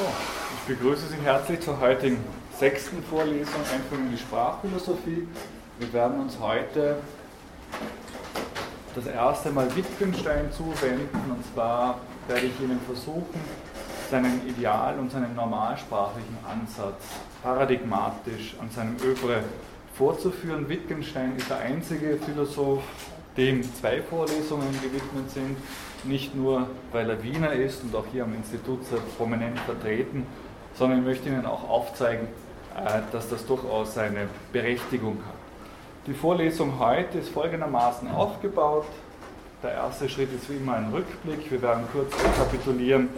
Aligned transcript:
So, 0.00 0.06
ich 0.56 0.78
begrüße 0.78 1.08
Sie 1.08 1.22
herzlich 1.22 1.60
zur 1.60 1.78
heutigen 1.78 2.16
sechsten 2.58 3.02
Vorlesung 3.02 3.60
Einführung 3.70 4.06
in 4.06 4.12
die 4.12 4.16
Sprachphilosophie. 4.16 5.28
Wir 5.78 5.92
werden 5.92 6.20
uns 6.20 6.38
heute 6.40 6.96
das 8.94 9.04
erste 9.04 9.50
Mal 9.50 9.68
Wittgenstein 9.76 10.50
zuwenden 10.52 11.20
und 11.28 11.44
zwar 11.52 11.98
werde 12.28 12.46
ich 12.46 12.58
Ihnen 12.62 12.80
versuchen, 12.86 13.38
seinen 14.10 14.40
Ideal- 14.48 14.98
und 14.98 15.12
seinen 15.12 15.34
normalsprachlichen 15.34 16.38
Ansatz 16.48 17.02
paradigmatisch 17.42 18.54
an 18.58 18.70
seinem 18.70 18.96
Övre 19.04 19.42
vorzuführen. 19.98 20.66
Wittgenstein 20.66 21.36
ist 21.36 21.50
der 21.50 21.58
einzige 21.58 22.16
Philosoph, 22.16 22.84
dem 23.36 23.62
zwei 23.74 24.02
Vorlesungen 24.02 24.72
gewidmet 24.82 25.30
sind 25.30 25.56
nicht 26.04 26.34
nur, 26.34 26.66
weil 26.92 27.08
er 27.10 27.22
Wiener 27.22 27.52
ist 27.52 27.82
und 27.82 27.94
auch 27.94 28.06
hier 28.10 28.24
am 28.24 28.34
Institut 28.34 28.84
sehr 28.84 29.00
prominent 29.16 29.58
vertreten, 29.60 30.26
sondern 30.74 31.00
ich 31.00 31.04
möchte 31.04 31.28
Ihnen 31.28 31.46
auch 31.46 31.68
aufzeigen, 31.68 32.28
äh, 32.76 33.00
dass 33.12 33.28
das 33.28 33.46
durchaus 33.46 33.94
seine 33.94 34.28
Berechtigung 34.52 35.18
hat. 35.26 35.34
Die 36.06 36.14
Vorlesung 36.14 36.78
heute 36.78 37.18
ist 37.18 37.28
folgendermaßen 37.28 38.10
aufgebaut. 38.10 38.86
Der 39.62 39.72
erste 39.72 40.08
Schritt 40.08 40.32
ist 40.32 40.48
wie 40.48 40.56
immer 40.56 40.74
ein 40.74 40.90
Rückblick. 40.90 41.50
Wir 41.50 41.60
werden 41.60 41.84
kurz 41.92 42.14
rekapitulieren, 42.14 43.10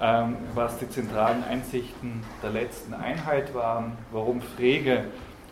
ähm, 0.00 0.36
was 0.54 0.76
die 0.78 0.90
zentralen 0.90 1.44
Einsichten 1.44 2.24
der 2.42 2.50
letzten 2.50 2.94
Einheit 2.94 3.54
waren, 3.54 3.92
warum 4.10 4.42
Frege 4.42 5.04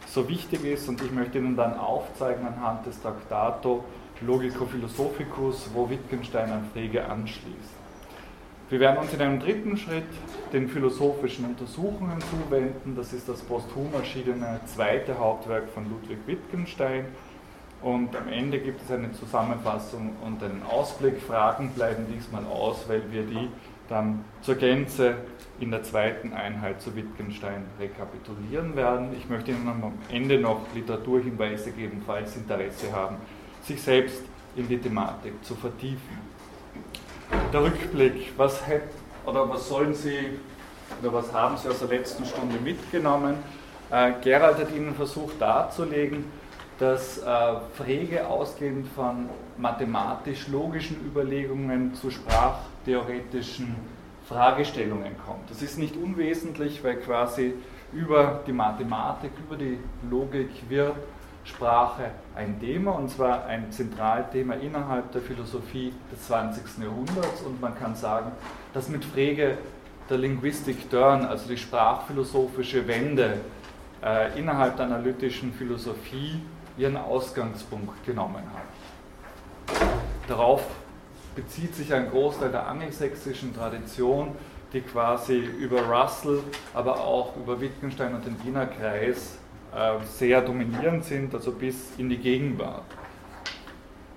so 0.09 0.29
wichtig 0.29 0.65
ist 0.65 0.89
und 0.89 1.01
ich 1.01 1.13
möchte 1.13 1.39
Ihnen 1.39 1.57
dann 1.57 1.79
aufzeigen 1.79 2.45
anhand 2.47 2.85
des 2.85 3.01
Traktato, 3.01 3.85
Logico 4.27 4.67
Philosophicus, 4.67 5.69
wo 5.75 5.89
Wittgenstein 5.91 6.51
an 6.51 6.65
Frege 6.73 7.05
anschließt. 7.05 7.83
Wir 8.71 8.81
werden 8.81 8.99
uns 8.99 9.13
in 9.13 9.21
einem 9.21 9.41
dritten 9.41 9.77
Schritt 9.77 10.07
den 10.53 10.69
philosophischen 10.69 11.45
Untersuchungen 11.45 12.19
zuwenden. 12.21 12.97
Das 12.97 13.13
ist 13.13 13.29
das 13.29 13.43
posthum 13.43 13.93
erschienene 13.93 14.61
zweite 14.65 15.19
Hauptwerk 15.19 15.69
von 15.69 15.91
Ludwig 15.91 16.19
Wittgenstein. 16.27 17.07
Und 17.83 18.15
am 18.17 18.29
Ende 18.29 18.61
gibt 18.61 18.81
es 18.83 18.91
eine 18.91 19.13
Zusammenfassung 19.13 20.13
und 20.25 20.43
einen 20.43 20.63
Ausblick. 20.63 21.21
Fragen 21.21 21.71
bleiben 21.71 22.07
diesmal 22.15 22.45
aus, 22.47 22.89
weil 22.89 23.03
wir 23.11 23.25
die 23.25 23.49
dann 23.89 24.25
zur 24.41 24.55
Gänze 24.55 25.17
in 25.59 25.71
der 25.71 25.83
zweiten 25.83 26.33
Einheit 26.33 26.81
zu 26.81 26.95
Wittgenstein 26.97 27.65
rekapitulieren 27.79 28.77
werden. 28.77 29.09
Ich 29.19 29.29
möchte 29.29 29.51
Ihnen 29.51 29.69
am 29.69 29.93
Ende 30.11 30.39
noch 30.39 30.61
Literaturhinweise 30.75 31.73
geben, 31.73 32.03
falls 32.07 32.35
Sie 32.35 32.41
Interesse 32.41 32.93
haben 32.93 33.17
sich 33.65 33.81
selbst 33.81 34.23
in 34.57 34.69
die 34.69 34.79
Thematik 34.79 35.33
zu 35.45 35.55
vertiefen. 35.55 36.33
Der 37.53 37.63
Rückblick, 37.63 38.33
was, 38.37 38.67
hätt, 38.67 38.89
oder 39.25 39.49
was 39.49 39.69
sollen 39.69 39.95
Sie 39.95 40.39
oder 41.01 41.13
was 41.13 41.33
haben 41.33 41.57
Sie 41.57 41.69
aus 41.69 41.79
der 41.79 41.89
letzten 41.89 42.25
Stunde 42.25 42.59
mitgenommen? 42.59 43.37
Äh, 43.91 44.13
Gerald 44.23 44.59
hat 44.59 44.75
Ihnen 44.75 44.95
versucht 44.95 45.41
darzulegen, 45.41 46.25
dass 46.79 47.19
äh, 47.19 47.23
Frege 47.77 48.27
ausgehend 48.27 48.89
von 48.95 49.29
mathematisch-logischen 49.57 50.97
Überlegungen 51.07 51.95
zu 51.95 52.11
sprachtheoretischen 52.11 53.77
Fragestellungen 54.27 55.15
kommt. 55.25 55.51
Das 55.51 55.63
ist 55.63 55.79
nicht 55.79 55.97
unwesentlich, 55.97 56.83
weil 56.83 56.97
quasi 56.97 57.55
über 57.93 58.41
die 58.47 58.53
Mathematik, 58.53 59.31
über 59.47 59.57
die 59.57 59.79
Logik 60.11 60.51
wird 60.69 60.97
Sprache 61.45 62.11
ein 62.37 62.61
Thema 62.61 62.93
und 62.93 63.11
zwar 63.11 63.47
ein 63.47 63.71
Zentralthema 63.73 64.55
innerhalb 64.55 65.11
der 65.13 65.23
Philosophie 65.23 65.93
des 66.13 66.27
20. 66.27 66.79
Jahrhunderts 66.83 67.43
und 67.43 67.61
man 67.61 67.77
kann 67.79 67.97
sagen, 67.97 68.33
dass 68.73 68.89
mit 68.89 69.05
Frege 69.05 69.59
der 70.09 70.19
Linguistic 70.19 70.89
Turn, 70.91 71.25
also 71.25 71.49
die 71.49 71.57
sprachphilosophische 71.57 72.87
Wende 72.87 73.41
äh, 74.05 74.39
innerhalb 74.39 74.77
der 74.77 74.87
analytischen 74.87 75.53
Philosophie 75.53 76.41
ihren 76.77 76.97
Ausgangspunkt 76.97 78.05
genommen 78.07 78.43
hat. 78.55 79.79
Darauf 80.29 80.63
bezieht 81.35 81.75
sich 81.75 81.93
ein 81.93 82.11
Großteil 82.11 82.51
der 82.51 82.67
angelsächsischen 82.67 83.55
Tradition, 83.55 84.37
die 84.73 84.81
quasi 84.81 85.37
über 85.37 85.83
Russell, 85.83 86.41
aber 86.73 87.01
auch 87.01 87.37
über 87.37 87.61
Wittgenstein 87.61 88.15
und 88.15 88.25
den 88.25 88.43
Wiener 88.45 88.67
Kreis 88.67 89.39
sehr 90.05 90.43
dominierend 90.43 91.05
sind, 91.05 91.35
also 91.35 91.53
bis 91.53 91.93
in 91.97 92.09
die 92.11 92.19
Gegenwart. 92.19 92.85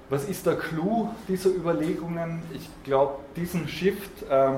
Was 0.10 0.26
ist 0.26 0.46
der 0.46 0.56
Clou 0.56 1.10
dieser 1.28 1.50
Überlegungen? 1.50 2.42
Ich 2.54 2.70
glaube, 2.84 3.16
diesen 3.36 3.68
Shift 3.68 4.24
äh, 4.30 4.52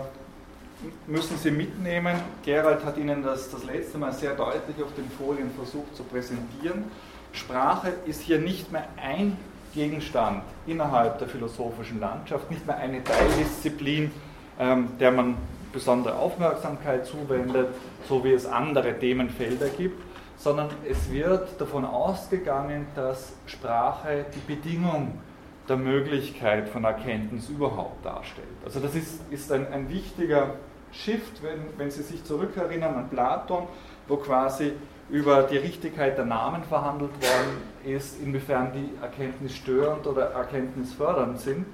müssen 1.08 1.38
Sie 1.38 1.52
mitnehmen. 1.52 2.20
Gerald 2.44 2.84
hat 2.84 2.98
Ihnen 2.98 3.24
das 3.24 3.50
das 3.50 3.64
letzte 3.64 3.98
Mal 3.98 4.12
sehr 4.12 4.36
deutlich 4.36 4.76
auf 4.84 4.94
den 4.96 5.10
Folien 5.10 5.50
versucht 5.52 5.96
zu 5.96 6.04
präsentieren. 6.04 6.86
Sprache 7.32 7.94
ist 8.06 8.22
hier 8.22 8.40
nicht 8.40 8.72
mehr 8.72 8.88
ein 9.02 9.38
Gegenstand 9.74 10.44
innerhalb 10.66 11.20
der 11.20 11.28
philosophischen 11.28 12.00
Landschaft, 12.00 12.50
nicht 12.52 12.66
mehr 12.66 12.78
eine 12.78 13.04
Teildisziplin, 13.04 14.12
ähm, 14.60 14.90
der 15.00 15.12
man 15.12 15.38
besondere 15.72 16.16
Aufmerksamkeit 16.16 17.06
zuwendet, 17.06 17.70
so 18.10 18.24
wie 18.24 18.34
es 18.34 18.46
andere 18.46 18.98
Themenfelder 18.98 19.70
gibt, 19.70 20.02
sondern 20.38 20.70
es 20.90 21.12
wird 21.12 21.60
davon 21.60 21.84
ausgegangen, 21.84 22.88
dass 22.96 23.34
Sprache 23.48 24.26
die 24.34 24.54
Bedingung 24.54 25.20
der 25.68 25.78
Möglichkeit 25.78 26.70
von 26.70 26.84
Erkenntnis 26.84 27.50
überhaupt 27.50 28.06
darstellt. 28.06 28.48
Also 28.64 28.80
das 28.80 28.96
ist, 28.96 29.22
ist 29.32 29.52
ein, 29.52 29.72
ein 29.74 29.90
wichtiger 29.90 30.54
Shift, 30.92 31.44
wenn, 31.44 31.60
wenn 31.78 31.92
Sie 31.92 32.04
sich 32.04 32.24
zurückerinnern 32.24 32.96
an 32.96 33.10
Platon, 33.10 33.68
wo 34.08 34.16
quasi 34.18 34.74
über 35.10 35.44
die 35.44 35.58
Richtigkeit 35.58 36.18
der 36.18 36.26
Namen 36.26 36.64
verhandelt 36.64 37.12
worden 37.22 37.62
ist, 37.86 38.22
inwiefern 38.22 38.72
die 38.74 38.90
Erkenntnis 39.02 39.56
störend 39.56 40.06
oder 40.08 40.32
erkenntnisfördernd 40.32 41.40
sind 41.40 41.66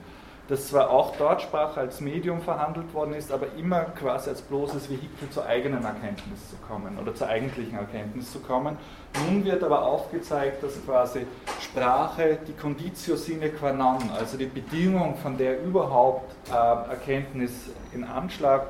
das 0.49 0.67
zwar 0.67 0.89
auch 0.89 1.15
dort 1.15 1.41
Sprache 1.41 1.79
als 1.79 2.01
Medium 2.01 2.41
verhandelt 2.41 2.93
worden 2.93 3.13
ist, 3.13 3.31
aber 3.31 3.47
immer 3.57 3.81
quasi 3.81 4.29
als 4.29 4.41
bloßes 4.41 4.89
Vehikel 4.89 5.29
zur 5.29 5.45
eigenen 5.45 5.85
Erkenntnis 5.85 6.49
zu 6.49 6.57
kommen 6.67 6.97
oder 6.99 7.15
zur 7.15 7.27
eigentlichen 7.27 7.77
Erkenntnis 7.77 8.31
zu 8.31 8.39
kommen. 8.39 8.77
Nun 9.25 9.45
wird 9.45 9.63
aber 9.63 9.83
aufgezeigt, 9.83 10.61
dass 10.61 10.73
quasi 10.85 11.25
Sprache 11.61 12.39
die 12.45 12.53
Conditio 12.53 13.15
sine 13.15 13.49
qua 13.49 13.71
non, 13.71 13.99
also 14.17 14.37
die 14.37 14.47
Bedingung, 14.47 15.15
von 15.15 15.37
der 15.37 15.63
überhaupt 15.63 16.35
äh, 16.49 16.53
Erkenntnis 16.53 17.69
in 17.93 18.03
Anschlag 18.03 18.67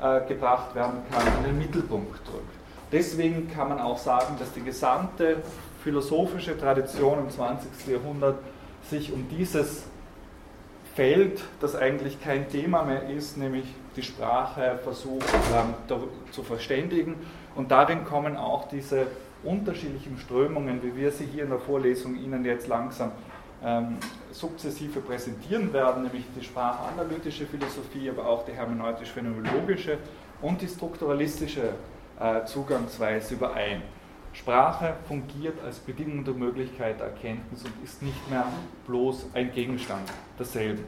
äh, 0.00 0.20
gebracht 0.28 0.74
werden 0.76 1.00
kann, 1.10 1.26
in 1.38 1.44
den 1.44 1.58
Mittelpunkt 1.58 2.18
drückt. 2.24 2.54
Deswegen 2.92 3.50
kann 3.52 3.68
man 3.70 3.80
auch 3.80 3.98
sagen, 3.98 4.36
dass 4.38 4.52
die 4.52 4.62
gesamte 4.62 5.38
philosophische 5.82 6.56
Tradition 6.56 7.18
im 7.18 7.30
20. 7.30 7.68
Jahrhundert 7.88 8.38
sich 8.88 9.12
um 9.12 9.28
dieses 9.28 9.84
Feld, 10.96 11.42
das 11.60 11.76
eigentlich 11.76 12.22
kein 12.22 12.48
Thema 12.48 12.82
mehr 12.82 13.10
ist, 13.10 13.36
nämlich 13.36 13.66
die 13.96 14.02
Sprache 14.02 14.80
versucht 14.82 15.28
ähm, 15.54 15.74
zu 16.32 16.42
verständigen. 16.42 17.16
Und 17.54 17.70
darin 17.70 18.04
kommen 18.04 18.36
auch 18.36 18.66
diese 18.68 19.06
unterschiedlichen 19.44 20.16
Strömungen, 20.18 20.82
wie 20.82 20.96
wir 20.96 21.12
sie 21.12 21.26
hier 21.26 21.44
in 21.44 21.50
der 21.50 21.58
Vorlesung 21.58 22.16
Ihnen 22.16 22.46
jetzt 22.46 22.66
langsam 22.66 23.12
ähm, 23.62 23.98
sukzessive 24.32 25.00
präsentieren 25.00 25.70
werden, 25.74 26.04
nämlich 26.04 26.24
die 26.34 26.42
sprachanalytische 26.42 27.44
Philosophie, 27.44 28.08
aber 28.08 28.26
auch 28.26 28.46
die 28.46 28.52
hermeneutisch-phänomenologische 28.52 29.98
und 30.40 30.62
die 30.62 30.68
strukturalistische 30.68 31.74
äh, 32.18 32.44
Zugangsweise 32.46 33.34
überein. 33.34 33.82
Sprache 34.38 34.94
fungiert 35.08 35.62
als 35.64 35.78
Bedingung 35.78 36.24
der 36.24 36.34
Möglichkeit 36.34 37.00
der 37.00 37.06
Erkenntnis 37.06 37.64
und 37.64 37.72
ist 37.82 38.02
nicht 38.02 38.30
mehr 38.30 38.44
bloß 38.86 39.30
ein 39.34 39.50
Gegenstand 39.52 40.12
derselben. 40.38 40.84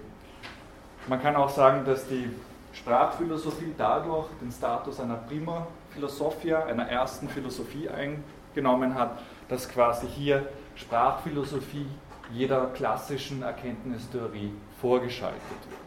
Man 1.06 1.20
kann 1.22 1.34
auch 1.34 1.48
sagen, 1.48 1.84
dass 1.84 2.06
die 2.06 2.28
Sprachphilosophie 2.72 3.74
dadurch 3.76 4.28
den 4.42 4.52
Status 4.52 5.00
einer 5.00 5.16
Prima 5.16 5.66
Philosophia, 5.90 6.66
einer 6.66 6.88
ersten 6.88 7.28
Philosophie 7.28 7.88
eingenommen 7.88 8.94
hat, 8.94 9.18
dass 9.48 9.68
quasi 9.68 10.06
hier 10.06 10.46
Sprachphilosophie 10.76 11.86
jeder 12.30 12.66
klassischen 12.66 13.42
Erkenntnistheorie 13.42 14.52
vorgeschaltet 14.80 15.40
wird. 15.70 15.77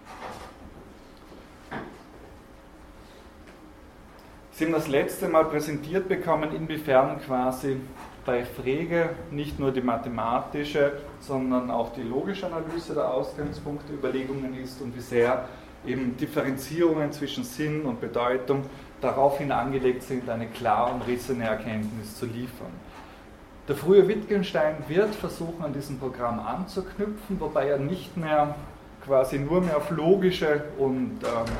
Sie 4.62 4.68
haben 4.68 4.74
das 4.74 4.90
letzte 4.90 5.28
Mal 5.28 5.46
präsentiert 5.46 6.08
bekommen, 6.08 6.56
inwiefern 6.56 7.20
quasi 7.26 7.78
bei 8.24 8.46
Frege 8.46 9.10
nicht 9.32 9.58
nur 9.58 9.72
die 9.72 9.82
mathematische, 9.82 11.00
sondern 11.20 11.72
auch 11.72 11.92
die 11.94 12.04
logische 12.04 12.46
Analyse 12.46 12.94
der 12.94 13.12
Ausgangspunkte 13.12 13.92
Überlegungen 13.92 14.56
ist 14.62 14.80
und 14.80 14.96
wie 14.96 15.02
sehr 15.02 15.46
eben 15.84 16.16
Differenzierungen 16.16 17.12
zwischen 17.12 17.44
Sinn 17.44 17.82
und 17.86 18.02
Bedeutung 18.02 18.62
daraufhin 19.02 19.52
angelegt 19.52 20.04
sind, 20.04 20.30
eine 20.30 20.46
klar 20.46 20.94
umrissene 20.94 21.46
Erkenntnis 21.46 22.20
zu 22.20 22.28
liefern. 22.28 22.72
Der 23.68 23.76
frühe 23.76 24.08
Wittgenstein 24.08 24.76
wird 24.88 25.16
versuchen, 25.16 25.66
an 25.66 25.74
diesem 25.74 25.98
Programm 25.98 26.40
anzuknüpfen, 26.40 27.40
wobei 27.40 27.66
er 27.70 27.80
nicht 27.80 28.16
mehr 28.16 28.54
quasi 29.04 29.40
nur 29.40 29.62
mehr 29.62 29.78
auf 29.78 29.90
logische 29.90 30.66
und 30.78 31.18
ähm, 31.24 31.52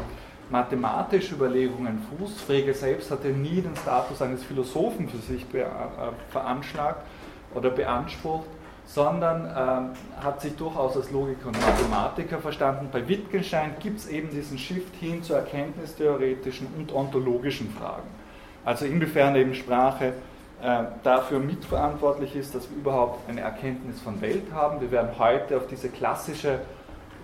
mathematische 0.52 1.36
Überlegungen 1.36 2.00
fußt. 2.10 2.42
Frege 2.42 2.74
selbst 2.74 3.10
hatte 3.10 3.30
nie 3.30 3.62
den 3.62 3.76
Status 3.76 4.22
eines 4.22 4.44
Philosophen 4.44 5.10
für 5.10 5.18
sich 5.18 5.44
äh, 5.54 5.66
veranschlagt 6.30 7.06
oder 7.56 7.70
beansprucht, 7.70 8.48
sondern 8.86 9.46
äh, 9.46 10.24
hat 10.24 10.42
sich 10.42 10.56
durchaus 10.56 10.98
als 10.98 11.12
Logiker 11.12 11.48
und 11.48 11.62
Mathematiker 11.62 12.40
verstanden. 12.40 12.90
Bei 12.92 13.08
Wittgenstein 13.08 13.76
gibt 13.80 14.00
es 14.00 14.10
eben 14.10 14.30
diesen 14.30 14.58
Shift 14.58 14.94
hin 15.00 15.24
zu 15.24 15.34
erkenntnistheoretischen 15.34 16.68
und 16.78 16.94
ontologischen 16.94 17.70
Fragen. 17.72 18.10
Also 18.66 18.86
inwiefern 18.86 19.36
eben 19.36 19.56
Sprache 19.56 20.14
äh, 20.62 20.84
dafür 21.04 21.40
mitverantwortlich 21.40 22.36
ist, 22.36 22.54
dass 22.54 22.70
wir 22.70 22.78
überhaupt 22.78 23.28
eine 23.30 23.42
Erkenntnis 23.42 24.02
von 24.02 24.20
Welt 24.22 24.52
haben. 24.54 24.82
Wir 24.82 24.92
werden 24.92 25.12
heute 25.18 25.58
auf 25.58 25.68
diese 25.68 25.90
klassische 25.90 26.60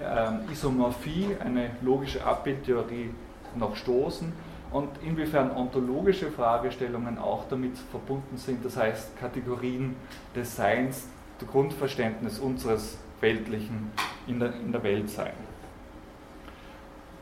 äh, 0.01 0.51
Isomorphie, 0.51 1.35
eine 1.39 1.71
logische 1.81 2.23
Abbildtheorie 2.25 3.11
noch 3.55 3.75
stoßen 3.75 4.31
und 4.71 4.89
inwiefern 5.03 5.51
ontologische 5.51 6.31
Fragestellungen 6.31 7.17
auch 7.17 7.45
damit 7.49 7.77
verbunden 7.91 8.37
sind, 8.37 8.63
das 8.65 8.77
heißt 8.77 9.17
Kategorien 9.17 9.95
des 10.35 10.55
Seins, 10.55 11.07
das 11.39 11.49
Grundverständnis 11.49 12.39
unseres 12.39 12.97
Weltlichen 13.21 13.91
in 14.27 14.39
der, 14.39 14.53
in 14.53 14.71
der 14.71 14.83
Welt 14.83 15.09
sein. 15.09 15.33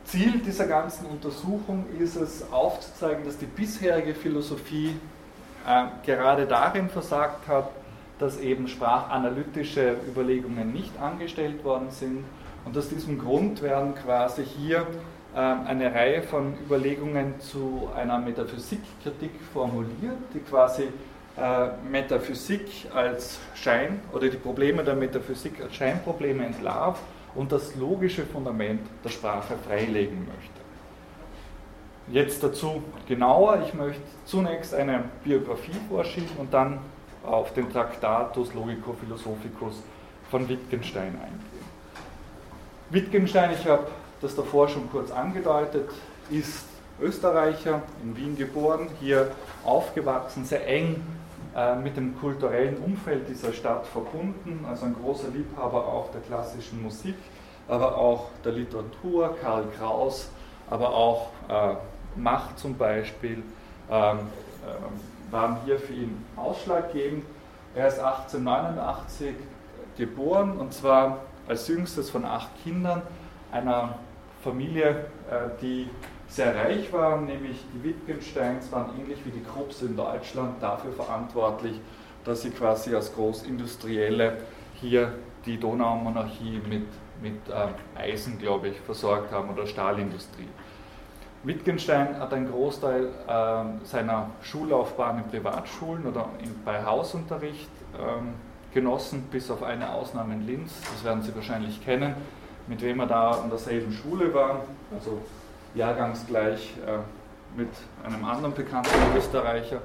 Ziel 0.05 0.39
dieser 0.39 0.67
ganzen 0.67 1.07
Untersuchung 1.07 1.85
ist 1.99 2.15
es 2.15 2.51
aufzuzeigen, 2.51 3.25
dass 3.25 3.37
die 3.37 3.47
bisherige 3.47 4.13
Philosophie 4.13 4.95
äh, 5.67 5.85
gerade 6.05 6.45
darin 6.45 6.89
versagt 6.89 7.47
hat, 7.47 7.69
dass 8.19 8.39
eben 8.39 8.67
sprachanalytische 8.67 9.97
Überlegungen 10.07 10.71
nicht 10.71 10.97
angestellt 10.99 11.63
worden 11.63 11.89
sind. 11.89 12.23
Und 12.65 12.77
aus 12.77 12.89
diesem 12.89 13.19
Grund 13.19 13.61
werden 13.61 13.95
quasi 13.95 14.43
hier 14.43 14.87
äh, 15.35 15.39
eine 15.39 15.93
Reihe 15.93 16.23
von 16.23 16.53
Überlegungen 16.65 17.39
zu 17.39 17.89
einer 17.95 18.17
Metaphysikkritik 18.17 19.31
formuliert, 19.53 20.17
die 20.33 20.39
quasi 20.39 20.87
äh, 21.37 21.67
Metaphysik 21.89 22.87
als 22.93 23.39
Schein 23.53 23.99
oder 24.13 24.29
die 24.29 24.37
Probleme 24.37 24.83
der 24.83 24.95
Metaphysik 24.95 25.61
als 25.61 25.75
Scheinprobleme 25.75 26.45
entlarvt 26.45 27.01
und 27.35 27.51
das 27.51 27.75
logische 27.75 28.25
Fundament 28.25 28.81
der 29.03 29.09
Sprache 29.09 29.55
freilegen 29.67 30.19
möchte. 30.19 30.65
Jetzt 32.07 32.43
dazu 32.43 32.83
genauer. 33.07 33.63
Ich 33.65 33.73
möchte 33.73 34.01
zunächst 34.25 34.73
eine 34.73 35.05
Biografie 35.23 35.75
vorschieben 35.89 36.37
und 36.37 36.53
dann 36.53 36.79
auf 37.23 37.53
den 37.53 37.71
Traktatus 37.71 38.53
Logico 38.53 38.93
Philosophicus 38.93 39.81
von 40.29 40.47
Wittgenstein 40.47 41.15
eingehen. 41.21 41.54
Wittgenstein, 42.89 43.51
ich 43.51 43.67
habe 43.67 43.87
das 44.21 44.35
davor 44.35 44.67
schon 44.69 44.89
kurz 44.91 45.11
angedeutet, 45.11 45.89
ist 46.29 46.65
Österreicher, 47.01 47.81
in 48.03 48.15
Wien 48.15 48.37
geboren, 48.37 48.89
hier 48.99 49.31
aufgewachsen, 49.63 50.45
sehr 50.45 50.67
eng 50.67 51.03
äh, 51.55 51.75
mit 51.75 51.97
dem 51.97 52.17
kulturellen 52.19 52.77
Umfeld 52.77 53.27
dieser 53.27 53.53
Stadt 53.53 53.85
verbunden, 53.87 54.65
also 54.69 54.85
ein 54.85 54.95
großer 55.01 55.29
Liebhaber 55.29 55.87
auch 55.87 56.11
der 56.11 56.21
klassischen 56.21 56.81
Musik, 56.83 57.15
aber 57.67 57.97
auch 57.97 58.29
der 58.43 58.53
Literatur, 58.53 59.35
Karl 59.41 59.65
Kraus, 59.77 60.29
aber 60.69 60.93
auch 60.93 61.29
äh, 61.49 61.75
Macht 62.15 62.59
zum 62.59 62.77
Beispiel, 62.77 63.43
ähm, 63.89 64.19
äh, 64.19 65.31
waren 65.31 65.57
hier 65.65 65.79
für 65.79 65.93
ihn 65.93 66.23
ausschlaggebend. 66.37 67.25
Er 67.73 67.87
ist 67.87 67.99
1889 67.99 69.35
geboren 69.97 70.57
und 70.57 70.73
zwar 70.73 71.17
als 71.47 71.67
jüngstes 71.67 72.09
von 72.09 72.25
acht 72.25 72.49
Kindern 72.63 73.01
einer 73.51 73.99
Familie, 74.43 75.05
äh, 75.29 75.49
die 75.61 75.89
sehr 76.27 76.55
reich 76.55 76.91
war, 76.91 77.21
nämlich 77.21 77.63
die 77.73 77.83
Wittgensteins 77.83 78.71
waren 78.71 78.91
ähnlich 78.99 79.19
wie 79.25 79.31
die 79.31 79.43
Krupps 79.43 79.81
in 79.81 79.95
Deutschland 79.95 80.61
dafür 80.61 80.91
verantwortlich, 80.91 81.79
dass 82.23 82.41
sie 82.41 82.49
quasi 82.49 82.95
als 82.95 83.13
Großindustrielle 83.13 84.37
hier 84.73 85.13
die 85.45 85.59
Donaumonarchie 85.59 86.61
mit, 86.67 86.87
mit 87.21 87.35
äh, 87.49 87.99
Eisen, 87.99 88.39
glaube 88.39 88.69
ich, 88.69 88.79
versorgt 88.81 89.31
haben 89.31 89.49
oder 89.49 89.67
Stahlindustrie. 89.67 90.49
Wittgenstein 91.43 92.19
hat 92.19 92.33
einen 92.33 92.51
Großteil 92.51 93.05
äh, 93.27 93.85
seiner 93.85 94.31
Schullaufbahn 94.41 95.19
in 95.19 95.29
Privatschulen 95.29 96.07
oder 96.07 96.29
in, 96.43 96.63
bei 96.63 96.83
Hausunterricht 96.83 97.69
ähm, 97.99 98.33
genossen, 98.75 99.23
bis 99.31 99.49
auf 99.49 99.63
eine 99.63 99.89
Ausnahme 99.89 100.35
in 100.35 100.45
Linz, 100.45 100.73
das 100.81 101.03
werden 101.03 101.23
Sie 101.23 101.33
wahrscheinlich 101.33 101.83
kennen, 101.83 102.13
mit 102.67 102.81
wem 102.81 102.99
er 102.99 103.07
da 103.07 103.31
an 103.31 103.49
derselben 103.49 103.91
Schule 103.91 104.31
war, 104.33 104.65
also 104.93 105.21
jahrgangsgleich 105.73 106.75
äh, 106.85 107.59
mit 107.59 107.69
einem 108.03 108.23
anderen 108.23 108.53
bekannten 108.53 108.89
Österreicher. 109.17 109.81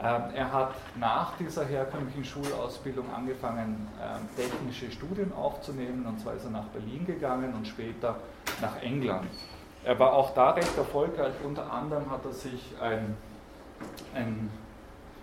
Ähm, 0.00 0.22
er 0.34 0.52
hat 0.52 0.74
nach 0.98 1.36
dieser 1.38 1.64
herkömmlichen 1.64 2.24
Schulausbildung 2.24 3.06
angefangen, 3.14 3.88
ähm, 4.00 4.28
technische 4.36 4.90
Studien 4.90 5.32
aufzunehmen, 5.32 6.04
und 6.06 6.20
zwar 6.20 6.34
ist 6.34 6.44
er 6.44 6.50
nach 6.50 6.66
Berlin 6.66 7.06
gegangen 7.06 7.54
und 7.54 7.66
später 7.66 8.16
nach 8.60 8.82
England. 8.82 9.30
Er 9.84 9.98
war 9.98 10.12
auch 10.12 10.34
da 10.34 10.50
recht 10.50 10.76
erfolgreich. 10.76 11.34
Unter 11.44 11.72
anderem 11.72 12.10
hat 12.10 12.24
er 12.24 12.32
sich 12.32 12.74
ein, 12.80 13.16
ein, 14.14 14.50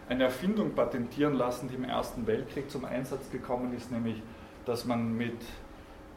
eine 0.08 0.26
Erfindung 0.26 0.74
patentieren 0.74 1.34
lassen, 1.34 1.68
die 1.68 1.76
im 1.76 1.84
Ersten 1.84 2.28
Weltkrieg 2.28 2.70
zum 2.70 2.86
Einsatz 2.86 3.30
gekommen 3.32 3.76
ist, 3.76 3.92
nämlich 3.92 4.22
dass 4.66 4.86
man 4.86 5.16
mit, 5.16 5.38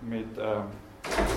mit, 0.00 0.38
äh, 0.38 0.60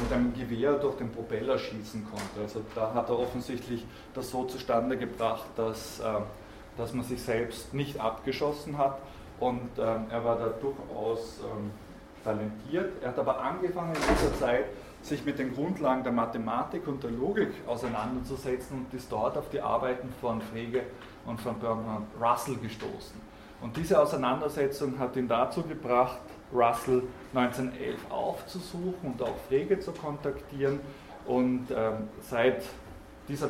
mit 0.03 0.11
einem 0.11 0.33
Gewehr 0.33 0.73
durch 0.73 0.97
den 0.97 1.11
Propeller 1.11 1.57
schießen 1.57 2.05
konnte. 2.09 2.41
Also 2.41 2.61
da 2.75 2.93
hat 2.93 3.09
er 3.09 3.19
offensichtlich 3.19 3.85
das 4.13 4.29
so 4.29 4.45
zustande 4.45 4.97
gebracht, 4.97 5.45
dass, 5.55 5.99
äh, 5.99 6.03
dass 6.77 6.93
man 6.93 7.03
sich 7.03 7.21
selbst 7.21 7.73
nicht 7.73 7.99
abgeschossen 7.99 8.77
hat. 8.77 8.99
Und 9.39 9.77
äh, 9.77 9.81
er 9.81 10.23
war 10.23 10.37
da 10.37 10.49
durchaus 10.49 11.39
ähm, 11.39 11.71
talentiert. 12.23 12.91
Er 13.01 13.09
hat 13.09 13.19
aber 13.19 13.41
angefangen 13.41 13.95
in 13.95 14.01
dieser 14.15 14.37
Zeit 14.39 14.65
sich 15.01 15.25
mit 15.25 15.39
den 15.39 15.53
Grundlagen 15.53 16.03
der 16.03 16.13
Mathematik 16.13 16.87
und 16.87 17.03
der 17.03 17.11
Logik 17.11 17.49
auseinanderzusetzen 17.65 18.85
und 18.85 18.93
ist 18.93 19.11
dort 19.11 19.37
auf 19.37 19.49
die 19.49 19.59
Arbeiten 19.59 20.13
von 20.21 20.41
Frege 20.41 20.83
und 21.25 21.39
von 21.39 21.59
Bernard 21.59 22.03
Russell 22.19 22.55
gestoßen. 22.55 23.19
Und 23.61 23.77
diese 23.77 23.99
Auseinandersetzung 23.99 24.97
hat 24.97 25.15
ihn 25.15 25.27
dazu 25.27 25.61
gebracht, 25.61 26.19
Russell 26.51 27.03
1911 27.33 27.99
aufzusuchen 28.09 28.95
und 29.03 29.21
auch 29.21 29.35
Frege 29.47 29.79
zu 29.79 29.91
kontaktieren. 29.91 30.79
Und 31.25 31.67
ähm, 31.69 32.09
seit 32.21 32.63
dieser 33.27 33.47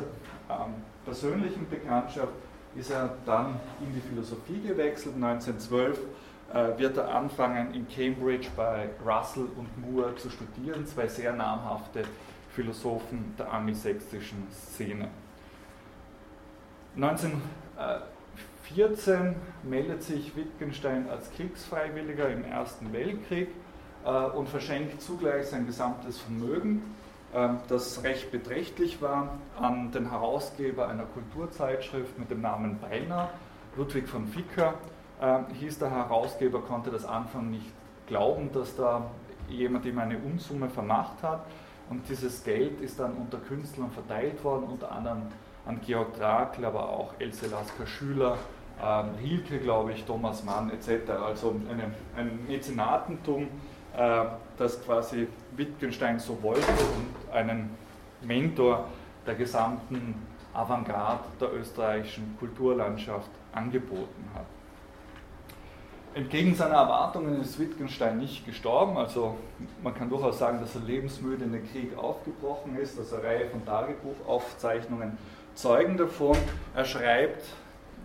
ähm, 0.50 0.74
persönlichen 1.04 1.68
Bekanntschaft 1.68 2.32
ist 2.74 2.90
er 2.90 3.14
dann 3.26 3.58
in 3.80 3.94
die 3.94 4.00
Philosophie 4.00 4.60
gewechselt. 4.60 5.14
1912 5.16 5.98
äh, 6.52 6.78
wird 6.78 6.96
er 6.96 7.14
anfangen, 7.14 7.74
in 7.74 7.88
Cambridge 7.88 8.48
bei 8.56 8.90
Russell 9.04 9.46
und 9.56 9.68
Moore 9.78 10.14
zu 10.16 10.30
studieren, 10.30 10.86
zwei 10.86 11.08
sehr 11.08 11.32
namhafte 11.32 12.02
Philosophen 12.54 13.34
der 13.38 13.50
angelsächsischen 13.52 14.46
Szene. 14.50 15.08
1914 16.96 19.36
meldet 19.62 20.02
sich 20.02 20.36
Wittgenstein 20.36 21.08
als 21.08 21.30
Kriegsfreiwilliger 21.32 22.28
im 22.28 22.44
Ersten 22.44 22.92
Weltkrieg 22.92 23.48
äh, 24.04 24.10
und 24.10 24.48
verschenkt 24.48 25.00
zugleich 25.00 25.46
sein 25.46 25.66
gesamtes 25.66 26.18
Vermögen, 26.18 26.82
äh, 27.32 27.48
das 27.68 28.02
recht 28.02 28.30
beträchtlich 28.30 29.00
war, 29.00 29.38
an 29.58 29.90
den 29.92 30.10
Herausgeber 30.10 30.88
einer 30.88 31.04
Kulturzeitschrift 31.04 32.18
mit 32.18 32.30
dem 32.30 32.42
Namen 32.42 32.78
Beiner, 32.78 33.30
Ludwig 33.76 34.06
von 34.06 34.26
Ficker, 34.26 34.74
ähm, 35.22 35.46
hieß 35.58 35.78
der 35.78 35.90
Herausgeber, 35.90 36.60
konnte 36.60 36.90
das 36.90 37.06
Anfang 37.06 37.50
nicht 37.50 37.72
glauben, 38.06 38.52
dass 38.52 38.76
da 38.76 39.10
jemand 39.48 39.86
ihm 39.86 39.98
eine 39.98 40.18
Unsumme 40.18 40.68
vermacht 40.68 41.22
hat. 41.22 41.46
Und 41.88 42.06
dieses 42.08 42.44
Geld 42.44 42.80
ist 42.80 43.00
dann 43.00 43.14
unter 43.14 43.38
Künstlern 43.38 43.90
verteilt 43.90 44.44
worden, 44.44 44.64
unter 44.64 44.92
anderem 44.92 45.22
an 45.66 45.80
Georg 45.84 46.14
Trakl, 46.16 46.64
aber 46.64 46.88
auch 46.88 47.14
Else 47.18 47.46
Lasker 47.46 47.86
Schüler, 47.86 48.36
ähm, 48.82 49.10
Rilke, 49.22 49.58
glaube 49.58 49.92
ich, 49.92 50.04
Thomas 50.04 50.42
Mann 50.44 50.70
etc. 50.70 51.10
Also 51.10 51.54
eine, 51.70 51.92
ein 52.16 52.46
Mäzenatentum, 52.48 53.48
äh, 53.96 54.24
das 54.58 54.82
quasi 54.84 55.28
Wittgenstein 55.56 56.18
so 56.18 56.42
wollte 56.42 56.60
und 56.60 57.32
einen 57.32 57.70
Mentor 58.22 58.86
der 59.26 59.34
gesamten 59.34 60.14
Avantgarde 60.54 61.24
der 61.40 61.54
österreichischen 61.54 62.36
Kulturlandschaft 62.38 63.30
angeboten 63.52 64.28
hat. 64.34 64.46
Entgegen 66.14 66.54
seiner 66.54 66.74
Erwartungen 66.74 67.40
ist 67.40 67.58
Wittgenstein 67.58 68.18
nicht 68.18 68.44
gestorben. 68.44 68.98
Also 68.98 69.36
man 69.82 69.94
kann 69.94 70.10
durchaus 70.10 70.38
sagen, 70.38 70.60
dass 70.60 70.74
er 70.74 70.82
lebensmüde 70.82 71.44
in 71.44 71.52
den 71.52 71.66
Krieg 71.70 71.96
aufgebrochen 71.96 72.76
ist. 72.76 72.98
Also 72.98 73.16
eine 73.16 73.24
Reihe 73.24 73.48
von 73.48 73.64
Tagebuchaufzeichnungen 73.64 75.16
zeugen 75.54 75.96
davon. 75.96 76.36
Er 76.74 76.84
schreibt 76.84 77.44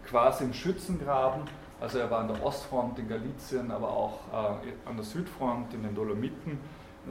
quasi 0.07 0.43
im 0.43 0.53
Schützengraben. 0.53 1.43
Also 1.79 1.99
er 1.99 2.09
war 2.09 2.19
an 2.19 2.27
der 2.27 2.43
Ostfront 2.43 2.97
in 2.97 3.07
Galizien, 3.07 3.69
aber 3.71 3.89
auch 3.89 4.19
äh, 4.31 4.89
an 4.89 4.95
der 4.95 5.05
Südfront 5.05 5.73
in 5.73 5.83
den 5.83 5.93
Dolomiten 5.93 6.59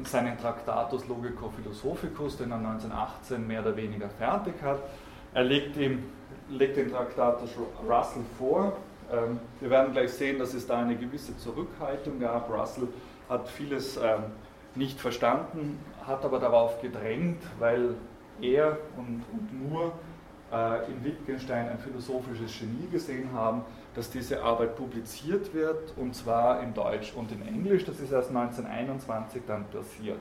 seinen 0.04 0.36
Tractatus 0.38 1.06
Logico 1.08 1.50
Philosophicus, 1.50 2.36
den 2.36 2.50
er 2.50 2.58
1918 2.58 3.46
mehr 3.46 3.60
oder 3.60 3.76
weniger 3.76 4.08
fertig 4.08 4.54
hat. 4.62 4.80
Er 5.32 5.44
legt, 5.44 5.76
ihm, 5.76 6.04
legt 6.48 6.76
den 6.76 6.90
Tractatus 6.90 7.50
Russell 7.88 8.22
vor. 8.38 8.76
Ähm, 9.12 9.38
wir 9.60 9.70
werden 9.70 9.92
gleich 9.92 10.12
sehen, 10.12 10.38
dass 10.38 10.54
es 10.54 10.66
da 10.66 10.78
eine 10.78 10.96
gewisse 10.96 11.36
Zurückhaltung 11.38 12.18
gab. 12.18 12.50
Russell 12.50 12.88
hat 13.28 13.48
vieles 13.48 13.96
ähm, 13.96 14.24
nicht 14.74 15.00
verstanden, 15.00 15.78
hat 16.06 16.24
aber 16.24 16.38
darauf 16.38 16.80
gedrängt, 16.80 17.42
weil 17.58 17.94
er 18.40 18.78
und, 18.96 19.24
und 19.32 19.70
nur 19.70 19.92
äh, 20.52 20.90
in 20.90 21.04
Wittgenstein 21.04 21.68
ein 21.68 21.78
philosophisches 21.78 22.58
Genie 22.58 22.88
gesehen 22.90 23.30
haben, 23.32 23.62
dass 23.94 24.10
diese 24.10 24.42
Arbeit 24.42 24.76
publiziert 24.76 25.52
wird, 25.54 25.92
und 25.96 26.14
zwar 26.14 26.62
in 26.62 26.74
Deutsch 26.74 27.12
und 27.14 27.32
in 27.32 27.46
Englisch. 27.46 27.84
Das 27.84 27.98
ist 27.98 28.12
erst 28.12 28.28
1921 28.28 29.42
dann 29.46 29.64
passiert. 29.68 30.18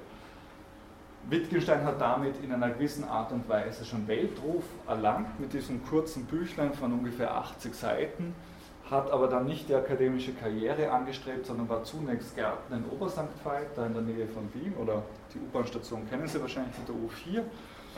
Wittgenstein 1.29 1.83
hat 1.83 1.99
damit 1.99 2.35
in 2.43 2.51
einer 2.51 2.69
gewissen 2.69 3.03
Art 3.03 3.31
und 3.31 3.49
Weise 3.49 3.83
schon 3.83 4.07
Weltruf 4.07 4.63
erlangt 4.87 5.39
mit 5.39 5.53
diesem 5.53 5.83
kurzen 5.83 6.25
Büchlein 6.25 6.73
von 6.73 6.93
ungefähr 6.93 7.35
80 7.35 7.73
Seiten, 7.73 8.35
hat 8.89 9.09
aber 9.09 9.27
dann 9.27 9.45
nicht 9.45 9.67
die 9.67 9.73
akademische 9.73 10.33
Karriere 10.33 10.91
angestrebt, 10.91 11.47
sondern 11.47 11.67
war 11.67 11.83
zunächst 11.83 12.35
Gärtner 12.35 12.77
in 12.77 12.85
Obersankt 12.91 13.43
Veit, 13.43 13.75
da 13.75 13.87
in 13.87 13.93
der 13.93 14.03
Nähe 14.03 14.27
von 14.27 14.47
Wien, 14.53 14.75
oder 14.79 15.01
die 15.33 15.39
U-Bahn-Station 15.39 16.07
kennen 16.07 16.27
Sie 16.27 16.39
wahrscheinlich 16.39 16.75
mit 16.77 16.87
der 16.87 16.95
U4, 16.95 17.43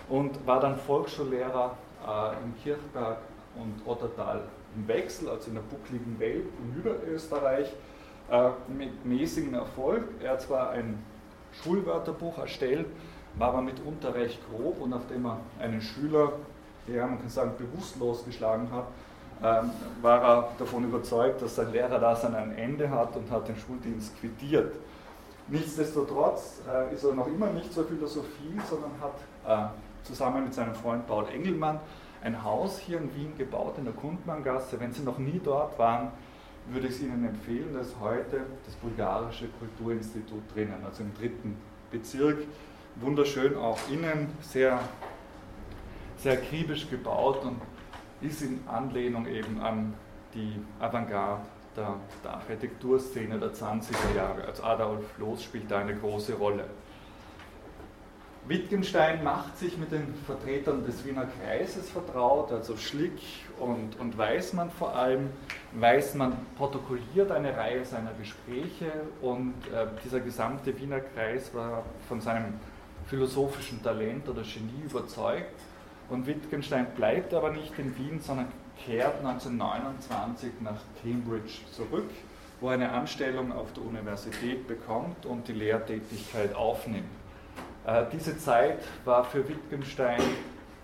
und 0.07 0.47
war 0.47 0.61
dann 0.61 0.77
Volksschullehrer 0.77 1.75
äh, 2.07 2.43
in 2.43 2.55
Kirchberg 2.63 3.17
und 3.55 3.81
Ottertal 3.85 4.41
im 4.75 4.87
Wechsel, 4.87 5.29
also 5.29 5.49
in 5.49 5.55
der 5.55 5.61
buckligen 5.61 6.19
Welt 6.19 6.45
in 6.61 6.77
Niederösterreich, 6.77 7.73
äh, 8.29 8.49
mit 8.67 9.05
mäßigem 9.05 9.53
Erfolg. 9.53 10.03
Er 10.21 10.31
hat 10.31 10.41
zwar 10.41 10.71
ein 10.71 11.03
Schulwörterbuch 11.63 12.37
erstellt, 12.37 12.87
war 13.35 13.49
aber 13.49 13.61
mitunter 13.61 14.13
recht 14.13 14.39
grob 14.49 14.81
und 14.81 14.89
nachdem 14.91 15.25
er 15.25 15.39
einen 15.59 15.81
Schüler, 15.81 16.33
ja, 16.87 17.05
man 17.05 17.19
kann 17.19 17.29
sagen, 17.29 17.51
bewusstlos 17.57 18.25
geschlagen 18.25 18.69
hat, 18.71 18.87
ähm, 19.43 19.69
war 20.01 20.21
er 20.21 20.49
davon 20.57 20.83
überzeugt, 20.83 21.41
dass 21.41 21.55
sein 21.55 21.71
Lehrer 21.71 21.99
das 21.99 22.25
an 22.25 22.33
ein 22.35 22.57
Ende 22.57 22.89
hat 22.89 23.15
und 23.15 23.29
hat 23.29 23.47
den 23.47 23.55
Schuldienst 23.55 24.19
quittiert. 24.19 24.73
Nichtsdestotrotz 25.47 26.61
äh, 26.67 26.93
ist 26.93 27.03
er 27.03 27.13
noch 27.13 27.27
immer 27.27 27.47
nicht 27.47 27.71
zur 27.71 27.85
Philosophie, 27.85 28.59
sondern 28.69 28.91
hat 28.99 29.71
äh, 29.73 29.86
zusammen 30.07 30.45
mit 30.45 30.53
seinem 30.53 30.73
Freund 30.73 31.05
Paul 31.05 31.27
Engelmann 31.27 31.79
ein 32.23 32.43
Haus 32.43 32.79
hier 32.79 32.97
in 32.97 33.13
Wien 33.15 33.37
gebaut, 33.37 33.77
in 33.77 33.85
der 33.85 33.93
Kundmanngasse. 33.93 34.79
Wenn 34.79 34.91
Sie 34.91 35.03
noch 35.03 35.17
nie 35.17 35.39
dort 35.43 35.77
waren, 35.77 36.11
würde 36.69 36.87
ich 36.87 36.95
es 36.95 37.01
Ihnen 37.01 37.25
empfehlen. 37.25 37.73
Da 37.73 37.81
ist 37.81 37.95
heute 37.99 38.41
das 38.65 38.75
Bulgarische 38.75 39.47
Kulturinstitut 39.59 40.43
drinnen, 40.53 40.83
also 40.83 41.03
im 41.03 41.13
dritten 41.13 41.57
Bezirk. 41.91 42.39
Wunderschön 42.95 43.55
auch 43.55 43.77
innen, 43.91 44.29
sehr, 44.41 44.79
sehr 46.17 46.33
akribisch 46.33 46.89
gebaut 46.89 47.43
und 47.43 47.61
ist 48.21 48.41
in 48.41 48.61
Anlehnung 48.67 49.27
eben 49.27 49.61
an 49.61 49.93
die 50.33 50.59
Avantgarde 50.79 51.43
der, 51.75 51.93
der 52.23 52.33
Architekturszene 52.33 53.37
der 53.37 53.53
20er 53.53 54.15
Jahre. 54.15 54.45
Also 54.45 54.63
Adolf 54.63 55.05
Loos 55.19 55.43
spielt 55.43 55.69
da 55.69 55.77
eine 55.79 55.95
große 55.95 56.33
Rolle. 56.33 56.65
Wittgenstein 58.47 59.25
macht 59.25 59.57
sich 59.57 59.77
mit 59.77 59.91
den 59.91 60.13
Vertretern 60.25 60.85
des 60.85 61.05
Wiener 61.05 61.25
Kreises 61.25 61.89
vertraut, 61.89 62.51
also 62.53 62.77
Schlick 62.77 63.19
und, 63.59 63.99
und 63.99 64.17
Weismann 64.17 64.69
vor 64.71 64.95
allem. 64.95 65.31
Weismann 65.73 66.33
protokolliert 66.55 67.29
eine 67.31 67.57
Reihe 67.57 67.83
seiner 67.83 68.13
Gespräche 68.13 68.91
und 69.21 69.53
äh, 69.73 69.87
dieser 70.05 70.21
gesamte 70.21 70.79
Wiener 70.79 71.01
Kreis 71.01 71.53
war 71.53 71.83
von 72.07 72.21
seinem 72.21 72.53
philosophischen 73.07 73.83
Talent 73.83 74.29
oder 74.29 74.43
Genie 74.43 74.85
überzeugt. 74.85 75.59
Und 76.09 76.25
Wittgenstein 76.25 76.87
bleibt 76.95 77.33
aber 77.33 77.51
nicht 77.51 77.77
in 77.77 77.97
Wien, 77.97 78.21
sondern 78.21 78.47
kehrt 78.85 79.17
1929 79.25 80.51
nach 80.61 80.79
Cambridge 81.01 81.59
zurück, 81.73 82.09
wo 82.61 82.67
er 82.67 82.75
eine 82.75 82.91
Anstellung 82.91 83.51
auf 83.51 83.73
der 83.73 83.83
Universität 83.83 84.65
bekommt 84.69 85.25
und 85.25 85.49
die 85.49 85.53
Lehrtätigkeit 85.53 86.55
aufnimmt. 86.55 87.26
Äh, 87.87 88.03
diese 88.11 88.37
Zeit 88.37 88.79
war 89.05 89.23
für 89.23 89.47
Wittgenstein 89.47 90.19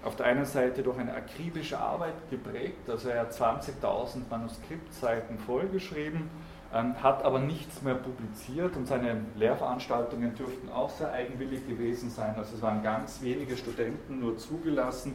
auf 0.06 0.16
der 0.16 0.26
einen 0.26 0.46
Seite 0.46 0.84
durch 0.84 0.98
eine 0.98 1.14
akribische 1.14 1.78
Arbeit 1.78 2.14
geprägt, 2.30 2.90
also 2.90 3.10
er 3.10 3.22
hat 3.22 3.34
20.000 3.34 4.22
Manuskriptseiten 4.30 5.38
vollgeschrieben, 5.38 6.30
ähm, 6.74 6.96
hat 7.04 7.24
aber 7.26 7.40
nichts 7.40 7.82
mehr 7.82 7.96
publiziert 7.96 8.78
und 8.78 8.88
seine 8.88 9.18
Lehrveranstaltungen 9.36 10.34
dürften 10.36 10.70
auch 10.70 10.90
sehr 10.90 11.12
eigenwillig 11.12 11.68
gewesen 11.68 12.10
sein, 12.10 12.36
also 12.38 12.56
es 12.56 12.62
waren 12.62 12.82
ganz 12.84 13.22
wenige 13.22 13.58
Studenten 13.58 14.22
nur 14.22 14.38
zugelassen. 14.38 15.14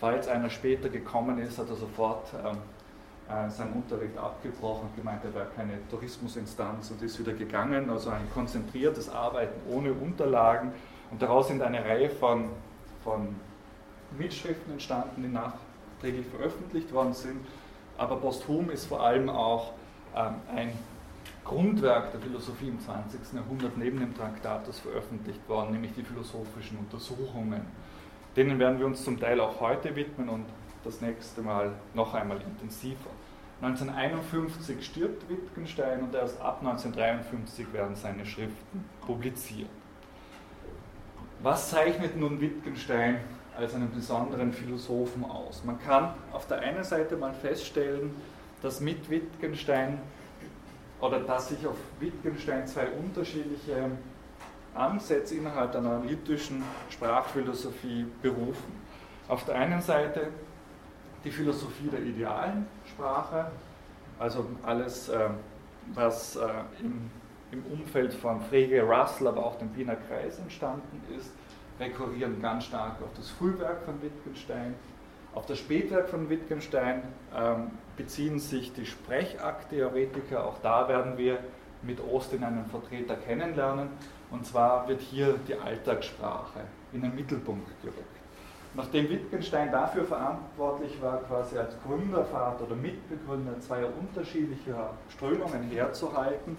Falls 0.00 0.28
einer 0.28 0.50
später 0.50 0.88
gekommen 0.88 1.38
ist, 1.38 1.58
hat 1.58 1.68
er 1.68 1.76
sofort 1.76 2.28
ähm, 2.44 2.58
äh, 3.28 3.50
seinen 3.50 3.72
Unterricht 3.72 4.16
abgebrochen, 4.16 4.88
gemeint, 4.96 5.24
er 5.24 5.34
wäre 5.34 5.48
keine 5.56 5.78
Tourismusinstanz 5.90 6.92
und 6.92 7.02
ist 7.02 7.18
wieder 7.18 7.32
gegangen, 7.32 7.90
also 7.90 8.10
ein 8.10 8.28
konzentriertes 8.32 9.08
Arbeiten 9.08 9.60
ohne 9.68 9.92
Unterlagen 9.92 10.72
und 11.14 11.22
daraus 11.22 11.46
sind 11.46 11.62
eine 11.62 11.84
Reihe 11.84 12.10
von, 12.10 12.48
von 13.04 13.36
Mitschriften 14.18 14.72
entstanden, 14.72 15.22
die 15.22 15.28
nachträglich 15.28 16.26
veröffentlicht 16.26 16.92
worden 16.92 17.12
sind. 17.12 17.46
Aber 17.96 18.16
posthum 18.16 18.68
ist 18.70 18.86
vor 18.86 19.00
allem 19.00 19.30
auch 19.30 19.74
ähm, 20.16 20.34
ein 20.52 20.72
Grundwerk 21.44 22.10
der 22.10 22.20
Philosophie 22.20 22.66
im 22.66 22.80
20. 22.80 23.32
Jahrhundert 23.32 23.78
neben 23.78 24.00
dem 24.00 24.12
Traktatus 24.16 24.80
veröffentlicht 24.80 25.48
worden, 25.48 25.70
nämlich 25.70 25.92
die 25.94 26.02
philosophischen 26.02 26.78
Untersuchungen. 26.78 27.60
Denen 28.34 28.58
werden 28.58 28.80
wir 28.80 28.86
uns 28.86 29.04
zum 29.04 29.20
Teil 29.20 29.38
auch 29.40 29.60
heute 29.60 29.94
widmen 29.94 30.28
und 30.28 30.46
das 30.82 31.00
nächste 31.00 31.42
Mal 31.42 31.74
noch 31.94 32.12
einmal 32.14 32.40
intensiver. 32.40 33.10
1951 33.62 34.84
stirbt 34.84 35.28
Wittgenstein 35.28 36.02
und 36.02 36.12
erst 36.12 36.40
ab 36.40 36.58
1953 36.58 37.72
werden 37.72 37.94
seine 37.94 38.26
Schriften 38.26 38.84
publiziert. 39.06 39.70
Was 41.44 41.68
zeichnet 41.68 42.16
nun 42.16 42.40
Wittgenstein 42.40 43.18
als 43.54 43.74
einen 43.74 43.92
besonderen 43.92 44.50
Philosophen 44.50 45.26
aus? 45.26 45.62
Man 45.62 45.78
kann 45.78 46.14
auf 46.32 46.46
der 46.46 46.60
einen 46.60 46.82
Seite 46.82 47.18
mal 47.18 47.34
feststellen, 47.34 48.16
dass 48.62 48.80
mit 48.80 49.10
Wittgenstein 49.10 49.98
oder 51.02 51.20
dass 51.20 51.50
sich 51.50 51.66
auf 51.66 51.76
Wittgenstein 52.00 52.66
zwei 52.66 52.86
unterschiedliche 52.88 53.90
Ansätze 54.74 55.34
innerhalb 55.34 55.72
der 55.72 55.82
analytischen 55.82 56.62
Sprachphilosophie 56.88 58.06
berufen. 58.22 58.80
Auf 59.28 59.44
der 59.44 59.56
einen 59.56 59.82
Seite 59.82 60.28
die 61.24 61.30
Philosophie 61.30 61.88
der 61.88 62.00
idealen 62.00 62.66
Sprache, 62.86 63.50
also 64.18 64.46
alles, 64.62 65.10
äh, 65.10 65.28
was 65.92 66.36
äh, 66.36 66.48
im 66.80 67.10
im 67.54 67.64
Umfeld 67.72 68.12
von 68.12 68.40
Frege, 68.42 68.82
Russell, 68.82 69.28
aber 69.28 69.46
auch 69.46 69.56
dem 69.56 69.74
Wiener 69.76 69.96
Kreis 69.96 70.38
entstanden 70.38 71.00
ist, 71.16 71.32
rekurrieren 71.78 72.40
ganz 72.42 72.64
stark 72.64 73.00
auf 73.02 73.10
das 73.16 73.30
Frühwerk 73.30 73.82
von 73.84 74.00
Wittgenstein. 74.02 74.74
Auf 75.34 75.46
das 75.46 75.58
Spätwerk 75.58 76.08
von 76.08 76.28
Wittgenstein 76.28 77.02
ähm, 77.36 77.70
beziehen 77.96 78.38
sich 78.38 78.72
die 78.72 78.86
Sprechakttheoretiker. 78.86 80.44
Auch 80.44 80.58
da 80.62 80.88
werden 80.88 81.18
wir 81.18 81.38
mit 81.82 82.00
Austin 82.00 82.44
einen 82.44 82.66
Vertreter 82.66 83.16
kennenlernen. 83.16 83.88
Und 84.30 84.46
zwar 84.46 84.88
wird 84.88 85.00
hier 85.00 85.34
die 85.48 85.54
Alltagssprache 85.54 86.60
in 86.92 87.02
den 87.02 87.14
Mittelpunkt 87.14 87.68
gerückt. 87.82 87.98
Nachdem 88.76 89.08
Wittgenstein 89.08 89.70
dafür 89.70 90.04
verantwortlich 90.04 91.00
war, 91.00 91.18
quasi 91.22 91.56
als 91.56 91.76
Gründervater 91.86 92.64
oder 92.64 92.74
Mitbegründer 92.74 93.58
zweier 93.60 93.88
unterschiedlicher 94.00 94.90
Strömungen 95.08 95.62
herzuhalten, 95.70 96.56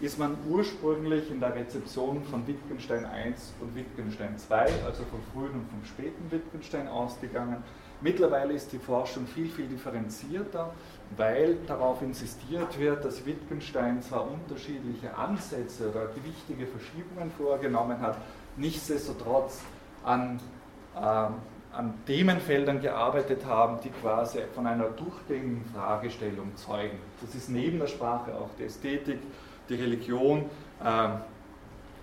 ist 0.00 0.18
man 0.18 0.36
ursprünglich 0.48 1.30
in 1.30 1.40
der 1.40 1.54
Rezeption 1.54 2.22
von 2.24 2.46
Wittgenstein 2.46 3.04
I 3.04 3.32
und 3.60 3.74
Wittgenstein 3.74 4.36
II, 4.50 4.56
also 4.84 5.04
vom 5.04 5.20
frühen 5.32 5.52
und 5.52 5.68
vom 5.70 5.84
späten 5.84 6.30
Wittgenstein 6.30 6.86
ausgegangen. 6.88 7.62
Mittlerweile 8.02 8.52
ist 8.52 8.72
die 8.72 8.78
Forschung 8.78 9.26
viel, 9.26 9.48
viel 9.48 9.66
differenzierter, 9.66 10.70
weil 11.16 11.56
darauf 11.66 12.02
insistiert 12.02 12.78
wird, 12.78 13.04
dass 13.06 13.24
Wittgenstein 13.24 14.02
zwar 14.02 14.30
unterschiedliche 14.30 15.16
Ansätze 15.16 15.88
oder 15.88 16.10
wichtige 16.22 16.66
Verschiebungen 16.66 17.30
vorgenommen 17.30 17.98
hat, 17.98 18.18
nichtsdestotrotz 18.56 19.62
an, 20.04 20.40
äh, 20.94 20.98
an 21.00 21.94
Themenfeldern 22.06 22.82
gearbeitet 22.82 23.46
haben, 23.46 23.78
die 23.82 23.90
quasi 23.90 24.40
von 24.54 24.66
einer 24.66 24.90
durchgängigen 24.90 25.64
Fragestellung 25.74 26.54
zeugen. 26.56 26.98
Das 27.22 27.34
ist 27.34 27.48
neben 27.48 27.78
der 27.78 27.86
Sprache 27.86 28.34
auch 28.34 28.50
die 28.58 28.64
Ästhetik, 28.64 29.20
die 29.68 29.74
Religion, 29.74 30.50
ähm, 30.84 31.10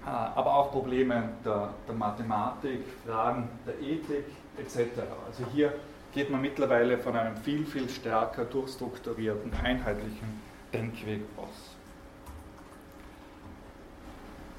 äh, 0.06 0.10
aber 0.10 0.56
auch 0.56 0.72
Probleme 0.72 1.30
der, 1.46 1.70
der, 1.88 1.96
Mathematik, 1.96 2.82
Fragen 3.06 3.50
der 3.66 3.80
Ethik 3.80 4.26
etc. 4.58 5.02
Also 5.28 5.44
hier 5.54 5.74
geht 6.14 6.30
man 6.30 6.42
mittlerweile 6.42 6.98
von 6.98 7.16
einem 7.16 7.38
viel, 7.38 7.66
viel 7.66 7.90
stärker 7.90 8.46
durchstrukturierten, 8.46 9.52
einheitlichen 9.64 10.42
Denkweg 10.74 11.22
aus. 11.38 11.74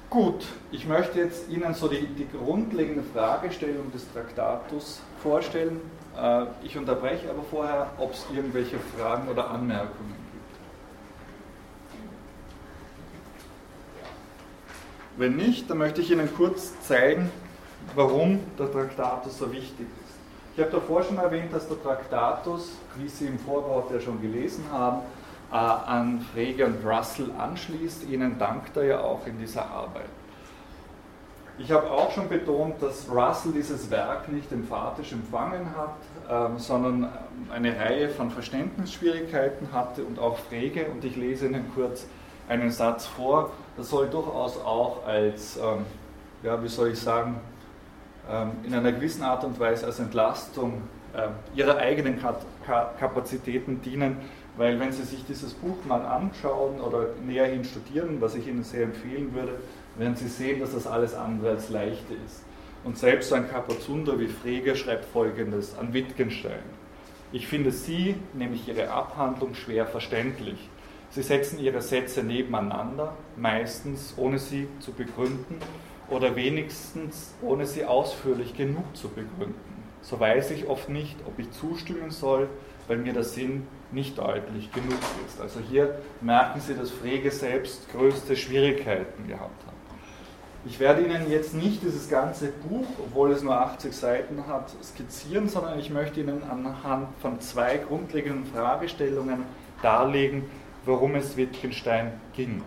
Gut, 0.09 0.45
ich 0.71 0.87
möchte 0.87 1.19
jetzt 1.19 1.49
Ihnen 1.49 1.73
so 1.73 1.87
die, 1.87 2.07
die 2.07 2.27
grundlegende 2.29 3.03
Fragestellung 3.03 3.91
des 3.91 4.09
Traktatus 4.13 5.01
vorstellen. 5.21 5.81
Äh, 6.17 6.45
ich 6.63 6.77
unterbreche 6.77 7.29
aber 7.29 7.43
vorher, 7.43 7.91
ob 7.97 8.13
es 8.13 8.25
irgendwelche 8.33 8.77
Fragen 8.79 9.27
oder 9.27 9.49
Anmerkungen 9.49 10.15
gibt. 10.31 10.35
Wenn 15.17 15.37
nicht, 15.37 15.69
dann 15.69 15.77
möchte 15.77 16.01
ich 16.01 16.11
Ihnen 16.11 16.29
kurz 16.35 16.73
zeigen, 16.81 17.31
warum 17.95 18.39
der 18.59 18.69
Traktatus 18.69 19.37
so 19.37 19.51
wichtig 19.51 19.87
ist. 20.03 20.15
Ich 20.55 20.61
habe 20.61 20.71
davor 20.71 21.03
schon 21.03 21.17
erwähnt, 21.17 21.53
dass 21.53 21.67
der 21.67 21.81
Traktatus, 21.81 22.73
wie 22.97 23.07
Sie 23.07 23.27
im 23.27 23.39
Vorwort 23.39 23.91
ja 23.91 23.99
schon 24.01 24.21
gelesen 24.21 24.65
haben, 24.71 25.01
äh, 25.51 25.55
an 25.55 26.19
Frege 26.33 26.65
und 26.65 26.85
Russell 26.85 27.29
anschließt. 27.37 28.09
Ihnen 28.09 28.37
dankt 28.37 28.75
er 28.75 28.83
ja 28.83 28.99
auch 28.99 29.25
in 29.25 29.39
dieser 29.39 29.65
Arbeit. 29.69 30.09
Ich 31.57 31.71
habe 31.71 31.89
auch 31.89 32.11
schon 32.11 32.27
betont, 32.27 32.81
dass 32.81 33.09
Russell 33.09 33.53
dieses 33.53 33.89
Werk 33.89 34.27
nicht 34.27 34.51
emphatisch 34.51 35.13
empfangen 35.13 35.67
hat, 35.77 35.95
ähm, 36.29 36.59
sondern 36.59 37.07
eine 37.53 37.79
Reihe 37.79 38.09
von 38.09 38.31
Verständnisschwierigkeiten 38.31 39.71
hatte 39.71 40.03
und 40.03 40.19
auch 40.19 40.37
Frege. 40.37 40.87
Und 40.87 41.05
ich 41.05 41.15
lese 41.15 41.45
Ihnen 41.45 41.71
kurz 41.73 42.05
einen 42.47 42.71
Satz 42.71 43.05
vor. 43.05 43.51
Das 43.77 43.89
soll 43.89 44.07
durchaus 44.07 44.57
auch 44.57 45.05
als, 45.05 45.57
ähm, 45.57 45.85
ja, 46.43 46.61
wie 46.61 46.67
soll 46.67 46.89
ich 46.89 46.99
sagen, 46.99 47.39
ähm, 48.29 48.51
in 48.63 48.73
einer 48.73 48.91
gewissen 48.91 49.23
Art 49.23 49.43
und 49.43 49.59
Weise 49.59 49.85
als 49.85 49.99
Entlastung 49.99 50.81
ähm, 51.15 51.31
ihrer 51.55 51.77
eigenen 51.77 52.19
Kapazitäten 52.99 53.81
dienen, 53.81 54.17
weil 54.57 54.79
wenn 54.79 54.91
Sie 54.91 55.03
sich 55.03 55.25
dieses 55.25 55.53
Buch 55.53 55.77
mal 55.85 56.05
anschauen 56.05 56.79
oder 56.79 57.07
näherhin 57.25 57.63
studieren, 57.63 58.17
was 58.21 58.35
ich 58.35 58.47
Ihnen 58.47 58.63
sehr 58.63 58.83
empfehlen 58.83 59.33
würde, 59.33 59.59
werden 59.97 60.15
Sie 60.15 60.27
sehen, 60.27 60.59
dass 60.59 60.73
das 60.73 60.87
alles 60.87 61.13
andere 61.13 61.51
als 61.51 61.69
leicht 61.69 62.05
ist. 62.25 62.43
Und 62.83 62.97
selbst 62.97 63.33
ein 63.33 63.49
Kapazunder 63.49 64.19
wie 64.19 64.27
Frege 64.27 64.75
schreibt 64.75 65.05
folgendes 65.05 65.77
an 65.77 65.93
Wittgenstein. 65.93 66.63
Ich 67.31 67.47
finde 67.47 67.71
Sie, 67.71 68.15
nämlich 68.33 68.67
Ihre 68.67 68.91
Abhandlung, 68.91 69.55
schwer 69.55 69.85
verständlich. 69.85 70.69
Sie 71.11 71.21
setzen 71.21 71.59
Ihre 71.59 71.81
Sätze 71.81 72.23
nebeneinander, 72.23 73.15
meistens 73.37 74.13
ohne 74.17 74.39
sie 74.39 74.67
zu 74.79 74.91
begründen 74.91 75.59
oder 76.09 76.35
wenigstens 76.35 77.33
ohne 77.41 77.65
sie 77.65 77.85
ausführlich 77.85 78.55
genug 78.55 78.95
zu 78.95 79.09
begründen. 79.09 79.55
So 80.01 80.19
weiß 80.19 80.51
ich 80.51 80.67
oft 80.67 80.89
nicht, 80.89 81.15
ob 81.25 81.39
ich 81.39 81.49
zustimmen 81.51 82.11
soll, 82.11 82.47
weil 82.87 82.97
mir 82.97 83.13
der 83.13 83.23
Sinn 83.23 83.65
nicht 83.91 84.17
deutlich 84.17 84.71
genug 84.71 84.99
ist. 85.25 85.41
Also 85.41 85.59
hier 85.59 85.99
merken 86.21 86.59
Sie, 86.59 86.75
dass 86.75 86.91
Frege 86.91 87.31
selbst 87.31 87.91
größte 87.91 88.35
Schwierigkeiten 88.35 89.27
gehabt 89.27 89.65
hat. 89.65 89.73
Ich 90.67 90.79
werde 90.79 91.03
Ihnen 91.03 91.29
jetzt 91.29 91.53
nicht 91.53 91.81
dieses 91.81 92.09
ganze 92.09 92.47
Buch, 92.47 92.87
obwohl 92.99 93.31
es 93.31 93.43
nur 93.43 93.59
80 93.59 93.95
Seiten 93.95 94.45
hat, 94.47 94.71
skizzieren, 94.83 95.47
sondern 95.47 95.79
ich 95.79 95.89
möchte 95.89 96.19
Ihnen 96.19 96.43
anhand 96.43 97.07
von 97.19 97.39
zwei 97.39 97.77
grundlegenden 97.77 98.45
Fragestellungen 98.45 99.43
darlegen, 99.81 100.43
worum 100.85 101.15
es 101.15 101.35
Wittgenstein 101.35 102.13
ging. 102.33 102.61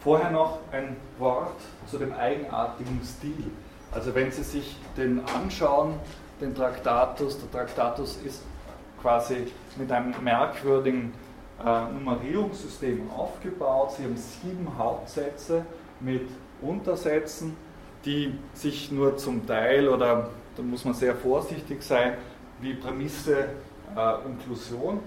Vorher 0.00 0.30
noch 0.30 0.58
ein 0.72 0.96
Wort 1.18 1.60
zu 1.86 1.98
dem 1.98 2.12
eigenartigen 2.12 3.00
Stil. 3.04 3.50
Also 3.90 4.14
wenn 4.14 4.30
Sie 4.30 4.42
sich 4.42 4.76
den 4.96 5.20
anschauen, 5.26 5.94
den 6.40 6.54
Traktatus, 6.54 7.38
der 7.40 7.50
Traktatus 7.50 8.18
ist 8.24 8.42
quasi 9.00 9.48
mit 9.76 9.90
einem 9.90 10.14
merkwürdigen 10.22 11.12
äh, 11.64 11.92
Nummerierungssystem 11.92 13.10
aufgebaut. 13.10 13.92
Sie 13.96 14.04
haben 14.04 14.16
sieben 14.16 14.68
Hauptsätze 14.78 15.64
mit 16.00 16.28
Untersätzen, 16.60 17.56
die 18.04 18.34
sich 18.54 18.92
nur 18.92 19.16
zum 19.16 19.46
Teil, 19.46 19.88
oder 19.88 20.30
da 20.56 20.62
muss 20.62 20.84
man 20.84 20.94
sehr 20.94 21.14
vorsichtig 21.14 21.82
sein, 21.82 22.14
wie 22.60 22.74
Prämisse 22.74 23.48
äh, 23.96 24.26
Inklusion, 24.26 25.00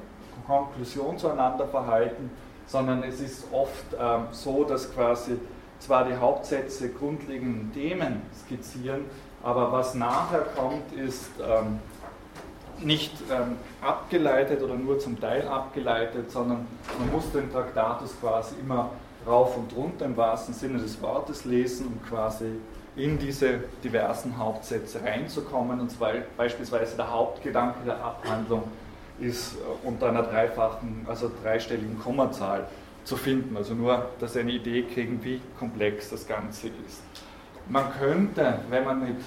Konklusion 0.52 1.18
zueinander 1.18 1.68
verhalten 1.68 2.30
sondern 2.72 3.04
es 3.04 3.20
ist 3.20 3.46
oft 3.52 3.86
ähm, 4.00 4.28
so, 4.32 4.64
dass 4.64 4.94
quasi 4.94 5.38
zwar 5.80 6.06
die 6.06 6.16
Hauptsätze 6.16 6.90
grundlegenden 6.90 7.74
Themen 7.74 8.22
skizzieren, 8.34 9.06
aber 9.44 9.72
was 9.72 9.94
nachher 9.96 10.46
kommt, 10.56 10.94
ist 10.94 11.32
ähm, 11.42 11.80
nicht 12.80 13.12
ähm, 13.30 13.58
abgeleitet 13.82 14.62
oder 14.64 14.76
nur 14.76 15.00
zum 15.00 15.20
Teil 15.20 15.48
abgeleitet, 15.48 16.32
sondern 16.32 16.66
man 16.98 17.12
muss 17.12 17.32
den 17.32 17.52
Traktatus 17.52 18.16
quasi 18.20 18.56
immer 18.60 18.92
rauf 19.28 19.58
und 19.58 19.76
runter 19.76 20.06
im 20.06 20.16
wahrsten 20.16 20.54
Sinne 20.54 20.80
des 20.80 21.02
Wortes 21.02 21.46
lesen, 21.46 21.88
um 21.88 22.02
quasi 22.08 22.60
in 22.96 23.20
diese 23.20 23.60
diversen 23.84 24.38
Hauptsätze 24.38 25.02
reinzukommen. 25.04 25.80
Und 25.80 25.92
zwar 25.92 26.14
beispielsweise 26.38 26.96
der 26.96 27.12
Hauptgedanke 27.12 27.80
der 27.86 28.04
Abhandlung 28.04 28.64
ist 29.22 29.56
äh, 29.56 29.88
unter 29.88 30.10
einer 30.10 30.24
dreifachen, 30.24 31.06
also 31.08 31.32
dreistelligen 31.44 32.00
Kommazahl 32.00 32.68
zu 33.04 33.16
finden. 33.16 33.56
Also 33.56 33.74
nur, 33.74 34.10
dass 34.20 34.34
Sie 34.34 34.42
eine 34.42 34.52
Idee 34.52 34.84
kriegen, 34.84 35.24
wie 35.24 35.40
komplex 35.58 36.10
das 36.10 36.28
Ganze 36.28 36.68
ist. 36.68 37.02
Man 37.70 37.92
könnte, 37.94 38.60
wenn 38.70 38.84
man 38.84 39.00
mit 39.00 39.18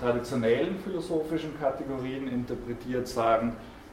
traditionellen 0.00 0.78
philosophischen 0.80 1.58
Kategorien 1.60 2.28
interpretiert, 2.28 3.06
sagen, 3.06 3.52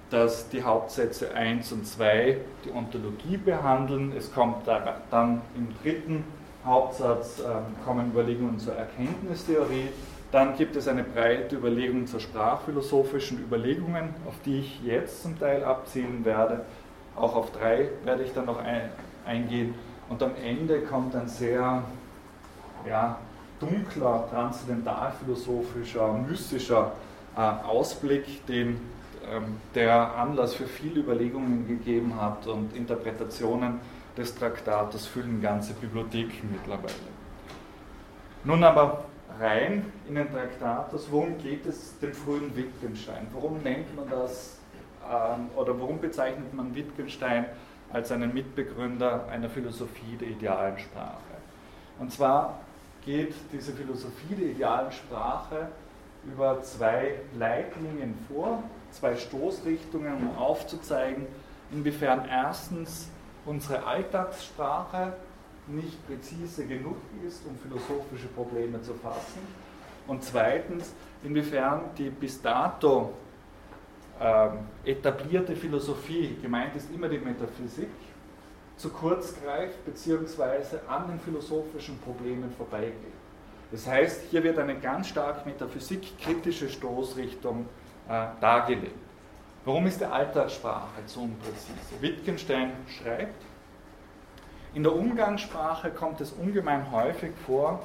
dass 0.10 0.50
die 0.50 0.64
Hauptsätze 0.64 1.36
1 1.36 1.72
und 1.72 1.86
2 1.86 2.38
die 2.66 2.72
Ontologie 2.72 3.38
behandeln. 3.38 4.12
Es 4.18 4.34
kommt 4.34 4.68
dann 4.68 5.42
im 5.56 5.68
dritten 5.84 6.24
Hauptsatz 6.66 7.40
äh, 7.40 7.44
kommen 7.86 8.12
Überlegungen 8.12 8.60
zur 8.60 8.74
Erkenntnistheorie. 8.74 9.90
Dann 10.32 10.56
gibt 10.56 10.76
es 10.76 10.88
eine 10.88 11.04
breite 11.04 11.56
Überlegung 11.56 12.06
zur 12.06 12.20
sprachphilosophischen 12.20 13.40
Überlegungen, 13.40 14.14
auf 14.28 14.36
die 14.46 14.60
ich 14.60 14.84
jetzt 14.84 15.24
zum 15.24 15.40
Teil 15.40 15.64
abzielen 15.64 16.24
werde. 16.24 16.66
Auch 17.16 17.36
auf 17.36 17.52
drei 17.52 17.90
werde 18.04 18.24
ich 18.24 18.34
dann 18.34 18.46
noch 18.46 18.60
ein, 18.60 18.92
eingehen. 19.26 19.74
Und 20.08 20.22
am 20.22 20.32
Ende 20.44 20.82
kommt 20.82 21.16
ein 21.16 21.28
sehr 21.28 21.84
ja, 22.88 23.18
dunkler, 23.60 24.28
transzendentalphilosophischer, 24.30 26.14
mystischer 26.14 26.92
äh, 27.36 27.40
Ausblick, 27.40 28.46
den 28.46 28.80
ähm, 29.30 29.58
der 29.76 30.16
Anlass 30.16 30.54
für 30.54 30.68
viele 30.68 31.02
Überlegungen 31.02 31.68
gegeben 31.68 32.20
hat 32.20 32.48
und 32.48 32.76
Interpretationen 32.76 33.80
des 34.18 34.36
Traktates 34.36 35.06
füllen 35.08 35.42
ganze 35.42 35.74
Bibliotheken 35.74 36.50
mittlerweile. 36.52 36.94
Nun 38.44 38.64
aber 38.64 39.06
rein 39.40 39.92
in 40.08 40.16
den 40.16 40.32
Traktatus, 40.32 41.08
worum 41.12 41.38
geht 41.38 41.66
es 41.66 41.98
dem 42.00 42.14
frühen 42.14 42.56
Wittgenstein? 42.56 43.28
Warum 43.34 43.60
nennt 43.60 43.96
man 43.96 44.10
das 44.10 44.58
ähm, 45.04 45.50
oder 45.56 45.80
warum 45.80 46.00
bezeichnet 46.00 46.54
man 46.54 46.76
Wittgenstein 46.76 47.46
als 47.92 48.12
einen 48.12 48.34
Mitbegründer 48.34 49.28
einer 49.30 49.50
Philosophie 49.50 50.18
der 50.20 50.30
idealen 50.30 50.78
Sprache? 50.78 51.18
Und 52.00 52.12
zwar 52.12 52.60
geht 53.04 53.34
diese 53.52 53.74
Philosophie 53.74 54.36
der 54.36 54.48
idealen 54.48 54.92
Sprache 54.92 55.70
über 56.26 56.62
zwei 56.64 57.16
Leitlinien 57.38 58.14
vor, 58.28 58.64
zwei 58.92 59.16
Stoßrichtungen, 59.16 60.16
um 60.16 60.38
aufzuzeigen, 60.38 61.28
inwiefern 61.72 62.28
erstens 62.30 63.10
unsere 63.46 63.86
Alltagssprache 63.86 65.14
nicht 65.70 66.06
präzise 66.08 66.66
genug 66.66 66.98
ist, 67.26 67.46
um 67.46 67.56
philosophische 67.58 68.28
Probleme 68.28 68.82
zu 68.82 68.94
fassen. 68.94 69.42
Und 70.08 70.24
zweitens, 70.24 70.94
inwiefern 71.24 71.82
die 71.98 72.10
bis 72.10 72.42
dato 72.42 73.14
ähm, 74.20 74.60
etablierte 74.84 75.56
Philosophie, 75.56 76.36
gemeint 76.42 76.76
ist 76.76 76.92
immer 76.94 77.08
die 77.08 77.20
Metaphysik, 77.20 77.90
zu 78.76 78.90
kurz 78.90 79.36
greift 79.42 79.86
bzw. 79.86 80.78
an 80.88 81.08
den 81.08 81.20
philosophischen 81.20 82.00
Problemen 82.00 82.52
vorbeigeht. 82.58 82.94
Das 83.72 83.86
heißt, 83.86 84.24
hier 84.32 84.44
wird 84.44 84.58
eine 84.58 84.80
ganz 84.80 85.10
stark 85.10 85.46
metaphysikkritische 85.46 86.70
Stoßrichtung 86.70 87.66
äh, 88.08 88.26
dargelegt. 88.42 88.96
Warum 89.66 89.86
ist 89.86 90.00
die 90.00 90.06
Alltagssprache 90.06 91.06
zu 91.06 91.22
unpräzise? 91.22 92.02
Wittgenstein 92.02 92.72
schreibt, 92.88 93.44
in 94.74 94.84
der 94.84 94.96
Umgangssprache 94.96 95.90
kommt 95.92 96.22
es 96.22 96.32
ungemein 96.32 96.92
häufig 96.92 97.32
vor, 97.46 97.82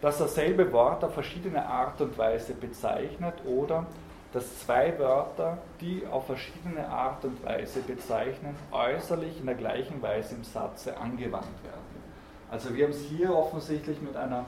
dass 0.00 0.18
dasselbe 0.18 0.72
Wort 0.72 1.02
auf 1.02 1.14
verschiedene 1.14 1.66
Art 1.66 2.00
und 2.00 2.16
Weise 2.16 2.54
bezeichnet 2.54 3.34
oder 3.44 3.86
dass 4.32 4.60
zwei 4.60 4.96
Wörter, 4.98 5.58
die 5.80 6.06
auf 6.06 6.26
verschiedene 6.26 6.86
Art 6.88 7.24
und 7.24 7.42
Weise 7.44 7.80
bezeichnen, 7.80 8.54
äußerlich 8.70 9.40
in 9.40 9.46
der 9.46 9.54
gleichen 9.54 10.02
Weise 10.02 10.34
im 10.34 10.44
Satze 10.44 10.96
angewandt 10.98 11.64
werden. 11.64 11.78
Also 12.50 12.74
wir 12.74 12.84
haben 12.84 12.92
es 12.92 13.02
hier 13.02 13.34
offensichtlich 13.34 14.00
mit 14.00 14.16
einer 14.16 14.44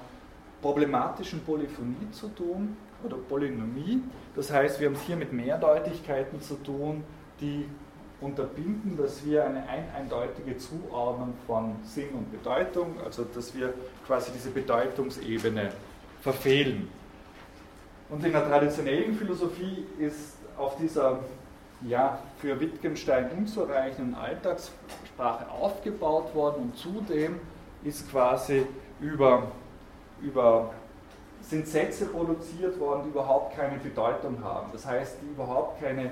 problematischen 0.61 1.43
Polyphonie 1.45 2.11
zu 2.13 2.29
tun 2.29 2.77
oder 3.03 3.17
Polynomie. 3.17 4.03
Das 4.37 4.53
heißt, 4.53 4.81
wir 4.81 4.89
haben 4.89 4.95
es 4.95 5.03
hier 5.03 5.17
mit 5.17 5.33
Mehrdeutigkeiten 5.33 6.41
zu 6.41 6.57
tun, 6.63 7.03
die 7.41 7.67
unterbinden, 8.21 8.97
dass 8.97 9.25
wir 9.25 9.45
eine 9.45 9.65
eindeutige 9.97 10.57
Zuordnung 10.59 11.35
von 11.47 11.77
Sinn 11.85 12.11
und 12.11 12.31
Bedeutung, 12.31 12.95
also 13.05 13.25
dass 13.25 13.55
wir 13.55 13.73
quasi 14.07 14.31
diese 14.35 14.51
Bedeutungsebene 14.51 15.73
verfehlen. 16.21 16.89
Und 18.11 18.25
in 18.25 18.33
der 18.33 18.47
traditionellen 18.47 19.15
Philosophie 19.15 19.87
ist 19.99 20.37
auf 20.59 20.77
dieser 20.77 21.21
ja, 21.89 22.19
für 22.39 22.61
Wittgenstein 22.61 23.31
unzureichenden 23.31 24.15
Alltagssprache 24.15 25.51
aufgebaut 25.51 26.35
worden 26.35 26.65
und 26.65 26.77
zudem 26.77 27.41
ist 27.85 28.11
quasi 28.11 28.67
über, 29.01 29.45
über 30.21 30.73
sind 31.41 31.67
Sätze 31.67 32.07
produziert 32.07 32.79
worden, 32.79 33.05
die 33.05 33.11
überhaupt 33.11 33.57
keine 33.57 33.79
Bedeutung 33.79 34.45
haben. 34.45 34.69
Das 34.73 34.85
heißt, 34.85 35.17
die 35.23 35.29
überhaupt 35.29 35.81
keine 35.81 36.11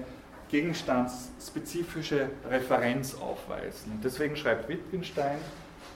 gegenstandsspezifische 0.48 2.30
Referenz 2.48 3.14
aufweisen. 3.14 3.92
Und 3.92 4.04
deswegen 4.04 4.36
schreibt 4.36 4.68
Wittgenstein, 4.68 5.38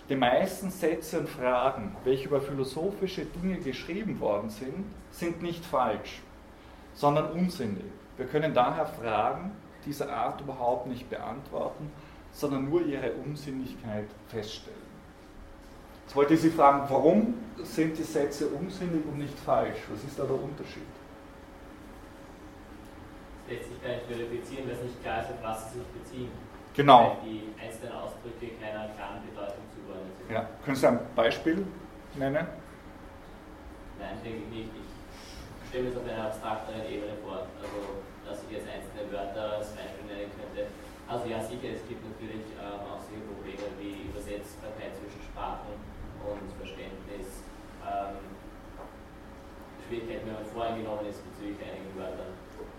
die 0.09 0.17
meisten 0.17 0.71
Sätze 0.71 1.21
und 1.21 1.29
Fragen, 1.29 1.97
welche 2.05 2.29
über 2.29 2.41
philosophische 2.41 3.25
Dinge 3.25 3.59
geschrieben 3.59 4.21
worden 4.21 4.51
sind, 4.51 4.85
sind 5.11 5.43
nicht 5.43 5.65
falsch, 5.65 6.21
sondern 6.95 7.31
unsinnig. 7.33 7.85
Wir 8.17 8.27
können 8.27 8.53
daher 8.53 8.87
Fragen 8.87 9.53
dieser 9.87 10.13
Art 10.13 10.41
überhaupt 10.41 10.87
nicht 10.87 11.09
beantworten, 11.09 11.91
sondern 12.33 12.69
nur 12.69 12.85
ihre 12.85 13.13
Unsinnigkeit 13.13 14.07
feststellen. 14.29 14.79
Jetzt 16.05 16.17
wollte 16.17 16.35
ich 16.35 16.41
Sie 16.41 16.51
fragen, 16.51 16.85
warum 16.89 17.35
sind 17.63 17.97
die 17.97 18.03
Sätze 18.03 18.49
unsinnig 18.49 19.05
und 19.07 19.19
nicht 19.19 19.39
falsch? 19.39 19.79
Was 19.91 20.05
ist 20.05 20.19
da 20.19 20.25
der 20.25 20.35
Unterschied? 20.35 20.83
Lässt 23.53 23.69
sich 23.69 23.83
gar 23.83 23.93
nicht 23.93 24.07
verifizieren, 24.09 24.65
weil 24.67 24.77
es 24.77 24.83
nicht 24.83 25.03
klar 25.03 25.21
ist, 25.21 25.31
auf 25.31 25.43
was 25.43 25.73
sie 25.73 25.79
sich 25.79 25.89
beziehen. 25.93 26.33
Genau. 26.75 27.21
Weil 27.21 27.29
die 27.29 27.53
einzelnen 27.61 27.93
Ausdrücke 27.93 28.57
keiner 28.57 28.89
klaren 28.97 29.21
Bedeutung 29.29 29.65
zugeordnet 29.77 30.17
sind. 30.17 30.33
Ja. 30.33 30.49
Können 30.65 30.77
Sie 30.77 30.89
ein 30.89 31.01
Beispiel 31.15 31.67
nennen? 32.17 32.47
Nein, 34.01 34.17
denke 34.25 34.41
ich 34.49 34.49
nicht. 34.49 34.73
Ich 34.73 35.69
stelle 35.69 35.85
mir 35.85 35.91
es 35.93 35.97
auf 36.01 36.09
einer 36.09 36.25
abstrakteren 36.33 36.85
Ebene 36.89 37.15
vor. 37.21 37.45
Also, 37.61 37.79
dass 38.25 38.41
ich 38.49 38.57
jetzt 38.57 38.69
einzelne 38.69 39.05
Wörter 39.13 39.61
als 39.61 39.77
Beispiel 39.77 40.09
nennen 40.09 40.33
könnte. 40.33 40.73
Also 41.09 41.29
ja, 41.29 41.41
sicher, 41.45 41.77
es 41.77 41.85
gibt 41.85 42.01
natürlich 42.01 42.57
ähm, 42.57 42.81
auch 42.89 43.01
solche 43.05 43.21
Probleme 43.29 43.69
wie 43.77 44.09
Übersetzbarkeit 44.09 44.97
zwischen 44.97 45.21
Sprachen 45.21 45.77
und 46.25 46.49
Verständnis. 46.57 47.45
Ähm, 47.85 48.17
Schwierigkeiten, 49.85 50.25
wenn 50.25 50.41
man 50.41 50.47
voreingenommen 50.47 51.05
ist 51.05 51.21
bezüglich 51.21 51.61
einigen 51.61 51.93
Wörtern. 51.99 52.33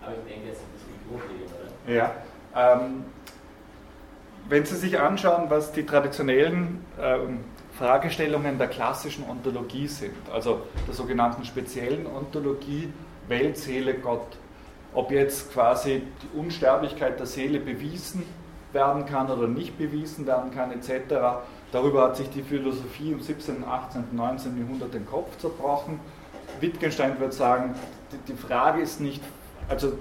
Aber 0.04 0.16
ich 0.16 0.32
denke, 0.32 0.48
das 0.50 0.58
ist 0.58 0.64
die 0.86 1.08
Grundregel, 1.08 1.46
oder? 1.46 1.92
Ja. 1.92 2.14
Ähm, 2.54 3.04
wenn 4.48 4.66
Sie 4.66 4.76
sich 4.76 4.98
anschauen, 4.98 5.48
was 5.48 5.72
die 5.72 5.86
traditionellen 5.86 6.84
ähm, 7.00 7.40
Fragestellungen 7.78 8.58
der 8.58 8.68
klassischen 8.68 9.28
Ontologie 9.28 9.88
sind, 9.88 10.14
also 10.32 10.62
der 10.86 10.94
sogenannten 10.94 11.44
speziellen 11.44 12.06
Ontologie, 12.06 12.92
Welt, 13.26 13.56
Seele, 13.56 13.94
Gott, 13.94 14.36
ob 14.92 15.10
jetzt 15.10 15.52
quasi 15.52 16.02
die 16.22 16.38
Unsterblichkeit 16.38 17.18
der 17.18 17.26
Seele 17.26 17.58
bewiesen 17.58 18.22
werden 18.72 19.06
kann 19.06 19.30
oder 19.30 19.48
nicht 19.48 19.78
bewiesen 19.78 20.26
werden 20.26 20.50
kann, 20.50 20.70
etc. 20.72 21.40
Darüber 21.72 22.04
hat 22.04 22.16
sich 22.16 22.28
die 22.30 22.42
Philosophie 22.42 23.12
im 23.12 23.20
17., 23.20 23.64
18., 23.64 24.04
19. 24.12 24.58
Jahrhundert 24.58 24.92
den 24.94 25.06
Kopf 25.06 25.36
zerbrochen. 25.38 25.98
Wittgenstein 26.60 27.18
wird 27.18 27.32
sagen, 27.32 27.74
die 28.28 28.34
Frage 28.34 28.82
ist 28.82 29.00
nicht 29.00 29.22
also 29.68 29.94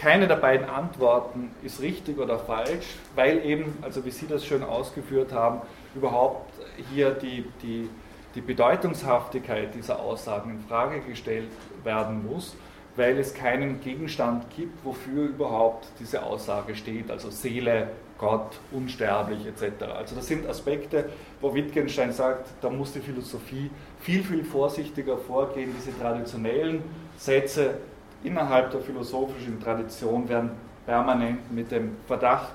keine 0.00 0.26
der 0.26 0.36
beiden 0.36 0.68
Antworten 0.68 1.50
ist 1.62 1.82
richtig 1.82 2.18
oder 2.18 2.38
falsch, 2.38 2.96
weil 3.14 3.44
eben, 3.44 3.76
also 3.82 4.04
wie 4.04 4.10
Sie 4.10 4.26
das 4.26 4.46
schön 4.46 4.62
ausgeführt 4.62 5.32
haben, 5.32 5.60
überhaupt 5.94 6.50
hier 6.94 7.10
die, 7.10 7.44
die, 7.62 7.90
die 8.34 8.40
Bedeutungshaftigkeit 8.40 9.74
dieser 9.74 10.00
Aussagen 10.00 10.52
in 10.52 10.60
Frage 10.60 11.00
gestellt 11.00 11.50
werden 11.84 12.26
muss, 12.26 12.56
weil 12.96 13.18
es 13.18 13.34
keinen 13.34 13.80
Gegenstand 13.80 14.46
gibt, 14.56 14.84
wofür 14.84 15.28
überhaupt 15.28 15.86
diese 16.00 16.22
Aussage 16.22 16.74
steht, 16.74 17.10
also 17.10 17.30
Seele, 17.30 17.88
Gott, 18.16 18.58
unsterblich 18.72 19.46
etc. 19.46 19.84
Also 19.96 20.14
das 20.14 20.26
sind 20.26 20.46
Aspekte, 20.48 21.10
wo 21.40 21.54
Wittgenstein 21.54 22.12
sagt, 22.12 22.48
da 22.62 22.70
muss 22.70 22.92
die 22.92 23.00
Philosophie 23.00 23.70
viel, 24.00 24.22
viel 24.22 24.44
vorsichtiger 24.44 25.16
vorgehen, 25.18 25.74
diese 25.78 25.98
traditionellen 25.98 26.82
Sätze 27.16 27.74
innerhalb 28.22 28.70
der 28.70 28.80
philosophischen 28.80 29.60
Tradition 29.62 30.28
werden 30.28 30.50
permanent 30.86 31.52
mit 31.52 31.70
dem 31.70 31.96
Verdacht 32.06 32.52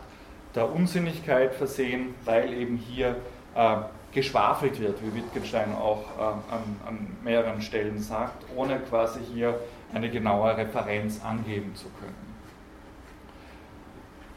der 0.53 0.71
Unsinnigkeit 0.71 1.53
versehen, 1.53 2.15
weil 2.23 2.53
eben 2.53 2.77
hier 2.77 3.15
äh, 3.55 3.77
geschwafelt 4.13 4.79
wird, 4.79 5.01
wie 5.03 5.15
Wittgenstein 5.15 5.75
auch 5.75 6.03
äh, 6.17 6.21
an, 6.21 6.63
an, 6.87 7.07
mehreren 7.23 7.61
Stellen 7.61 7.99
sagt, 7.99 8.45
ohne 8.55 8.79
quasi 8.79 9.19
hier 9.33 9.59
eine 9.93 10.09
genaue 10.09 10.55
Referenz 10.55 11.21
angeben 11.23 11.75
zu 11.75 11.85
können. 11.99 12.35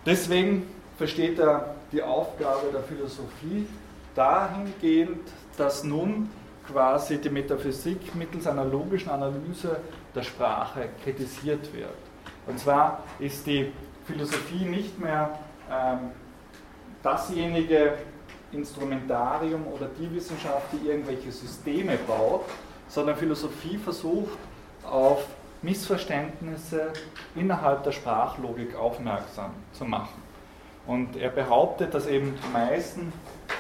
Deswegen 0.04 0.66
versteht 0.96 1.38
er 1.38 1.74
die 1.92 2.02
Aufgabe 2.02 2.72
der 2.72 2.82
Philosophie 2.82 3.66
dahingehend, 4.14 5.28
dass 5.56 5.84
nun 5.84 6.28
quasi 6.66 7.18
die 7.18 7.30
Metaphysik 7.30 8.14
mittels 8.14 8.46
einer 8.46 8.64
logischen 8.64 9.10
Analyse 9.10 9.80
der 10.14 10.22
Sprache 10.22 10.88
kritisiert 11.02 11.72
wird. 11.72 11.94
Und 12.46 12.58
zwar 12.58 13.02
ist 13.18 13.46
die 13.46 13.72
Philosophie 14.06 14.64
nicht 14.64 14.98
mehr 14.98 15.38
ähm, 15.70 16.10
dasjenige 17.02 17.94
Instrumentarium 18.52 19.66
oder 19.66 19.88
die 19.98 20.12
Wissenschaft, 20.14 20.66
die 20.72 20.88
irgendwelche 20.88 21.30
Systeme 21.30 21.96
baut, 22.06 22.46
sondern 22.88 23.16
Philosophie 23.16 23.76
versucht 23.76 24.38
auf 24.82 25.26
Missverständnisse 25.60 26.92
innerhalb 27.34 27.82
der 27.82 27.92
Sprachlogik 27.92 28.74
aufmerksam 28.74 29.52
zu 29.72 29.84
machen. 29.84 30.27
Und 30.88 31.16
er 31.16 31.28
behauptet, 31.28 31.92
dass 31.92 32.06
eben 32.06 32.34
die 32.42 32.52
meisten 32.52 33.12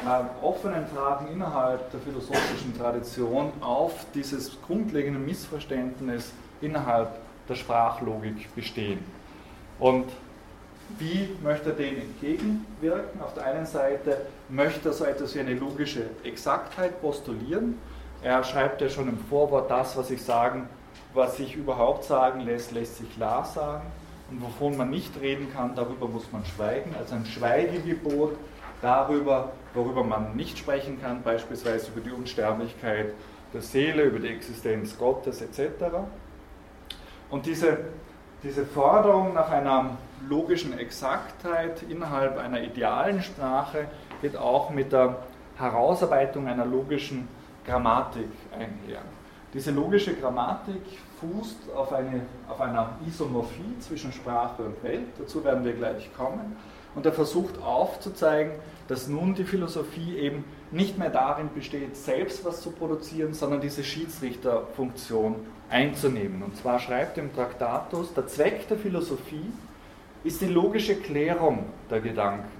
äh, 0.04 0.44
offenen 0.44 0.86
Fragen 0.86 1.28
innerhalb 1.30 1.90
der 1.90 2.00
philosophischen 2.00 2.76
Tradition 2.76 3.52
auf 3.60 4.06
dieses 4.14 4.60
grundlegende 4.62 5.20
Missverständnis 5.20 6.32
innerhalb 6.62 7.10
der 7.46 7.54
Sprachlogik 7.54 8.54
bestehen. 8.54 9.04
Und 9.78 10.06
wie 10.98 11.28
möchte 11.42 11.70
er 11.70 11.76
dem 11.76 11.96
entgegenwirken? 12.00 13.20
Auf 13.20 13.34
der 13.34 13.44
einen 13.44 13.66
Seite 13.66 14.22
möchte 14.48 14.88
er 14.88 14.94
so 14.94 15.04
etwas 15.04 15.34
wie 15.34 15.40
eine 15.40 15.54
logische 15.54 16.06
Exaktheit 16.24 17.02
postulieren. 17.02 17.78
Er 18.22 18.42
schreibt 18.42 18.80
ja 18.80 18.88
schon 18.88 19.06
im 19.06 19.18
Vorwort, 19.18 19.70
das, 19.70 19.98
was 19.98 20.10
ich 20.10 20.22
sagen, 20.22 20.66
was 21.12 21.36
sich 21.36 21.54
überhaupt 21.54 22.04
sagen 22.04 22.40
lässt, 22.40 22.72
lässt 22.72 22.96
sich 22.96 23.14
klar 23.14 23.44
sagen. 23.44 23.84
Und 24.30 24.42
wovon 24.42 24.76
man 24.76 24.90
nicht 24.90 25.18
reden 25.20 25.52
kann, 25.52 25.74
darüber 25.74 26.06
muss 26.06 26.30
man 26.32 26.44
schweigen. 26.44 26.94
Also 26.98 27.14
ein 27.14 27.24
Schweigegebot 27.24 28.36
darüber, 28.82 29.52
worüber 29.74 30.04
man 30.04 30.36
nicht 30.36 30.58
sprechen 30.58 31.00
kann, 31.00 31.22
beispielsweise 31.22 31.90
über 31.92 32.00
die 32.00 32.10
Unsterblichkeit 32.10 33.14
der 33.52 33.62
Seele, 33.62 34.04
über 34.04 34.18
die 34.18 34.28
Existenz 34.28 34.98
Gottes 34.98 35.40
etc. 35.40 35.84
Und 37.30 37.46
diese, 37.46 37.78
diese 38.42 38.66
Forderung 38.66 39.34
nach 39.34 39.50
einer 39.50 39.96
logischen 40.28 40.78
Exaktheit 40.78 41.82
innerhalb 41.88 42.38
einer 42.38 42.62
idealen 42.62 43.22
Sprache 43.22 43.86
geht 44.20 44.36
auch 44.36 44.70
mit 44.70 44.92
der 44.92 45.16
Herausarbeitung 45.56 46.46
einer 46.46 46.66
logischen 46.66 47.28
Grammatik 47.66 48.30
einher. 48.52 49.02
Diese 49.54 49.70
logische 49.70 50.14
Grammatik 50.14 50.82
fußt 51.20 51.74
auf, 51.74 51.92
eine, 51.92 52.22
auf 52.48 52.60
einer 52.60 52.90
Isomorphie 53.06 53.78
zwischen 53.80 54.12
Sprache 54.12 54.62
und 54.62 54.82
Welt, 54.82 55.06
dazu 55.18 55.42
werden 55.42 55.64
wir 55.64 55.72
gleich 55.72 56.10
kommen, 56.14 56.56
und 56.94 57.06
er 57.06 57.12
versucht 57.12 57.62
aufzuzeigen, 57.62 58.52
dass 58.88 59.08
nun 59.08 59.34
die 59.34 59.44
Philosophie 59.44 60.16
eben 60.18 60.44
nicht 60.70 60.98
mehr 60.98 61.10
darin 61.10 61.48
besteht, 61.54 61.96
selbst 61.96 62.44
was 62.44 62.60
zu 62.60 62.70
produzieren, 62.70 63.34
sondern 63.34 63.60
diese 63.60 63.84
Schiedsrichterfunktion 63.84 65.36
einzunehmen. 65.70 66.42
Und 66.42 66.56
zwar 66.56 66.78
schreibt 66.80 67.16
im 67.18 67.32
Traktatus, 67.34 68.12
der 68.14 68.26
Zweck 68.26 68.68
der 68.68 68.78
Philosophie 68.78 69.52
ist 70.24 70.40
die 70.40 70.46
logische 70.46 70.96
Klärung 70.96 71.66
der 71.90 72.00
Gedanken. 72.00 72.57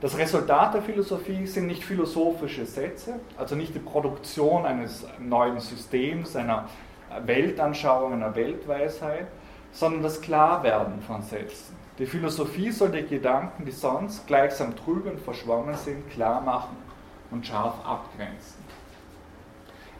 Das 0.00 0.16
Resultat 0.16 0.72
der 0.72 0.80
Philosophie 0.80 1.46
sind 1.46 1.66
nicht 1.66 1.84
philosophische 1.84 2.64
Sätze, 2.64 3.20
also 3.36 3.54
nicht 3.54 3.74
die 3.74 3.80
Produktion 3.80 4.64
eines 4.64 5.06
neuen 5.18 5.60
Systems, 5.60 6.34
einer 6.36 6.68
Weltanschauung, 7.26 8.14
einer 8.14 8.34
Weltweisheit, 8.34 9.26
sondern 9.72 10.02
das 10.02 10.22
Klarwerden 10.22 11.02
von 11.02 11.20
Sätzen. 11.22 11.76
Die 11.98 12.06
Philosophie 12.06 12.70
soll 12.70 12.92
die 12.92 13.06
Gedanken, 13.06 13.66
die 13.66 13.72
sonst 13.72 14.26
gleichsam 14.26 14.74
trüb 14.74 15.04
und 15.04 15.20
verschwommen 15.20 15.74
sind, 15.74 16.08
klar 16.10 16.40
machen 16.40 16.76
und 17.30 17.46
scharf 17.46 17.74
abgrenzen. 17.84 18.64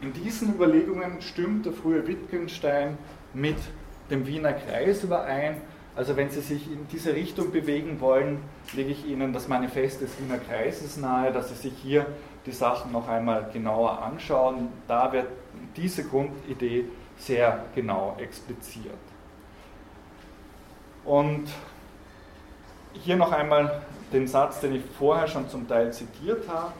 In 0.01 0.13
diesen 0.13 0.55
Überlegungen 0.55 1.21
stimmt 1.21 1.67
der 1.67 1.73
frühe 1.73 2.07
Wittgenstein 2.07 2.97
mit 3.35 3.57
dem 4.09 4.25
Wiener 4.25 4.53
Kreis 4.53 5.03
überein, 5.03 5.61
Also 5.95 6.15
wenn 6.15 6.29
Sie 6.29 6.39
sich 6.39 6.67
in 6.67 6.87
diese 6.87 7.13
Richtung 7.13 7.51
bewegen 7.51 7.99
wollen, 7.99 8.41
lege 8.73 8.91
ich 8.91 9.05
Ihnen 9.05 9.33
das 9.33 9.47
Manifest 9.47 10.01
des 10.01 10.17
Wiener 10.19 10.37
Kreises 10.37 10.97
nahe, 10.97 11.33
dass 11.33 11.49
Sie 11.49 11.55
sich 11.55 11.73
hier 11.81 12.05
die 12.45 12.53
Sachen 12.53 12.91
noch 12.91 13.09
einmal 13.09 13.49
genauer 13.51 14.01
anschauen. 14.01 14.69
Da 14.87 15.11
wird 15.11 15.27
diese 15.75 16.05
Grundidee 16.05 16.85
sehr 17.17 17.65
genau 17.75 18.15
expliziert. 18.19 18.97
Und 21.03 21.49
hier 22.93 23.15
noch 23.15 23.31
einmal 23.31 23.81
den 24.13 24.27
Satz, 24.27 24.59
den 24.61 24.75
ich 24.75 24.83
vorher 24.97 25.27
schon 25.27 25.49
zum 25.49 25.67
Teil 25.67 25.91
zitiert 25.91 26.47
habe, 26.47 26.71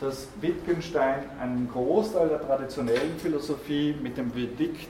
dass 0.00 0.28
Wittgenstein 0.40 1.24
einen 1.40 1.68
Großteil 1.70 2.28
der 2.28 2.40
traditionellen 2.40 3.18
Philosophie 3.18 3.94
mit 4.00 4.16
dem 4.16 4.32
Verdikt 4.32 4.88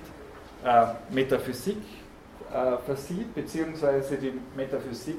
äh, 0.65 0.87
Metaphysik 1.11 1.79
äh, 2.53 2.77
versieht, 2.85 3.35
beziehungsweise 3.35 4.17
die 4.17 4.33
Metaphysik 4.57 5.19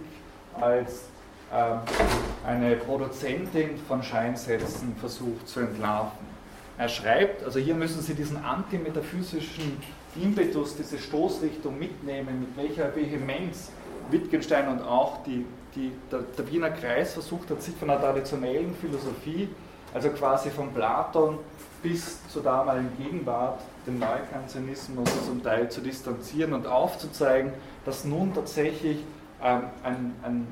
als 0.59 1.03
äh, 1.51 2.47
eine 2.47 2.75
Produzentin 2.75 3.77
von 3.87 4.03
Scheinsätzen 4.03 4.95
versucht 4.97 5.47
zu 5.47 5.61
entlarven. 5.61 6.31
Er 6.77 6.89
schreibt, 6.89 7.43
also 7.43 7.59
hier 7.59 7.75
müssen 7.75 8.01
Sie 8.01 8.15
diesen 8.15 8.43
antimetaphysischen 8.43 9.77
Impetus, 10.15 10.75
diese 10.75 10.97
Stoßrichtung 10.97 11.77
mitnehmen, 11.77 12.39
mit 12.41 12.57
welcher 12.57 12.95
Vehemenz 12.95 13.69
Wittgenstein 14.09 14.67
und 14.67 14.81
auch 14.81 15.23
die, 15.23 15.45
die, 15.75 15.91
der, 16.11 16.21
der 16.37 16.51
Wiener 16.51 16.71
Kreis 16.71 17.13
versucht 17.13 17.49
hat, 17.49 17.61
sich 17.61 17.75
von 17.75 17.87
der 17.87 17.99
traditionellen 17.99 18.75
Philosophie, 18.75 19.47
also 19.93 20.09
quasi 20.09 20.49
von 20.49 20.73
Platon 20.73 21.37
bis 21.81 22.27
zur 22.27 22.43
damaligen 22.43 22.89
Gegenwart, 22.97 23.61
dem 23.85 23.99
Neukantianismus 23.99 25.09
zum 25.25 25.43
Teil 25.43 25.69
zu 25.69 25.81
distanzieren 25.81 26.53
und 26.53 26.67
aufzuzeigen, 26.67 27.51
dass 27.85 28.05
nun 28.05 28.33
tatsächlich 28.33 28.99
ähm, 29.43 29.63
ein, 29.83 30.13
ein 30.23 30.47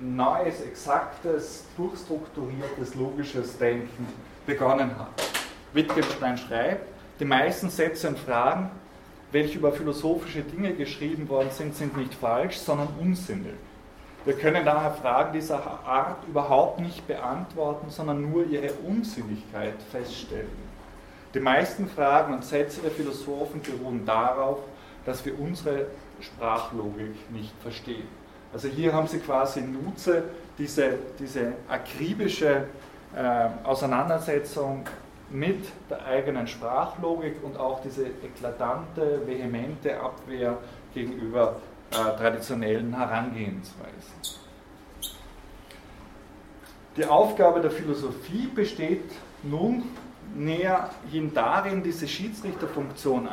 neues, 0.00 0.60
exaktes, 0.62 1.64
durchstrukturiertes, 1.76 2.94
logisches 2.96 3.56
Denken 3.58 4.06
begonnen 4.46 4.90
hat. 4.98 5.22
Wittgenstein 5.72 6.36
schreibt, 6.36 6.88
die 7.20 7.24
meisten 7.24 7.70
Sätze 7.70 8.08
und 8.08 8.18
Fragen, 8.18 8.70
welche 9.30 9.58
über 9.58 9.72
philosophische 9.72 10.42
Dinge 10.42 10.74
geschrieben 10.74 11.28
worden 11.28 11.50
sind, 11.50 11.74
sind 11.74 11.96
nicht 11.96 12.14
falsch, 12.14 12.58
sondern 12.58 12.88
unsinnig. 13.00 13.54
Wir 14.24 14.34
können 14.34 14.64
daher 14.64 14.92
Fragen 14.92 15.32
dieser 15.32 15.60
Art 15.84 16.24
überhaupt 16.28 16.80
nicht 16.80 17.06
beantworten, 17.08 17.90
sondern 17.90 18.30
nur 18.30 18.46
ihre 18.46 18.72
Unsinnigkeit 18.86 19.74
feststellen. 19.90 20.61
Die 21.34 21.40
meisten 21.40 21.88
Fragen 21.88 22.34
und 22.34 22.44
Sätze 22.44 22.82
der 22.82 22.90
Philosophen 22.90 23.62
beruhen 23.62 24.04
darauf, 24.04 24.58
dass 25.06 25.24
wir 25.24 25.38
unsere 25.38 25.86
Sprachlogik 26.20 27.30
nicht 27.30 27.54
verstehen. 27.62 28.06
Also 28.52 28.68
hier 28.68 28.92
haben 28.92 29.06
Sie 29.06 29.18
quasi 29.18 29.60
in 29.60 29.72
Nutze 29.72 30.24
diese, 30.58 30.98
diese 31.18 31.54
akribische 31.68 32.64
äh, 33.16 33.48
Auseinandersetzung 33.64 34.84
mit 35.30 35.64
der 35.88 36.04
eigenen 36.04 36.46
Sprachlogik 36.46 37.42
und 37.42 37.56
auch 37.56 37.80
diese 37.82 38.06
eklatante, 38.06 39.22
vehemente 39.24 39.98
Abwehr 39.98 40.58
gegenüber 40.92 41.56
äh, 41.90 41.94
traditionellen 42.18 42.94
Herangehensweisen. 42.94 44.38
Die 46.94 47.06
Aufgabe 47.06 47.62
der 47.62 47.70
Philosophie 47.70 48.48
besteht 48.54 49.10
nun 49.42 49.84
näherhin 50.34 51.32
darin, 51.34 51.82
diese 51.82 52.08
Schiedsrichterfunktion 52.08 53.28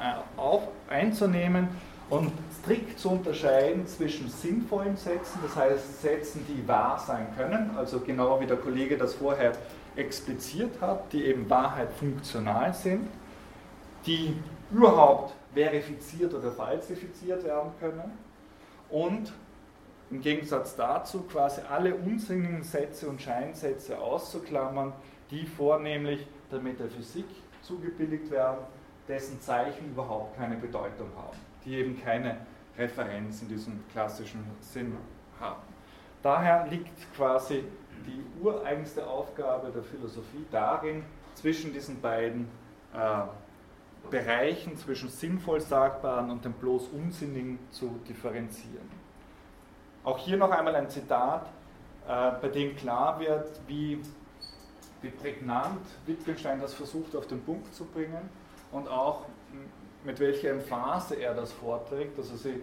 einzunehmen 0.89 1.69
und 2.09 2.31
strikt 2.61 2.99
zu 2.99 3.11
unterscheiden 3.11 3.85
zwischen 3.87 4.29
sinnvollen 4.29 4.97
Sätzen, 4.97 5.39
das 5.43 5.55
heißt 5.55 6.01
Sätzen, 6.01 6.45
die 6.47 6.67
wahr 6.67 6.99
sein 6.99 7.27
können, 7.37 7.71
also 7.77 7.99
genau 7.99 8.39
wie 8.39 8.45
der 8.45 8.57
Kollege 8.57 8.97
das 8.97 9.13
vorher 9.13 9.53
expliziert 9.95 10.81
hat, 10.81 11.11
die 11.13 11.25
eben 11.25 11.49
Wahrheit 11.49 11.91
funktional 11.91 12.73
sind, 12.73 13.07
die 14.05 14.35
überhaupt 14.71 15.33
verifiziert 15.53 16.33
oder 16.33 16.51
falsifiziert 16.51 17.43
werden 17.43 17.71
können 17.79 18.11
und 18.89 19.31
im 20.11 20.21
Gegensatz 20.21 20.75
dazu 20.75 21.21
quasi 21.21 21.61
alle 21.69 21.93
unsinnigen 21.93 22.63
Sätze 22.63 23.07
und 23.07 23.21
Scheinsätze 23.21 23.99
auszuklammern, 23.99 24.93
die 25.29 25.45
vornehmlich 25.45 26.25
der 26.51 26.59
Metaphysik 26.59 27.25
zugebilligt 27.61 28.29
werden, 28.31 28.59
dessen 29.07 29.39
Zeichen 29.41 29.89
überhaupt 29.89 30.37
keine 30.37 30.55
Bedeutung 30.55 31.09
haben, 31.15 31.37
die 31.65 31.75
eben 31.75 32.01
keine 32.01 32.37
Referenz 32.77 33.41
in 33.41 33.49
diesem 33.49 33.83
klassischen 33.91 34.45
Sinn 34.59 34.95
haben. 35.39 35.61
Daher 36.21 36.67
liegt 36.67 37.13
quasi 37.15 37.63
die 38.05 38.23
ureigenste 38.41 39.05
Aufgabe 39.05 39.71
der 39.71 39.83
Philosophie 39.83 40.45
darin, 40.51 41.03
zwischen 41.35 41.71
diesen 41.71 42.01
beiden 42.01 42.47
äh, 42.93 44.09
Bereichen, 44.09 44.75
zwischen 44.77 45.09
sinnvoll 45.09 45.61
Sagbaren 45.61 46.29
und 46.29 46.43
dem 46.43 46.53
bloß 46.53 46.87
Unsinnigen 46.89 47.59
zu 47.71 47.99
differenzieren. 48.07 48.89
Auch 50.03 50.17
hier 50.17 50.37
noch 50.37 50.51
einmal 50.51 50.75
ein 50.75 50.89
Zitat, 50.89 51.47
äh, 52.07 52.31
bei 52.41 52.47
dem 52.47 52.75
klar 52.75 53.19
wird, 53.19 53.59
wie 53.67 54.01
wie 55.01 55.09
prägnant 55.09 55.85
Wittgenstein 56.05 56.59
das 56.59 56.73
versucht 56.73 57.15
auf 57.15 57.27
den 57.27 57.41
Punkt 57.41 57.73
zu 57.73 57.85
bringen 57.85 58.29
und 58.71 58.87
auch 58.87 59.25
mit 60.03 60.19
welcher 60.19 60.51
Emphase 60.51 61.15
er 61.15 61.33
das 61.33 61.51
vorträgt. 61.51 62.17
Also 62.17 62.35
Sie 62.35 62.61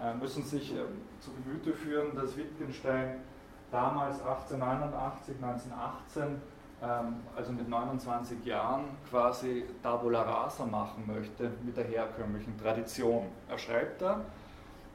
äh, 0.00 0.14
müssen 0.14 0.44
sich 0.44 0.72
äh, 0.72 0.78
zu 1.20 1.30
Gemüte 1.32 1.72
führen, 1.72 2.14
dass 2.14 2.36
Wittgenstein 2.36 3.20
damals 3.70 4.20
1889, 4.20 5.34
1918, 5.42 6.42
ähm, 6.82 7.16
also 7.34 7.52
mit 7.52 7.68
29 7.68 8.44
Jahren, 8.44 8.84
quasi 9.10 9.64
Tabula 9.82 10.22
Rasa 10.22 10.64
machen 10.66 11.04
möchte 11.06 11.50
mit 11.64 11.76
der 11.76 11.84
herkömmlichen 11.84 12.58
Tradition. 12.58 13.26
Er 13.48 13.58
schreibt 13.58 14.02
da, 14.02 14.20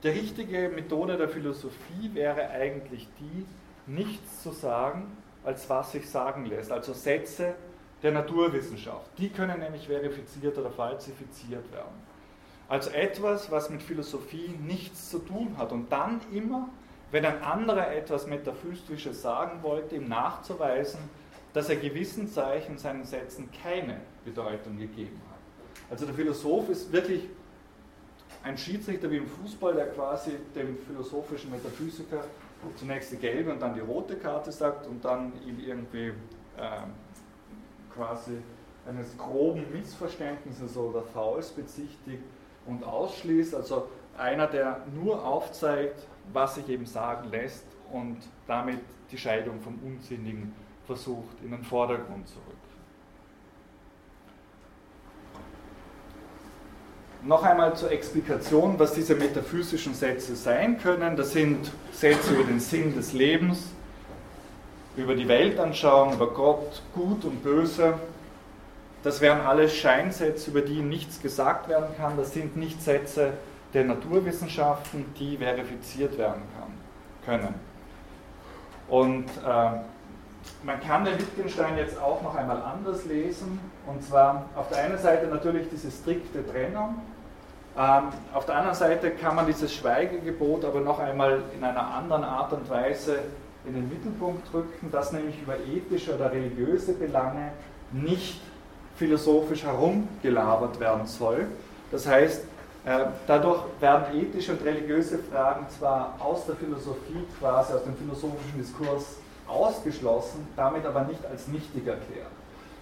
die 0.03 0.09
richtige 0.09 0.69
Methode 0.69 1.17
der 1.17 1.29
Philosophie 1.29 2.09
wäre 2.13 2.49
eigentlich 2.49 3.07
die, 3.19 3.45
nichts 3.87 4.41
zu 4.41 4.51
sagen, 4.51 5.17
als 5.43 5.69
was 5.69 5.91
sich 5.91 6.09
sagen 6.09 6.45
lässt, 6.45 6.71
also 6.71 6.93
Sätze 6.93 7.55
der 8.03 8.11
Naturwissenschaft. 8.11 9.09
Die 9.17 9.29
können 9.29 9.59
nämlich 9.59 9.87
verifiziert 9.87 10.57
oder 10.57 10.71
falsifiziert 10.71 11.71
werden. 11.71 12.11
Also 12.67 12.89
etwas, 12.91 13.51
was 13.51 13.69
mit 13.69 13.81
Philosophie 13.81 14.55
nichts 14.65 15.09
zu 15.09 15.19
tun 15.19 15.55
hat. 15.57 15.71
Und 15.71 15.91
dann 15.91 16.21
immer, 16.31 16.69
wenn 17.11 17.25
ein 17.25 17.41
anderer 17.43 17.93
etwas 17.93 18.27
Metaphysisches 18.27 19.21
sagen 19.21 19.61
wollte, 19.61 19.95
ihm 19.95 20.07
nachzuweisen, 20.07 20.99
dass 21.53 21.69
er 21.69 21.75
gewissen 21.75 22.29
Zeichen 22.29 22.77
seinen 22.77 23.03
Sätzen 23.03 23.49
keine 23.61 23.99
Bedeutung 24.23 24.77
gegeben 24.77 25.19
hat. 25.29 25.91
Also 25.91 26.05
der 26.05 26.15
Philosoph 26.15 26.69
ist 26.69 26.91
wirklich 26.93 27.27
ein 28.43 28.57
Schiedsrichter 28.57 29.11
wie 29.11 29.17
im 29.17 29.27
Fußball, 29.27 29.73
der 29.73 29.87
quasi 29.87 30.31
dem 30.55 30.77
philosophischen 30.87 31.51
Metaphysiker 31.51 32.23
zunächst 32.75 33.11
die 33.11 33.17
gelbe 33.17 33.51
und 33.51 33.61
dann 33.61 33.73
die 33.73 33.79
rote 33.79 34.15
Karte 34.15 34.51
sagt 34.51 34.87
und 34.87 35.03
dann 35.03 35.33
ihn 35.45 35.59
irgendwie 35.59 36.07
äh, 36.57 36.83
quasi 37.93 38.37
eines 38.87 39.17
groben 39.17 39.65
Missverständnisses 39.71 40.75
oder 40.77 41.03
Fouls 41.03 41.49
bezichtigt 41.49 42.23
und 42.65 42.83
ausschließt. 42.83 43.55
Also 43.55 43.87
einer, 44.17 44.47
der 44.47 44.81
nur 44.93 45.23
aufzeigt, 45.25 46.07
was 46.33 46.55
sich 46.55 46.69
eben 46.69 46.85
sagen 46.85 47.29
lässt 47.29 47.65
und 47.91 48.17
damit 48.47 48.79
die 49.11 49.17
Scheidung 49.17 49.59
vom 49.61 49.79
Unsinnigen 49.83 50.53
versucht 50.85 51.41
in 51.43 51.51
den 51.51 51.63
Vordergrund 51.63 52.27
zu 52.27 52.39
rücken. 52.39 52.50
Noch 57.23 57.43
einmal 57.43 57.75
zur 57.75 57.91
Explikation, 57.91 58.79
was 58.79 58.93
diese 58.93 59.13
metaphysischen 59.13 59.93
Sätze 59.93 60.35
sein 60.35 60.79
können. 60.79 61.15
Das 61.15 61.33
sind 61.33 61.71
Sätze 61.91 62.33
über 62.33 62.43
den 62.43 62.59
Sinn 62.59 62.95
des 62.95 63.13
Lebens, 63.13 63.67
über 64.97 65.13
die 65.13 65.27
Weltanschauung, 65.27 66.13
über 66.13 66.31
Gott, 66.31 66.81
Gut 66.95 67.23
und 67.23 67.43
Böse. 67.43 67.93
Das 69.03 69.21
wären 69.21 69.41
alles 69.41 69.75
Scheinsätze, 69.75 70.49
über 70.49 70.61
die 70.61 70.81
nichts 70.81 71.21
gesagt 71.21 71.69
werden 71.69 71.95
kann. 71.95 72.17
Das 72.17 72.33
sind 72.33 72.57
nicht 72.57 72.81
Sätze 72.81 73.33
der 73.75 73.83
Naturwissenschaften, 73.83 75.05
die 75.19 75.37
verifiziert 75.37 76.17
werden 76.17 76.41
kann, 76.57 77.39
können. 77.39 77.53
Und 78.89 79.25
äh, 79.45 79.79
man 80.63 80.79
kann 80.79 81.05
den 81.05 81.19
Wittgenstein 81.19 81.77
jetzt 81.77 81.99
auch 81.99 82.21
noch 82.21 82.35
einmal 82.35 82.61
anders 82.61 83.05
lesen. 83.05 83.59
Und 83.87 84.03
zwar 84.03 84.45
auf 84.55 84.69
der 84.69 84.83
einen 84.83 84.97
Seite 84.97 85.27
natürlich 85.27 85.67
diese 85.69 85.91
strikte 85.91 86.45
Trennung 86.49 87.01
ähm, 87.77 88.03
auf 88.33 88.45
der 88.45 88.55
anderen 88.55 88.75
Seite 88.75 89.11
kann 89.11 89.35
man 89.35 89.45
dieses 89.45 89.73
Schweigegebot 89.73 90.65
aber 90.65 90.81
noch 90.81 90.99
einmal 90.99 91.41
in 91.55 91.63
einer 91.63 91.87
anderen 91.93 92.23
Art 92.23 92.51
und 92.51 92.69
Weise 92.69 93.19
in 93.65 93.73
den 93.73 93.87
Mittelpunkt 93.87 94.53
rücken, 94.53 94.91
dass 94.91 95.13
nämlich 95.13 95.41
über 95.41 95.55
ethische 95.55 96.15
oder 96.15 96.31
religiöse 96.31 96.93
Belange 96.93 97.51
nicht 97.91 98.41
philosophisch 98.97 99.63
herumgelabert 99.63 100.79
werden 100.79 101.05
soll. 101.05 101.47
Das 101.91 102.07
heißt, 102.07 102.45
Äh, 102.83 103.05
dadurch 103.27 103.61
werden 103.79 104.19
ethische 104.19 104.53
und 104.53 104.65
religiöse 104.65 105.19
Fragen 105.19 105.67
zwar 105.69 106.15
aus 106.17 106.47
der 106.47 106.55
Philosophie, 106.55 107.27
quasi 107.39 107.73
aus 107.73 107.83
dem 107.83 107.95
philosophischen 107.95 108.57
Diskurs 108.57 109.17
ausgeschlossen, 109.51 110.47
damit 110.55 110.85
aber 110.85 111.03
nicht 111.03 111.25
als 111.25 111.47
nichtig 111.47 111.87
erklärt. 111.87 112.31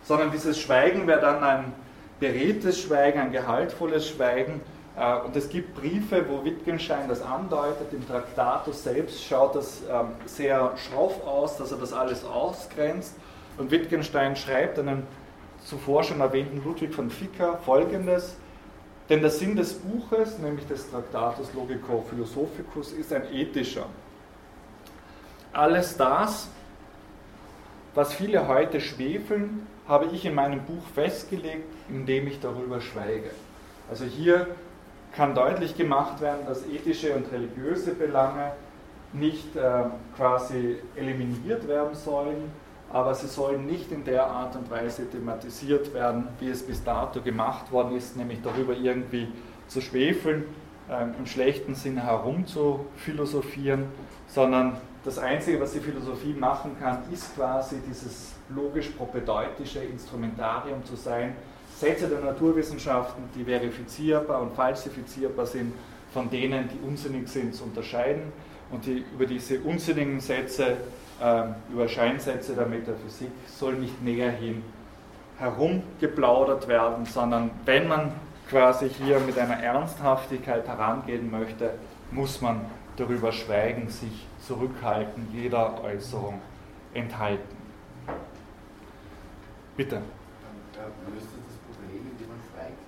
Sondern 0.03 0.31
dieses 0.31 0.59
Schweigen 0.59 1.07
wäre 1.07 1.21
dann 1.21 1.43
ein 1.43 1.73
beredtes 2.19 2.79
Schweigen, 2.81 3.19
ein 3.19 3.31
gehaltvolles 3.31 4.07
Schweigen. 4.07 4.61
Äh, 4.97 5.15
und 5.21 5.35
es 5.35 5.49
gibt 5.49 5.75
Briefe, 5.75 6.25
wo 6.29 6.43
Wittgenstein 6.43 7.07
das 7.07 7.21
andeutet. 7.21 7.91
Im 7.93 8.07
Traktatus 8.07 8.83
selbst 8.83 9.23
schaut 9.23 9.55
das 9.55 9.81
ähm, 9.89 10.09
sehr 10.25 10.73
schroff 10.77 11.25
aus, 11.25 11.57
dass 11.57 11.71
er 11.71 11.77
das 11.77 11.93
alles 11.93 12.23
ausgrenzt. 12.25 13.15
Und 13.57 13.71
Wittgenstein 13.71 14.35
schreibt 14.35 14.79
einem 14.79 15.03
zuvor 15.65 16.03
schon 16.03 16.21
erwähnten 16.21 16.63
Ludwig 16.63 16.93
von 16.93 17.09
Ficker 17.09 17.57
folgendes. 17.65 18.35
Denn 19.09 19.21
der 19.21 19.31
Sinn 19.31 19.55
des 19.55 19.73
Buches, 19.73 20.37
nämlich 20.37 20.67
des 20.67 20.89
Traktatus 20.89 21.51
Logico 21.53 22.05
Philosophicus, 22.09 22.91
ist 22.91 23.11
ein 23.11 23.23
ethischer. 23.33 23.87
Alles 25.51 25.97
das, 25.97 26.47
was 27.99 28.13
viele 28.13 28.47
heute 28.47 28.79
schwefeln, 28.79 29.67
habe 29.85 30.05
ich 30.13 30.23
in 30.23 30.33
meinem 30.33 30.61
Buch 30.61 30.83
festgelegt, 30.95 31.65
indem 31.89 32.27
ich 32.27 32.39
darüber 32.39 32.79
schweige. 32.79 33.29
Also 33.89 34.05
hier 34.05 34.47
kann 35.13 35.35
deutlich 35.35 35.75
gemacht 35.75 36.21
werden, 36.21 36.45
dass 36.47 36.65
ethische 36.65 37.13
und 37.13 37.29
religiöse 37.29 37.93
Belange 37.93 38.53
nicht 39.11 39.53
äh, 39.57 39.83
quasi 40.15 40.77
eliminiert 40.95 41.67
werden 41.67 41.93
sollen, 41.93 42.49
aber 42.89 43.13
sie 43.15 43.27
sollen 43.27 43.65
nicht 43.65 43.91
in 43.91 44.05
der 44.05 44.27
Art 44.27 44.55
und 44.55 44.71
Weise 44.71 45.09
thematisiert 45.11 45.93
werden, 45.93 46.29
wie 46.39 46.51
es 46.51 46.65
bis 46.65 46.81
dato 46.81 47.19
gemacht 47.19 47.69
worden 47.69 47.97
ist, 47.97 48.15
nämlich 48.15 48.39
darüber 48.41 48.77
irgendwie 48.77 49.27
zu 49.67 49.81
schwefeln, 49.81 50.45
ähm, 50.89 51.15
im 51.19 51.25
schlechten 51.25 51.75
Sinne 51.75 52.03
herumzuphilosophieren, 52.03 53.87
sondern 54.29 54.77
das 55.03 55.17
Einzige, 55.17 55.59
was 55.61 55.73
die 55.73 55.79
Philosophie 55.79 56.33
machen 56.33 56.75
kann, 56.79 57.03
ist 57.11 57.35
quasi 57.35 57.77
dieses 57.87 58.33
logisch-propedeutische 58.49 59.79
Instrumentarium 59.79 60.83
zu 60.83 60.95
sein, 60.95 61.35
Sätze 61.77 62.07
der 62.07 62.19
Naturwissenschaften, 62.19 63.23
die 63.33 63.45
verifizierbar 63.45 64.41
und 64.41 64.53
falsifizierbar 64.53 65.45
sind, 65.45 65.73
von 66.13 66.29
denen, 66.29 66.67
die 66.67 66.85
unsinnig 66.85 67.29
sind, 67.29 67.55
zu 67.55 67.63
unterscheiden 67.63 68.33
und 68.71 68.85
die 68.85 69.05
über 69.13 69.25
diese 69.25 69.59
unsinnigen 69.61 70.19
Sätze 70.19 70.77
ähm, 71.21 71.55
über 71.71 71.87
Scheinsätze 71.87 72.53
der 72.53 72.65
Metaphysik 72.65 73.31
soll 73.47 73.75
nicht 73.75 74.01
näher 74.01 74.31
hin 74.31 74.63
herumgeplaudert 75.37 76.67
werden, 76.67 77.05
sondern 77.05 77.51
wenn 77.65 77.87
man 77.87 78.11
quasi 78.49 78.89
hier 78.89 79.19
mit 79.19 79.37
einer 79.37 79.57
Ernsthaftigkeit 79.61 80.67
herangehen 80.67 81.31
möchte, 81.31 81.71
muss 82.11 82.41
man 82.41 82.61
darüber 82.97 83.31
schweigen, 83.31 83.89
sich 83.89 84.27
zurückhalten, 84.49 85.27
jeder 85.31 85.79
Äußerung 85.83 86.41
enthalten. 86.95 87.55
Bitte. 89.77 89.97
Löst 91.13 91.27
das 91.35 91.57
Problem, 91.67 92.07
indem 92.11 92.27
man 92.29 92.37
schweigt? 92.49 92.79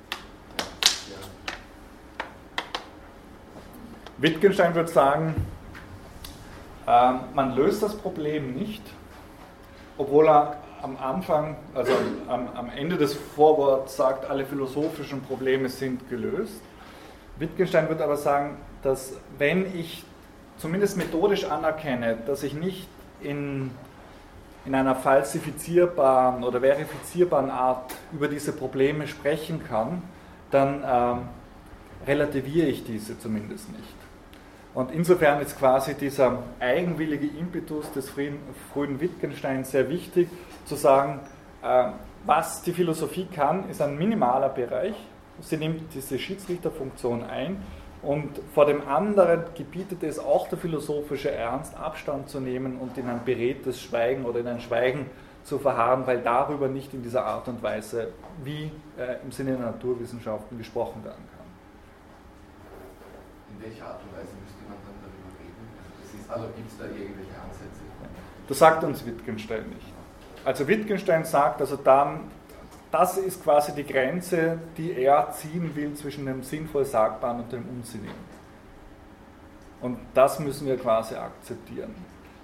Wittgenstein 4.18 4.74
würde 4.74 4.90
sagen, 4.90 5.36
ähm, 6.88 7.20
man 7.36 7.56
löst 7.56 7.84
das 7.84 7.96
Problem 7.96 8.56
nicht, 8.56 8.82
obwohl 10.00 10.30
er 10.30 10.58
am 10.82 10.98
Anfang, 10.98 11.58
also 11.76 11.92
am, 12.28 12.48
am 12.56 12.72
Ende 12.72 12.98
des 12.98 13.14
Vorworts 13.14 13.96
sagt, 13.96 14.28
alle 14.28 14.48
philosophischen 14.48 15.22
Probleme 15.22 15.70
sind 15.70 16.10
gelöst. 16.10 16.60
Wittgenstein 17.38 17.88
wird 17.88 18.02
aber 18.02 18.18
sagen, 18.18 18.58
dass 18.82 19.14
wenn 19.38 19.78
ich 19.78 20.06
zumindest 20.62 20.96
methodisch 20.96 21.46
anerkenne, 21.46 22.18
dass 22.26 22.44
ich 22.44 22.54
nicht 22.54 22.88
in, 23.22 23.72
in 24.66 24.76
einer 24.76 24.96
falsifizierbaren 24.96 26.44
oder 26.44 26.62
verifizierbaren 26.62 27.50
Art 27.50 27.96
über 28.14 28.28
diese 28.28 28.54
Probleme 28.54 29.08
sprechen 29.08 29.64
kann, 29.68 30.04
dann 30.52 30.84
ähm, 30.86 31.28
relativiere 32.06 32.68
ich 32.68 32.84
diese 32.84 33.18
zumindest 33.18 33.72
nicht. 33.72 33.96
Und 34.74 34.92
insofern 34.92 35.42
ist 35.42 35.58
quasi 35.58 35.96
dieser 35.96 36.44
eigenwillige 36.60 37.28
Impetus 37.28 37.92
des 37.92 38.10
frühen 38.10 39.02
Wittgenstein 39.02 39.64
sehr 39.66 39.90
wichtig, 39.90 40.30
zu 40.66 40.76
sagen, 40.76 41.20
äh, 41.64 41.90
was 42.26 42.62
die 42.62 42.72
Philosophie 42.72 43.28
kann, 43.34 43.68
ist 43.70 43.82
ein 43.82 43.98
minimaler 43.98 44.50
Bereich. 44.50 44.96
Sie 45.42 45.58
nimmt 45.58 45.94
diese 45.94 46.20
Schiedsrichterfunktion 46.20 47.24
ein 47.24 47.58
und 48.02 48.40
vor 48.54 48.66
dem 48.66 48.88
anderen 48.88 49.44
gebietet 49.56 50.04
es 50.04 50.18
auch 50.18 50.48
der 50.48 50.58
philosophische 50.58 51.32
Ernst, 51.32 51.76
Abstand 51.78 52.30
zu 52.30 52.40
nehmen 52.40 52.78
und 52.78 52.98
in 52.98 53.08
ein 53.08 53.24
beredtes 53.24 53.82
Schweigen 53.82 54.26
oder 54.26 54.40
in 54.40 54.48
ein 54.48 54.60
Schweigen 54.60 55.10
zu 55.44 55.60
verharren, 55.60 56.06
weil 56.08 56.22
darüber 56.22 56.68
nicht 56.68 56.94
in 56.94 57.04
dieser 57.04 57.26
Art 57.26 57.48
und 57.48 57.62
Weise 57.62 58.10
wie 58.44 58.72
äh, 58.98 59.18
im 59.24 59.32
Sinne 59.32 59.52
der 59.52 59.68
Naturwissenschaften 59.68 60.58
gesprochen 60.58 61.04
werden 61.04 61.24
kann. 61.36 61.46
In 63.56 63.64
welcher 63.64 63.86
Art 63.86 64.00
und 64.02 64.18
Weise 64.18 64.42
also 66.32 66.48
gibt 66.56 66.72
es 66.72 66.78
da 66.78 66.86
irgendwelche 66.86 67.36
Ansätze? 67.42 67.82
Das 68.48 68.60
sagt 68.60 68.84
uns 68.84 69.06
Wittgenstein 69.06 69.70
nicht. 69.70 69.88
Also 70.46 70.68
Wittgenstein 70.68 71.26
sagt, 71.26 71.62
also 71.62 71.76
dann, 71.76 72.32
das 72.92 73.18
ist 73.18 73.44
quasi 73.44 73.74
die 73.74 73.86
Grenze, 73.86 74.60
die 74.78 74.92
er 74.94 75.32
ziehen 75.32 75.76
will 75.76 75.94
zwischen 75.94 76.26
dem 76.26 76.44
sinnvoll 76.44 76.86
Sagbaren 76.86 77.42
und 77.42 77.52
dem 77.52 77.64
Unsinnigen. 77.70 78.32
Und 79.82 79.98
das 80.14 80.40
müssen 80.40 80.68
wir 80.68 80.78
quasi 80.78 81.16
akzeptieren. 81.16 81.96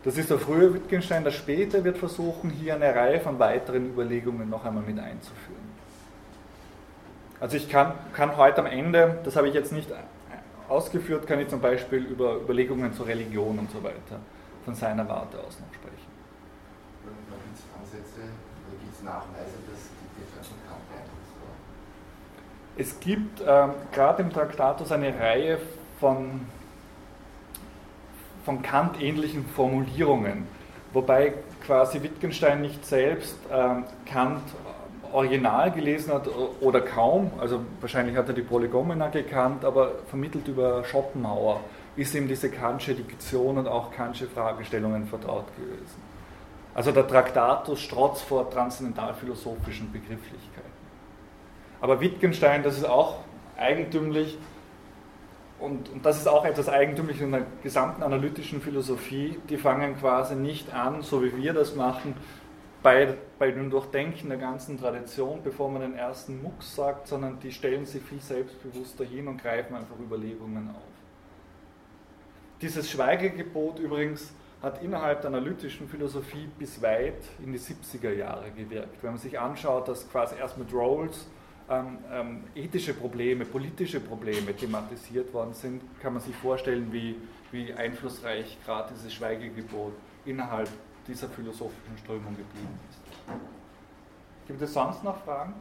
Das 0.04 0.18
ist 0.18 0.30
der 0.30 0.40
frühe 0.40 0.74
Wittgenstein, 0.74 1.24
der 1.24 1.32
später 1.32 1.84
wird 1.84 1.98
versuchen, 1.98 2.50
hier 2.50 2.76
eine 2.76 2.96
Reihe 2.96 3.20
von 3.20 3.38
weiteren 3.40 3.88
Überlegungen 3.88 4.50
noch 4.50 4.64
einmal 4.64 4.84
mit 4.84 4.98
einzuführen. 4.98 5.68
Also 7.40 7.58
ich 7.58 7.70
kann, 7.70 7.94
kann 8.14 8.38
heute 8.38 8.62
am 8.62 8.68
Ende, 8.68 9.20
das 9.24 9.36
habe 9.36 9.48
ich 9.48 9.54
jetzt 9.54 9.72
nicht 9.72 9.92
ausgeführt, 10.70 11.28
kann 11.28 11.40
ich 11.40 11.50
zum 11.50 11.62
Beispiel 11.62 12.04
über 12.04 12.36
Überlegungen 12.38 12.94
zur 12.94 13.08
Religion 13.08 13.60
und 13.60 13.70
so 13.70 13.84
weiter 13.84 14.20
von 14.66 14.74
seiner 14.74 15.08
Warte 15.08 15.38
aus 15.40 15.60
noch 15.60 15.74
sprechen. 15.74 16.12
Gibt 17.04 17.58
es 17.58 17.64
Ansätze 17.78 18.22
oder 18.22 18.78
gibt 18.82 18.96
es 18.96 19.04
Nachweise, 19.04 19.58
dass 19.70 19.82
die 19.96 20.08
Definition 20.20 20.60
Kant 20.68 20.84
beeinflusst 20.90 21.36
war? 21.40 21.56
Es 22.80 23.00
gibt 23.00 23.42
ähm, 23.46 23.72
gerade 23.92 24.22
im 24.22 24.32
Traktatus 24.32 24.92
eine 24.92 25.18
Reihe 25.20 25.58
von, 26.00 26.42
von 28.46 28.62
Kant-ähnlichen 28.62 29.46
Formulierungen, 29.48 30.48
wobei 30.94 31.34
quasi 31.66 32.04
Wittgenstein 32.04 32.62
nicht 32.62 32.86
selbst 32.86 33.36
ähm, 33.52 33.86
Kant 34.06 34.44
Original 35.12 35.72
gelesen 35.72 36.14
hat 36.14 36.28
oder 36.60 36.82
kaum, 36.82 37.32
also 37.40 37.62
wahrscheinlich 37.80 38.16
hat 38.16 38.28
er 38.28 38.34
die 38.34 38.42
Prolegomena 38.42 39.08
gekannt, 39.08 39.66
aber 39.66 39.94
vermittelt 40.10 40.48
über 40.48 40.84
Schopenhauer 40.84 41.62
ist 41.96 42.14
ihm 42.14 42.28
diese 42.28 42.52
Kantsche 42.52 42.94
Diktion 42.94 43.58
und 43.58 43.68
auch 43.68 43.92
Kantsche 43.92 44.28
Fragestellungen 44.28 45.08
vertraut 45.08 45.46
gewesen. 45.56 46.00
Also 46.76 46.92
der 46.92 47.08
Traktatus 47.08 47.82
strotzt 47.82 48.22
vor 48.24 48.52
transzendentalphilosophischen 48.52 49.92
Begrifflichkeiten. 49.92 50.67
Aber 51.82 52.02
Wittgenstein, 52.02 52.64
das 52.64 52.78
ist 52.78 52.86
auch 52.86 53.20
eigentümlich, 53.58 54.38
und, 55.60 55.90
und, 55.90 56.06
das 56.06 56.18
ist 56.18 56.28
auch 56.28 56.46
etwas 56.46 56.70
Eigentümliches 56.70 57.24
in 57.24 57.32
der 57.32 57.46
gesamten 57.64 58.04
analytischen 58.04 58.62
Philosophie, 58.62 59.40
die 59.50 59.58
fangen 59.58 59.98
quasi 59.98 60.36
nicht 60.36 60.74
an, 60.74 61.02
so 61.02 61.24
wie 61.24 61.36
wir 61.36 61.54
das 61.54 61.76
machen, 61.76 62.16
bei, 62.84 63.16
bei 63.40 63.52
dem 63.52 63.70
Durchdenken 63.70 64.30
der 64.30 64.38
ganzen 64.38 64.80
Tradition, 64.80 65.42
bevor 65.44 65.70
man 65.70 65.82
den 65.82 65.96
ersten 65.96 66.42
Mucks 66.42 66.76
sagt, 66.76 67.08
sondern 67.08 67.40
die 67.40 67.52
stellen 67.52 67.86
sich 67.86 68.04
viel 68.04 68.22
selbstbewusster 68.22 69.04
hin 69.04 69.28
und 69.28 69.42
greifen 69.42 69.76
einfach 69.76 70.00
Überlegungen 70.00 70.70
auf. 70.70 70.84
Dieses 72.62 72.90
Schweigegebot 72.90 73.80
übrigens 73.80 74.32
hat 74.62 74.82
innerhalb 74.82 75.22
der 75.22 75.30
analytischen 75.30 75.88
Philosophie 75.88 76.50
bis 76.58 76.82
weit 76.82 77.22
in 77.44 77.52
die 77.52 77.60
70er 77.60 78.14
Jahre 78.14 78.50
gewirkt. 78.52 79.04
Wenn 79.04 79.12
man 79.12 79.20
sich 79.20 79.40
anschaut, 79.40 79.88
dass 79.88 80.10
quasi 80.10 80.36
erst 80.38 80.58
mit 80.58 80.74
Rawls 80.74 81.28
ähm, 81.70 81.98
ähm, 82.12 82.44
ethische 82.56 82.94
Probleme, 82.94 83.44
politische 83.44 84.00
Probleme 84.00 84.56
thematisiert 84.56 85.34
worden 85.34 85.54
sind, 85.54 85.82
kann 86.00 86.14
man 86.14 86.22
sich 86.22 86.36
vorstellen, 86.36 86.94
wie, 86.94 87.16
wie 87.52 87.74
einflussreich 87.74 88.58
gerade 88.64 88.94
dieses 88.94 89.14
Schweigegebot 89.14 89.94
innerhalb 90.26 90.70
dieser 91.08 91.28
philosophischen 91.28 91.98
Strömung 91.98 92.36
geblieben 92.36 92.80
ist. 92.90 93.00
Gibt 94.48 94.62
es 94.62 94.74
sonst 94.74 95.04
noch 95.04 95.24
Fragen? 95.24 95.54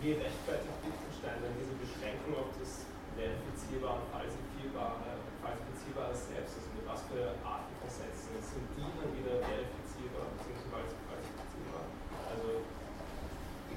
Wie 0.00 0.12
rechtfertigt 0.12 0.78
Wittgenstein 0.82 1.42
denn 1.42 1.54
diese 1.58 1.74
Beschränkung 1.78 2.38
auf 2.38 2.54
das 2.58 2.86
verifizierbare 3.18 4.02
falsifizierbare, 4.14 5.18
falsifizierbare 5.42 6.14
Selbst? 6.14 6.54
Also 6.54 6.70
mit 6.74 6.86
was 6.86 7.02
für 7.10 7.34
Arten 7.42 7.74
von 7.82 7.90
Sätzen 7.90 8.34
sind 8.42 8.66
die 8.78 8.82
dann 8.82 9.10
wieder 9.10 9.42
verifizierbar 9.42 10.30
bzw. 10.38 10.86
falsifizierbar? 11.06 11.86
Also 12.30 12.62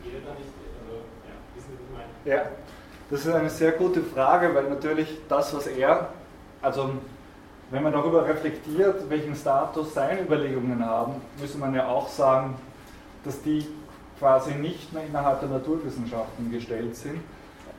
geht 0.06 0.22
er 0.22 0.30
da 0.30 0.34
nicht, 0.38 0.54
also 0.54 1.06
ja, 2.26 2.46
das 3.10 3.26
ist 3.26 3.34
eine 3.34 3.50
sehr 3.50 3.72
gute 3.74 4.02
Frage, 4.02 4.54
weil 4.54 4.64
natürlich 4.64 5.20
das, 5.30 5.56
was 5.56 5.68
er, 5.68 6.10
also 6.62 6.92
wenn 7.72 7.84
man 7.84 7.94
darüber 7.94 8.26
reflektiert, 8.26 9.10
welchen 9.10 9.36
Status 9.36 9.94
seine 9.94 10.22
Überlegungen 10.22 10.84
haben, 10.86 11.22
müsste 11.40 11.58
man 11.58 11.74
ja 11.74 11.88
auch 11.88 12.10
sagen, 12.10 12.56
dass 13.24 13.42
die 13.42 13.68
quasi 14.20 14.56
nicht 14.56 14.94
mehr 14.94 15.06
innerhalb 15.06 15.40
der 15.40 15.50
Naturwissenschaften 15.50 16.52
gestellt 16.52 16.96
sind. 16.96 17.22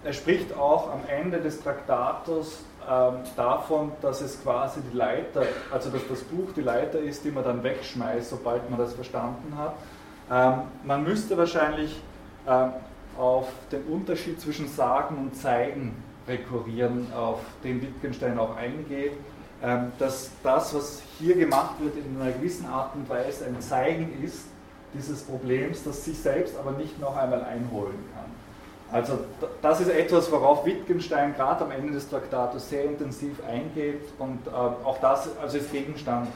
Er 0.05 0.13
spricht 0.13 0.57
auch 0.57 0.93
am 0.93 1.01
Ende 1.09 1.39
des 1.39 1.63
Traktatus 1.63 2.61
ähm, 2.89 3.15
davon, 3.37 3.93
dass 4.03 4.21
es 4.21 4.41
quasi 4.43 4.81
die 4.93 4.97
Leiter, 4.97 5.43
also 5.73 5.91
dass 5.91 6.07
das 6.09 6.21
Buch 6.23 6.53
die 6.55 6.61
Leiter 6.61 6.99
ist, 6.99 7.25
die 7.25 7.31
man 7.31 7.43
dann 7.43 7.63
wegschmeißt, 7.63 8.31
sobald 8.31 8.69
man 8.71 8.79
das 8.79 8.93
verstanden 8.93 9.57
hat. 9.57 9.75
Ähm, 10.31 10.63
man 10.85 11.03
müsste 11.03 11.37
wahrscheinlich 11.37 12.01
ähm, 12.47 12.73
auf 13.19 13.49
den 13.73 13.83
Unterschied 13.85 14.41
zwischen 14.41 14.69
Sagen 14.69 15.17
und 15.17 15.37
Zeigen 15.37 15.95
rekurrieren, 16.29 17.13
auf 17.13 17.41
den 17.63 17.81
Wittgenstein 17.83 18.39
auch 18.39 18.57
eingeht, 18.57 19.13
ähm, 19.63 19.93
dass 19.99 20.31
das, 20.43 20.75
was 20.75 21.03
hier 21.19 21.37
gemacht 21.37 21.77
wird, 21.81 21.97
in 21.97 22.21
einer 22.21 22.33
gewissen 22.33 22.67
Art 22.67 22.95
und 22.95 23.09
Weise 23.09 23.47
ein 23.47 23.61
Zeigen 23.61 24.23
ist 24.23 24.47
dieses 24.93 25.23
Problems, 25.23 25.83
das 25.85 26.05
sich 26.05 26.19
selbst 26.19 26.57
aber 26.59 26.73
nicht 26.73 27.01
noch 27.01 27.17
einmal 27.17 27.43
einholen 27.45 27.99
kann. 28.15 28.27
Also 28.93 29.19
das 29.63 29.81
ist 29.81 29.91
etwas, 29.91 30.31
worauf 30.31 30.65
Wittgenstein 30.65 31.35
gerade 31.35 31.65
am 31.65 31.71
Ende 31.73 31.93
des 31.93 32.09
Traktates 32.09 32.69
sehr 32.69 32.85
intensiv 32.85 33.43
eingeht 33.45 34.03
und 34.19 34.47
äh, 34.47 34.51
auch 34.51 34.99
das 35.01 35.29
also 35.39 35.59
ist 35.59 35.73
Gegenstand 35.73 36.29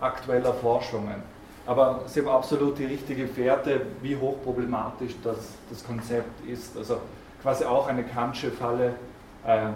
aktueller 0.00 0.52
Forschungen. 0.52 1.33
Aber 1.66 2.02
Sie 2.06 2.20
haben 2.20 2.28
absolut 2.28 2.78
die 2.78 2.84
richtige 2.84 3.26
Fährte, 3.26 3.82
wie 4.02 4.16
hochproblematisch 4.16 5.12
das, 5.22 5.36
das 5.70 5.84
Konzept 5.84 6.46
ist. 6.46 6.76
Also 6.76 6.98
quasi 7.42 7.64
auch 7.64 7.88
eine 7.88 8.04
Kantsche 8.04 8.50
Falle, 8.50 8.94
äh, 9.46 9.68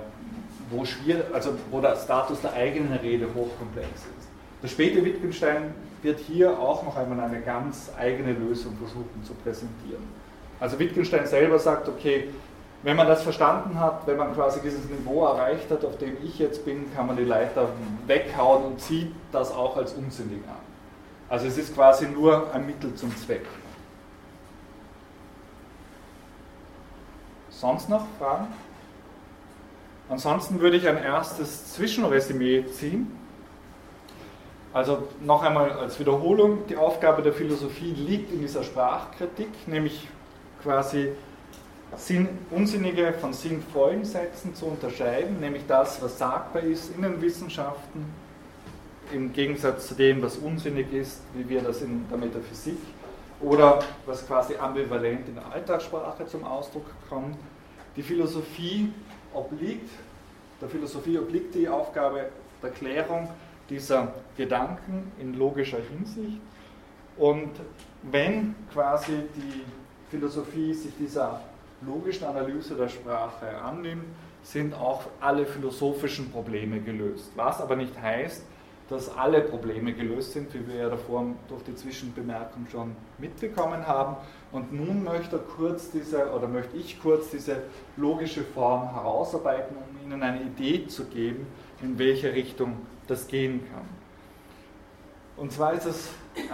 wo, 0.71 0.85
also 1.33 1.51
wo 1.71 1.81
der 1.81 1.97
Status 1.97 2.41
der 2.43 2.53
eigenen 2.53 2.93
Rede 2.93 3.27
hochkomplex 3.27 3.89
ist. 3.89 4.29
Der 4.63 4.69
späte 4.69 5.05
Wittgenstein 5.05 5.75
wird 6.03 6.19
hier 6.19 6.59
auch 6.59 6.83
noch 6.85 6.97
einmal 6.97 7.21
eine 7.21 7.41
ganz 7.41 7.91
eigene 7.99 8.33
Lösung 8.33 8.77
versuchen 8.77 9.23
zu 9.25 9.33
präsentieren. 9.35 10.03
Also 10.61 10.79
Wittgenstein 10.79 11.27
selber 11.27 11.59
sagt, 11.59 11.89
okay, 11.89 12.29
wenn 12.83 12.97
man 12.97 13.09
das 13.09 13.23
verstanden 13.23 13.79
hat, 13.81 14.07
wenn 14.07 14.17
man 14.17 14.35
quasi 14.35 14.61
dieses 14.61 14.89
Niveau 14.89 15.25
erreicht 15.25 15.71
hat, 15.71 15.85
auf 15.85 15.99
dem 15.99 16.17
ich 16.23 16.39
jetzt 16.39 16.65
bin, 16.65 16.93
kann 16.95 17.07
man 17.07 17.17
die 17.17 17.25
Leiter 17.25 17.69
weghauen 18.07 18.65
und 18.65 18.81
zieht 18.81 19.13
das 19.33 19.53
auch 19.53 19.77
als 19.77 19.95
unsinnig 19.95 20.41
an. 20.49 20.68
Also 21.29 21.47
es 21.47 21.59
ist 21.59 21.75
quasi 21.75 22.07
nur 22.07 22.53
ein 22.55 22.67
Mittel 22.67 22.95
zum 22.95 23.15
Zweck. 23.17 23.45
Sonst 27.51 27.89
noch 27.89 28.07
Fragen? 28.19 28.47
Ansonsten 30.09 30.61
würde 30.61 30.77
ich 30.79 30.89
ein 30.89 30.97
erstes 30.97 31.75
Zwischenresümee 31.75 32.65
ziehen. 32.73 33.15
Also 34.73 35.09
noch 35.21 35.43
einmal 35.43 35.73
als 35.73 35.99
Wiederholung, 35.99 36.67
die 36.69 36.77
Aufgabe 36.77 37.21
der 37.21 37.33
Philosophie 37.33 37.93
liegt 37.93 38.33
in 38.33 38.41
dieser 38.41 38.63
Sprachkritik, 38.63 39.49
nämlich 39.67 40.09
quasi 40.63 41.13
Sinn, 41.97 42.29
unsinnige 42.51 43.13
von 43.15 43.33
sinnvollen 43.33 44.05
Sätzen 44.05 44.55
zu 44.55 44.67
unterscheiden, 44.67 45.41
nämlich 45.41 45.65
das, 45.67 46.03
was 46.03 46.19
sagbar 46.19 46.63
ist 46.63 46.95
in 46.95 47.03
den 47.03 47.21
Wissenschaften, 47.21 48.05
im 49.13 49.33
Gegensatz 49.33 49.89
zu 49.89 49.95
dem, 49.95 50.23
was 50.23 50.37
unsinnig 50.37 50.93
ist, 50.93 51.21
wie 51.35 51.49
wir 51.49 51.63
das 51.63 51.83
in 51.83 52.09
der 52.09 52.19
Metaphysik, 52.19 52.79
oder 53.41 53.81
was 54.07 54.27
quasi 54.27 54.57
ambivalent 54.57 55.29
in 55.29 55.35
der 55.35 55.47
Alltagssprache 55.53 56.27
zum 56.27 56.45
Ausdruck 56.45 56.87
kommt. 57.09 57.37
Die 57.97 58.03
Philosophie 58.03 58.93
obliegt, 59.33 59.91
der 60.61 60.69
Philosophie 60.69 61.19
obliegt 61.19 61.55
die 61.55 61.69
Aufgabe 61.69 62.31
der 62.63 62.71
Klärung 62.71 63.29
dieser 63.71 64.13
Gedanken 64.37 65.13
in 65.21 65.35
logischer 65.35 65.79
Hinsicht. 65.79 66.41
Und 67.17 67.51
wenn 68.03 68.55
quasi 68.73 69.13
die 69.37 69.63
Philosophie 70.11 70.73
sich 70.73 70.93
dieser 70.99 71.41
logischen 71.83 72.25
Analyse 72.25 72.75
der 72.75 72.89
Sprache 72.89 73.47
annimmt, 73.63 74.05
sind 74.43 74.75
auch 74.75 75.03
alle 75.21 75.45
philosophischen 75.45 76.31
Probleme 76.31 76.81
gelöst. 76.81 77.31
Was 77.37 77.61
aber 77.61 77.77
nicht 77.77 78.01
heißt, 78.01 78.43
dass 78.89 79.15
alle 79.17 79.43
Probleme 79.43 79.93
gelöst 79.93 80.33
sind, 80.33 80.53
wie 80.55 80.67
wir 80.67 80.77
ja 80.77 80.89
davor 80.89 81.27
durch 81.49 81.63
die 81.65 81.75
Zwischenbemerkung 81.75 82.67
schon 82.71 82.97
mitbekommen 83.19 83.87
haben. 83.87 84.17
Und 84.51 84.73
nun 84.73 85.05
möchte 85.05 85.39
kurz 85.39 85.91
diese, 85.91 86.33
oder 86.33 86.49
möchte 86.49 86.77
ich 86.77 87.01
kurz 87.01 87.31
diese 87.31 87.63
logische 87.97 88.43
Form 88.43 88.91
herausarbeiten, 88.95 89.77
um 89.77 90.07
Ihnen 90.07 90.23
eine 90.23 90.43
Idee 90.43 90.87
zu 90.87 91.05
geben, 91.05 91.47
in 91.83 91.99
welche 91.99 92.33
Richtung 92.33 92.79
das 93.07 93.27
gehen 93.27 93.61
kann. 93.73 93.85
Und 95.37 95.53
zwar 95.53 95.75
ist 95.75 95.87
es 95.87 96.11
äh, 96.35 96.53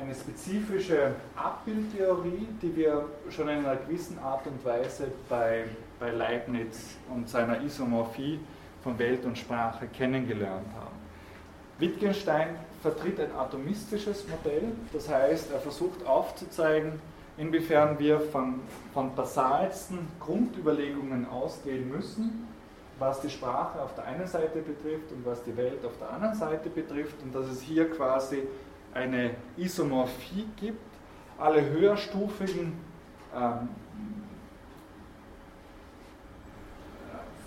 eine 0.00 0.14
spezifische 0.14 1.14
Abbildtheorie, 1.34 2.46
die 2.62 2.76
wir 2.76 3.06
schon 3.30 3.48
in 3.48 3.58
einer 3.58 3.76
gewissen 3.76 4.18
Art 4.20 4.46
und 4.46 4.64
Weise 4.64 5.08
bei, 5.28 5.64
bei 5.98 6.10
Leibniz 6.10 6.96
und 7.12 7.28
seiner 7.28 7.60
Isomorphie 7.60 8.38
von 8.84 8.98
Welt 8.98 9.24
und 9.24 9.36
Sprache 9.36 9.86
kennengelernt 9.88 10.68
haben. 10.78 10.89
Wittgenstein 11.80 12.56
vertritt 12.82 13.20
ein 13.20 13.32
atomistisches 13.32 14.26
Modell, 14.28 14.72
das 14.92 15.08
heißt, 15.08 15.52
er 15.52 15.60
versucht 15.60 16.06
aufzuzeigen, 16.06 17.00
inwiefern 17.36 17.98
wir 17.98 18.20
von, 18.20 18.60
von 18.92 19.14
basalsten 19.14 19.98
Grundüberlegungen 20.20 21.26
ausgehen 21.28 21.88
müssen, 21.88 22.46
was 22.98 23.20
die 23.22 23.30
Sprache 23.30 23.80
auf 23.80 23.94
der 23.94 24.04
einen 24.04 24.26
Seite 24.26 24.60
betrifft 24.60 25.10
und 25.12 25.24
was 25.24 25.42
die 25.44 25.56
Welt 25.56 25.84
auf 25.84 25.96
der 25.98 26.10
anderen 26.10 26.34
Seite 26.34 26.68
betrifft 26.68 27.16
und 27.22 27.34
dass 27.34 27.46
es 27.46 27.62
hier 27.62 27.90
quasi 27.90 28.42
eine 28.92 29.30
Isomorphie 29.56 30.46
gibt. 30.56 30.80
Alle 31.38 31.64
höherstufigen 31.70 32.74
ähm, 33.34 33.68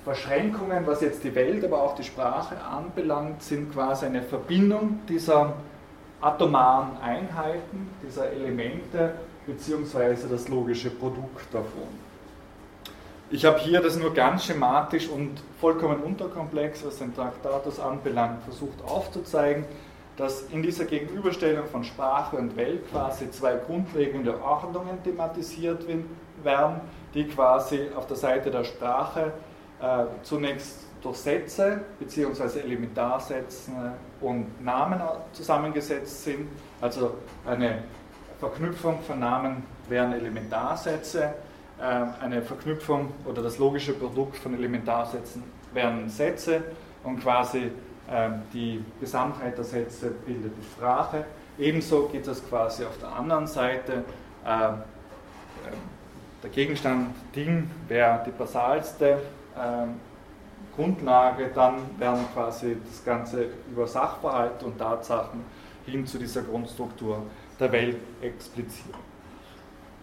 Verschränkungen, 0.03 0.85
was 0.85 1.01
jetzt 1.01 1.23
die 1.23 1.33
Welt, 1.33 1.63
aber 1.63 1.81
auch 1.81 1.95
die 1.95 2.03
Sprache 2.03 2.55
anbelangt, 2.61 3.41
sind 3.41 3.71
quasi 3.73 4.05
eine 4.05 4.21
Verbindung 4.21 4.99
dieser 5.07 5.53
atomaren 6.19 6.97
Einheiten, 7.01 7.89
dieser 8.05 8.29
Elemente, 8.31 9.13
beziehungsweise 9.45 10.27
das 10.27 10.47
logische 10.49 10.89
Produkt 10.89 11.53
davon. 11.53 11.87
Ich 13.31 13.45
habe 13.45 13.59
hier 13.59 13.81
das 13.81 13.97
nur 13.97 14.13
ganz 14.13 14.45
schematisch 14.45 15.07
und 15.07 15.41
vollkommen 15.59 16.01
unterkomplex, 16.01 16.85
was 16.85 16.99
den 16.99 17.15
Traktatus 17.15 17.79
anbelangt, 17.79 18.43
versucht 18.43 18.83
aufzuzeigen, 18.85 19.65
dass 20.17 20.43
in 20.51 20.61
dieser 20.61 20.85
Gegenüberstellung 20.85 21.65
von 21.65 21.83
Sprache 21.83 22.35
und 22.35 22.55
Welt 22.55 22.89
quasi 22.91 23.31
zwei 23.31 23.55
grundlegende 23.55 24.39
Ordnungen 24.43 25.01
thematisiert 25.03 25.83
werden, 26.43 26.81
die 27.15 27.27
quasi 27.27 27.87
auf 27.95 28.05
der 28.05 28.17
Seite 28.17 28.51
der 28.51 28.65
Sprache 28.65 29.33
äh, 29.83 30.05
zunächst 30.23 30.79
durch 31.01 31.17
Sätze 31.17 31.81
bzw. 31.99 32.61
Elementarsätze 32.61 33.71
und 34.21 34.63
Namen 34.63 35.01
zusammengesetzt 35.33 36.23
sind. 36.23 36.47
Also 36.79 37.15
eine 37.45 37.83
Verknüpfung 38.39 38.99
von 39.05 39.19
Namen 39.19 39.61
wären 39.89 40.13
Elementarsätze, 40.13 41.33
äh, 41.81 42.23
eine 42.23 42.41
Verknüpfung 42.41 43.11
oder 43.25 43.41
das 43.41 43.57
logische 43.57 43.91
Produkt 43.91 44.37
von 44.37 44.53
Elementarsätzen 44.53 45.43
wären 45.73 46.07
Sätze 46.07 46.63
und 47.03 47.21
quasi 47.21 47.69
äh, 48.09 48.29
die 48.53 48.85
Gesamtheit 49.01 49.57
der 49.57 49.65
Sätze 49.65 50.11
bildet 50.11 50.53
die 50.57 50.63
Sprache. 50.63 51.25
Ebenso 51.59 52.07
geht 52.07 52.25
es 52.25 52.41
quasi 52.47 52.85
auf 52.85 52.97
der 52.99 53.09
anderen 53.09 53.47
Seite. 53.47 54.05
Der 54.43 54.85
Gegenstand 56.51 57.15
Ding 57.35 57.69
wäre 57.87 58.23
die 58.25 58.31
basalste 58.31 59.19
ähm, 59.57 59.99
Grundlage, 60.75 61.51
dann 61.53 61.75
werden 61.99 62.25
quasi 62.33 62.77
das 62.87 63.03
Ganze 63.05 63.47
über 63.69 63.87
Sachverhalte 63.87 64.65
und 64.65 64.77
Tatsachen 64.77 65.41
hin 65.85 66.05
zu 66.05 66.17
dieser 66.17 66.41
Grundstruktur 66.41 67.23
der 67.59 67.71
Welt 67.71 67.97
expliziert. 68.21 68.95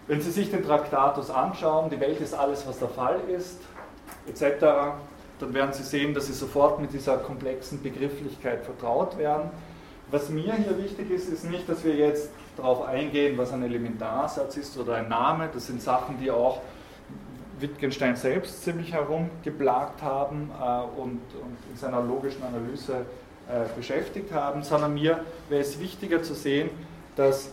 Wenn 0.06 0.20
Sie 0.20 0.30
sich 0.30 0.50
den 0.50 0.64
Traktatus 0.64 1.30
anschauen, 1.30 1.90
die 1.90 2.00
Welt 2.00 2.20
ist 2.20 2.34
alles, 2.34 2.66
was 2.66 2.78
der 2.78 2.88
Fall 2.88 3.20
ist, 3.28 3.60
etc., 4.28 4.94
dann 5.38 5.54
werden 5.54 5.72
Sie 5.72 5.82
sehen, 5.82 6.14
dass 6.14 6.26
Sie 6.26 6.34
sofort 6.34 6.80
mit 6.80 6.92
dieser 6.92 7.16
komplexen 7.18 7.82
Begrifflichkeit 7.82 8.64
vertraut 8.64 9.16
werden. 9.16 9.50
Was 10.10 10.28
mir 10.28 10.52
hier 10.54 10.76
wichtig 10.78 11.10
ist, 11.10 11.28
ist 11.28 11.48
nicht, 11.48 11.68
dass 11.68 11.84
wir 11.84 11.94
jetzt 11.94 12.30
darauf 12.56 12.86
eingehen, 12.86 13.38
was 13.38 13.52
ein 13.52 13.62
Elementarsatz 13.62 14.56
ist 14.56 14.76
oder 14.76 14.96
ein 14.96 15.08
Name. 15.08 15.48
Das 15.52 15.68
sind 15.68 15.80
Sachen, 15.80 16.18
die 16.20 16.30
auch 16.30 16.60
Wittgenstein 17.60 18.16
selbst 18.16 18.62
ziemlich 18.64 18.92
herumgeplagt 18.92 20.02
haben 20.02 20.50
äh, 20.60 21.00
und, 21.00 21.20
und, 21.34 21.56
in 21.70 21.76
seiner 21.76 22.02
logischen 22.02 22.42
Analyse 22.42 23.04
äh, 23.48 23.64
beschäftigt 23.76 24.32
haben, 24.32 24.62
sondern 24.62 24.94
mir 24.94 25.24
wäre 25.48 25.60
es 25.60 25.78
wichtiger 25.80 26.22
zu 26.22 26.34
sehen, 26.34 26.70
dass 27.16 27.50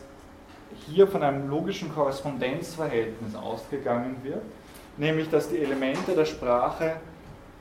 hier 0.85 1.07
von 1.07 1.23
einem 1.23 1.49
logischen 1.49 1.93
Korrespondenzverhältnis 1.93 3.35
ausgegangen 3.35 4.17
wird, 4.23 4.41
nämlich 4.97 5.29
dass 5.29 5.49
die 5.49 5.57
Elemente 5.57 6.13
der 6.13 6.25
Sprache 6.25 6.97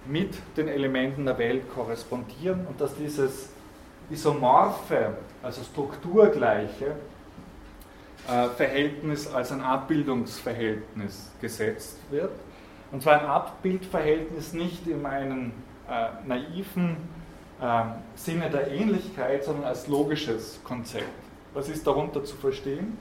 mit 0.07 0.35
den 0.57 0.69
Elementen 0.69 1.25
der 1.25 1.39
Welt 1.39 1.63
korrespondieren 1.75 2.67
und 2.67 2.81
dass 2.81 2.95
dieses 2.95 3.51
isomorphe, 4.11 5.15
also 5.43 5.63
strukturgleiche 5.63 6.95
Verhältnis 8.57 9.33
als 9.33 9.53
ein 9.53 9.61
Abbildungsverhältnis 9.61 11.31
gesetzt 11.41 11.99
wird. 12.11 12.33
Und 12.93 13.03
zwar 13.03 13.21
ein 13.21 13.27
Abbildverhältnis 13.27 14.53
nicht 14.53 14.87
in 14.87 15.05
einem 15.05 15.53
äh, 15.89 16.09
naiven 16.27 16.97
äh, 17.61 17.83
Sinne 18.15 18.51
der 18.51 18.71
Ähnlichkeit, 18.71 19.45
sondern 19.45 19.65
als 19.65 19.87
logisches 19.87 20.61
Konzept. 20.65 21.05
Was 21.55 21.69
ist 21.69 21.87
darunter 21.87 22.25
zu 22.25 22.37
verstehen? 22.37 22.99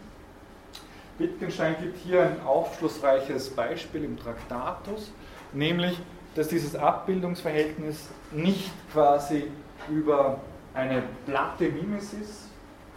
Wittgenstein 1.17 1.75
gibt 1.81 1.97
hier 1.97 2.21
ein 2.21 2.41
aufschlussreiches 2.45 3.49
Beispiel 3.49 4.03
im 4.03 4.17
Traktatus, 4.17 5.11
nämlich, 5.53 5.97
dass 6.35 6.49
dieses 6.49 6.75
Abbildungsverhältnis 6.75 8.09
nicht 8.31 8.71
quasi 8.91 9.45
über 9.89 10.41
eine 10.73 11.03
platte 11.25 11.69
Mimesis 11.69 12.49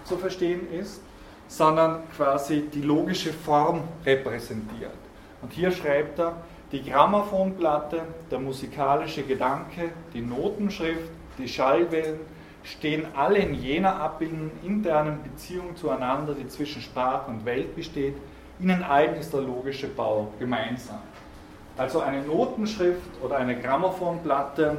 zu 0.05 0.16
verstehen 0.16 0.70
ist, 0.72 1.01
sondern 1.49 2.03
quasi 2.14 2.68
die 2.72 2.82
logische 2.82 3.32
Form 3.32 3.82
repräsentiert. 4.05 4.92
Und 5.42 5.53
hier 5.53 5.70
schreibt 5.70 6.18
er, 6.18 6.34
die 6.70 6.82
Grammophonplatte, 6.82 8.03
der 8.30 8.38
musikalische 8.38 9.22
Gedanke, 9.22 9.90
die 10.12 10.20
Notenschrift, 10.20 11.11
die 11.38 11.49
Schallwellen 11.49 12.20
stehen 12.62 13.07
alle 13.16 13.38
in 13.38 13.55
jener 13.55 13.99
abbildenden 13.99 14.51
internen 14.62 15.22
Beziehung 15.22 15.74
zueinander, 15.76 16.34
die 16.34 16.46
zwischen 16.49 16.82
Sprache 16.82 17.30
und 17.30 17.46
Welt 17.46 17.74
besteht. 17.74 18.14
Ihnen 18.61 18.82
allen 18.82 19.14
ist 19.14 19.32
der 19.32 19.40
logische 19.40 19.88
Bau 19.88 20.32
gemeinsam. 20.38 20.99
Also 21.78 22.01
eine 22.01 22.22
Notenschrift 22.22 23.22
oder 23.22 23.36
eine 23.36 23.59
Grammophonplatte 23.59 24.78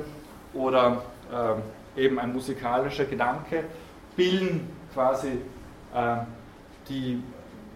oder 0.53 1.01
äh, 1.95 2.01
eben 2.01 2.19
ein 2.19 2.33
musikalischer 2.33 3.05
Gedanke 3.05 3.63
bilden 4.15 4.69
quasi 4.93 5.39
äh, 5.95 6.17
die 6.89 7.23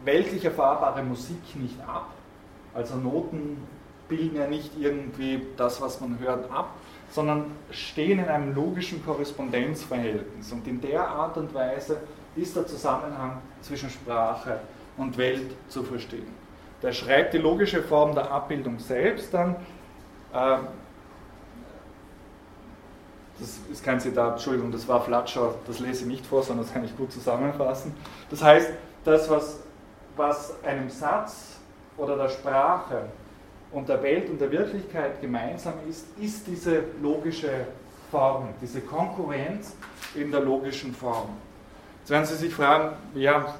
weltlich 0.03 0.43
erfahrbare 0.43 1.03
Musik 1.03 1.55
nicht 1.55 1.79
ab. 1.87 2.09
Also 2.73 2.95
Noten 2.95 3.57
bilden 4.09 4.35
ja 4.37 4.47
nicht 4.47 4.71
irgendwie 4.77 5.41
das, 5.55 5.81
was 5.81 6.01
man 6.01 6.19
hört, 6.19 6.51
ab, 6.51 6.71
sondern 7.09 7.45
stehen 7.71 8.19
in 8.19 8.25
einem 8.25 8.53
logischen 8.53 9.03
Korrespondenzverhältnis. 9.05 10.51
Und 10.51 10.67
in 10.67 10.81
der 10.81 11.07
Art 11.07 11.37
und 11.37 11.53
Weise 11.53 11.97
ist 12.35 12.55
der 12.55 12.65
Zusammenhang 12.65 13.41
zwischen 13.61 13.89
Sprache 13.89 14.59
und 14.97 15.17
Welt 15.17 15.55
zu 15.69 15.83
verstehen. 15.83 16.27
Der 16.81 16.91
schreibt 16.91 17.33
die 17.33 17.37
logische 17.37 17.81
Form 17.81 18.13
der 18.13 18.29
Abbildung 18.29 18.79
selbst 18.79 19.33
dann. 19.33 19.55
Äh, 20.33 20.57
das 23.39 23.59
ist 23.71 23.83
kein 23.83 23.99
Zitat, 23.99 24.33
Entschuldigung, 24.33 24.71
das 24.71 24.87
war 24.87 25.01
Flatscher, 25.01 25.55
das 25.65 25.79
lese 25.79 26.03
ich 26.03 26.07
nicht 26.07 26.25
vor, 26.25 26.43
sondern 26.43 26.65
das 26.65 26.73
kann 26.73 26.83
ich 26.83 26.95
gut 26.95 27.11
zusammenfassen. 27.11 27.93
Das 28.29 28.43
heißt, 28.43 28.71
das, 29.03 29.29
was, 29.29 29.59
was 30.15 30.53
einem 30.63 30.89
Satz 30.89 31.57
oder 31.97 32.17
der 32.17 32.29
Sprache 32.29 33.05
und 33.71 33.89
der 33.89 34.01
Welt 34.03 34.29
und 34.29 34.39
der 34.39 34.51
Wirklichkeit 34.51 35.21
gemeinsam 35.21 35.73
ist, 35.89 36.05
ist 36.19 36.47
diese 36.47 36.83
logische 37.01 37.67
Form, 38.11 38.49
diese 38.61 38.81
Konkurrenz 38.81 39.75
in 40.15 40.31
der 40.31 40.41
logischen 40.41 40.93
Form. 40.93 41.29
Jetzt 41.99 42.09
werden 42.09 42.25
Sie 42.25 42.35
sich 42.35 42.53
fragen, 42.53 42.95
ja, 43.15 43.55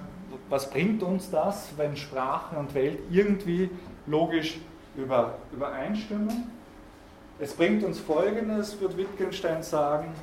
was 0.49 0.69
bringt 0.69 1.01
uns 1.01 1.31
das, 1.31 1.69
wenn 1.77 1.95
Sprache 1.95 2.55
und 2.55 2.73
Welt 2.73 2.99
irgendwie 3.09 3.69
logisch 4.05 4.59
über, 4.95 5.35
übereinstimmen? 5.51 6.51
Es 7.39 7.53
bringt 7.53 7.83
uns 7.83 7.99
Folgendes, 7.99 8.79
wird 8.79 8.95
Wittgenstein 8.95 9.63
sagen, 9.63 10.13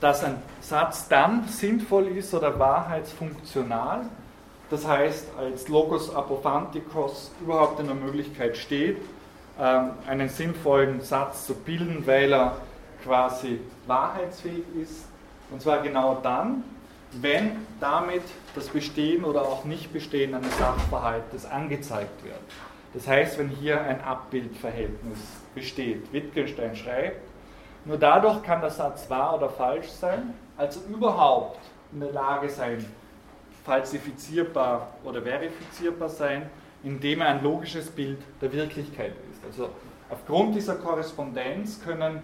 dass 0.00 0.22
ein 0.22 0.36
Satz 0.60 1.08
dann 1.08 1.48
sinnvoll 1.48 2.08
ist 2.08 2.34
oder 2.34 2.58
wahrheitsfunktional, 2.58 4.02
das 4.70 4.86
heißt 4.86 5.28
als 5.38 5.68
Logos 5.68 6.14
Apophantikos 6.14 7.30
überhaupt 7.40 7.80
in 7.80 7.86
der 7.86 7.94
Möglichkeit 7.94 8.56
steht, 8.56 8.98
ähm, 9.58 9.90
einen 10.06 10.28
sinnvollen 10.28 11.00
Satz 11.00 11.46
zu 11.46 11.54
bilden, 11.54 12.06
weil 12.06 12.32
er 12.32 12.56
quasi 13.02 13.60
wahrheitsfähig 13.86 14.64
ist. 14.80 15.06
Und 15.50 15.62
zwar 15.62 15.80
genau 15.80 16.18
dann, 16.22 16.62
wenn 17.12 17.66
damit 17.80 18.22
das 18.54 18.68
Bestehen 18.68 19.24
oder 19.24 19.42
auch 19.42 19.64
Nichtbestehen 19.64 20.34
eines 20.34 20.56
Sachverhaltes 20.58 21.46
angezeigt 21.46 22.22
wird. 22.24 22.38
Das 22.94 23.06
heißt, 23.06 23.38
wenn 23.38 23.48
hier 23.48 23.80
ein 23.80 24.02
Abbildverhältnis 24.02 25.18
besteht. 25.54 26.12
Wittgenstein 26.12 26.76
schreibt, 26.76 27.20
nur 27.84 27.96
dadurch 27.96 28.42
kann 28.42 28.60
der 28.60 28.70
Satz 28.70 29.08
wahr 29.08 29.36
oder 29.36 29.48
falsch 29.48 29.88
sein, 29.88 30.34
also 30.56 30.80
überhaupt 30.88 31.58
in 31.92 32.00
der 32.00 32.12
Lage 32.12 32.48
sein, 32.48 32.84
falsifizierbar 33.68 34.94
oder 35.04 35.20
verifizierbar 35.20 36.08
sein, 36.08 36.48
indem 36.82 37.20
er 37.20 37.28
ein 37.28 37.42
logisches 37.42 37.90
Bild 37.90 38.18
der 38.40 38.50
Wirklichkeit 38.50 39.12
ist. 39.30 39.44
Also 39.44 39.68
aufgrund 40.08 40.54
dieser 40.54 40.76
Korrespondenz 40.76 41.78
können 41.84 42.22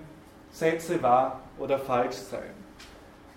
Sätze 0.50 1.02
wahr 1.02 1.40
oder 1.58 1.78
falsch 1.78 2.16
sein. 2.16 2.54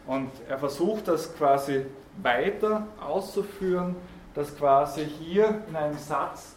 Und 0.06 0.32
er 0.48 0.58
versucht 0.58 1.10
das 1.10 1.36
quasi 1.36 1.86
weiter 2.22 2.88
auszuführen, 3.06 3.96
dass 4.34 4.56
quasi 4.56 5.04
hier 5.04 5.64
in 5.68 5.76
einem 5.76 5.98
Satz 5.98 6.56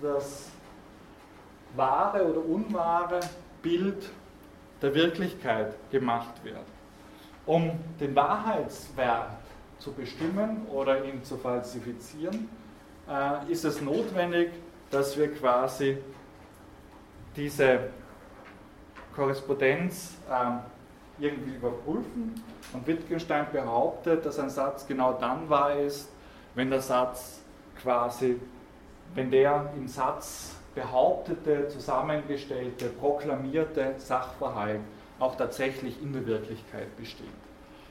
das 0.00 0.50
wahre 1.74 2.30
oder 2.30 2.44
unwahre 2.44 3.18
Bild 3.60 4.08
der 4.80 4.94
Wirklichkeit 4.94 5.74
gemacht 5.90 6.44
wird. 6.44 6.58
Um 7.44 7.72
den 7.98 8.14
Wahrheitswert 8.14 9.41
zu 9.82 9.92
bestimmen 9.92 10.66
oder 10.72 11.04
ihn 11.04 11.24
zu 11.24 11.36
falsifizieren, 11.36 12.48
äh, 13.08 13.50
ist 13.50 13.64
es 13.64 13.80
notwendig, 13.80 14.50
dass 14.90 15.16
wir 15.18 15.34
quasi 15.34 15.98
diese 17.34 17.80
Korrespondenz 19.14 20.14
äh, 20.30 21.22
irgendwie 21.22 21.56
überprüfen. 21.56 22.42
Und 22.72 22.86
Wittgenstein 22.86 23.46
behauptet, 23.52 24.24
dass 24.24 24.38
ein 24.38 24.50
Satz 24.50 24.86
genau 24.86 25.14
dann 25.14 25.48
wahr 25.48 25.76
ist, 25.76 26.08
wenn 26.54 26.70
der 26.70 26.80
Satz 26.80 27.40
quasi, 27.80 28.40
wenn 29.14 29.30
der 29.30 29.72
im 29.76 29.88
Satz 29.88 30.56
behauptete, 30.74 31.68
zusammengestellte, 31.68 32.86
proklamierte 32.88 33.94
Sachverhalt 33.98 34.80
auch 35.18 35.36
tatsächlich 35.36 36.00
in 36.02 36.12
der 36.12 36.26
Wirklichkeit 36.26 36.96
besteht. 36.96 37.26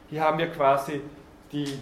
Hier 0.09 0.21
haben 0.21 0.39
wir 0.39 0.49
quasi 0.49 1.01
die 1.51 1.79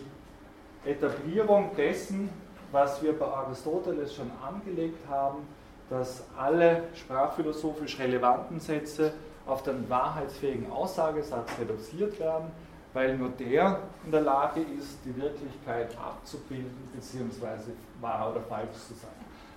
Etablierung 0.85 1.71
dessen, 1.75 2.29
was 2.71 3.01
wir 3.01 3.17
bei 3.17 3.25
Aristoteles 3.25 4.15
schon 4.15 4.31
angelegt 4.45 5.07
haben, 5.09 5.47
dass 5.89 6.23
alle 6.37 6.83
sprachphilosophisch 6.93 7.99
relevanten 7.99 8.59
Sätze 8.59 9.13
auf 9.47 9.63
den 9.63 9.89
wahrheitsfähigen 9.89 10.71
Aussagesatz 10.71 11.49
reduziert 11.59 12.19
werden, 12.19 12.51
weil 12.93 13.17
nur 13.17 13.29
der 13.29 13.79
in 14.05 14.11
der 14.11 14.21
Lage 14.21 14.61
ist, 14.61 14.99
die 15.05 15.15
Wirklichkeit 15.19 15.95
abzubilden 15.97 16.89
bzw. 16.93 17.71
wahr 18.01 18.31
oder 18.31 18.41
falsch 18.41 18.77
zu 18.87 18.93
sein. 18.93 19.09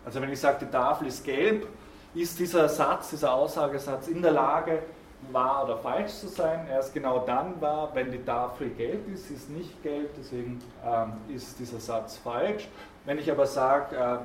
Also 0.04 0.20
wenn 0.20 0.32
ich 0.32 0.40
sage, 0.40 0.64
die 0.64 0.70
Tafel 0.70 1.08
ist 1.08 1.24
gelb, 1.24 1.66
ist 2.14 2.38
dieser 2.38 2.68
Satz, 2.68 3.10
dieser 3.10 3.32
Aussagesatz 3.32 4.08
in 4.08 4.22
der 4.22 4.32
Lage, 4.32 4.82
wahr 5.30 5.64
oder 5.64 5.78
falsch 5.78 6.12
zu 6.12 6.28
sein. 6.28 6.66
Er 6.68 6.80
ist 6.80 6.92
genau 6.92 7.20
dann 7.20 7.60
wahr, 7.60 7.90
wenn 7.94 8.10
die 8.10 8.22
Tafel 8.22 8.70
gelb 8.70 9.08
ist, 9.08 9.30
ist 9.30 9.50
nicht 9.50 9.82
gelb, 9.82 10.10
deswegen 10.18 10.60
ähm, 10.84 11.12
ist 11.34 11.58
dieser 11.58 11.80
Satz 11.80 12.16
falsch. 12.16 12.68
Wenn 13.04 13.18
ich 13.18 13.30
aber 13.30 13.46
sage, 13.46 13.96
äh, 13.96 14.18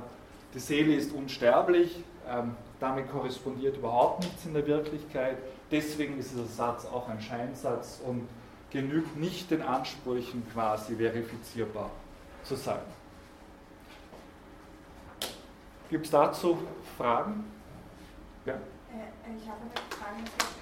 die 0.54 0.58
Seele 0.58 0.94
ist 0.94 1.12
unsterblich, 1.12 2.02
ähm, 2.28 2.56
damit 2.80 3.10
korrespondiert 3.10 3.76
überhaupt 3.76 4.24
nichts 4.24 4.44
in 4.44 4.54
der 4.54 4.66
Wirklichkeit, 4.66 5.38
deswegen 5.70 6.18
ist 6.18 6.32
dieser 6.32 6.46
Satz 6.46 6.86
auch 6.86 7.08
ein 7.08 7.20
Scheinsatz 7.20 8.00
und 8.06 8.28
genügt 8.70 9.16
nicht 9.16 9.50
den 9.50 9.62
Ansprüchen 9.62 10.46
quasi 10.52 10.96
verifizierbar 10.96 11.90
zu 12.44 12.54
sein. 12.54 12.80
Gibt 15.90 16.04
es 16.04 16.10
dazu 16.10 16.58
Fragen? 16.98 17.44
Ja. 18.44 18.54
Äh, 18.54 19.36
ich 19.36 19.48
habe 19.48 19.60
eine 19.62 19.70
Frage, 19.90 20.57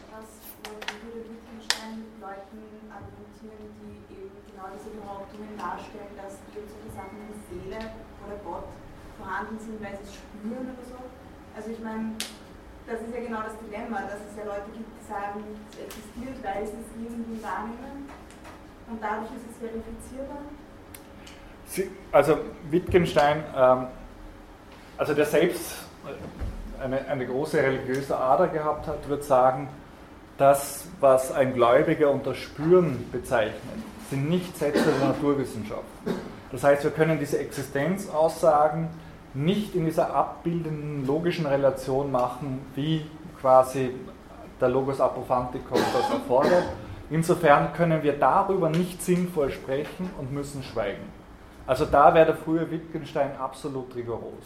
mit 1.24 2.12
Leuten 2.20 2.60
argumentieren, 2.92 3.64
die 3.80 3.96
eben 4.12 4.36
genau 4.50 4.68
diese 4.74 4.90
Behauptungen 5.00 5.56
darstellen, 5.56 6.12
dass 6.20 6.36
eben 6.52 6.68
solche 6.68 6.92
Sachen 6.92 7.16
wie 7.24 7.38
Seele 7.48 7.80
oder 8.26 8.36
Gott 8.44 8.68
vorhanden 9.16 9.56
sind, 9.58 9.80
weil 9.80 9.96
sie 9.96 10.04
es 10.04 10.14
spüren 10.20 10.66
oder 10.68 10.84
so? 10.84 10.98
Also 11.56 11.70
ich 11.72 11.80
meine, 11.80 12.20
das 12.84 13.00
ist 13.00 13.12
ja 13.14 13.20
genau 13.24 13.42
das 13.42 13.56
Dilemma, 13.64 14.04
dass 14.04 14.20
es 14.28 14.36
ja 14.36 14.44
Leute 14.44 14.68
gibt, 14.76 14.90
die 14.92 15.04
sagen, 15.08 15.40
es 15.72 15.76
existiert, 15.88 16.36
weil 16.44 16.66
sie 16.66 16.80
es 16.84 16.90
irgendwie 16.96 17.40
wahrnehmen 17.42 18.08
und 18.88 18.98
dadurch 19.00 19.32
ist 19.32 19.46
es 19.50 19.56
verifizierbar. 19.56 20.44
Sie, 21.66 21.90
also 22.12 22.38
Wittgenstein 22.70 23.42
ähm, 23.56 23.86
also 24.98 25.14
der 25.14 25.26
selbst 25.26 25.76
eine, 26.80 27.06
eine 27.06 27.26
große 27.26 27.58
religiöse 27.58 28.16
Ader 28.16 28.48
gehabt 28.48 28.86
hat, 28.86 29.08
wird 29.08 29.24
sagen, 29.24 29.68
das, 30.38 30.86
was 31.00 31.32
ein 31.32 31.54
Gläubiger 31.54 32.10
unter 32.10 32.34
Spüren 32.34 33.06
bezeichnet, 33.10 33.54
sind 34.10 34.28
nicht 34.28 34.56
Sätze 34.56 34.84
der 34.84 35.08
Naturwissenschaft. 35.08 35.84
Das 36.52 36.62
heißt, 36.62 36.84
wir 36.84 36.90
können 36.90 37.18
diese 37.18 37.38
Existenzaussagen 37.38 38.88
nicht 39.34 39.74
in 39.74 39.84
dieser 39.84 40.14
abbildenden 40.14 41.06
logischen 41.06 41.46
Relation 41.46 42.10
machen, 42.10 42.60
wie 42.74 43.04
quasi 43.40 43.90
der 44.60 44.68
Logos 44.68 45.00
Apophantikos 45.00 45.80
das 45.92 46.10
erfordert. 46.10 46.64
Insofern 47.10 47.72
können 47.72 48.02
wir 48.02 48.14
darüber 48.14 48.70
nicht 48.70 49.02
sinnvoll 49.02 49.50
sprechen 49.50 50.10
und 50.18 50.32
müssen 50.32 50.62
schweigen. 50.62 51.04
Also 51.66 51.84
da 51.84 52.14
wäre 52.14 52.26
der 52.26 52.36
frühe 52.36 52.70
Wittgenstein 52.70 53.36
absolut 53.38 53.94
rigoros. 53.94 54.44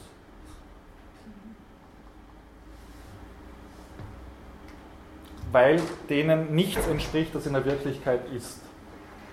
Weil 5.52 5.80
denen 6.08 6.54
nichts 6.54 6.86
entspricht, 6.86 7.34
das 7.34 7.46
in 7.46 7.54
der 7.54 7.64
Wirklichkeit 7.64 8.20
ist. 8.32 8.60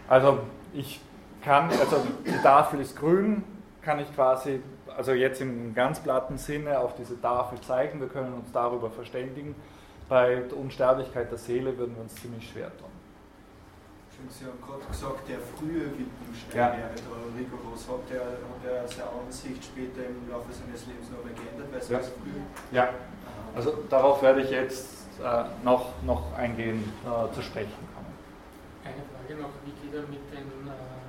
Also 0.07 0.39
ich 0.74 1.01
kann, 1.43 1.70
also 1.70 2.05
die 2.26 2.41
Tafel 2.41 2.82
ist 2.82 2.95
grün, 2.95 3.43
kann 3.82 3.99
ich 3.99 4.13
quasi, 4.15 4.61
also 4.95 5.13
jetzt 5.13 5.41
im 5.41 5.74
ganz 5.74 5.99
platten 5.99 6.38
Sinne 6.38 6.80
auf 6.80 6.95
diese 6.95 7.20
Tafel 7.22 7.59
zeigen, 7.61 7.99
wir 7.99 8.07
können 8.07 8.34
uns 8.34 8.51
darüber 8.51 8.89
verständigen. 8.89 9.55
Bei 10.09 10.36
der 10.36 10.57
Unsterblichkeit 10.57 11.30
der 11.32 11.38
Seele 11.38 11.78
würden 11.78 11.95
wir 11.95 12.03
uns 12.03 12.15
ziemlich 12.15 12.49
schwer 12.49 12.70
tun. 12.78 12.89
Sie 14.30 14.45
haben 14.45 14.59
gerade 14.59 14.84
gesagt, 14.89 15.30
der 15.30 15.38
frühe 15.39 15.86
Wittgenstein 15.93 16.57
ja. 16.57 16.74
wäre 16.74 16.89
da 16.95 17.38
rigoros. 17.38 17.88
Hat 17.88 18.09
er, 18.09 18.26
hat 18.26 18.65
er 18.65 18.88
seine 18.88 19.09
Ansicht 19.24 19.63
später 19.63 20.07
im 20.09 20.32
Laufe 20.32 20.51
seines 20.51 20.88
Lebens 20.88 21.09
noch 21.11 21.22
geändert? 21.24 21.70
Weil 21.72 21.97
ja. 21.97 22.03
früh 22.03 22.76
ja, 22.76 22.89
also 23.55 23.78
darauf 23.89 24.22
werde 24.24 24.41
ich 24.41 24.49
jetzt 24.49 24.97
äh, 25.20 25.45
noch, 25.63 26.01
noch 26.03 26.34
eingehen 26.38 26.84
äh, 27.05 27.34
zu 27.34 27.41
sprechen 27.41 27.84
kommen. 27.93 28.13
Eine 28.84 29.03
Frage 29.11 29.41
noch, 29.41 29.53
wie 29.65 29.74
geht 29.82 29.93
er 29.93 30.07
mit 30.07 30.24
den, 30.32 30.47
äh, 30.68 31.03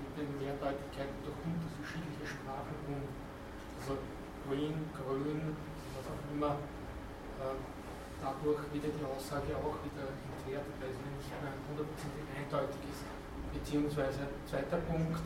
mit 0.00 0.12
den 0.16 0.30
Mehrdeutigkeiten 0.38 1.16
durch 1.24 1.38
unterschiedliche 1.44 2.26
Sprachen 2.26 2.76
um? 2.88 3.02
Also 3.80 3.98
green, 4.48 4.88
grün, 4.94 5.56
was 5.94 6.06
auch 6.08 6.22
immer. 6.32 6.56
Äh, 7.42 7.58
dadurch 8.22 8.62
wird 8.72 8.84
die 8.88 9.04
Aussage 9.04 9.52
auch 9.60 9.76
wieder 9.84 10.08
entwertet, 10.08 10.74
weil 10.80 10.92
sie 10.94 11.06
nicht 11.20 11.30
mehr 11.30 11.52
hundertprozentig 11.68 12.24
eindeutig 12.32 12.82
ist. 12.88 13.04
Beziehungsweise, 13.52 14.24
zweiter 14.48 14.80
Punkt, 14.88 15.20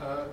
äh, 0.00 0.30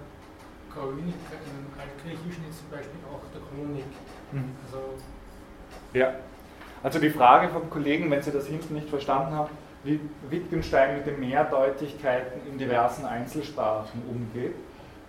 Grün 0.76 1.08
im 1.08 1.80
Altgriechischen 1.80 2.50
ist 2.50 2.60
zum 2.60 2.70
Beispiel 2.70 3.00
auch 3.08 3.24
der 3.32 3.40
Chronik. 3.48 3.88
Mhm. 4.32 4.52
Also, 4.66 5.00
ja, 5.94 6.16
also 6.86 7.00
die 7.00 7.10
Frage 7.10 7.50
vom 7.50 7.68
Kollegen, 7.72 8.12
wenn 8.12 8.22
Sie 8.22 8.32
das 8.32 8.46
hinten 8.46 8.76
nicht 8.76 8.88
verstanden 8.88 9.34
haben, 9.34 9.50
wie 9.84 10.00
Wittgenstein 10.30 10.98
mit 10.98 11.08
den 11.08 11.20
Mehrdeutigkeiten 11.20 12.48
in 12.48 12.60
diversen 12.60 13.08
Einzelsprachen 13.08 14.04
umgeht. 14.08 14.54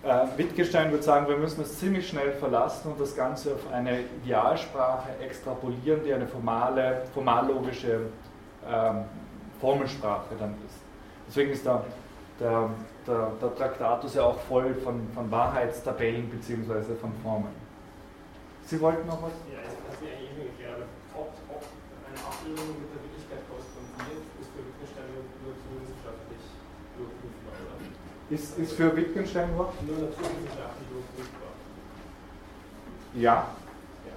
Äh, 0.03 0.39
Wittgenstein 0.39 0.91
würde 0.91 1.03
sagen, 1.03 1.29
wir 1.29 1.37
müssen 1.37 1.61
es 1.61 1.79
ziemlich 1.79 2.09
schnell 2.09 2.33
verlassen 2.33 2.93
und 2.93 2.99
das 2.99 3.14
Ganze 3.14 3.57
auf 3.57 3.70
eine 3.70 4.01
Idealsprache 4.22 5.11
extrapolieren, 5.22 6.01
die 6.03 6.14
eine 6.14 6.27
formale, 6.27 7.03
formallogische 7.12 8.07
ähm, 8.66 9.05
Formelsprache 9.61 10.35
dann 10.39 10.55
ist. 10.66 10.79
Deswegen 11.29 11.51
ist 11.51 11.66
der, 11.66 11.85
der, 12.41 12.70
der, 13.07 13.33
der 13.39 13.55
Traktatus 13.55 14.14
ja 14.14 14.22
auch 14.22 14.39
voll 14.41 14.74
von, 14.77 15.07
von 15.14 15.31
Wahrheitstabellen 15.31 16.31
bzw. 16.31 16.95
von 16.99 17.12
Formeln. 17.22 17.55
Sie 18.64 18.81
wollten 18.81 19.07
noch 19.07 19.22
was? 19.22 19.33
Ja, 19.53 19.61
ich 19.61 20.09
eigentlich 20.09 20.31
nicht 20.39 20.61
erklären. 20.61 20.89
Ob, 21.14 21.33
ob 21.49 21.62
Abbildung 22.47 22.78
mit 22.78 22.94
der 22.94 23.03
Wirklichkeit 23.03 23.42
korrespondiert, 23.51 24.22
ist 24.38 24.51
für 24.55 24.62
Wittgenstein 24.62 25.11
nur 25.11 25.26
naturwissenschaftlich 25.51 26.44
überprüfbar, 26.94 27.55
oder? 27.59 27.74
Ist, 28.30 28.49
ist 28.55 28.72
für 28.78 28.90
Wittgenstein 28.94 29.51
nur? 29.51 29.74
Nur 29.82 29.99
naturwissenschaftlich 30.07 30.86
überprüfbar. 30.86 31.53
Ja. 33.18 33.51
ja. 34.07 34.14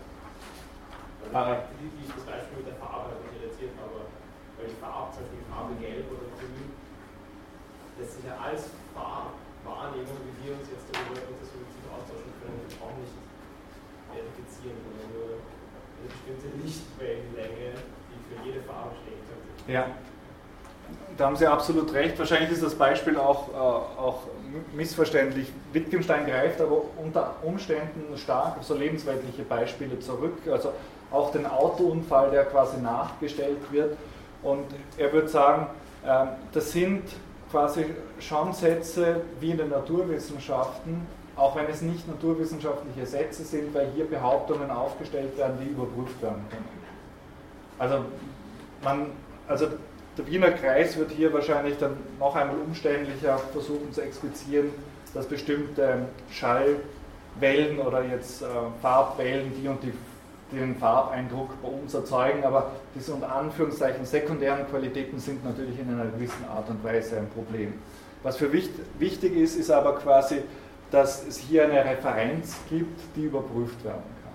Also, 1.33 1.73
wie 1.81 2.05
ich 2.05 2.13
das 2.13 2.25
Beispiel 2.29 2.57
mit 2.61 2.69
der 2.69 2.77
Farbe 2.77 3.17
interessiert 3.33 3.73
habe, 3.81 4.05
weil 4.61 4.69
die 4.69 4.77
Farbe, 4.77 5.09
zum 5.09 5.25
Beispiel 5.25 5.49
Farbe 5.49 5.73
Gelb 5.81 6.05
oder 6.13 6.29
Grün, 6.37 6.69
lässt 7.97 8.13
sich 8.13 8.29
ja 8.29 8.37
als 8.37 8.69
Farbwahrnehmung, 8.93 10.21
wie 10.21 10.37
wir 10.45 10.53
uns 10.53 10.69
jetzt 10.69 10.85
darüber 10.93 11.17
untersuchen, 11.17 11.81
austauschen 11.89 12.29
können, 12.45 12.61
auch 12.77 12.93
nicht 12.93 13.17
verifizieren, 14.13 14.77
sondern 14.85 15.09
nur 15.17 15.41
eine 15.41 16.07
bestimmte 16.13 16.47
Lichtwellenlänge, 16.61 17.73
jede 18.43 18.61
Farbe 18.61 18.91
könnte. 19.05 19.71
Ja. 19.71 19.85
Da 21.17 21.25
haben 21.25 21.35
Sie 21.35 21.45
absolut 21.45 21.93
recht. 21.93 22.17
Wahrscheinlich 22.17 22.51
ist 22.51 22.63
das 22.63 22.75
Beispiel 22.75 23.17
auch, 23.17 23.49
äh, 23.49 23.53
auch 23.53 24.21
missverständlich. 24.73 25.51
Wittgenstein 25.73 26.25
greift 26.25 26.61
aber 26.61 26.81
unter 26.97 27.35
Umständen 27.43 28.17
stark 28.17 28.57
auf 28.57 28.63
so 28.63 28.73
lebensweltliche 28.73 29.43
Beispiele 29.43 29.99
zurück. 29.99 30.37
Also 30.49 30.71
auch 31.11 31.31
den 31.31 31.45
Autounfall, 31.45 32.31
der 32.31 32.45
quasi 32.45 32.79
nachgestellt 32.81 33.59
wird. 33.71 33.97
Und 34.41 34.65
er 34.97 35.11
würde 35.11 35.27
sagen, 35.27 35.67
äh, 36.05 36.25
das 36.53 36.71
sind 36.71 37.03
quasi 37.51 37.85
schon 38.19 38.53
Sätze 38.53 39.21
wie 39.39 39.51
in 39.51 39.57
den 39.57 39.69
Naturwissenschaften, 39.69 41.05
auch 41.35 41.55
wenn 41.55 41.65
es 41.67 41.81
nicht 41.81 42.07
naturwissenschaftliche 42.07 43.05
Sätze 43.05 43.43
sind, 43.43 43.73
weil 43.73 43.87
hier 43.95 44.05
Behauptungen 44.05 44.69
aufgestellt 44.69 45.37
werden, 45.37 45.57
die 45.61 45.69
überprüft 45.69 46.21
werden 46.21 46.45
können. 46.49 46.78
Also, 47.79 48.05
man, 48.83 49.07
also 49.47 49.67
der 50.17 50.27
Wiener 50.27 50.51
Kreis 50.51 50.97
wird 50.97 51.11
hier 51.11 51.33
wahrscheinlich 51.33 51.77
dann 51.77 51.97
noch 52.19 52.35
einmal 52.35 52.57
umständlicher 52.57 53.37
versuchen 53.37 53.91
zu 53.91 54.01
explizieren, 54.01 54.69
dass 55.13 55.25
bestimmte 55.25 56.05
Schallwellen 56.29 57.79
oder 57.79 58.03
jetzt 58.03 58.41
äh, 58.41 58.45
Farbwellen 58.81 59.51
die 59.59 59.67
und 59.67 59.81
die 59.81 59.93
den 60.51 60.75
Farbeindruck 60.77 61.61
bei 61.61 61.67
uns 61.67 61.93
erzeugen, 61.93 62.43
aber 62.43 62.71
diese 62.95 63.13
unter 63.13 63.33
Anführungszeichen 63.35 64.05
sekundären 64.05 64.67
Qualitäten 64.67 65.19
sind 65.19 65.43
natürlich 65.45 65.79
in 65.79 65.89
einer 65.89 66.05
gewissen 66.05 66.45
Art 66.49 66.69
und 66.69 66.83
Weise 66.83 67.17
ein 67.17 67.29
Problem. 67.29 67.73
Was 68.23 68.37
für 68.37 68.51
wichtig 68.51 69.35
ist, 69.35 69.55
ist 69.55 69.69
aber 69.69 69.95
quasi, 69.97 70.41
dass 70.91 71.25
es 71.25 71.37
hier 71.37 71.65
eine 71.65 71.85
Referenz 71.85 72.55
gibt, 72.69 72.99
die 73.15 73.25
überprüft 73.25 73.83
werden 73.83 74.03
kann. 74.23 74.33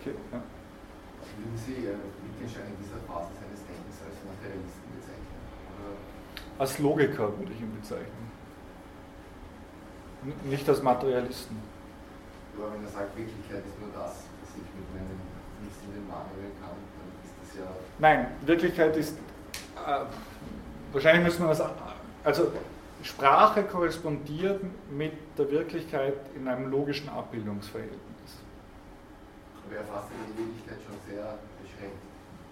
Okay, 0.00 0.14
ja. 0.32 0.42
Würden 1.40 1.56
Sie 1.56 1.88
äh, 1.88 1.96
Wittgenstein 1.96 2.68
in 2.68 2.76
dieser 2.84 3.00
Phase 3.08 3.32
seines 3.40 3.64
Denkens 3.64 3.96
als 4.04 4.16
Materialisten 4.28 4.88
bezeichnen? 4.92 5.40
Oder? 5.72 5.96
Als 6.60 6.78
Logiker 6.78 7.32
würde 7.38 7.52
ich 7.52 7.60
ihn 7.64 7.72
bezeichnen. 7.80 8.28
Nicht 10.44 10.68
als 10.68 10.82
Materialisten. 10.82 11.56
Aber 12.56 12.74
wenn 12.74 12.84
er 12.84 12.90
sagt, 12.92 13.16
Wirklichkeit 13.16 13.64
ist 13.64 13.80
nur 13.80 13.88
das, 13.96 14.28
was 14.44 14.50
ich 14.52 14.68
mit 14.76 14.84
meinen 14.92 15.16
Sinnen 15.80 16.04
wahrnehmen 16.12 16.52
kann, 16.60 16.76
dann 16.76 17.08
ist 17.24 17.32
das 17.40 17.50
ja. 17.56 17.72
Nein, 17.98 18.26
Wirklichkeit 18.44 18.96
ist. 18.98 19.16
Äh, 19.16 20.04
wahrscheinlich 20.92 21.24
müssen 21.24 21.42
wir 21.42 21.48
das. 21.48 21.62
Also, 22.22 22.52
Sprache 23.02 23.62
korrespondiert 23.62 24.60
mit 24.90 25.12
der 25.38 25.50
Wirklichkeit 25.50 26.16
in 26.36 26.46
einem 26.46 26.70
logischen 26.70 27.08
Abbildungsverhältnis. 27.08 28.09
Aber 29.70 29.78
er 29.78 29.86
fasst 29.86 30.10
die 30.10 30.34
Wirklichkeit 30.34 30.82
schon 30.82 30.98
sehr 31.06 31.38
beschränkt. 31.62 32.02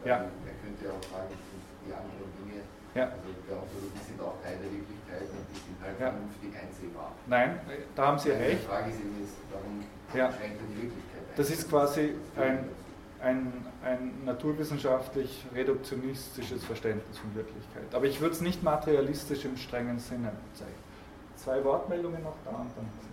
Ja. 0.06 0.22
Er 0.22 0.54
könnte 0.62 0.86
ja 0.86 0.94
auch 0.94 1.02
sagen, 1.02 1.34
die 1.34 1.90
anderen 1.90 2.30
Dinge, 2.38 2.62
ja. 2.94 3.10
also 3.10 3.26
der 3.42 3.58
Ontologie 3.58 4.02
sind 4.06 4.22
auch 4.22 4.38
Teil 4.38 4.54
der 4.62 4.70
Wirklichkeit 4.70 5.26
und 5.26 5.42
die 5.50 5.58
sind 5.58 5.78
halt 5.82 5.98
ja. 5.98 6.14
vernünftig 6.14 6.50
einsehbar. 6.54 7.10
Nein, 7.26 7.58
da 7.98 8.06
haben 8.06 8.18
Sie 8.22 8.30
recht. 8.30 8.62
Die 8.62 8.70
Frage 8.70 8.90
ist 8.94 9.02
eben, 9.02 9.18
warum 9.50 9.82
ja. 10.14 10.32
Das 11.36 11.50
ist 11.50 11.68
quasi 11.68 12.14
ein, 12.36 12.70
ein, 13.20 13.52
ein 13.82 14.24
naturwissenschaftlich 14.24 15.44
reduktionistisches 15.52 16.64
Verständnis 16.64 17.18
von 17.18 17.34
Wirklichkeit. 17.34 17.92
Aber 17.92 18.06
ich 18.06 18.20
würde 18.20 18.34
es 18.34 18.40
nicht 18.40 18.62
materialistisch 18.62 19.44
im 19.44 19.56
strengen 19.56 19.98
Sinne 19.98 20.30
bezeichnen. 20.52 20.86
Zwei 21.34 21.64
Wortmeldungen 21.64 22.22
noch 22.22 22.36
da 22.44 22.50
und 22.50 22.70
dann. 22.76 23.07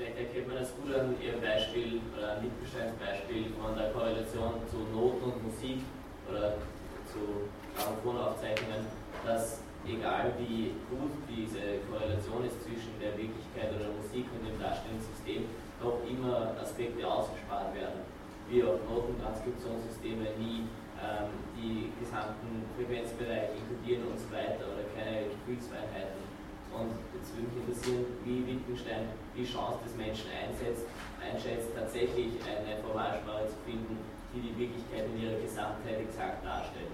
Vielleicht 0.00 0.16
erkennt 0.16 0.48
man 0.48 0.56
das 0.56 0.72
gut 0.80 0.88
an 0.96 1.12
Ihrem 1.20 1.44
Beispiel 1.44 2.00
oder 2.16 2.32
an 2.32 2.40
Wittgensteins 2.40 2.96
Beispiel 2.96 3.52
von 3.60 3.76
der 3.76 3.92
Korrelation 3.92 4.64
zu 4.64 4.88
Noten 4.96 5.28
und 5.28 5.44
Musik 5.44 5.84
oder 6.24 6.56
zu 7.04 7.44
Grammophon-Aufzeichnungen, 7.76 8.88
dass 9.28 9.60
egal 9.84 10.32
wie 10.40 10.72
gut 10.88 11.12
diese 11.28 11.84
Korrelation 11.84 12.48
ist 12.48 12.64
zwischen 12.64 12.96
der 12.96 13.12
Wirklichkeit 13.12 13.76
oder 13.76 13.92
der 13.92 13.96
Musik 14.00 14.24
und 14.32 14.40
dem 14.40 14.56
Darstellungssystem, 14.56 15.44
doch 15.84 16.00
immer 16.08 16.56
Aspekte 16.56 17.04
ausgespart 17.04 17.76
werden, 17.76 18.00
wie 18.48 18.64
auch 18.64 18.80
Notentranskriptionssysteme 18.88 20.32
nie 20.40 20.64
ähm, 20.96 21.28
die 21.52 21.92
gesamten 22.00 22.64
Frequenzbereiche 22.72 23.52
inkludieren 23.52 24.08
und 24.08 24.16
so 24.16 24.32
weiter 24.32 24.64
oder 24.64 24.88
keine 24.96 25.28
Gefühlsfreiheiten. 25.28 26.29
Und 26.72 26.90
Jetzt 27.20 27.36
würde 27.36 27.48
mich 27.48 27.68
interessieren, 27.68 28.06
wie 28.24 28.46
Wittgenstein 28.46 29.08
die 29.36 29.44
Chance 29.44 29.78
des 29.84 29.94
Menschen 29.94 30.24
einsetzt, 30.32 30.86
einschätzt, 31.20 31.68
tatsächlich 31.76 32.32
eine 32.48 32.80
Formalsprache 32.82 33.46
zu 33.46 33.56
finden, 33.66 33.98
die 34.32 34.40
die 34.40 34.58
Wirklichkeit 34.58 35.04
in 35.14 35.22
ihrer 35.22 35.38
Gesamtheit 35.38 36.00
exakt 36.00 36.44
darstellt. 36.44 36.88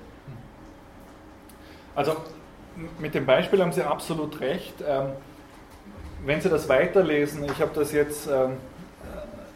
Also 1.94 2.16
mit 2.98 3.14
dem 3.14 3.24
Beispiel 3.24 3.62
haben 3.62 3.72
Sie 3.72 3.82
absolut 3.82 4.40
recht. 4.40 4.82
Ähm, 4.86 5.12
wenn 6.24 6.40
Sie 6.40 6.48
das 6.48 6.68
weiterlesen, 6.68 7.44
ich 7.44 7.60
habe 7.60 7.70
das 7.72 7.92
jetzt 7.92 8.26
ähm, 8.26 8.56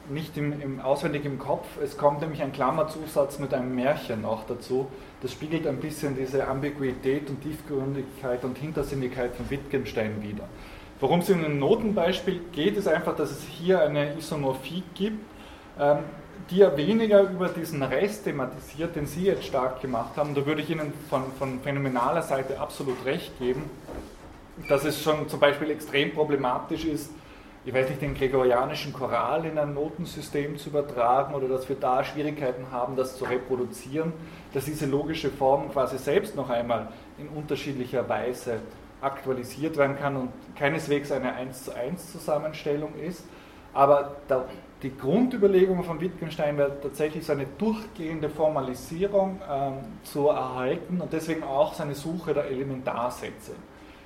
nicht 0.08 0.36
im, 0.36 0.60
im, 0.60 0.80
auswendig 0.80 1.24
im 1.24 1.40
Kopf, 1.40 1.66
es 1.82 1.98
kommt 1.98 2.20
nämlich 2.20 2.42
ein 2.42 2.52
Klammerzusatz 2.52 3.40
mit 3.40 3.52
einem 3.52 3.74
Märchen 3.74 4.22
noch 4.22 4.46
dazu. 4.46 4.86
Das 5.22 5.32
spiegelt 5.32 5.66
ein 5.66 5.76
bisschen 5.76 6.16
diese 6.16 6.46
Ambiguität 6.46 7.28
und 7.28 7.42
Tiefgründigkeit 7.42 8.42
und 8.42 8.56
Hintersinnigkeit 8.56 9.34
von 9.36 9.50
Wittgenstein 9.50 10.22
wider. 10.22 10.48
Worum 10.98 11.20
es 11.20 11.28
in 11.28 11.44
einem 11.44 11.58
Notenbeispiel 11.58 12.40
geht, 12.52 12.76
ist 12.76 12.88
einfach, 12.88 13.16
dass 13.16 13.30
es 13.30 13.42
hier 13.42 13.82
eine 13.82 14.16
Isomorphie 14.16 14.82
gibt, 14.94 15.24
ähm, 15.78 15.98
die 16.50 16.58
ja 16.58 16.76
weniger 16.76 17.22
über 17.22 17.48
diesen 17.48 17.82
Rest 17.82 18.24
thematisiert, 18.24 18.96
den 18.96 19.06
Sie 19.06 19.24
jetzt 19.24 19.44
stark 19.44 19.80
gemacht 19.82 20.16
haben. 20.16 20.34
Da 20.34 20.44
würde 20.44 20.62
ich 20.62 20.70
Ihnen 20.70 20.92
von, 21.08 21.24
von 21.38 21.60
phänomenaler 21.60 22.22
Seite 22.22 22.58
absolut 22.58 23.04
recht 23.04 23.38
geben, 23.38 23.62
dass 24.68 24.84
es 24.84 25.02
schon 25.02 25.28
zum 25.28 25.38
Beispiel 25.38 25.70
extrem 25.70 26.12
problematisch 26.12 26.84
ist, 26.84 27.10
ich 27.64 27.74
weiß 27.74 27.90
nicht, 27.90 28.00
den 28.00 28.14
gregorianischen 28.14 28.92
Choral 28.94 29.44
in 29.44 29.58
ein 29.58 29.74
Notensystem 29.74 30.56
zu 30.56 30.70
übertragen 30.70 31.34
oder 31.34 31.46
dass 31.46 31.68
wir 31.68 31.76
da 31.76 32.02
Schwierigkeiten 32.02 32.70
haben, 32.72 32.96
das 32.96 33.18
zu 33.18 33.24
reproduzieren, 33.26 34.14
dass 34.52 34.64
diese 34.64 34.86
logische 34.86 35.30
Form 35.30 35.70
quasi 35.70 35.98
selbst 35.98 36.36
noch 36.36 36.50
einmal 36.50 36.88
in 37.18 37.28
unterschiedlicher 37.28 38.08
Weise 38.08 38.60
aktualisiert 39.00 39.76
werden 39.76 39.96
kann 39.96 40.16
und 40.16 40.30
keineswegs 40.56 41.12
eine 41.12 41.34
1 41.34 41.64
zu 41.64 41.74
1 41.74 42.12
Zusammenstellung 42.12 42.94
ist. 42.96 43.24
Aber 43.72 44.16
die 44.82 44.96
Grundüberlegung 44.96 45.84
von 45.84 46.00
Wittgenstein 46.00 46.58
wäre 46.58 46.80
tatsächlich 46.80 47.24
seine 47.24 47.46
durchgehende 47.58 48.28
Formalisierung 48.28 49.40
ähm, 49.48 49.74
zu 50.02 50.28
erhalten 50.28 51.00
und 51.00 51.12
deswegen 51.12 51.42
auch 51.44 51.74
seine 51.74 51.94
Suche 51.94 52.34
der 52.34 52.46
Elementarsätze. 52.46 53.52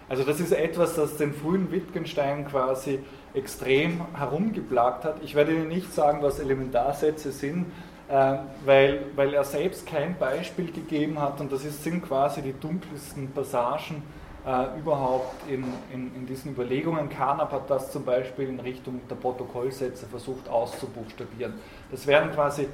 Also 0.09 0.23
das 0.23 0.39
ist 0.39 0.53
etwas, 0.53 0.97
das 0.97 1.17
den 1.17 1.33
frühen 1.33 1.71
Wittgenstein 1.71 2.47
quasi 2.47 3.01
extrem 3.33 4.03
herumgeplagt 4.15 5.05
hat. 5.05 5.23
Ich 5.23 5.35
werde 5.35 5.53
Ihnen 5.53 5.69
nicht 5.69 5.95
sagen, 5.95 6.19
was 6.23 6.41
Elementarsätze 6.41 7.33
sind, 7.33 7.67
weil, 8.09 9.07
weil 9.17 9.33
er 9.33 9.45
selbst 9.45 9.87
kein 9.87 10.19
Beispiel 10.19 10.71
gegeben 10.71 11.21
hat 11.21 11.41
und 11.41 11.51
das 11.51 11.63
sind 11.63 12.07
quasi 12.07 12.43
die 12.43 12.53
dunkelsten 12.53 13.31
Passagen 13.33 14.03
äh, 14.47 14.79
überhaupt 14.79 15.49
in, 15.49 15.65
in, 15.93 16.15
in, 16.15 16.27
diesen 16.27 16.53
Überlegungen. 16.53 17.09
Carnap 17.09 17.51
hat 17.51 17.71
das 17.71 17.91
zum 17.91 18.05
Beispiel 18.05 18.49
in 18.49 18.61
Richtung 18.61 19.01
der 19.09 19.15
Protokollsätze 19.15 20.07
versucht 20.07 20.49
auszubuchstabieren. 20.49 21.55
Das 21.91 22.07
wären 22.07 22.31
quasi 22.33 22.69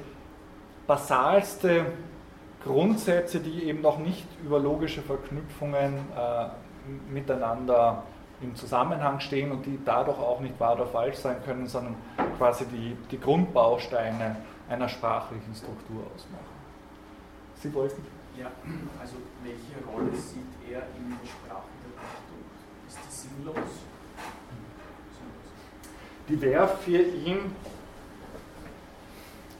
basalste 0.85 1.85
Grundsätze, 2.63 3.39
die 3.39 3.63
eben 3.63 3.81
noch 3.81 3.99
nicht 3.99 4.27
über 4.43 4.59
logische 4.59 5.01
Verknüpfungen 5.01 5.93
äh, 5.93 6.47
miteinander 7.09 8.03
im 8.41 8.55
Zusammenhang 8.55 9.19
stehen 9.19 9.51
und 9.51 9.65
die 9.65 9.79
dadurch 9.85 10.17
auch 10.17 10.39
nicht 10.41 10.59
wahr 10.59 10.73
oder 10.73 10.87
falsch 10.87 11.17
sein 11.17 11.37
können, 11.45 11.67
sondern 11.67 11.95
quasi 12.37 12.65
die, 12.65 12.97
die 13.11 13.19
Grundbausteine 13.19 14.35
einer 14.71 14.87
sprachlichen 14.87 15.53
Struktur 15.53 16.03
ausmachen. 16.15 16.61
Sie 17.61 17.73
wollten? 17.73 18.03
Ja, 18.37 18.47
also 18.99 19.15
welche 19.43 19.85
Rolle 19.85 20.15
sieht 20.15 20.71
er 20.71 20.83
in 20.97 21.09
der 21.09 21.27
Sprache 21.27 21.67
der 21.83 21.91
Dichtung? 22.01 22.41
Ist 22.87 22.97
die 23.05 23.27
sinnlos? 23.27 23.71
Die 26.29 26.41
wäre 26.41 26.67
für 26.67 27.01
ihn, 27.01 27.53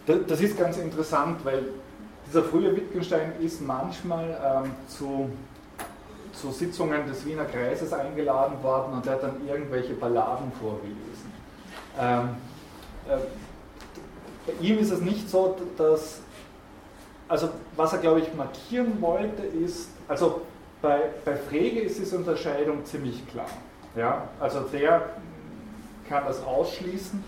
das 0.06 0.40
ist 0.40 0.58
ganz 0.58 0.78
interessant, 0.78 1.44
weil 1.44 1.66
dieser 2.26 2.44
frühe 2.44 2.74
Wittgenstein 2.74 3.34
ist 3.42 3.62
manchmal 3.62 4.64
ähm, 4.64 4.72
zu, 4.88 5.30
zu 6.32 6.52
Sitzungen 6.52 7.06
des 7.06 7.26
Wiener 7.26 7.44
Kreises 7.46 7.92
eingeladen 7.92 8.64
worden 8.64 8.94
und 8.94 9.06
er 9.06 9.14
hat 9.14 9.24
dann 9.24 9.46
irgendwelche 9.46 9.94
Balladen 9.94 10.52
vorgelesen. 10.54 11.32
Ähm, 12.00 12.30
äh, 13.10 13.18
bei 14.60 14.66
ihm 14.66 14.80
ist 14.80 14.92
es 14.92 15.02
nicht 15.02 15.30
so, 15.30 15.56
dass 15.78 16.22
also 17.32 17.48
was 17.78 17.94
er, 17.94 18.00
glaube 18.00 18.20
ich, 18.20 18.34
markieren 18.34 19.02
wollte, 19.02 19.44
ist, 19.44 19.88
also 20.10 20.42
bei, 20.82 21.00
bei 21.24 21.38
Frege 21.38 21.80
ist 21.80 21.98
diese 21.98 22.18
Unterscheidung 22.18 22.84
ziemlich 22.84 23.26
klar. 23.30 23.48
Ja? 23.96 24.28
Also 24.38 24.60
der 24.62 25.12
kann 26.10 26.26
das 26.28 26.44
ausschließen. 26.44 27.24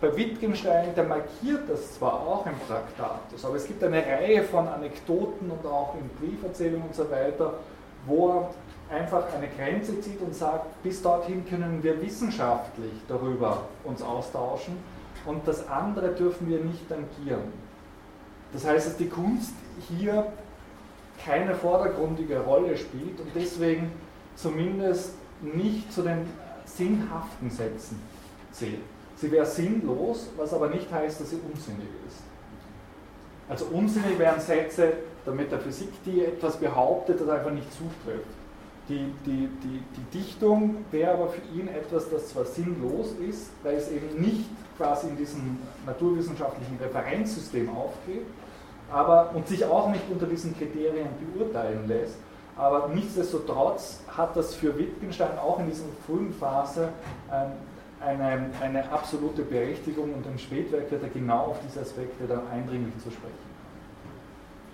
Bei 0.00 0.16
Wittgenstein, 0.16 0.94
der 0.94 1.04
markiert 1.04 1.68
das 1.68 1.94
zwar 1.94 2.12
auch 2.12 2.46
im 2.46 2.52
Traktatus, 2.68 3.44
aber 3.44 3.56
es 3.56 3.66
gibt 3.66 3.82
eine 3.82 4.06
Reihe 4.06 4.44
von 4.44 4.68
Anekdoten 4.68 5.50
und 5.50 5.66
auch 5.66 5.96
in 5.96 6.08
Brieferzählungen 6.20 6.86
und 6.86 6.94
so 6.94 7.10
weiter, 7.10 7.54
wo 8.06 8.28
er 8.28 8.96
einfach 8.96 9.24
eine 9.34 9.48
Grenze 9.48 10.00
zieht 10.00 10.20
und 10.20 10.34
sagt, 10.34 10.80
bis 10.84 11.02
dorthin 11.02 11.44
können 11.48 11.82
wir 11.82 12.00
wissenschaftlich 12.00 12.92
darüber 13.08 13.62
uns 13.82 14.00
austauschen 14.00 14.76
und 15.26 15.46
das 15.46 15.68
andere 15.68 16.08
dürfen 16.14 16.48
wir 16.48 16.60
nicht 16.60 16.88
tangieren. 16.88 17.52
Das 18.52 18.66
heißt, 18.66 18.86
dass 18.86 18.96
die 18.96 19.08
Kunst 19.08 19.52
hier 19.88 20.32
keine 21.24 21.54
vordergründige 21.54 22.40
Rolle 22.40 22.76
spielt 22.76 23.18
und 23.20 23.28
deswegen 23.34 23.90
zumindest 24.36 25.14
nicht 25.40 25.92
zu 25.92 26.02
den 26.02 26.26
sinnhaften 26.64 27.50
Sätzen 27.50 28.00
zählt. 28.52 28.80
Sie 29.16 29.30
wäre 29.30 29.46
sinnlos, 29.46 30.28
was 30.36 30.52
aber 30.52 30.68
nicht 30.68 30.90
heißt, 30.92 31.20
dass 31.20 31.30
sie 31.30 31.40
unsinnig 31.52 31.88
ist. 32.06 32.18
Also 33.48 33.66
unsinnig 33.66 34.18
wären 34.18 34.40
Sätze 34.40 34.94
der 35.24 35.34
Metaphysik, 35.34 35.90
die 36.04 36.24
etwas 36.24 36.56
behauptet, 36.56 37.20
das 37.20 37.28
einfach 37.28 37.50
nicht 37.50 37.70
zutrifft. 37.72 38.26
Die, 38.88 39.12
die, 39.24 39.48
die, 39.62 39.82
die 39.96 40.18
Dichtung 40.18 40.84
wäre 40.90 41.12
aber 41.12 41.28
für 41.28 41.40
ihn 41.56 41.68
etwas, 41.68 42.10
das 42.10 42.28
zwar 42.28 42.44
sinnlos 42.44 43.12
ist, 43.12 43.50
weil 43.62 43.76
es 43.76 43.90
eben 43.90 44.20
nicht 44.20 44.44
quasi 44.76 45.08
in 45.08 45.16
diesem 45.16 45.58
naturwissenschaftlichen 45.86 46.76
Referenzsystem 46.78 47.70
aufgeht, 47.70 48.26
aber, 48.90 49.30
und 49.34 49.48
sich 49.48 49.64
auch 49.64 49.88
nicht 49.88 50.02
unter 50.10 50.26
diesen 50.26 50.56
Kriterien 50.56 51.08
beurteilen 51.34 51.88
lässt. 51.88 52.16
Aber 52.56 52.88
nichtsdestotrotz 52.88 54.02
hat 54.08 54.36
das 54.36 54.54
für 54.54 54.78
Wittgenstein 54.78 55.38
auch 55.38 55.58
in 55.58 55.66
dieser 55.66 55.84
frühen 56.06 56.32
Phase 56.32 56.90
ähm, 57.32 57.52
eine, 58.00 58.50
eine 58.60 58.90
absolute 58.92 59.42
Berechtigung 59.42 60.14
und 60.14 60.26
im 60.26 60.38
Spätwerk 60.38 60.90
wird 60.90 61.02
er 61.02 61.08
genau 61.08 61.46
auf 61.46 61.56
diese 61.66 61.80
Aspekte 61.80 62.26
dann 62.28 62.46
eindringlich 62.48 62.94
zu 62.98 63.10
sprechen 63.10 63.34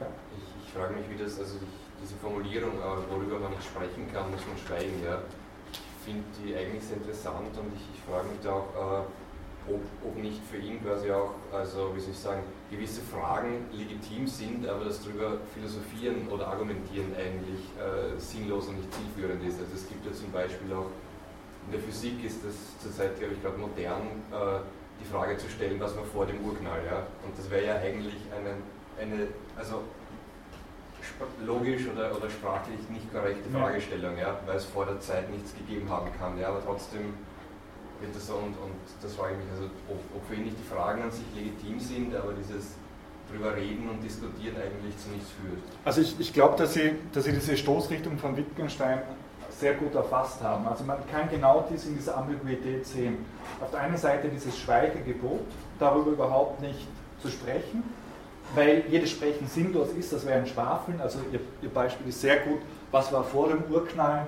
Ja. 0.01 0.07
Ich, 0.37 0.67
ich, 0.67 0.73
frage 0.73 0.95
mich, 0.95 1.05
wie 1.09 1.23
das, 1.23 1.39
also 1.39 1.57
ich, 1.57 1.80
diese 2.03 2.15
Formulierung, 2.17 2.79
äh, 2.79 3.11
worüber 3.11 3.39
man 3.39 3.53
nicht 3.53 3.65
sprechen 3.65 4.09
kann, 4.13 4.31
muss 4.31 4.45
man 4.47 4.57
schweigen. 4.57 5.03
Ja. 5.05 5.23
Ich 5.73 5.81
finde 6.05 6.25
die 6.43 6.57
eigentlich 6.57 6.83
sehr 6.83 6.97
interessant 6.97 7.53
und 7.59 7.73
ich, 7.77 7.85
ich 7.95 8.01
frage 8.09 8.29
mich 8.29 8.41
da 8.43 8.53
auch, 8.53 9.05
äh, 9.05 9.05
ob, 9.69 9.83
ob 10.03 10.17
nicht 10.17 10.41
für 10.51 10.57
ihn 10.57 10.83
quasi 10.83 11.13
auch, 11.13 11.35
also 11.53 11.95
wie 11.95 12.01
soll 12.01 12.11
ich 12.11 12.19
sagen, 12.19 12.43
gewisse 12.71 13.03
Fragen 13.03 13.67
legitim 13.73 14.27
sind, 14.27 14.67
aber 14.67 14.85
das 14.85 15.05
darüber 15.05 15.37
philosophieren 15.55 16.27
oder 16.29 16.49
argumentieren 16.49 17.13
eigentlich 17.15 17.61
äh, 17.77 18.19
sinnlos 18.19 18.69
und 18.69 18.79
nicht 18.79 18.89
zielführend 18.93 19.45
ist. 19.45 19.61
Also 19.61 19.75
es 19.75 19.87
gibt 19.87 20.05
ja 20.07 20.13
zum 20.13 20.33
Beispiel 20.33 20.73
auch 20.73 20.89
in 21.67 21.73
der 21.73 21.81
Physik 21.81 22.25
ist 22.25 22.43
das 22.45 22.55
zurzeit, 22.83 23.19
glaube 23.19 23.35
ich, 23.35 23.43
gerade 23.43 23.59
modern, 23.59 24.25
äh, 24.33 24.61
die 24.99 25.05
Frage 25.05 25.37
zu 25.37 25.49
stellen, 25.49 25.79
was 25.79 25.97
war 25.97 26.05
vor 26.05 26.27
dem 26.27 26.43
Urknall. 26.45 26.81
Ja? 26.87 27.07
Und 27.25 27.37
das 27.37 27.51
wäre 27.51 27.67
ja 27.67 27.77
eigentlich 27.77 28.17
eine, 28.35 28.57
eine 28.99 29.29
also 29.57 29.83
logisch 31.45 31.83
oder, 31.93 32.15
oder 32.17 32.29
sprachlich 32.31 32.79
nicht 32.91 33.13
korrekte 33.13 33.49
Fragestellung, 33.51 34.17
ja? 34.19 34.39
weil 34.47 34.57
es 34.57 34.65
vor 34.65 34.87
der 34.87 35.01
Zeit 35.01 35.31
nichts 35.31 35.55
gegeben 35.55 35.89
haben 35.89 36.11
kann. 36.19 36.39
Ja? 36.39 36.49
Aber 36.49 36.63
trotzdem 36.65 37.15
wird 38.01 38.15
das 38.15 38.27
so 38.27 38.35
und, 38.35 38.57
und 38.59 38.81
das 39.03 39.15
frage 39.15 39.35
ich 39.35 39.39
mich, 39.45 39.53
also 39.53 39.65
ob, 39.89 39.99
ob 40.17 40.27
für 40.27 40.35
ihn 40.35 40.45
nicht 40.45 40.57
die 40.59 40.75
Fragen 40.75 41.03
an 41.03 41.11
sich 41.11 41.27
legitim 41.35 41.79
sind, 41.79 42.15
aber 42.15 42.33
dieses 42.33 42.75
drüber 43.31 43.55
reden 43.55 43.89
und 43.89 44.03
diskutieren 44.03 44.57
eigentlich 44.57 44.97
zu 44.99 45.09
nichts 45.11 45.31
führt. 45.41 45.63
Also 45.85 46.01
ich, 46.01 46.19
ich 46.19 46.33
glaube, 46.33 46.57
dass 46.57 46.75
Sie, 46.75 46.93
dass 47.13 47.25
Sie 47.25 47.33
diese 47.33 47.57
Stoßrichtung 47.57 48.19
von 48.19 48.37
Wittgenstein 48.37 49.03
sehr 49.51 49.75
gut 49.75 49.95
erfasst 49.95 50.43
haben. 50.43 50.67
Also 50.67 50.85
man 50.85 50.99
kann 51.11 51.29
genau 51.29 51.67
dies 51.71 51.85
in 51.85 51.97
dieser 51.97 52.17
Ambiguität 52.17 52.87
sehen. 52.87 53.19
Auf 53.61 53.71
der 53.71 53.81
einen 53.81 53.97
Seite 53.97 54.29
dieses 54.29 54.59
Schweigegebot, 54.59 55.43
darüber 55.79 56.13
überhaupt 56.13 56.61
nicht 56.61 56.89
zu 57.21 57.29
sprechen, 57.29 57.83
weil 58.55 58.85
jedes 58.89 59.11
Sprechen 59.11 59.47
sinnlos 59.47 59.89
ist, 59.99 60.13
das 60.13 60.27
wäre 60.27 60.39
ein 60.39 60.47
Schwafeln. 60.47 61.01
Also 61.01 61.19
Ihr, 61.33 61.41
Ihr 61.63 61.69
Beispiel 61.69 62.09
ist 62.09 62.21
sehr 62.21 62.41
gut, 62.41 62.61
was 62.91 63.13
war 63.13 63.25
vor 63.25 63.49
dem 63.49 63.65
Urknall, 63.71 64.27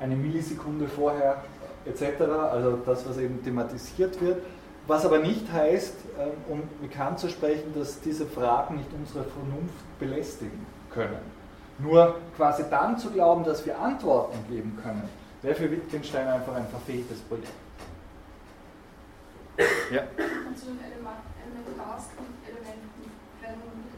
eine 0.00 0.16
Millisekunde 0.16 0.88
vorher 0.88 1.42
etc., 1.84 2.22
also 2.50 2.78
das, 2.84 3.08
was 3.08 3.18
eben 3.18 3.42
thematisiert 3.42 4.20
wird. 4.20 4.42
Was 4.86 5.06
aber 5.06 5.20
nicht 5.20 5.50
heißt, 5.52 5.94
ähm, 6.18 6.30
um 6.48 6.62
bekannt 6.80 7.20
zu 7.20 7.28
sprechen, 7.28 7.72
dass 7.74 8.00
diese 8.00 8.26
Fragen 8.26 8.76
nicht 8.76 8.88
unsere 8.92 9.24
Vernunft 9.24 9.98
belästigen 10.00 10.66
können. 10.90 11.18
Nur 11.78 12.16
quasi 12.36 12.64
dann 12.68 12.98
zu 12.98 13.10
glauben, 13.10 13.44
dass 13.44 13.64
wir 13.64 13.78
Antworten 13.78 14.38
geben 14.48 14.76
können, 14.82 15.08
wäre 15.40 15.54
für 15.54 15.70
Wittgenstein 15.70 16.26
einfach 16.26 16.54
ein 16.54 16.66
verfehltes 16.66 17.20
Projekt. 17.20 17.52
Ja. 19.92 20.02
Und 20.48 20.58
zu 20.58 20.66
den 20.66 20.78
wenn 20.78 22.41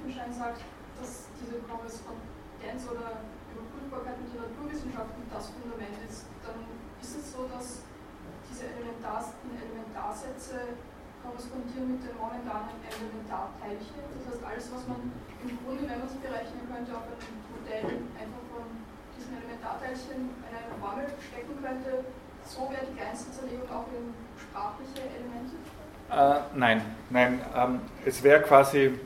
Wittgenstein 0.04 0.36
sagt, 0.36 0.60
dass 1.00 1.32
diese 1.40 1.64
Korrespondenz 1.64 2.84
oder 2.92 3.24
Überprüfbarkeit 3.56 4.20
mit 4.20 4.36
der 4.36 4.52
Naturwissenschaften 4.52 5.24
das 5.32 5.48
Fundament 5.48 5.96
ist, 6.04 6.28
dann 6.44 6.60
ist 7.00 7.16
es 7.16 7.32
so, 7.32 7.48
dass 7.48 7.88
diese 8.52 8.68
elementarsten 8.68 9.48
Elementarsätze 9.56 10.76
korrespondieren 11.24 11.96
mit 11.96 12.04
den 12.04 12.20
momentanen 12.20 12.76
Elementarteilchen. 12.84 13.96
Das 14.20 14.28
heißt, 14.28 14.44
alles, 14.44 14.64
was 14.76 14.84
man 14.92 15.08
im 15.40 15.56
Grunde, 15.64 15.88
wenn 15.88 16.04
man 16.04 16.08
es 16.12 16.20
berechnen 16.20 16.68
könnte, 16.68 16.92
auf 16.92 17.08
ein 17.08 17.40
Modell 17.48 18.04
einfach 18.20 18.44
von 18.52 18.68
diesen 19.16 19.40
Elementarteilchen 19.40 20.36
eine 20.44 20.60
Formel 20.84 21.08
stecken 21.16 21.56
könnte, 21.64 22.04
so 22.44 22.68
wäre 22.68 22.84
die 22.84 22.92
Grenzenzerlegung 22.92 23.64
auch 23.72 23.88
in 23.88 24.12
sprachliche 24.36 25.00
Elemente? 25.16 25.56
Äh, 26.12 26.44
nein, 26.52 26.84
nein. 27.08 27.40
Ähm, 27.56 27.80
es 28.04 28.20
wäre 28.22 28.44
quasi, 28.44 29.00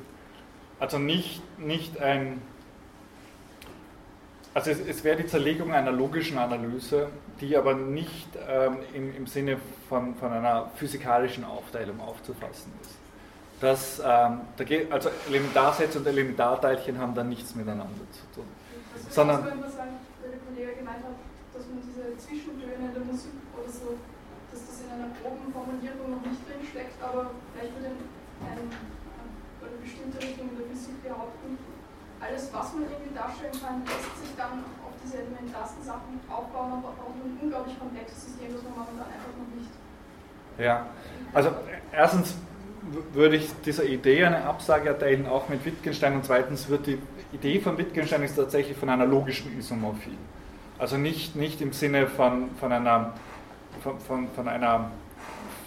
also 0.81 0.99
nicht, 0.99 1.43
nicht 1.59 2.01
ein, 2.01 2.41
also 4.55 4.70
es, 4.70 4.81
es 4.81 5.05
wäre 5.05 5.16
die 5.16 5.26
Zerlegung 5.26 5.72
einer 5.72 5.93
logischen 5.93 6.39
Analyse, 6.39 7.09
die 7.41 7.57
aber 7.57 7.74
nicht 7.74 8.29
ähm, 8.49 8.79
im, 8.95 9.16
im 9.16 9.26
Sinne 9.26 9.59
von, 9.89 10.14
von 10.16 10.33
einer 10.33 10.70
physikalischen 10.76 11.45
Aufteilung 11.45 12.01
aufzufassen 12.01 12.72
ist. 12.83 12.97
Das, 13.61 13.99
ähm, 13.99 14.43
da 14.57 14.64
geht, 14.64 14.91
also 14.93 15.11
Elementarsätze 15.29 15.99
und 15.99 16.07
Elementarteilchen 16.07 16.97
haben 16.99 17.14
da 17.14 17.24
nichts 17.24 17.57
miteinander 17.57 18.07
zu 18.12 18.22
tun. 18.35 18.47
Also 18.95 19.11
sondern, 19.11 19.43
könnte 19.43 19.59
man 19.59 19.72
sagen, 19.72 19.91
der 20.22 20.39
Kollege 20.47 20.79
gemeint 20.79 21.03
hat, 21.03 21.18
dass 21.55 21.66
man 21.66 21.83
diese 21.83 22.16
Zwischentöne 22.22 22.87
in 22.87 22.95
der 22.95 23.03
Musik 23.03 23.35
oder 23.59 23.66
so, 23.66 23.99
dass 24.55 24.62
das 24.62 24.79
in 24.87 24.91
einer 24.95 25.11
groben 25.18 25.51
Formulierung 25.53 26.07
noch 26.07 26.22
nicht 26.22 26.39
drin 26.47 26.62
steckt, 26.70 27.03
aber 27.03 27.35
vielleicht 27.51 27.74
würde 27.74 27.99
ein, 28.47 28.70
eine 30.09 30.17
bestimmte 30.17 30.19
Richtung 30.25 30.49
in 30.51 30.57
der 30.57 30.67
Physik 30.73 31.03
behaupten, 31.03 31.59
alles, 32.21 32.51
was 32.53 32.73
man 32.75 32.83
irgendwie 32.83 33.15
darstellen 33.15 33.55
kann, 33.63 33.83
lässt 33.87 34.17
sich 34.19 34.35
dann 34.37 34.65
auf 34.83 34.95
diese 35.05 35.23
elementarsten 35.23 35.85
Sachen 35.85 36.19
aufbauen, 36.27 36.73
aber 36.73 36.89
auch 36.99 37.15
ein 37.15 37.39
unglaublich 37.41 37.79
komplexes 37.79 38.25
System, 38.27 38.53
das 38.53 38.63
man 38.63 38.73
momentan 38.73 39.07
einfach 39.07 39.35
noch 39.39 39.51
nicht. 39.55 39.71
Ja, 40.59 40.87
also 41.33 41.51
erstens 41.93 42.35
würde 43.13 43.37
ich 43.37 43.49
dieser 43.65 43.85
Idee 43.85 44.25
eine 44.25 44.45
Absage 44.45 44.89
erteilen, 44.89 45.27
auch 45.27 45.49
mit 45.49 45.65
Wittgenstein. 45.65 46.15
Und 46.15 46.25
zweitens 46.25 46.69
wird 46.69 46.87
die 46.87 46.99
Idee 47.33 47.61
von 47.61 47.79
Wittgenstein 47.79 48.23
ist 48.23 48.35
tatsächlich 48.35 48.77
von 48.77 48.89
einer 48.89 49.07
logischen 49.07 49.57
Isomorphie. 49.57 50.17
Also 50.79 50.97
nicht, 50.97 51.37
nicht 51.37 51.61
im 51.61 51.73
Sinne 51.73 52.07
von, 52.07 52.51
von 52.59 52.73
einer, 52.73 53.13
von, 53.83 54.01
von, 54.01 54.29
von 54.31 54.49
einer, 54.49 54.91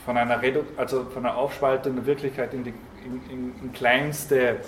von 0.04 0.18
einer, 0.18 0.42
Redu 0.42 0.64
also 0.76 1.06
von 1.06 1.26
einer 1.26 1.38
Aufspaltung 1.38 1.96
der 1.96 2.06
Wirklichkeit 2.06 2.54
in, 2.54 2.64
die, 2.64 2.74
in, 3.06 3.22
in, 3.30 3.54
in 3.62 3.74
kleinste 3.74 4.62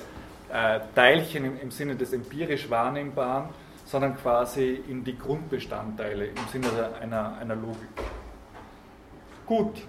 äh, 0.52 0.80
Teilchen 0.96 1.46
im, 1.46 1.60
im 1.60 1.72
Sinne 1.72 1.96
des 1.96 2.14
empirisch 2.14 2.70
Wahrnehmbaren, 2.70 3.50
sondern 3.86 4.16
quasi 4.18 4.84
in 4.88 5.04
die 5.04 5.18
Grundbestandteile 5.18 6.28
im 6.28 6.36
Sinne 6.52 6.68
einer, 7.02 7.38
einer 7.40 7.56
Logik. 7.56 7.90
Gut, 9.46 9.84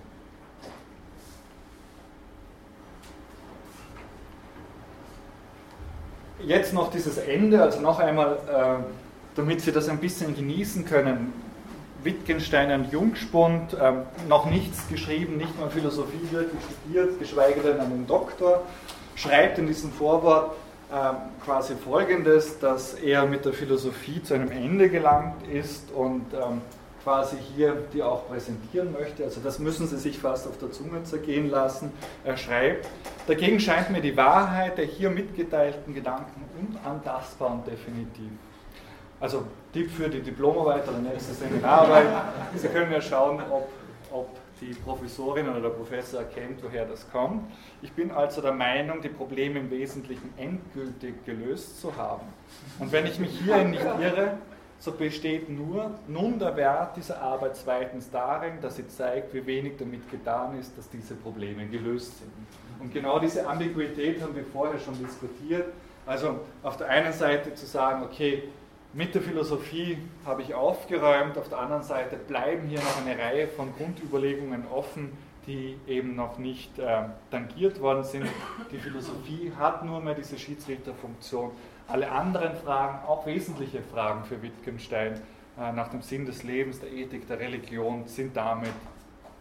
jetzt 6.47 6.72
noch 6.72 6.90
dieses 6.90 7.18
Ende, 7.18 7.62
also 7.62 7.80
noch 7.80 7.99
einmal, 7.99 8.38
äh, 8.49 8.84
damit 9.36 9.61
Sie 9.61 9.72
das 9.72 9.88
ein 9.88 9.99
bisschen 9.99 10.34
genießen 10.34 10.84
können. 10.84 11.43
Wittgenstein 12.05 12.70
ein 12.70 12.90
Jungspund, 12.90 13.74
äh, 13.74 13.92
noch 14.28 14.48
nichts 14.50 14.88
geschrieben, 14.88 15.36
nicht 15.36 15.59
mal 15.59 15.70
Philosophie 15.70 16.28
wirklich 16.30 16.61
studiert, 16.82 17.18
geschweige 17.18 17.61
denn 17.61 17.80
einen 17.80 18.07
Doktor, 18.07 18.62
schreibt 19.14 19.59
in 19.59 19.66
diesem 19.66 19.92
Vorwort 19.92 20.55
äh, 20.92 21.44
quasi 21.44 21.74
Folgendes, 21.74 22.59
dass 22.59 22.94
er 22.94 23.26
mit 23.26 23.44
der 23.44 23.52
Philosophie 23.52 24.22
zu 24.22 24.34
einem 24.34 24.50
Ende 24.50 24.88
gelangt 24.90 25.46
ist 25.48 25.90
und 25.92 26.26
ähm, 26.34 26.61
quasi 27.02 27.36
hier 27.55 27.76
die 27.92 28.02
auch 28.02 28.28
präsentieren 28.28 28.92
möchte. 28.92 29.24
Also 29.24 29.40
das 29.40 29.59
müssen 29.59 29.86
Sie 29.86 29.98
sich 29.98 30.18
fast 30.18 30.48
auf 30.48 30.59
der 30.59 30.72
Zunge 30.72 31.05
zergehen 31.05 31.50
lassen. 31.50 31.92
Er 32.24 32.36
schreibt, 32.36 32.88
dagegen 33.26 33.61
scheint 33.61 33.90
mir 33.90 34.00
die 34.00 34.16
Wahrheit 34.16 34.78
der 34.78 34.86
hier 34.86 35.11
mitgeteilten 35.11 35.94
Gedanken 35.94 36.42
unantastbar 36.59 37.52
und 37.52 37.66
definitiv. 37.66 38.30
Also 39.25 39.43
Tipp 39.72 39.91
für 39.91 40.11
die 40.11 40.20
Diplomarbeit 40.20 40.87
oder 40.87 40.99
nächste 40.99 41.33
Seminararbeit. 41.33 42.09
Sie 42.57 42.68
können 42.68 42.93
ja 42.93 43.01
schauen, 43.01 43.41
ob, 43.51 43.70
ob 44.12 44.29
die 44.61 44.75
Professorin 44.75 45.49
oder 45.49 45.62
der 45.62 45.70
Professor 45.70 46.20
erkennt, 46.20 46.62
woher 46.62 46.85
das 46.85 47.11
kommt. 47.11 47.51
Ich 47.81 47.91
bin 47.93 48.11
also 48.11 48.43
der 48.43 48.53
Meinung, 48.53 49.01
die 49.01 49.09
Probleme 49.09 49.61
im 49.61 49.70
Wesentlichen 49.70 50.31
endgültig 50.37 51.25
gelöst 51.25 51.81
zu 51.81 51.97
haben. 51.97 52.27
Und 52.79 52.93
wenn 52.93 53.07
ich 53.07 53.18
mich 53.18 53.31
hierin 53.41 53.70
nicht 53.70 53.83
irre, 53.83 54.37
so 54.79 54.93
besteht 54.93 55.49
nur 55.49 55.93
nun 56.07 56.39
der 56.39 56.55
Wert 56.59 56.95
dieser 56.99 57.22
Arbeit 57.22 57.57
zweitens 57.57 58.11
darin, 58.11 58.61
dass 58.61 58.77
sie 58.77 58.87
zeigt, 58.89 59.33
wie 59.33 59.47
wenig 59.47 59.79
damit 59.79 60.11
getan 60.11 60.59
ist, 60.61 60.77
dass 60.77 60.91
diese 60.91 61.14
Probleme 61.14 61.66
gelöst 61.66 62.18
sind. 62.18 62.31
Und 62.79 62.93
genau 62.93 63.18
diese 63.18 63.47
Ambiguität 63.47 64.20
haben 64.20 64.37
wir 64.37 64.45
vorher 64.45 64.79
schon 64.79 64.99
diskutiert. 64.99 65.72
Also 66.05 66.41
auf 66.62 66.77
der 66.77 66.91
einen 66.91 67.14
Seite 67.14 67.55
zu 67.55 67.64
sagen, 67.64 68.03
okay, 68.03 68.43
mit 68.95 69.14
der 69.14 69.22
Philosophie 69.22 69.99
habe 70.24 70.42
ich 70.42 70.55
aufgeräumt, 70.55 71.36
auf 71.36 71.49
der 71.49 71.59
anderen 71.59 71.82
Seite 71.82 72.16
bleiben 72.16 72.68
hier 72.68 72.78
noch 72.78 73.05
eine 73.05 73.18
Reihe 73.18 73.49
von 73.49 73.74
Grundüberlegungen 73.76 74.66
offen, 74.68 75.12
die 75.47 75.76
eben 75.86 76.14
noch 76.14 76.38
nicht 76.38 76.78
äh, 76.78 77.03
tangiert 77.30 77.80
worden 77.80 78.05
sind. 78.05 78.26
Die 78.70 78.78
Philosophie 78.78 79.53
hat 79.59 79.84
nur 79.84 80.01
mehr 80.01 80.14
diese 80.14 80.38
Schiedsrichterfunktion 80.38 81.51
alle 81.86 82.11
anderen 82.11 82.57
Fragen, 82.57 83.07
auch 83.07 83.26
wesentliche 83.26 83.82
Fragen 83.82 84.24
für 84.24 84.40
Wittgenstein 84.40 85.20
äh, 85.59 85.72
nach 85.72 85.88
dem 85.88 86.01
Sinn 86.01 86.24
des 86.24 86.45
Lebens, 86.45 86.80
der 86.80 86.90
Ethik, 86.90 87.26
der 87.26 87.40
Religion, 87.40 88.07
sind 88.07 88.36
damit 88.36 88.72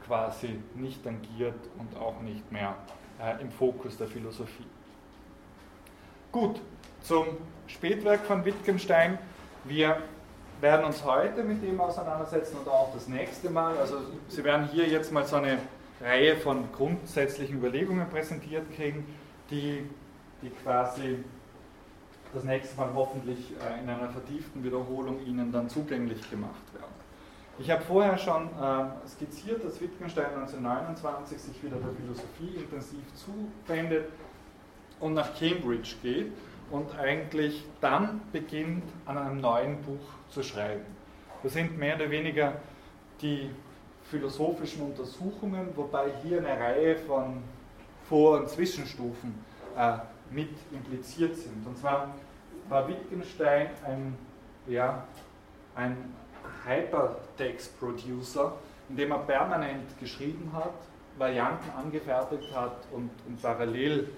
quasi 0.06 0.60
nicht 0.76 1.04
tangiert 1.04 1.56
und 1.78 1.97
auch 2.01 2.20
nicht 2.22 2.51
mehr 2.51 2.76
äh, 3.22 3.41
im 3.41 3.51
Fokus 3.51 3.97
der 3.97 4.08
Philosophie. 4.08 4.66
Gut, 6.32 6.60
zum 7.01 7.28
Spätwerk 7.68 8.26
von 8.26 8.43
Wittgenstein. 8.43 9.20
Wir 9.66 9.97
werden 10.59 10.86
uns 10.86 11.03
heute 11.05 11.43
mit 11.43 11.64
dem 11.64 11.80
auseinandersetzen 11.80 12.57
und 12.57 12.68
auch 12.68 12.93
das 12.93 13.07
nächste 13.07 13.49
Mal. 13.49 13.78
Also 13.78 13.97
Sie 14.28 14.43
werden 14.43 14.68
hier 14.68 14.88
jetzt 14.88 15.11
mal 15.11 15.26
so 15.26 15.38
eine 15.38 15.57
Reihe 16.01 16.36
von 16.36 16.70
grundsätzlichen 16.74 17.57
Überlegungen 17.57 18.09
präsentiert 18.09 18.66
kriegen, 18.76 19.05
die, 19.49 19.89
die 20.41 20.49
quasi 20.49 21.24
das 22.34 22.43
nächste 22.43 22.76
Mal 22.78 22.89
hoffentlich 22.93 23.51
äh, 23.51 23.82
in 23.82 23.89
einer 23.89 24.09
vertieften 24.09 24.64
Wiederholung 24.64 25.26
Ihnen 25.26 25.51
dann 25.51 25.70
zugänglich 25.70 26.30
gemacht 26.30 26.74
werden. 26.74 26.93
Ich 27.59 27.70
habe 27.70 27.84
vorher 27.84 28.18
schon 28.18 28.47
äh, 28.47 29.07
skizziert, 29.07 29.64
dass 29.64 29.80
Wittgenstein 29.80 30.26
1929 30.36 31.38
sich 31.38 31.64
wieder 31.64 31.78
der 31.78 31.91
Philosophie 31.91 32.57
intensiv 32.57 33.03
zuwendet 33.14 34.09
und 34.99 35.14
nach 35.14 35.38
Cambridge 35.38 35.95
geht 36.01 36.32
und 36.74 36.97
eigentlich 36.97 37.63
dann 37.82 38.19
beginnt, 38.32 38.84
an 39.05 39.19
einem 39.19 39.41
neuen 39.41 39.80
Buch 39.84 40.01
zu 40.30 40.41
schreiben. 40.41 40.84
Das 41.43 41.53
sind 41.53 41.78
mehr 41.78 41.95
oder 41.95 42.09
weniger 42.09 42.53
die 43.21 43.51
philosophischen 44.09 44.82
Untersuchungen, 44.82 45.67
wobei 45.76 46.11
hier 46.24 46.39
eine 46.39 46.59
Reihe 46.59 46.95
von 46.95 47.43
Vor- 48.09 48.39
und 48.39 48.49
Zwischenstufen 48.49 49.36
äh, 49.78 49.97
mit 50.32 50.49
impliziert 50.71 51.36
sind. 51.36 51.65
Und 51.67 51.78
zwar 51.78 52.15
war 52.67 52.88
Wittgenstein 52.88 53.67
ein, 53.86 54.17
ja, 54.67 55.05
ein 55.76 55.95
Hypertext-Producer, 56.65 58.53
indem 58.89 59.11
er 59.11 59.19
permanent 59.19 59.99
geschrieben 59.99 60.49
hat, 60.51 60.74
Varianten 61.19 61.69
angefertigt 61.78 62.51
hat 62.55 62.78
und, 62.91 63.11
und 63.28 63.39
parallel 63.39 64.09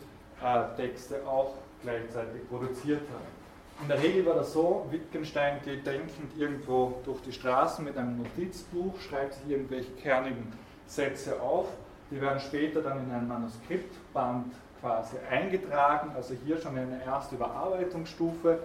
äh, 0.41 0.75
Texte 0.77 1.27
auch 1.27 1.55
gleichzeitig 1.84 2.47
produziert 2.49 3.01
hat. 3.01 3.82
In 3.82 3.89
der 3.89 4.01
Regel 4.01 4.26
war 4.26 4.36
das 4.36 4.53
so, 4.53 4.88
Wittgenstein 4.89 5.59
geht 5.65 5.86
denkend 5.86 6.32
irgendwo 6.38 7.01
durch 7.03 7.21
die 7.21 7.34
Straßen 7.34 7.84
mit 7.84 7.97
einem 7.97 8.17
Notizbuch, 8.17 8.99
schreibt 9.01 9.34
sich 9.34 9.49
irgendwelche 9.49 9.91
kernigen 10.01 10.53
Sätze 10.88 11.41
auf, 11.41 11.67
die 12.09 12.21
werden 12.21 12.39
später 12.39 12.82
dann 12.82 13.03
in 13.03 13.11
ein 13.11 13.28
Manuskriptband 13.28 14.53
quasi 14.80 15.17
eingetragen, 15.30 16.11
also 16.15 16.36
hier 16.45 16.61
schon 16.61 16.78
eine 16.78 17.03
erste 17.03 17.36
Überarbeitungsstufe. 17.36 18.59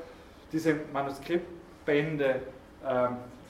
Diese 0.53 0.77
Manuskriptbände 0.93 2.43
äh, 2.85 3.09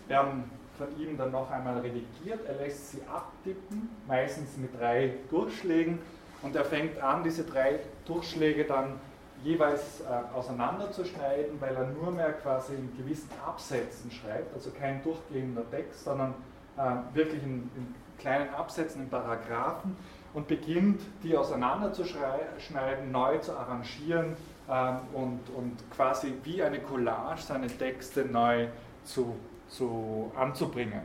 werden 0.09 0.45
von 0.79 0.99
ihm 0.99 1.19
dann 1.19 1.33
noch 1.33 1.51
einmal 1.51 1.79
redigiert. 1.81 2.41
Er 2.47 2.55
lässt 2.55 2.93
sie 2.93 3.03
abtippen, 3.13 3.91
meistens 4.07 4.57
mit 4.57 4.79
drei 4.79 5.15
Durchschlägen. 5.31 5.99
Und 6.43 6.57
er 6.57 6.65
fängt 6.65 6.99
an, 7.03 7.23
diese 7.23 7.45
drei 7.45 7.81
Durchschläge 8.07 8.65
dann 8.65 8.99
jeweils 9.43 10.01
äh, 10.01 10.36
auseinanderzuschneiden, 10.36 11.61
weil 11.61 11.74
er 11.74 11.86
nur 11.86 12.11
mehr 12.11 12.32
quasi 12.32 12.74
in 12.74 12.97
gewissen 12.97 13.30
Absätzen 13.47 14.11
schreibt, 14.11 14.55
also 14.55 14.70
kein 14.70 15.03
durchgehender 15.03 15.68
Text, 15.70 16.05
sondern 16.05 16.34
äh, 16.76 17.14
wirklich 17.14 17.43
in, 17.43 17.70
in, 17.76 17.95
kleinen 18.18 18.53
Absätzen, 18.53 19.05
in 19.05 19.09
Paragraphen 19.09 19.97
und 20.34 20.47
beginnt, 20.47 21.01
die 21.22 21.34
auseinanderzuschneiden, 21.34 23.11
neu 23.11 23.38
zu 23.38 23.57
arrangieren 23.57 24.36
äh, 24.68 24.93
und, 25.14 25.41
und 25.57 25.78
quasi 25.91 26.34
wie 26.45 26.62
eine 26.62 26.80
Collage 26.80 27.41
seine 27.41 27.68
Texte 27.68 28.26
neu 28.26 28.66
zu, 29.05 29.36
zu 29.68 30.30
anzubringen. 30.36 31.01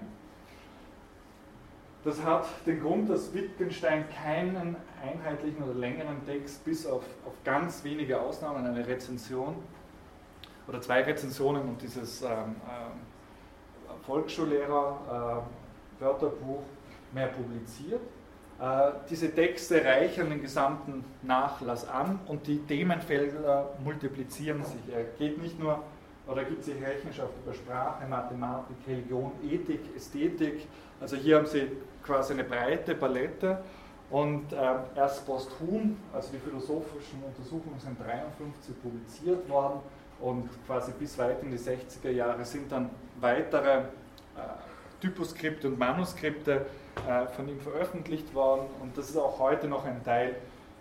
Das 2.04 2.24
hat 2.24 2.46
den 2.68 2.82
Grund, 2.82 3.10
dass 3.10 3.34
Wittgenstein 3.34 4.06
keinen 4.10 4.76
einheitlichen 5.06 5.64
oder 5.64 5.74
längeren 5.74 6.26
Text 6.26 6.66
bis 6.66 6.86
auf, 6.86 7.04
auf 7.26 7.34
ganz 7.44 7.84
wenige 7.84 8.20
Ausnahmen, 8.20 8.66
eine 8.66 8.88
Rezension 8.88 9.56
oder 10.68 10.82
zwei 10.82 11.04
Rezensionen 11.04 11.62
und 11.64 11.82
dieses 11.82 12.22
ähm, 12.22 12.30
äh, 12.30 12.36
Volksschullehrer-Wörterbuch 14.06 16.60
äh, 16.60 17.16
mehr 17.16 17.28
publiziert. 17.28 18.02
Äh, 18.60 18.92
diese 19.10 19.34
Texte 19.34 19.84
reichern 19.84 20.30
den 20.30 20.42
gesamten 20.42 21.04
Nachlass 21.22 21.88
an 21.88 22.20
und 22.28 22.48
die 22.48 22.60
Themenfelder 22.60 23.72
multiplizieren 23.84 24.64
sich. 24.64 24.82
Er 24.94 25.04
geht 25.18 25.42
nicht 25.42 25.60
nur 25.60 25.84
oder 26.28 26.44
gibt 26.44 26.64
sich 26.64 26.76
Rechenschaft 26.82 27.34
über 27.44 27.54
Sprache, 27.54 28.08
Mathematik, 28.08 28.76
Religion, 28.88 29.32
Ethik, 29.48 29.96
Ästhetik. 29.96 30.68
Also 31.00 31.18
hier 31.18 31.38
haben 31.38 31.46
Sie 31.46 31.68
quasi 32.04 32.34
eine 32.34 32.44
breite 32.44 32.96
Palette 32.96 33.60
und 34.10 34.54
äh, 34.54 34.56
erst 34.96 35.26
posthum, 35.26 35.98
also 36.14 36.30
die 36.32 36.38
philosophischen 36.38 37.24
Untersuchungen 37.24 37.80
sind 37.80 38.00
53 38.00 38.82
publiziert 38.82 39.50
worden 39.50 39.80
und 40.20 40.50
quasi 40.68 40.92
bis 40.98 41.18
weit 41.18 41.42
in 41.44 41.52
die 41.52 41.58
60er 41.58 42.12
Jahre 42.12 42.46
sind 42.46 42.72
dann 42.72 42.90
weitere 43.20 43.80
äh, 43.80 43.82
Typoskripte 45.02 45.68
und 45.68 45.80
Manuskripte 45.80 46.66
äh, 47.08 47.28
von 47.28 47.50
ihm 47.50 47.60
veröffentlicht 47.60 48.34
worden 48.34 48.68
und 48.82 48.98
das 48.98 49.10
ist 49.10 49.18
auch 49.18 49.40
heute 49.40 49.68
noch 49.68 49.86
ein 49.86 50.04
Teil 50.04 50.36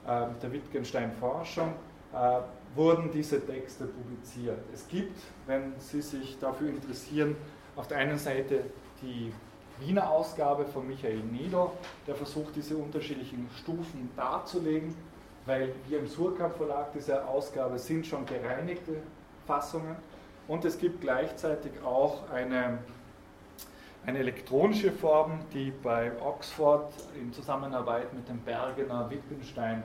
äh, 0.07 0.27
der 0.43 0.53
Wittgenstein-Forschung, 0.53 1.73
äh, 2.13 2.39
wurden 2.77 3.11
diese 3.11 3.45
Texte 3.45 3.87
publiziert. 3.87 4.59
Es 4.73 4.87
gibt, 4.89 5.19
wenn 5.47 5.73
Sie 5.79 6.03
sich 6.03 6.39
dafür 6.39 6.69
interessieren, 6.69 7.37
auf 7.77 7.89
der 7.89 7.99
einen 7.99 8.19
Seite 8.19 8.65
die 9.01 9.33
Wiener 9.81 10.09
Ausgabe 10.09 10.65
von 10.67 10.87
Michael 10.87 11.19
Neder, 11.19 11.71
der 12.07 12.15
versucht, 12.15 12.55
diese 12.55 12.77
unterschiedlichen 12.77 13.49
Stufen 13.59 14.11
darzulegen, 14.17 14.95
weil 15.47 15.75
wir 15.89 15.99
im 15.99 16.07
Surkamp 16.07 16.57
Verlag 16.57 16.93
dieser 16.93 17.29
Ausgabe 17.29 17.79
sind 17.79 18.07
schon 18.07 18.25
gereinigte 18.25 18.97
Fassungen 19.47 19.97
und 20.47 20.65
es 20.65 20.79
gibt 20.79 21.01
gleichzeitig 21.01 21.73
auch 21.85 22.31
eine, 22.31 22.79
eine 24.07 24.19
elektronische 24.19 24.93
Form, 24.93 25.41
die 25.53 25.73
bei 25.83 26.13
Oxford 26.23 26.93
in 27.21 27.33
Zusammenarbeit 27.33 28.13
mit 28.15 28.29
dem 28.29 28.39
Bergener 28.41 29.11
Wittgenstein 29.11 29.83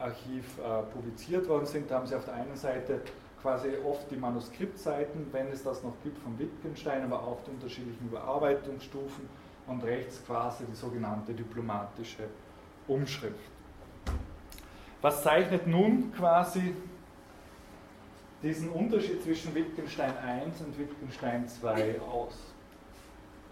Archiv 0.00 0.58
äh, 0.58 0.82
publiziert 0.92 1.48
worden 1.48 1.66
sind. 1.66 1.90
Da 1.90 1.96
haben 1.96 2.06
sie 2.06 2.14
auf 2.14 2.24
der 2.24 2.34
einen 2.34 2.56
Seite 2.56 3.00
quasi 3.44 3.68
oft 3.86 4.10
die 4.10 4.16
Manuskriptseiten, 4.16 5.26
wenn 5.30 5.48
es 5.48 5.62
das 5.62 5.82
noch 5.82 5.92
gibt, 6.02 6.18
von 6.20 6.38
Wittgenstein, 6.38 7.04
aber 7.04 7.22
auch 7.22 7.42
die 7.46 7.50
unterschiedlichen 7.50 8.06
Überarbeitungsstufen 8.06 9.28
und 9.66 9.84
rechts 9.84 10.24
quasi 10.24 10.64
die 10.64 10.74
sogenannte 10.74 11.34
diplomatische 11.34 12.24
Umschrift. 12.88 13.50
Was 15.02 15.22
zeichnet 15.22 15.66
nun 15.66 16.10
quasi 16.14 16.74
diesen 18.42 18.70
Unterschied 18.70 19.22
zwischen 19.22 19.54
Wittgenstein 19.54 20.14
I 20.26 20.64
und 20.64 20.78
Wittgenstein 20.78 21.44
II 21.62 22.00
aus? 22.00 22.38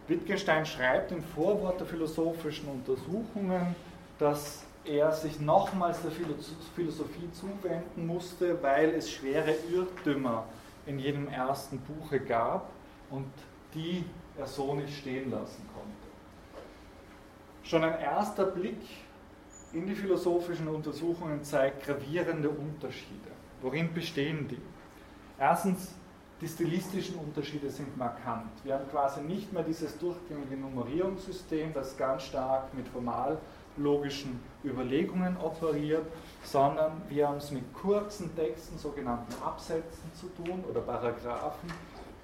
Wittgenstein 0.09 0.65
schreibt 0.65 1.13
im 1.13 1.23
Vorwort 1.23 1.81
der 1.81 1.87
philosophischen 1.87 2.67
Untersuchungen, 2.71 3.75
dass 4.19 4.65
er 4.85 5.13
sich 5.13 5.41
nochmals 5.41 6.03
der 6.03 6.11
Philosophie 6.11 7.31
zuwenden 7.33 8.07
musste, 8.07 8.63
weil 8.63 8.91
es 8.91 9.11
schwere 9.11 9.55
Irrtümer 9.73 10.45
in 10.87 10.99
jedem 10.99 11.29
ersten 11.29 11.79
Buche 11.79 12.21
gab 12.21 12.71
und 13.11 13.31
die 13.75 14.05
er 14.37 14.47
so 14.47 14.75
nicht 14.75 14.97
stehen 14.99 15.31
lassen 15.31 15.69
konnte. 15.75 15.93
Schon 17.63 17.85
ein 17.85 18.01
erster 18.01 18.47
Blick 18.47 18.81
in 19.73 19.87
die 19.87 19.95
philosophischen 19.95 20.69
Untersuchungen 20.69 21.43
zeigt 21.45 21.85
gravierende 21.85 22.51
Unterschiede. 22.51 23.31
Worin 23.63 23.95
bestehen 23.95 24.49
die? 24.49 24.61
Erstens, 25.39 25.95
die 26.41 26.49
stilistischen 26.49 27.15
Unterschiede 27.17 27.71
sind 27.71 27.97
markant. 27.97 28.51
Wir 28.65 28.75
haben 28.75 28.89
quasi 28.91 29.21
nicht 29.21 29.53
mehr 29.53 29.63
dieses 29.63 29.97
durchgängige 29.99 30.57
Nummerierungssystem, 30.57 31.73
das 31.73 31.97
ganz 31.97 32.25
stark 32.25 32.75
mit 32.75 32.89
formal 32.89 33.39
logischen 33.77 34.41
Überlegungen 34.65 35.37
operiert, 35.39 36.07
sondern 36.45 37.03
wir 37.09 37.29
haben 37.29 37.39
es 37.39 37.51
mit 37.51 37.73
kurzen 37.75 38.35
Texten, 38.37 38.79
sogenannten 38.79 39.33
Absätzen 39.43 40.11
zu 40.15 40.27
tun 40.29 40.65
oder 40.69 40.81
Paragraphen, 40.81 41.73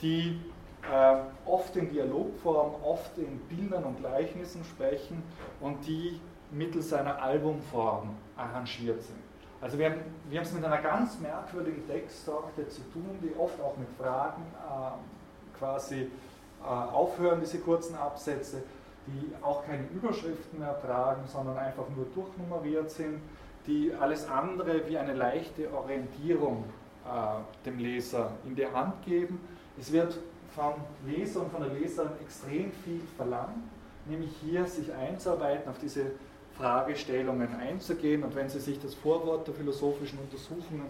die 0.01 0.41
äh, 0.83 1.17
oft 1.45 1.77
in 1.77 1.91
Dialogform, 1.91 2.75
oft 2.83 3.17
in 3.19 3.39
Bildern 3.49 3.85
und 3.85 3.99
Gleichnissen 3.99 4.65
sprechen 4.65 5.23
und 5.61 5.87
die 5.87 6.21
mittels 6.51 6.93
einer 6.93 7.21
Albumform 7.23 8.11
arrangiert 8.37 9.03
sind. 9.03 9.19
Also 9.61 9.77
wir 9.77 9.87
haben, 9.87 10.01
wir 10.29 10.39
haben 10.39 10.47
es 10.47 10.53
mit 10.53 10.65
einer 10.65 10.81
ganz 10.81 11.19
merkwürdigen 11.19 11.87
Textsorte 11.87 12.69
zu 12.69 12.81
tun, 12.93 13.19
die 13.21 13.35
oft 13.39 13.61
auch 13.61 13.77
mit 13.77 13.89
Fragen 13.99 14.43
äh, 14.55 15.59
quasi 15.59 16.03
äh, 16.03 16.65
aufhören, 16.65 17.41
diese 17.41 17.59
kurzen 17.59 17.97
Absätze, 17.97 18.63
die 19.09 19.45
auch 19.45 19.65
keine 19.65 19.85
Überschriften 19.95 20.59
mehr 20.59 20.81
tragen, 20.81 21.23
sondern 21.27 21.57
einfach 21.59 21.85
nur 21.95 22.07
durchnummeriert 22.15 22.91
sind, 22.91 23.21
die 23.67 23.93
alles 23.99 24.29
andere 24.29 24.89
wie 24.89 24.97
eine 24.97 25.15
leichte 25.15 25.73
Orientierung 25.73 26.65
äh, 27.05 27.67
dem 27.67 27.79
Leser 27.79 28.33
in 28.47 28.55
die 28.55 28.67
Hand 28.67 29.05
geben. 29.05 29.41
Es 29.79 29.93
wird 29.93 30.19
vom 30.55 30.75
Leser 31.07 31.43
und 31.43 31.53
von 31.53 31.63
der 31.63 31.73
Leserin 31.73 32.13
extrem 32.23 32.73
viel 32.85 33.01
verlangt, 33.17 33.63
nämlich 34.07 34.31
hier 34.43 34.67
sich 34.67 34.93
einzuarbeiten, 34.93 35.71
auf 35.71 35.79
diese 35.79 36.13
Fragestellungen 36.57 37.55
einzugehen. 37.57 38.25
Und 38.25 38.35
wenn 38.35 38.49
Sie 38.49 38.59
sich 38.59 38.81
das 38.81 38.95
Vorwort 38.95 39.47
der 39.47 39.55
philosophischen 39.55 40.19
Untersuchungen 40.19 40.89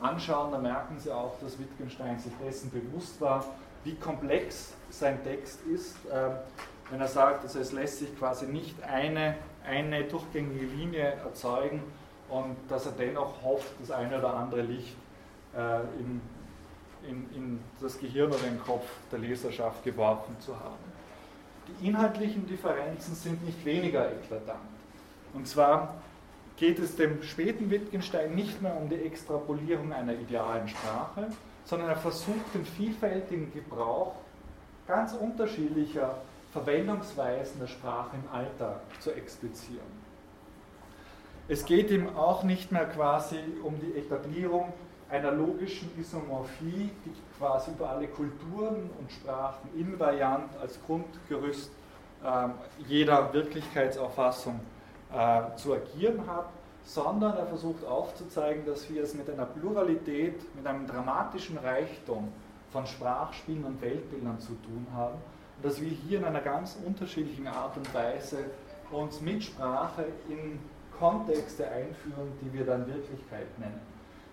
anschauen, 0.00 0.52
dann 0.52 0.62
merken 0.62 0.98
Sie 0.98 1.10
auch, 1.10 1.38
dass 1.40 1.58
Wittgenstein 1.58 2.18
sich 2.18 2.32
dessen 2.44 2.70
bewusst 2.70 3.20
war, 3.20 3.44
wie 3.84 3.94
komplex 3.94 4.72
sein 4.90 5.22
Text 5.22 5.60
ist, 5.66 5.96
äh, 6.06 6.30
wenn 6.90 7.00
er 7.00 7.08
sagt, 7.08 7.44
also 7.44 7.58
es 7.58 7.72
lässt 7.72 7.98
sich 7.98 8.16
quasi 8.18 8.46
nicht 8.46 8.82
eine, 8.82 9.36
eine 9.64 10.04
durchgängige 10.04 10.66
Linie 10.66 11.14
erzeugen 11.24 11.82
und 12.28 12.56
dass 12.68 12.86
er 12.86 12.92
dennoch 12.92 13.42
hofft, 13.42 13.72
das 13.80 13.90
eine 13.90 14.18
oder 14.18 14.34
andere 14.34 14.62
Licht 14.62 14.96
äh, 15.56 15.80
in, 15.98 16.20
in, 17.08 17.36
in 17.36 17.60
das 17.80 17.98
Gehirn 17.98 18.30
oder 18.30 18.38
den 18.38 18.60
Kopf 18.60 18.86
der 19.10 19.20
Leserschaft 19.20 19.84
geworfen 19.84 20.36
zu 20.40 20.54
haben. 20.54 20.90
Die 21.68 21.88
inhaltlichen 21.88 22.46
Differenzen 22.46 23.14
sind 23.14 23.44
nicht 23.44 23.64
weniger 23.64 24.10
eklatant. 24.10 24.58
Und 25.32 25.46
zwar 25.46 25.94
geht 26.56 26.78
es 26.78 26.96
dem 26.96 27.22
späten 27.22 27.70
Wittgenstein 27.70 28.34
nicht 28.34 28.60
mehr 28.60 28.76
um 28.76 28.88
die 28.88 28.96
Extrapolierung 28.96 29.92
einer 29.92 30.14
idealen 30.14 30.68
Sprache, 30.68 31.28
sondern 31.64 31.88
er 31.88 31.96
versucht 31.96 32.54
den 32.54 32.64
vielfältigen 32.64 33.52
Gebrauch 33.52 34.14
ganz 34.86 35.14
unterschiedlicher 35.14 36.16
Verwendungsweisen 36.52 37.60
der 37.60 37.68
Sprache 37.68 38.16
im 38.16 38.34
Alltag 38.34 38.80
zu 38.98 39.12
explizieren. 39.12 40.10
Es 41.48 41.64
geht 41.64 41.90
ihm 41.90 42.16
auch 42.16 42.42
nicht 42.42 42.72
mehr 42.72 42.86
quasi 42.86 43.38
um 43.62 43.78
die 43.80 43.98
Etablierung 43.98 44.72
einer 45.08 45.32
logischen 45.32 45.90
Isomorphie, 45.98 46.90
die 47.04 47.12
quasi 47.38 47.72
über 47.72 47.90
alle 47.90 48.06
Kulturen 48.06 48.90
und 48.98 49.10
Sprachen 49.10 49.68
invariant 49.76 50.50
als 50.60 50.78
Grundgerüst 50.86 51.70
äh, 52.24 52.48
jeder 52.86 53.32
Wirklichkeitsauffassung 53.32 54.60
äh, 55.12 55.56
zu 55.56 55.74
agieren 55.74 56.24
hat, 56.26 56.50
sondern 56.84 57.36
er 57.36 57.46
versucht 57.46 57.84
aufzuzeigen, 57.84 58.64
dass 58.66 58.88
wir 58.88 59.02
es 59.02 59.14
mit 59.14 59.28
einer 59.28 59.46
Pluralität, 59.46 60.54
mit 60.54 60.66
einem 60.66 60.86
dramatischen 60.86 61.58
Reichtum 61.58 62.32
von 62.72 62.86
Sprachspielen 62.86 63.64
und 63.64 63.82
Weltbildern 63.82 64.38
zu 64.38 64.52
tun 64.62 64.86
haben 64.94 65.18
dass 65.62 65.80
wir 65.80 65.88
hier 65.88 66.18
in 66.18 66.24
einer 66.24 66.40
ganz 66.40 66.76
unterschiedlichen 66.84 67.46
Art 67.46 67.76
und 67.76 67.92
Weise 67.94 68.38
uns 68.90 69.20
mit 69.20 69.44
Sprache 69.44 70.06
in 70.28 70.58
Kontexte 70.98 71.68
einführen, 71.68 72.32
die 72.42 72.52
wir 72.52 72.64
dann 72.64 72.86
Wirklichkeit 72.86 73.58
nennen. 73.58 73.80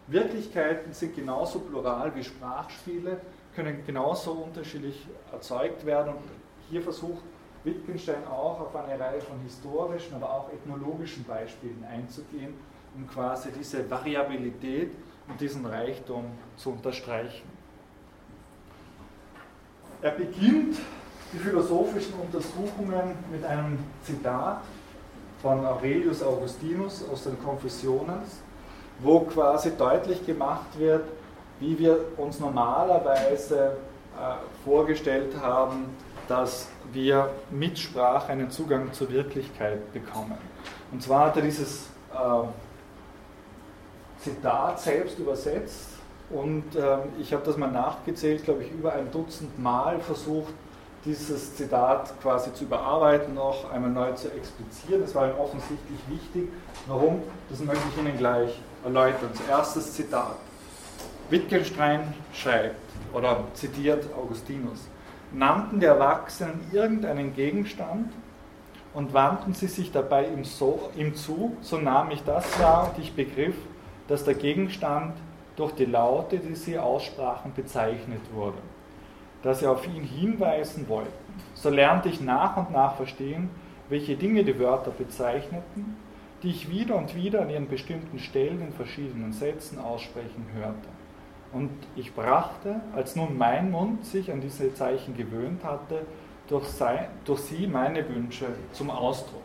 Wirklichkeiten 0.08 0.94
sind 0.94 1.16
genauso 1.16 1.60
plural 1.60 2.14
wie 2.16 2.24
Sprachspiele, 2.24 3.20
können 3.56 3.84
genauso 3.86 4.32
unterschiedlich 4.32 5.06
erzeugt 5.32 5.86
werden 5.86 6.14
und 6.14 6.24
hier 6.70 6.82
versucht 6.82 7.24
Wittgenstein 7.64 8.26
auch 8.28 8.60
auf 8.62 8.76
eine 8.76 9.00
Reihe 9.00 9.22
von 9.22 9.40
historischen, 9.42 10.16
aber 10.16 10.32
auch 10.32 10.50
ethnologischen 10.54 11.24
Beispielen 11.26 11.84
einzugehen, 11.92 12.54
um 12.96 13.08
quasi 13.08 13.50
diese 13.52 13.90
Variabilität 13.90 14.92
und 15.28 15.40
diesen 15.42 15.66
Reichtum 15.66 16.26
zu 16.56 16.72
unterstreichen. 16.72 17.48
Er 20.02 20.12
beginnt 20.12 20.78
die 21.34 21.40
philosophischen 21.40 22.14
Untersuchungen 22.16 23.16
mit 23.32 23.44
einem 23.44 23.80
Zitat 24.04 24.62
von 25.42 25.66
Aurelius 25.66 26.24
Augustinus 26.24 27.04
aus 27.12 27.24
den 27.24 27.42
Konfessionen, 27.44 28.22
wo 29.00 29.20
quasi 29.22 29.72
deutlich 29.78 30.26
gemacht 30.26 30.78
wird, 30.78 31.04
wie 31.60 31.78
wir 31.78 32.00
uns 32.18 32.40
normalerweise 32.40 33.78
äh, 34.18 34.64
vorgestellt 34.64 35.36
haben, 35.42 35.86
dass 36.28 36.68
wir 36.92 37.30
mit 37.52 37.78
Sprache 37.78 38.32
einen 38.32 38.50
Zugang 38.50 38.92
zur 38.94 39.10
Wirklichkeit 39.12 39.94
bekommen. 39.94 40.38
Und 40.92 41.04
zwar 41.04 41.28
hat 41.28 41.38
er 41.38 41.42
dieses 41.44 41.88
äh, 42.14 42.48
Zitat 44.24 44.80
selbst 44.80 45.20
übersetzt 45.20 45.90
und 46.30 46.64
ähm, 46.76 47.00
ich 47.20 47.34
habe 47.34 47.44
das 47.46 47.58
mal 47.58 47.72
nachgezählt, 47.72 48.44
glaube 48.44 48.64
ich, 48.64 48.72
über 48.72 48.94
ein 48.94 49.12
Dutzend 49.12 49.58
Mal 49.60 50.00
versucht, 50.00 50.54
dieses 51.08 51.56
Zitat 51.56 52.14
quasi 52.22 52.54
zu 52.54 52.66
überarbeiten, 52.66 53.34
noch 53.34 53.72
einmal 53.72 53.90
neu 53.90 54.12
zu 54.12 54.28
explizieren. 54.32 55.02
Das 55.02 55.16
war 55.16 55.30
ihm 55.30 55.40
offensichtlich 55.40 56.00
wichtig. 56.10 56.50
Warum? 56.86 57.24
Das 57.50 57.62
möchte 57.62 57.84
ich 57.90 57.98
Ihnen 57.98 58.18
gleich 58.18 58.60
erläutern. 58.84 59.30
Zuerst 59.34 59.96
Zitat. 59.96 60.36
Wittgenstein 61.30 62.14
schreibt 62.34 62.76
oder 63.14 63.44
zitiert 63.54 64.06
Augustinus. 64.16 64.88
Nannten 65.34 65.80
die 65.80 65.86
Erwachsenen 65.86 66.60
irgendeinen 66.72 67.34
Gegenstand 67.34 68.12
und 68.94 69.14
wandten 69.14 69.54
sie 69.54 69.68
sich 69.68 69.92
dabei 69.92 70.28
ihm, 70.28 70.44
so, 70.44 70.90
ihm 70.96 71.16
zu, 71.16 71.56
so 71.62 71.78
nahm 71.78 72.12
ich 72.12 72.24
das 72.24 72.60
wahr 72.62 72.92
und 72.92 73.04
ich 73.04 73.14
begriff, 73.14 73.56
dass 74.08 74.24
der 74.24 74.36
Gegenstand 74.36 75.16
durch 75.58 75.74
die 75.74 75.86
Laute, 75.86 76.40
die 76.40 76.56
sie 76.56 76.80
aussprachen, 76.80 77.52
bezeichnet 77.54 78.22
wurde, 78.34 78.58
dass 79.44 79.60
sie 79.60 79.68
auf 79.68 79.88
ihn 79.88 80.04
hinweisen 80.04 80.88
wollten. 80.88 81.12
So 81.54 81.70
lernte 81.70 82.10
ich 82.10 82.22
nach 82.22 82.58
und 82.58 82.72
nach 82.72 82.96
verstehen, 82.96 83.50
welche 83.90 84.16
Dinge 84.16 84.44
die 84.44 84.60
Wörter 84.60 84.92
bezeichneten, 84.92 85.98
die 86.44 86.50
ich 86.50 86.70
wieder 86.70 86.96
und 86.96 87.16
wieder 87.16 87.42
an 87.42 87.50
ihren 87.50 87.68
bestimmten 87.68 88.20
Stellen 88.20 88.62
in 88.62 88.74
verschiedenen 88.74 89.34
Sätzen 89.34 89.80
aussprechen 89.80 90.46
hörte. 90.54 90.88
Und 91.54 91.72
ich 91.96 92.14
brachte, 92.14 92.82
als 92.94 93.16
nun 93.16 93.38
mein 93.38 93.72
Mund 93.72 94.06
sich 94.06 94.32
an 94.32 94.42
diese 94.42 94.74
Zeichen 94.74 95.16
gewöhnt 95.16 95.64
hatte, 95.64 96.02
durch, 96.50 96.68
sei, 96.68 97.08
durch 97.26 97.40
sie 97.40 97.68
meine 97.68 98.08
Wünsche 98.10 98.48
zum 98.74 98.90
Ausdruck. 98.90 99.42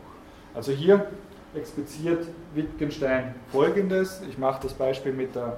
Also 0.53 0.71
hier 0.71 1.07
expliziert 1.55 2.27
Wittgenstein 2.53 3.35
folgendes. 3.51 4.21
Ich 4.29 4.37
mache 4.37 4.63
das 4.63 4.73
Beispiel 4.73 5.13
mit 5.13 5.35
der 5.35 5.57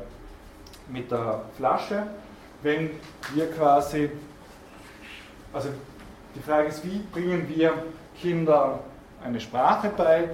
mit 0.88 1.12
der 1.12 1.42
Flasche, 1.58 2.08
wenn 2.66 2.90
wir 3.36 3.52
quasi, 3.52 4.10
also 5.54 5.70
die 6.34 6.40
Frage 6.40 6.70
ist, 6.70 6.84
wie 6.84 6.98
bringen 7.14 7.48
wir 7.48 7.74
Kindern 8.20 8.80
eine 9.24 9.40
Sprache 9.40 9.92
bei? 9.96 10.30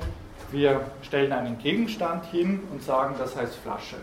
Wir 0.49 0.81
stellen 1.01 1.33
einen 1.33 1.57
Gegenstand 1.59 2.25
hin 2.25 2.61
und 2.71 2.81
sagen, 2.83 3.15
das 3.19 3.35
heißt 3.35 3.55
Flasche. 3.55 3.97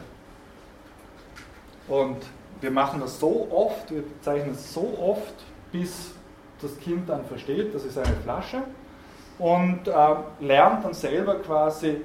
Und 1.89 2.19
wir 2.61 2.71
machen 2.71 3.01
das 3.01 3.19
so 3.19 3.49
oft, 3.51 3.91
wir 3.91 4.05
zeichnen 4.21 4.53
es 4.55 4.75
so 4.75 4.99
oft, 5.01 5.35
bis 5.73 6.13
das 6.61 6.79
Kind 6.81 7.09
dann 7.09 7.25
versteht, 7.25 7.75
das 7.75 7.85
ist 7.85 7.97
eine 7.97 8.15
Flasche 8.25 8.63
und 9.39 9.89
äh, 9.89 10.15
lernt 10.41 10.85
dann 10.85 10.93
selber 10.93 11.37
quasi 11.37 12.03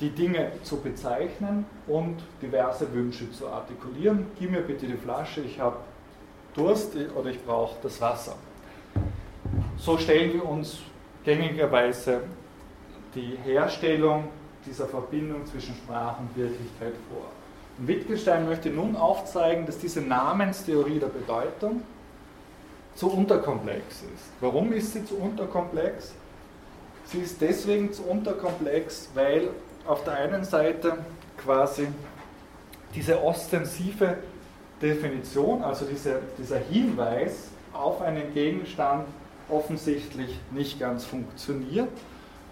die 0.00 0.10
Dinge 0.10 0.52
zu 0.62 0.76
bezeichnen 0.78 1.64
und 1.86 2.16
diverse 2.42 2.92
Wünsche 2.92 3.30
zu 3.32 3.48
artikulieren. 3.48 4.26
Gib 4.38 4.50
mir 4.50 4.60
bitte 4.60 4.86
die 4.86 4.96
Flasche, 4.96 5.40
ich 5.40 5.58
habe 5.58 5.76
Durst 6.54 6.94
oder 7.14 7.30
ich 7.30 7.42
brauche 7.44 7.76
das 7.82 8.00
Wasser. 8.00 8.34
So 9.78 9.98
stellen 9.98 10.32
wir 10.32 10.44
uns 10.44 10.78
gängigerweise 11.24 12.22
die 13.14 13.38
Herstellung 13.44 14.28
dieser 14.64 14.86
Verbindung 14.86 15.46
zwischen 15.46 15.74
Sprache 15.74 16.22
und 16.22 16.36
Wirklichkeit 16.36 16.94
vor. 17.10 17.26
Und 17.78 17.88
Wittgenstein 17.88 18.46
möchte 18.46 18.70
nun 18.70 18.96
aufzeigen, 18.96 19.66
dass 19.66 19.78
diese 19.78 20.00
Namenstheorie 20.00 20.98
der 20.98 21.08
Bedeutung 21.08 21.82
zu 22.94 23.10
unterkomplex 23.10 24.02
ist. 24.14 24.24
Warum 24.40 24.72
ist 24.72 24.94
sie 24.94 25.04
zu 25.04 25.16
unterkomplex? 25.16 26.14
Sie 27.04 27.18
ist 27.18 27.40
deswegen 27.40 27.92
zu 27.92 28.02
unterkomplex, 28.04 29.10
weil 29.14 29.50
auf 29.86 30.04
der 30.04 30.14
einen 30.14 30.44
Seite 30.44 30.98
quasi 31.38 31.88
diese 32.94 33.22
ostensive 33.22 34.18
Definition, 34.80 35.62
also 35.62 35.84
diese, 35.84 36.20
dieser 36.38 36.58
Hinweis 36.58 37.48
auf 37.72 38.00
einen 38.00 38.32
Gegenstand 38.32 39.06
offensichtlich 39.48 40.38
nicht 40.50 40.80
ganz 40.80 41.04
funktioniert. 41.04 41.88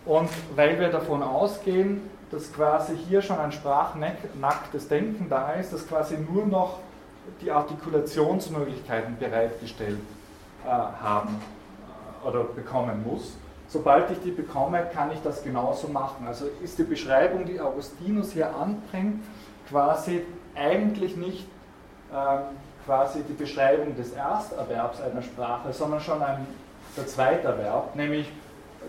Und 0.07 0.28
weil 0.55 0.78
wir 0.78 0.91
davon 0.91 1.22
ausgehen, 1.22 2.03
dass 2.30 2.53
quasi 2.53 2.97
hier 3.09 3.22
schon 3.22 3.39
ein 3.39 3.53
sprachnacktes 3.53 4.89
Denken 4.89 5.28
da 5.28 5.53
ist, 5.53 5.72
dass 5.72 5.87
quasi 5.87 6.16
nur 6.18 6.47
noch 6.47 6.80
die 7.41 7.51
Artikulationsmöglichkeiten 7.51 9.16
bereitgestellt 9.18 10.01
äh, 10.64 10.68
haben 10.68 11.41
äh, 12.24 12.28
oder 12.28 12.45
bekommen 12.45 13.05
muss, 13.07 13.37
sobald 13.68 14.10
ich 14.10 14.20
die 14.20 14.30
bekomme, 14.30 14.86
kann 14.92 15.10
ich 15.12 15.20
das 15.22 15.42
genauso 15.42 15.88
machen. 15.88 16.26
Also 16.26 16.46
ist 16.62 16.78
die 16.78 16.84
Beschreibung, 16.84 17.44
die 17.44 17.60
Augustinus 17.60 18.32
hier 18.32 18.54
anbringt, 18.54 19.22
quasi 19.68 20.22
eigentlich 20.54 21.16
nicht 21.16 21.46
äh, 22.12 22.38
quasi 22.84 23.22
die 23.22 23.32
Beschreibung 23.32 23.96
des 23.96 24.12
Ersterwerbs 24.12 25.00
einer 25.00 25.22
Sprache, 25.22 25.72
sondern 25.72 26.00
schon 26.00 26.22
ein, 26.22 26.46
der 26.96 27.06
Zweiterwerb, 27.06 27.96
nämlich 27.96 28.30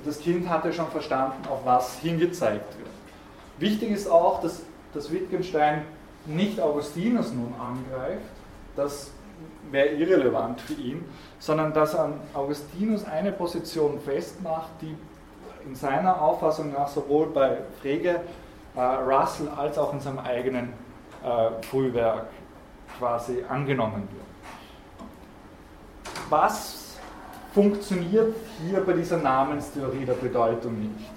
das 0.05 0.19
Kind 0.19 0.49
hatte 0.49 0.73
schon 0.73 0.87
verstanden, 0.87 1.47
auf 1.49 1.65
was 1.65 1.97
hingezeigt 1.99 2.77
wird. 2.77 2.89
Wichtig 3.57 3.91
ist 3.91 4.09
auch, 4.09 4.41
dass, 4.41 4.61
dass 4.93 5.11
Wittgenstein 5.11 5.83
nicht 6.25 6.59
Augustinus 6.59 7.31
nun 7.31 7.53
angreift, 7.59 8.21
das 8.75 9.11
wäre 9.71 9.89
irrelevant 9.89 10.61
für 10.61 10.73
ihn, 10.73 11.05
sondern 11.39 11.73
dass 11.73 11.95
an 11.95 12.19
Augustinus 12.33 13.05
eine 13.05 13.31
Position 13.31 13.99
festmacht, 13.99 14.69
die 14.81 14.95
in 15.65 15.75
seiner 15.75 16.21
Auffassung 16.21 16.71
nach 16.71 16.87
sowohl 16.87 17.27
bei 17.27 17.57
Frege, 17.81 18.21
äh, 18.75 18.81
Russell 18.81 19.49
als 19.49 19.77
auch 19.77 19.93
in 19.93 19.99
seinem 19.99 20.19
eigenen 20.19 20.73
äh, 21.23 21.63
Frühwerk 21.63 22.27
quasi 22.97 23.43
angenommen 23.47 24.07
wird. 24.11 24.25
Was 26.29 26.97
funktioniert 27.53 28.35
hier 28.61 28.79
bei 28.81 28.93
dieser 28.93 29.17
Namenstheorie 29.17 30.05
der 30.05 30.13
Bedeutung 30.13 30.79
nicht? 30.79 31.09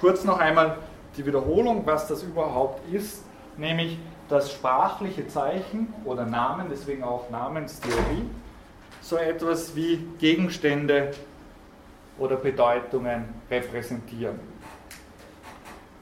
Kurz 0.00 0.24
noch 0.24 0.38
einmal 0.38 0.78
die 1.16 1.24
Wiederholung, 1.24 1.82
was 1.84 2.08
das 2.08 2.22
überhaupt 2.22 2.80
ist, 2.92 3.22
nämlich 3.56 3.98
das 4.32 4.50
sprachliche 4.50 5.28
Zeichen 5.28 5.92
oder 6.06 6.24
Namen, 6.24 6.68
deswegen 6.70 7.04
auch 7.04 7.28
Namenstheorie, 7.28 8.24
so 9.02 9.16
etwas 9.16 9.76
wie 9.76 9.98
Gegenstände 10.18 11.12
oder 12.18 12.36
Bedeutungen 12.36 13.24
repräsentieren. 13.50 14.40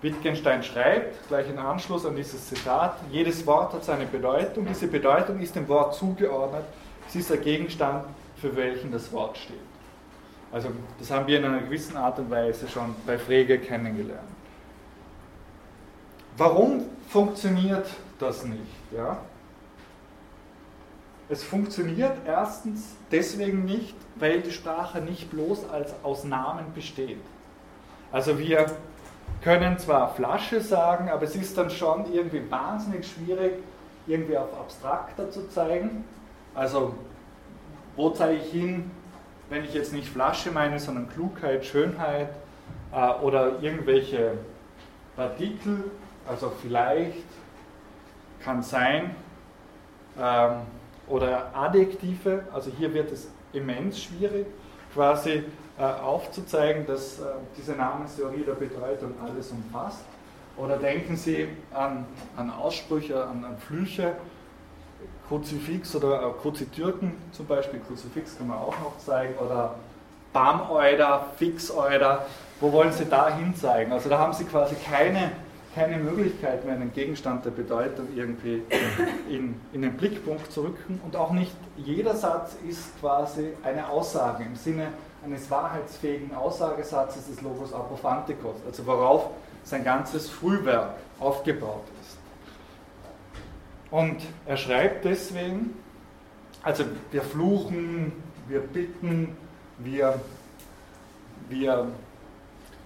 Wittgenstein 0.01 0.63
schreibt, 0.63 1.27
gleich 1.29 1.49
in 1.49 1.59
Anschluss 1.59 2.07
an 2.07 2.15
dieses 2.15 2.49
Zitat, 2.49 2.97
jedes 3.11 3.45
Wort 3.47 3.75
hat 3.75 3.85
seine 3.85 4.07
Bedeutung, 4.07 4.65
diese 4.65 4.87
Bedeutung 4.87 5.41
ist 5.41 5.57
dem 5.57 5.69
Wort 5.69 5.95
zugeordnet, 5.95 6.65
sie 7.09 7.19
ist 7.19 7.31
der 7.31 7.39
Gegenstand, 7.39 8.05
für 8.37 8.55
welchen 8.55 8.93
das 8.93 9.13
Wort 9.13 9.37
steht. 9.39 9.57
Also 10.53 10.71
das 10.99 11.11
haben 11.11 11.27
wir 11.27 11.39
in 11.39 11.45
einer 11.45 11.61
gewissen 11.61 11.97
Art 11.97 12.19
und 12.21 12.31
Weise 12.31 12.69
schon 12.69 12.95
bei 13.07 13.19
Frege 13.19 13.59
kennengelernt. 13.59 14.23
Warum 16.37 16.85
funktioniert 17.09 17.87
das 18.21 18.45
nicht? 18.45 18.61
Ja? 18.93 19.19
Es 21.29 21.45
funktioniert 21.45 22.17
erstens 22.27 22.97
deswegen 23.11 23.65
nicht, 23.65 23.95
weil 24.17 24.41
die 24.41 24.51
Sprache 24.51 25.01
nicht 25.01 25.31
bloß 25.31 25.69
als 25.71 25.95
aus 26.03 26.25
Namen 26.25 26.73
besteht. 26.75 27.21
Also 28.13 28.39
wir 28.39 28.67
können 29.43 29.79
zwar 29.79 30.13
Flasche 30.15 30.61
sagen, 30.61 31.09
aber 31.09 31.23
es 31.23 31.37
ist 31.37 31.57
dann 31.57 31.71
schon 31.71 32.13
irgendwie 32.13 32.43
wahnsinnig 32.51 33.07
schwierig, 33.07 33.55
irgendwie 34.07 34.37
auf 34.37 34.53
abstrakter 34.59 35.31
zu 35.31 35.49
zeigen. 35.49 36.05
Also 36.55 36.95
wo 37.97 38.11
zeige 38.11 38.41
ich 38.43 38.51
hin, 38.51 38.91
wenn 39.49 39.65
ich 39.65 39.75
jetzt 39.75 39.93
nicht 39.93 40.09
Flasche 40.09 40.51
meine, 40.51 40.79
sondern 40.79 41.09
Klugheit, 41.09 41.65
Schönheit 41.65 42.31
äh, 42.93 43.11
oder 43.23 43.61
irgendwelche 43.61 44.33
Partikel, 45.17 45.85
also 46.29 46.53
vielleicht, 46.63 47.25
kann 48.45 48.62
sein, 48.62 49.15
ähm, 50.19 50.62
oder 51.09 51.51
Adjektive, 51.55 52.45
also 52.53 52.71
hier 52.79 52.95
wird 52.95 53.11
es 53.11 53.29
immens 53.53 54.03
schwierig, 54.03 54.47
quasi 54.95 55.45
äh, 55.79 55.83
aufzuzeigen, 55.83 56.87
dass 56.87 57.19
äh, 57.19 57.25
diese 57.57 57.73
Namenstheorie 57.73 58.43
der 58.43 58.53
Bedeutung 58.53 59.15
alles 59.25 59.51
umfasst. 59.51 60.05
Oder 60.57 60.77
denken 60.77 61.17
Sie 61.17 61.49
an, 61.73 62.07
an 62.37 62.51
Aussprüche, 62.51 63.25
an, 63.25 63.45
an 63.45 63.57
Flüche, 63.59 64.12
Kruzifix 65.29 65.95
oder 65.97 66.23
äh, 66.23 66.33
Kruzitürken 66.43 67.12
zum 67.33 67.47
Beispiel, 67.47 67.81
Kruzifix 67.81 68.37
kann 68.37 68.49
man 68.49 68.59
auch 68.59 68.79
noch 68.81 68.99
zeigen, 68.99 69.35
oder 69.39 69.77
Bameuder, 70.33 71.27
Fixeuder, 71.37 72.27
wo 72.61 72.73
wollen 72.73 72.93
Sie 72.93 73.07
da 73.07 73.35
hin 73.35 73.55
zeigen? 73.55 73.93
Also 73.93 74.09
da 74.09 74.19
haben 74.19 74.33
Sie 74.33 74.45
quasi 74.45 74.75
keine, 74.75 75.33
keine 75.75 75.99
Möglichkeit 75.99 76.65
mehr, 76.65 76.75
einen 76.75 76.93
Gegenstand 76.93 77.45
der 77.45 77.51
Bedeutung 77.51 78.09
irgendwie 78.17 78.63
in, 79.29 79.55
in 79.73 79.83
den 79.83 79.97
Blickpunkt 79.97 80.51
zu 80.51 80.63
rücken 80.63 81.01
und 81.05 81.15
auch 81.17 81.31
nicht 81.31 81.53
jeder 81.77 82.17
Satz 82.17 82.57
ist 82.69 82.99
quasi 83.01 83.51
eine 83.63 83.89
Aussage 83.89 84.45
im 84.45 84.57
Sinne 84.57 84.89
eines 85.25 85.51
wahrheitsfähigen 85.51 86.35
Aussagesatzes 86.35 87.29
des 87.29 87.43
Logos 87.43 87.73
Apophantikos, 87.73 88.57
also 88.67 88.87
worauf 88.87 89.31
sein 89.63 89.85
ganzes 89.85 90.29
Frühwerk 90.29 90.95
aufgebaut 91.19 91.85
ist. 92.01 92.19
Und 93.91 94.23
er 94.47 94.57
schreibt 94.57 95.05
deswegen, 95.05 95.75
also 96.63 96.85
wir 97.11 97.23
fluchen, 97.23 98.13
wir 98.49 98.61
bitten, 98.61 99.37
wir, 99.79 100.21
wir, 101.49 101.89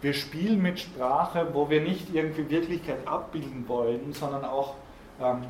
wir 0.05 0.13
spielen 0.13 0.61
mit 0.61 0.81
Sprache, 0.81 1.49
wo 1.55 1.71
wir 1.71 1.81
nicht 1.81 2.15
irgendwie 2.15 2.51
Wirklichkeit 2.51 3.09
abbilden 3.09 3.67
wollen, 3.67 4.13
sondern 4.13 4.45
auch 4.45 4.75
ähm, 5.19 5.45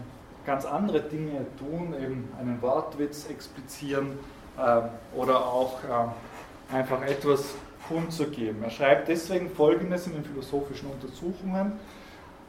ganz 0.47 0.65
andere 0.65 1.01
Dinge 1.01 1.45
tun, 1.59 1.93
eben 2.01 2.29
einen 2.39 2.63
Wortwitz 2.63 3.29
explizieren 3.29 4.17
äh, 4.57 4.83
oder 5.17 5.45
auch 5.45 5.81
äh, 5.83 6.75
einfach 6.75 7.03
etwas 7.03 7.57
kundzugeben. 7.89 8.63
Er 8.63 8.71
schreibt 8.71 9.09
deswegen 9.09 9.51
Folgendes 9.51 10.07
in 10.07 10.13
den 10.13 10.25
philosophischen 10.25 10.89
Untersuchungen, 10.89 11.73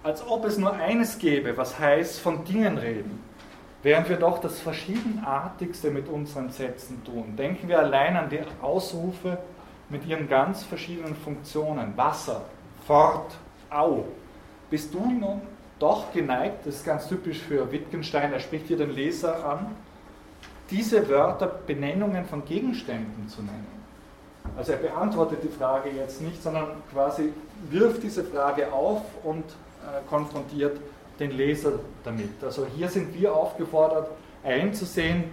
als 0.03 0.25
ob 0.27 0.45
es 0.45 0.59
nur 0.59 0.73
eines 0.73 1.17
gäbe, 1.17 1.57
was 1.57 1.79
heißt 1.79 2.19
von 2.19 2.45
Dingen 2.45 2.77
reden, 2.77 3.23
während 3.81 4.09
wir 4.09 4.17
doch 4.17 4.37
das 4.37 4.59
Verschiedenartigste 4.59 5.89
mit 5.89 6.07
unseren 6.07 6.51
Sätzen 6.51 7.03
tun. 7.03 7.35
Denken 7.35 7.67
wir 7.67 7.79
allein 7.79 8.15
an 8.15 8.29
die 8.29 8.41
Ausrufe 8.61 9.39
mit 9.95 10.05
ihren 10.05 10.27
ganz 10.27 10.63
verschiedenen 10.63 11.15
Funktionen. 11.15 11.95
Wasser, 11.95 12.41
fort, 12.85 13.31
au. 13.69 14.03
Bist 14.69 14.93
du 14.93 14.99
nun 14.99 15.41
doch 15.79 16.11
geneigt, 16.11 16.65
das 16.65 16.75
ist 16.75 16.85
ganz 16.85 17.07
typisch 17.07 17.39
für 17.39 17.71
Wittgenstein, 17.71 18.33
er 18.33 18.39
spricht 18.39 18.67
hier 18.67 18.77
den 18.77 18.91
Leser 18.91 19.45
an, 19.45 19.75
diese 20.69 21.07
Wörter 21.07 21.47
Benennungen 21.47 22.25
von 22.25 22.43
Gegenständen 22.43 23.29
zu 23.29 23.41
nennen. 23.41 23.67
Also 24.57 24.73
er 24.73 24.79
beantwortet 24.79 25.39
die 25.43 25.47
Frage 25.47 25.89
jetzt 25.89 26.21
nicht, 26.21 26.41
sondern 26.43 26.67
quasi 26.91 27.31
wirft 27.69 28.03
diese 28.03 28.23
Frage 28.23 28.71
auf 28.73 29.01
und 29.23 29.43
äh, 29.43 30.07
konfrontiert 30.09 30.77
den 31.19 31.31
Leser 31.31 31.73
damit. 32.03 32.43
Also 32.43 32.65
hier 32.75 32.89
sind 32.89 33.13
wir 33.13 33.33
aufgefordert 33.33 34.09
einzusehen, 34.43 35.25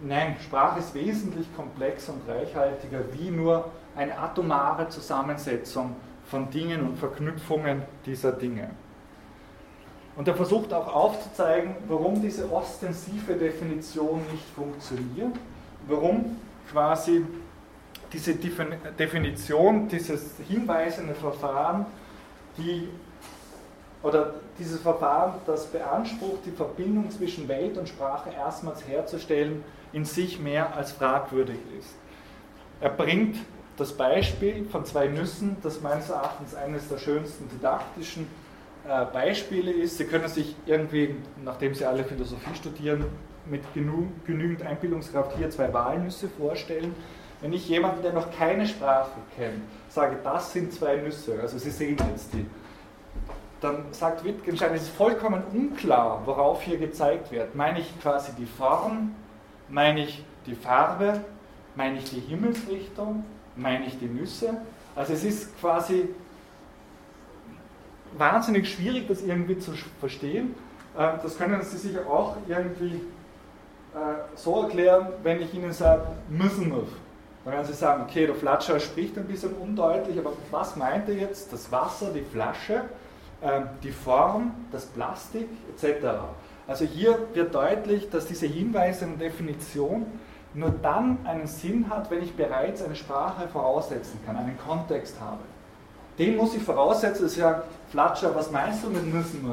nein, 0.00 0.36
Sprache 0.42 0.80
ist 0.80 0.94
wesentlich 0.94 1.46
komplexer 1.54 2.12
und 2.12 2.28
reichhaltiger 2.28 3.00
wie 3.12 3.30
nur 3.30 3.70
eine 3.94 4.18
atomare 4.18 4.88
Zusammensetzung 4.88 5.96
von 6.26 6.50
Dingen 6.50 6.86
und 6.86 6.98
Verknüpfungen 6.98 7.82
dieser 8.04 8.32
Dinge. 8.32 8.70
Und 10.16 10.26
er 10.28 10.34
versucht 10.34 10.72
auch 10.72 10.92
aufzuzeigen, 10.92 11.74
warum 11.88 12.20
diese 12.20 12.50
ostensive 12.50 13.34
Definition 13.34 14.20
nicht 14.32 14.48
funktioniert, 14.54 15.36
warum 15.86 16.36
quasi 16.70 17.24
diese 18.12 18.34
Definition, 18.34 19.88
dieses 19.88 20.36
hinweisende 20.48 21.14
Verfahren, 21.14 21.84
die, 22.56 22.88
oder 24.02 24.34
dieses 24.58 24.80
Verfahren, 24.80 25.34
das 25.44 25.66
beansprucht, 25.66 26.46
die 26.46 26.50
Verbindung 26.50 27.10
zwischen 27.10 27.46
Welt 27.48 27.76
und 27.76 27.88
Sprache 27.88 28.30
erstmals 28.30 28.86
herzustellen, 28.86 29.62
in 29.96 30.04
sich 30.04 30.38
mehr 30.38 30.76
als 30.76 30.92
fragwürdig 30.92 31.56
ist. 31.78 31.94
Er 32.82 32.90
bringt 32.90 33.38
das 33.78 33.94
Beispiel 33.94 34.66
von 34.66 34.84
zwei 34.84 35.06
Nüssen, 35.06 35.56
das 35.62 35.80
meines 35.80 36.10
Erachtens 36.10 36.54
eines 36.54 36.88
der 36.88 36.98
schönsten 36.98 37.48
didaktischen 37.48 38.26
äh, 38.86 39.06
Beispiele 39.06 39.72
ist. 39.72 39.96
Sie 39.96 40.04
können 40.04 40.28
sich 40.28 40.54
irgendwie, 40.66 41.14
nachdem 41.42 41.74
Sie 41.74 41.86
alle 41.86 42.04
Philosophie 42.04 42.54
studieren, 42.54 43.06
mit 43.46 43.62
genügend 43.72 44.62
Einbildungskraft 44.62 45.34
hier 45.38 45.48
zwei 45.48 45.72
Walnüsse 45.72 46.28
vorstellen. 46.28 46.94
Wenn 47.40 47.54
ich 47.54 47.66
jemanden, 47.66 48.02
der 48.02 48.12
noch 48.12 48.30
keine 48.36 48.66
Sprache 48.66 49.12
kennt, 49.34 49.62
sage, 49.88 50.18
das 50.22 50.52
sind 50.52 50.74
zwei 50.74 50.96
Nüsse, 50.96 51.38
also 51.40 51.56
Sie 51.56 51.70
sehen 51.70 51.96
jetzt 52.10 52.34
die, 52.34 52.44
dann 53.62 53.86
sagt 53.92 54.24
Wittgenstein, 54.24 54.74
es 54.74 54.82
ist 54.82 54.90
vollkommen 54.90 55.42
unklar, 55.54 56.20
worauf 56.26 56.60
hier 56.60 56.76
gezeigt 56.76 57.32
wird. 57.32 57.54
Meine 57.54 57.80
ich 57.80 58.00
quasi 58.02 58.32
die 58.38 58.44
Form, 58.44 59.14
meine 59.68 60.04
ich 60.04 60.24
die 60.46 60.54
Farbe, 60.54 61.20
meine 61.74 61.98
ich 61.98 62.10
die 62.10 62.20
Himmelsrichtung, 62.20 63.24
meine 63.56 63.86
ich 63.86 63.98
die 63.98 64.06
Nüsse? 64.06 64.56
Also 64.94 65.12
es 65.12 65.24
ist 65.24 65.60
quasi 65.60 66.08
wahnsinnig 68.16 68.70
schwierig, 68.72 69.08
das 69.08 69.22
irgendwie 69.22 69.58
zu 69.58 69.72
verstehen. 70.00 70.54
Äh, 70.96 71.12
das 71.22 71.36
können 71.36 71.60
Sie 71.62 71.76
sicher 71.76 72.06
auch 72.08 72.36
irgendwie 72.48 72.94
äh, 73.94 73.98
so 74.34 74.62
erklären, 74.62 75.08
wenn 75.22 75.40
ich 75.42 75.52
Ihnen 75.54 75.72
sage, 75.72 76.02
müssen 76.28 76.70
wir. 76.70 76.86
Dann 77.44 77.54
werden 77.54 77.66
Sie 77.66 77.74
sagen, 77.74 78.02
okay, 78.02 78.26
der 78.26 78.34
Flatscher 78.34 78.80
spricht 78.80 79.16
ein 79.18 79.26
bisschen 79.26 79.52
undeutlich, 79.54 80.18
aber 80.18 80.32
was 80.50 80.76
meint 80.76 81.08
er 81.08 81.14
jetzt? 81.14 81.52
Das 81.52 81.70
Wasser, 81.70 82.10
die 82.12 82.22
Flasche, 82.22 82.82
ähm, 83.42 83.64
die 83.82 83.92
Form, 83.92 84.52
das 84.72 84.86
Plastik 84.86 85.48
etc. 85.70 86.06
Also 86.68 86.84
hier 86.84 87.18
wird 87.34 87.54
deutlich, 87.54 88.10
dass 88.10 88.26
diese 88.26 88.46
Hinweise 88.46 89.06
und 89.06 89.20
Definition 89.20 90.06
nur 90.54 90.70
dann 90.70 91.18
einen 91.24 91.46
Sinn 91.46 91.88
hat, 91.90 92.10
wenn 92.10 92.22
ich 92.22 92.34
bereits 92.34 92.82
eine 92.82 92.96
Sprache 92.96 93.46
voraussetzen 93.48 94.18
kann, 94.24 94.36
einen 94.36 94.58
Kontext 94.58 95.20
habe. 95.20 95.42
Den 96.18 96.36
muss 96.36 96.54
ich 96.54 96.62
voraussetzen, 96.62 97.24
dass 97.24 97.32
ich 97.32 97.42
sage, 97.42 97.62
Flatscher, 97.90 98.34
was 98.34 98.50
meinst 98.50 98.82
du 98.82 98.88
mit 98.88 99.12
müssen? 99.12 99.44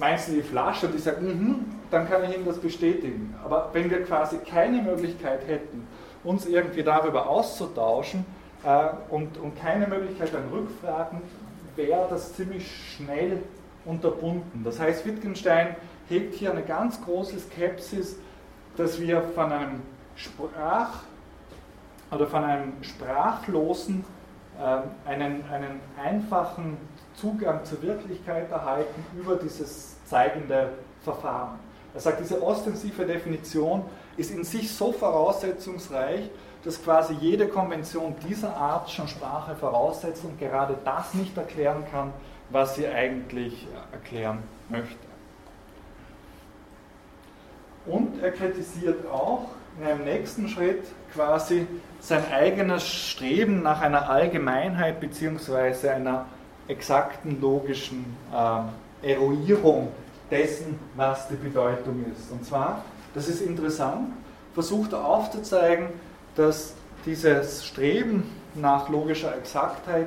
Meinst 0.00 0.28
du 0.28 0.32
die 0.32 0.42
Flasche? 0.42 0.86
Und 0.86 0.96
ich 0.96 1.04
sage, 1.04 1.20
mhm, 1.20 1.64
dann 1.90 2.08
kann 2.08 2.24
ich 2.24 2.36
ihm 2.36 2.44
das 2.44 2.58
bestätigen. 2.58 3.34
Aber 3.44 3.70
wenn 3.72 3.88
wir 3.88 4.02
quasi 4.04 4.38
keine 4.38 4.82
Möglichkeit 4.82 5.46
hätten, 5.46 5.86
uns 6.24 6.46
irgendwie 6.46 6.82
darüber 6.82 7.28
auszutauschen 7.28 8.24
äh, 8.64 8.88
und, 9.08 9.38
und 9.38 9.58
keine 9.58 9.86
Möglichkeit 9.86 10.34
an 10.34 10.44
Rückfragen, 10.52 11.20
wäre 11.76 12.06
das 12.10 12.34
ziemlich 12.34 12.66
schnell 12.96 13.38
unterbunden. 13.84 14.62
Das 14.64 14.78
heißt, 14.78 15.06
Wittgenstein 15.06 15.76
hegt 16.08 16.34
hier 16.34 16.52
eine 16.52 16.62
ganz 16.62 17.00
große 17.02 17.38
Skepsis, 17.38 18.16
dass 18.76 19.00
wir 19.00 19.22
von 19.34 19.52
einem 19.52 19.82
Sprach 20.16 21.02
oder 22.10 22.26
von 22.26 22.44
einem 22.44 22.72
sprachlosen 22.82 24.04
äh, 24.58 25.08
einen, 25.08 25.44
einen 25.50 25.80
einfachen 26.02 26.76
Zugang 27.14 27.64
zur 27.64 27.82
Wirklichkeit 27.82 28.50
erhalten 28.50 29.04
über 29.18 29.36
dieses 29.36 29.96
zeigende 30.04 30.70
Verfahren. 31.02 31.58
Er 31.94 32.00
sagt, 32.00 32.20
diese 32.20 32.42
ostensive 32.42 33.04
Definition 33.04 33.84
ist 34.16 34.30
in 34.30 34.44
sich 34.44 34.70
so 34.72 34.92
voraussetzungsreich, 34.92 36.30
dass 36.64 36.82
quasi 36.82 37.14
jede 37.14 37.48
Konvention 37.48 38.14
dieser 38.26 38.56
Art 38.56 38.90
schon 38.90 39.08
Sprache 39.08 39.54
voraussetzt 39.56 40.24
und 40.24 40.38
gerade 40.38 40.76
das 40.84 41.12
nicht 41.14 41.36
erklären 41.36 41.84
kann, 41.90 42.12
was 42.50 42.76
sie 42.76 42.86
eigentlich 42.86 43.66
erklären 43.92 44.38
möchte. 44.68 45.11
Und 47.86 48.22
er 48.22 48.30
kritisiert 48.30 49.06
auch 49.10 49.48
in 49.78 49.86
einem 49.86 50.04
nächsten 50.04 50.48
Schritt 50.48 50.84
quasi 51.12 51.66
sein 52.00 52.24
eigenes 52.32 52.86
Streben 52.86 53.62
nach 53.62 53.80
einer 53.80 54.08
Allgemeinheit 54.08 55.00
bzw. 55.00 55.88
einer 55.88 56.26
exakten 56.68 57.40
logischen 57.40 58.04
äh, 58.32 59.12
Eruierung 59.12 59.88
dessen, 60.30 60.78
was 60.94 61.28
die 61.28 61.36
Bedeutung 61.36 62.04
ist. 62.12 62.30
Und 62.30 62.44
zwar 62.44 62.82
das 63.14 63.28
ist 63.28 63.42
interessant, 63.42 64.12
versucht 64.54 64.92
er 64.92 65.04
aufzuzeigen, 65.04 65.88
dass 66.34 66.74
dieses 67.04 67.66
Streben 67.66 68.30
nach 68.54 68.88
logischer 68.88 69.36
Exaktheit 69.36 70.06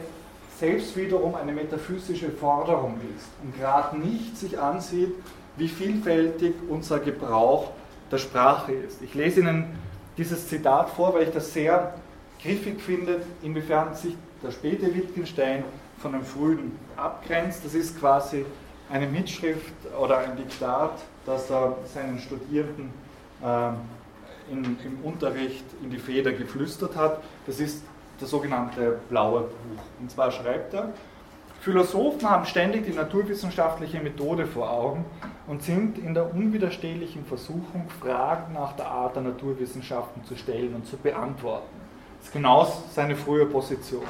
selbst 0.57 0.95
wiederum 0.95 1.35
eine 1.35 1.52
metaphysische 1.52 2.31
Forderung 2.31 2.99
ist 3.15 3.27
und 3.43 3.57
gerade 3.60 3.97
nicht 3.97 4.38
sich 4.38 4.57
ansieht, 4.57 5.14
wie 5.57 5.68
vielfältig 5.68 6.53
unser 6.69 6.99
Gebrauch 6.99 7.72
der 8.11 8.18
Sprache 8.18 8.73
ist. 8.73 9.02
Ich 9.02 9.14
lese 9.14 9.41
Ihnen 9.41 9.77
dieses 10.18 10.48
Zitat 10.48 10.90
vor, 10.90 11.14
weil 11.14 11.23
ich 11.23 11.32
das 11.32 11.53
sehr 11.53 11.94
griffig 12.41 12.82
finde, 12.82 13.22
inwiefern 13.41 13.95
sich 13.95 14.15
der 14.44 14.52
späte 14.52 14.94
Wittgenstein 14.94 15.64
von 15.98 16.11
dem 16.11 16.23
frühen 16.23 16.77
abgrenzt. 16.98 17.65
Das 17.65 17.73
ist 17.73 17.99
quasi 17.99 18.45
eine 18.90 19.07
Mitschrift 19.07 19.73
oder 19.99 20.19
ein 20.19 20.38
Diktat 20.38 20.99
das 21.26 21.49
er 21.49 21.76
seinen 21.91 22.19
Studierenden 22.19 22.94
äh, 23.41 24.52
in, 24.52 24.64
im 24.64 24.99
Unterricht 25.03 25.65
in 25.82 25.90
die 25.90 25.98
Feder 25.98 26.32
geflüstert 26.32 26.95
hat. 26.95 27.22
Das 27.48 27.60
ist 27.60 27.84
das 28.19 28.30
sogenannte 28.30 28.99
blaue 29.10 29.41
Buch. 29.41 29.84
Und 29.99 30.11
zwar 30.11 30.32
schreibt 30.32 30.73
er, 30.73 30.94
Philosophen 31.66 32.30
haben 32.30 32.46
ständig 32.46 32.86
die 32.86 32.92
naturwissenschaftliche 32.92 34.00
Methode 34.00 34.46
vor 34.46 34.70
Augen 34.70 35.04
und 35.48 35.64
sind 35.64 35.98
in 35.98 36.14
der 36.14 36.32
unwiderstehlichen 36.32 37.26
Versuchung, 37.26 37.88
Fragen 38.00 38.54
nach 38.54 38.74
der 38.74 38.86
Art 38.86 39.16
der 39.16 39.24
Naturwissenschaften 39.24 40.24
zu 40.26 40.36
stellen 40.36 40.76
und 40.76 40.86
zu 40.86 40.96
beantworten. 40.96 41.76
Das 42.20 42.28
ist 42.28 42.34
genau 42.34 42.72
seine 42.92 43.16
frühe 43.16 43.48
Position. 43.48 44.04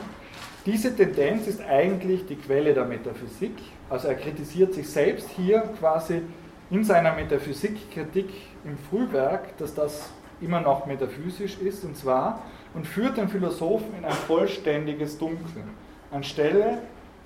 Diese 0.65 0.93
Tendenz 0.93 1.47
ist 1.47 1.61
eigentlich 1.61 2.25
die 2.25 2.35
Quelle 2.35 2.73
der 2.73 2.83
Metaphysik. 2.83 3.53
Also 3.89 4.09
er 4.09 4.15
kritisiert 4.15 4.73
sich 4.73 4.89
selbst 4.89 5.29
hier 5.29 5.61
quasi 5.79 6.23
in 6.69 6.83
seiner 6.83 7.13
Metaphysikkritik 7.13 8.31
im 8.65 8.77
Frühwerk, 8.89 9.57
dass 9.59 9.73
das 9.73 10.09
immer 10.41 10.59
noch 10.59 10.87
metaphysisch 10.87 11.57
ist, 11.59 11.85
und 11.85 11.95
zwar, 11.95 12.41
und 12.73 12.85
führt 12.85 13.15
den 13.15 13.29
Philosophen 13.29 13.97
in 13.97 14.03
ein 14.03 14.11
vollständiges 14.11 15.17
Dunkel. 15.17 15.63
Anstelle 16.11 16.79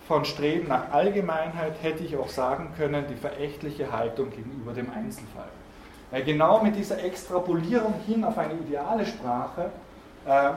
von 0.10 0.26
Streben 0.26 0.70
nach 0.70 0.92
Allgemeinheit 0.92 1.84
hätte 1.84 2.04
ich 2.04 2.18
auch 2.18 2.30
sagen 2.30 2.72
können, 2.76 3.06
die 3.08 3.14
verächtliche 3.14 3.92
Haltung 3.92 4.32
gegenüber 4.32 4.74
dem 4.74 4.90
Einzelfall. 4.92 5.50
Weil 6.10 6.24
genau 6.24 6.64
mit 6.64 6.76
dieser 6.76 7.04
Extrapolierung 7.04 7.94
hin 8.08 8.24
auf 8.24 8.36
eine 8.40 8.56
ideale 8.56 9.06
Sprache 9.06 9.70
äh, 10.26 10.50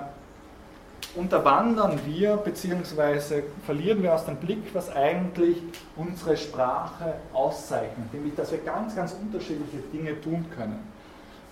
unterwandern 1.16 2.00
wir 2.06 2.38
bzw. 2.38 3.42
verlieren 3.66 4.02
wir 4.02 4.14
aus 4.14 4.24
dem 4.24 4.36
Blick, 4.36 4.62
was 4.72 4.88
eigentlich 4.88 5.58
unsere 5.96 6.38
Sprache 6.38 7.16
auszeichnet, 7.34 8.10
nämlich 8.14 8.34
dass 8.34 8.52
wir 8.52 8.58
ganz, 8.60 8.96
ganz 8.96 9.12
unterschiedliche 9.12 9.82
Dinge 9.92 10.18
tun 10.22 10.46
können. 10.56 10.78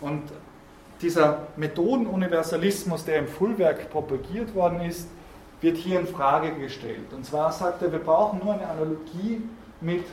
Und 0.00 0.22
dieser 1.02 1.48
Methodenuniversalismus, 1.56 3.04
der 3.04 3.18
im 3.18 3.28
Frühwerk 3.28 3.90
propagiert 3.90 4.54
worden 4.54 4.80
ist, 4.80 5.06
wird 5.60 5.76
hier 5.76 6.00
in 6.00 6.06
Frage 6.06 6.52
gestellt. 6.52 7.12
Und 7.14 7.24
zwar 7.24 7.52
sagt 7.52 7.82
er, 7.82 7.92
wir 7.92 7.98
brauchen 7.98 8.40
nur 8.42 8.54
eine 8.54 8.66
Analogie 8.66 9.42
mit 9.80 10.04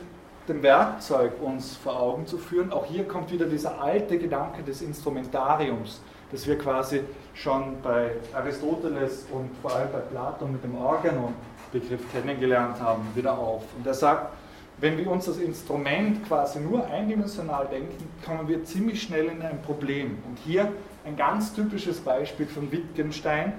dem 0.48 0.62
Werkzeug 0.62 1.32
uns 1.42 1.76
vor 1.76 2.00
Augen 2.00 2.26
zu 2.26 2.38
führen. 2.38 2.72
Auch 2.72 2.86
hier 2.86 3.06
kommt 3.06 3.30
wieder 3.30 3.46
dieser 3.46 3.80
alte 3.80 4.18
Gedanke 4.18 4.62
des 4.62 4.82
Instrumentariums, 4.82 6.00
das 6.32 6.46
wir 6.46 6.58
quasi 6.58 7.02
schon 7.34 7.76
bei 7.82 8.12
Aristoteles 8.34 9.26
und 9.30 9.50
vor 9.62 9.74
allem 9.74 9.92
bei 9.92 10.00
Platon 10.00 10.52
mit 10.52 10.64
dem 10.64 10.76
Organon-Begriff 10.76 12.00
kennengelernt 12.12 12.80
haben, 12.80 13.02
wieder 13.14 13.38
auf. 13.38 13.62
Und 13.76 13.86
er 13.86 13.94
sagt, 13.94 14.32
wenn 14.80 14.96
wir 14.96 15.10
uns 15.10 15.26
das 15.26 15.38
Instrument 15.38 16.26
quasi 16.26 16.60
nur 16.60 16.86
eindimensional 16.86 17.66
denken, 17.66 18.08
kommen 18.24 18.46
wir 18.48 18.64
ziemlich 18.64 19.02
schnell 19.02 19.26
in 19.26 19.42
ein 19.42 19.60
Problem. 19.62 20.18
Und 20.28 20.38
hier 20.44 20.72
ein 21.04 21.16
ganz 21.16 21.52
typisches 21.52 22.00
Beispiel 22.00 22.46
von 22.46 22.70
Wittgenstein 22.70 23.54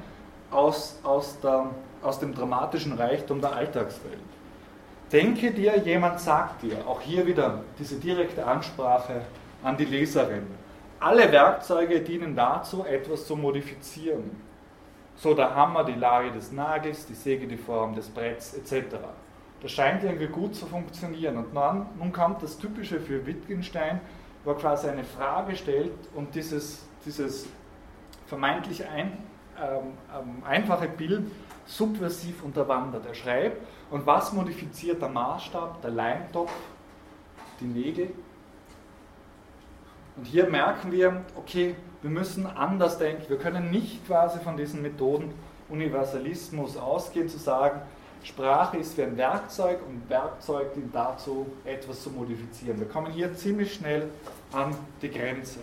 aus, 0.52 1.00
aus, 1.04 1.40
der, 1.42 1.68
aus 2.02 2.20
dem 2.20 2.34
dramatischen 2.34 2.94
Reichtum 2.94 3.42
der 3.42 3.54
Alltagswelt. 3.54 4.20
Denke 5.12 5.52
dir, 5.52 5.78
jemand 5.78 6.20
sagt 6.20 6.62
dir, 6.62 6.88
auch 6.88 7.02
hier 7.02 7.26
wieder 7.26 7.64
diese 7.80 7.96
direkte 7.96 8.46
Ansprache 8.46 9.22
an 9.64 9.76
die 9.76 9.86
Leserin, 9.86 10.46
alle 11.00 11.32
Werkzeuge 11.32 12.02
dienen 12.02 12.36
dazu, 12.36 12.84
etwas 12.84 13.26
zu 13.26 13.36
modifizieren. 13.36 14.30
So 15.16 15.34
der 15.34 15.56
Hammer, 15.56 15.84
die 15.84 15.94
Lage 15.94 16.32
des 16.32 16.52
Nagels, 16.52 17.06
die 17.06 17.14
Säge, 17.14 17.48
die 17.48 17.58
Form 17.58 17.96
des 17.96 18.10
Bretts 18.10 18.54
etc. 18.54 18.98
Das 19.62 19.72
scheint 19.72 20.04
irgendwie 20.04 20.28
gut 20.28 20.56
zu 20.56 20.66
funktionieren. 20.66 21.38
Und 21.38 21.54
nun, 21.54 21.86
nun 21.98 22.12
kommt 22.12 22.44
das 22.44 22.58
Typische 22.58 23.00
für 23.00 23.26
Wittgenstein, 23.26 24.02
wo 24.44 24.52
er 24.52 24.58
quasi 24.58 24.88
eine 24.88 25.04
Frage 25.04 25.56
stellt 25.56 25.92
und 26.16 26.36
dieses, 26.36 26.86
dieses 27.06 27.48
vermeintlich 28.28 28.88
ein, 28.88 29.18
ähm, 29.62 29.94
ähm, 30.14 30.44
einfache 30.46 30.88
Bild 30.88 31.32
subversiv 31.66 32.44
unterwandert. 32.44 33.06
Er 33.06 33.14
schreibt, 33.14 33.62
und 33.92 34.06
was 34.06 34.34
modifiziert 34.34 35.02
der 35.02 35.10
Maßstab, 35.10 35.82
der 35.82 35.92
Leimtopf, 35.92 36.52
die 37.60 37.66
Nägel? 37.66 38.12
Und 40.16 40.26
hier 40.26 40.50
merken 40.50 40.92
wir, 40.92 41.24
okay, 41.36 41.76
wir 42.02 42.10
müssen 42.10 42.46
anders 42.46 42.98
denken. 42.98 43.24
Wir 43.28 43.38
können 43.38 43.72
nicht 43.72 44.06
quasi 44.06 44.40
von 44.40 44.58
diesen 44.58 44.82
Methoden 44.82 45.34
Universalismus 45.70 46.78
ausgehen, 46.78 47.30
zu 47.30 47.38
sagen, 47.38 47.82
Sprache 48.24 48.78
ist 48.78 48.98
wie 48.98 49.04
ein 49.04 49.18
Werkzeug 49.18 49.80
und 49.88 50.10
Werkzeug 50.10 50.74
dient 50.74 50.94
dazu, 50.94 51.48
etwas 51.64 52.04
zu 52.04 52.10
modifizieren. 52.10 52.80
Wir 52.80 52.88
kommen 52.88 53.12
hier 53.12 53.34
ziemlich 53.34 53.74
schnell 53.74 54.10
an 54.52 54.76
die 55.02 55.10
Grenze. 55.10 55.60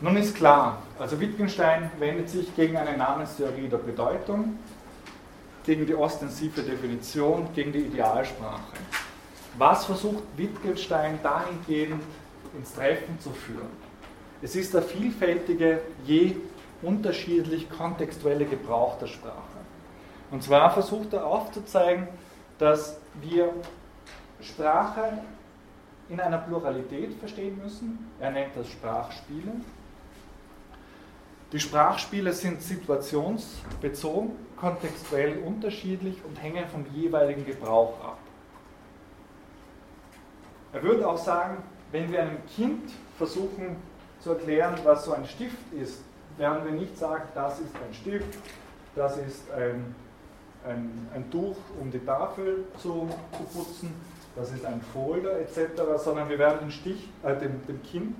Nun 0.00 0.16
ist 0.16 0.36
klar, 0.36 0.80
also 0.96 1.18
Wittgenstein 1.18 1.90
wendet 1.98 2.30
sich 2.30 2.54
gegen 2.54 2.76
eine 2.76 2.96
Namenstheorie 2.96 3.68
der 3.68 3.78
Bedeutung, 3.78 4.56
gegen 5.64 5.86
die 5.86 5.94
ostensive 5.94 6.62
Definition, 6.62 7.48
gegen 7.52 7.72
die 7.72 7.80
Idealsprache. 7.80 8.76
Was 9.56 9.86
versucht 9.86 10.22
Wittgenstein 10.36 11.18
dahingehend 11.20 12.00
ins 12.56 12.74
Treffen 12.74 13.18
zu 13.18 13.30
führen? 13.30 13.70
Es 14.40 14.54
ist 14.54 14.72
der 14.72 14.82
vielfältige, 14.82 15.80
je 16.04 16.36
unterschiedlich 16.80 17.68
kontextuelle 17.68 18.44
Gebrauch 18.44 18.98
der 18.98 19.08
Sprache. 19.08 19.34
Und 20.30 20.44
zwar 20.44 20.70
versucht 20.70 21.12
er 21.12 21.26
aufzuzeigen, 21.26 22.06
dass 22.58 23.00
wir 23.20 23.50
Sprache 24.40 25.18
in 26.08 26.20
einer 26.20 26.38
Pluralität 26.38 27.14
verstehen 27.18 27.60
müssen. 27.60 28.10
Er 28.20 28.30
nennt 28.30 28.56
das 28.56 28.68
Sprachspiele. 28.68 29.50
Die 31.52 31.60
Sprachspiele 31.60 32.34
sind 32.34 32.60
situationsbezogen, 32.60 34.32
kontextuell 34.56 35.38
unterschiedlich 35.38 36.16
und 36.26 36.42
hängen 36.42 36.66
vom 36.68 36.84
jeweiligen 36.94 37.46
Gebrauch 37.46 37.98
ab. 38.04 38.18
Er 40.74 40.82
würde 40.82 41.08
auch 41.08 41.16
sagen, 41.16 41.62
wenn 41.90 42.12
wir 42.12 42.20
einem 42.20 42.46
Kind 42.54 42.90
versuchen 43.16 43.76
zu 44.20 44.30
erklären, 44.30 44.78
was 44.84 45.06
so 45.06 45.12
ein 45.12 45.24
Stift 45.26 45.72
ist, 45.72 46.02
werden 46.36 46.64
wir 46.64 46.72
nicht 46.72 46.98
sagen, 46.98 47.22
das 47.34 47.60
ist 47.60 47.74
ein 47.76 47.94
Stift, 47.94 48.38
das 48.94 49.16
ist 49.16 49.50
ein, 49.50 49.94
ein, 50.66 51.08
ein 51.14 51.30
Tuch, 51.30 51.56
um 51.80 51.90
die 51.90 52.04
Tafel 52.04 52.64
zu, 52.76 53.08
zu, 53.32 53.58
putzen, 53.58 53.94
das 54.36 54.52
ist 54.52 54.66
ein 54.66 54.82
Folder 54.92 55.40
etc., 55.40 55.82
sondern 55.96 56.28
wir 56.28 56.38
werden 56.38 56.60
dem, 56.60 56.70
Stich, 56.70 57.08
äh, 57.24 57.34
dem, 57.36 57.66
dem 57.66 57.82
Kind 57.82 58.14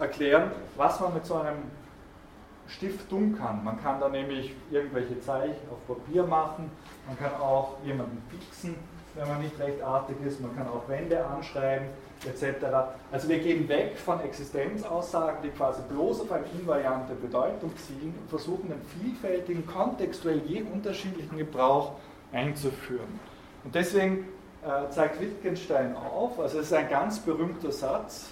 erklären, 0.00 0.50
was 0.76 0.98
man 0.98 1.14
mit 1.14 1.24
so 1.24 1.36
einem 1.36 1.58
Stift 2.72 3.08
tun 3.10 3.36
kann. 3.38 3.62
Man 3.64 3.82
kann 3.82 4.00
da 4.00 4.08
nämlich 4.08 4.54
irgendwelche 4.70 5.20
Zeichen 5.20 5.56
auf 5.70 5.86
Papier 5.86 6.24
machen, 6.24 6.70
man 7.06 7.18
kann 7.18 7.34
auch 7.40 7.76
jemanden 7.84 8.22
fixen, 8.30 8.76
wenn 9.14 9.28
man 9.28 9.42
nicht 9.42 9.58
recht 9.58 9.82
artig 9.82 10.16
ist, 10.26 10.40
man 10.40 10.56
kann 10.56 10.66
auch 10.68 10.88
Wände 10.88 11.24
anschreiben, 11.24 11.88
etc. 12.24 12.64
Also 13.10 13.28
wir 13.28 13.38
gehen 13.40 13.68
weg 13.68 13.98
von 13.98 14.20
Existenzaussagen, 14.20 15.42
die 15.42 15.50
quasi 15.50 15.82
bloß 15.90 16.22
auf 16.22 16.32
eine 16.32 16.46
invariante 16.58 17.14
Bedeutung 17.14 17.72
ziehen 17.76 18.14
und 18.18 18.30
versuchen 18.30 18.72
einen 18.72 18.82
vielfältigen, 19.00 19.66
kontextuell 19.66 20.40
je 20.46 20.62
unterschiedlichen 20.62 21.36
Gebrauch 21.36 21.92
einzuführen. 22.32 23.20
Und 23.64 23.74
deswegen 23.74 24.28
äh, 24.64 24.88
zeigt 24.90 25.20
Wittgenstein 25.20 25.94
auf, 25.94 26.38
also 26.40 26.58
es 26.58 26.66
ist 26.66 26.72
ein 26.72 26.88
ganz 26.88 27.18
berühmter 27.18 27.70
Satz, 27.70 28.30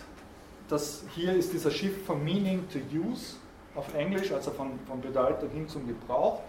dass 0.68 1.04
hier 1.14 1.34
ist 1.34 1.52
dieser 1.52 1.70
Shift 1.70 2.06
von 2.06 2.24
Meaning 2.24 2.68
to 2.68 2.78
Use 2.96 3.36
auf 3.80 3.94
Englisch, 3.94 4.30
also 4.32 4.50
von, 4.50 4.78
von 4.86 5.00
Bedeutung 5.00 5.48
hin 5.50 5.68
zum 5.68 5.86
Gebrauch, 5.86 6.40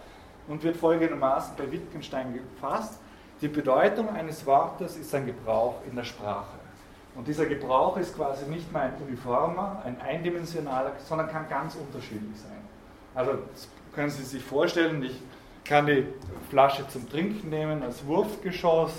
und 0.47 0.61
wird 0.63 0.75
folgendermaßen 0.75 1.55
bei 1.57 1.71
Wittgenstein 1.71 2.33
gefasst. 2.33 2.99
Die 3.41 3.47
Bedeutung 3.47 4.09
eines 4.09 4.45
Wortes 4.45 4.97
ist 4.97 5.15
ein 5.15 5.25
Gebrauch 5.25 5.75
in 5.89 5.95
der 5.95 6.03
Sprache. 6.03 6.59
Und 7.15 7.27
dieser 7.27 7.45
Gebrauch 7.45 7.97
ist 7.97 8.15
quasi 8.15 8.49
nicht 8.49 8.71
mehr 8.71 8.83
ein 8.83 8.93
uniformer, 9.05 9.81
ein 9.85 9.99
eindimensionaler, 9.99 10.93
sondern 11.07 11.29
kann 11.29 11.47
ganz 11.49 11.75
unterschiedlich 11.75 12.39
sein. 12.39 12.51
Also 13.15 13.33
können 13.93 14.09
Sie 14.09 14.23
sich 14.23 14.43
vorstellen, 14.43 15.03
ich 15.03 15.21
kann 15.65 15.85
die 15.85 16.05
Flasche 16.49 16.87
zum 16.87 17.09
Trinken 17.09 17.49
nehmen 17.49 17.83
als 17.83 18.05
Wurfgeschoss, 18.05 18.91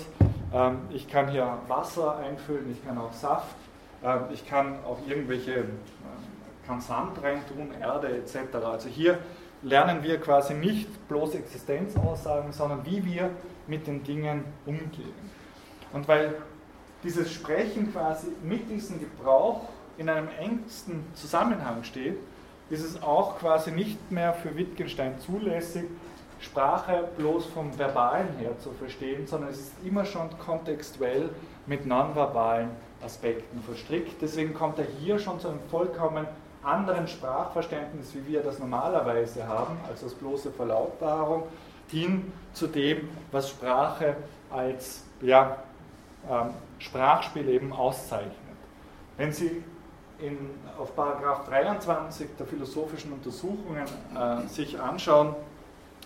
ähm, 0.53 0.79
ich 0.91 1.07
kann 1.07 1.29
hier 1.29 1.57
Wasser 1.67 2.17
einfüllen, 2.17 2.71
ich 2.71 2.85
kann 2.85 2.97
auch 2.97 3.13
Saft, 3.13 3.55
ähm, 4.03 4.25
ich 4.31 4.47
kann 4.47 4.75
auch 4.85 4.99
irgendwelche, 5.07 5.65
kann 6.65 6.81
Sand 6.81 7.21
reintun, 7.21 7.71
Erde 7.79 8.09
etc. 8.09 8.55
Also 8.63 8.89
hier 8.89 9.19
lernen 9.61 10.03
wir 10.03 10.19
quasi 10.19 10.53
nicht 10.53 11.07
bloß 11.07 11.35
Existenzaussagen, 11.35 12.51
sondern 12.51 12.85
wie 12.85 13.03
wir 13.05 13.29
mit 13.67 13.87
den 13.87 14.03
Dingen 14.03 14.43
umgehen. 14.65 15.13
Und 15.93 16.07
weil 16.07 16.35
dieses 17.03 17.31
Sprechen 17.31 17.91
quasi 17.91 18.27
mit 18.43 18.69
diesem 18.69 18.99
Gebrauch 18.99 19.69
in 19.97 20.09
einem 20.09 20.29
engsten 20.39 21.05
Zusammenhang 21.13 21.83
steht, 21.83 22.17
ist 22.69 22.83
es 22.83 23.01
auch 23.03 23.37
quasi 23.39 23.71
nicht 23.71 24.11
mehr 24.11 24.33
für 24.33 24.55
Wittgenstein 24.55 25.19
zulässig, 25.19 25.85
Sprache 26.39 27.07
bloß 27.17 27.45
vom 27.47 27.77
Verbalen 27.77 28.27
her 28.37 28.57
zu 28.59 28.71
verstehen, 28.71 29.27
sondern 29.27 29.49
es 29.49 29.59
ist 29.59 29.73
immer 29.85 30.05
schon 30.05 30.29
kontextuell 30.39 31.29
mit 31.67 31.85
nonverbalen 31.85 32.69
Aspekten 33.03 33.61
verstrickt. 33.61 34.21
Deswegen 34.21 34.53
kommt 34.53 34.77
er 34.77 34.85
hier 34.99 35.19
schon 35.19 35.39
zu 35.39 35.47
einem 35.47 35.59
vollkommen 35.69 36.27
anderen 36.63 37.07
Sprachverständnis, 37.07 38.13
wie 38.13 38.33
wir 38.33 38.41
das 38.41 38.59
normalerweise 38.59 39.47
haben, 39.47 39.77
als 39.87 40.01
das 40.01 40.13
bloße 40.13 40.51
Verlautbarung, 40.51 41.43
hin 41.89 42.31
zu 42.53 42.67
dem, 42.67 43.09
was 43.31 43.49
Sprache 43.49 44.15
als 44.49 45.03
ja, 45.21 45.57
ähm, 46.29 46.49
Sprachspiel 46.79 47.49
eben 47.49 47.71
auszeichnet. 47.71 48.33
Wenn 49.17 49.31
Sie 49.31 49.63
in, 50.19 50.37
auf 50.77 50.95
Paragraph 50.95 51.45
23 51.47 52.29
der 52.37 52.47
philosophischen 52.47 53.13
Untersuchungen 53.13 53.85
äh, 54.15 54.47
sich 54.47 54.79
anschauen, 54.79 55.35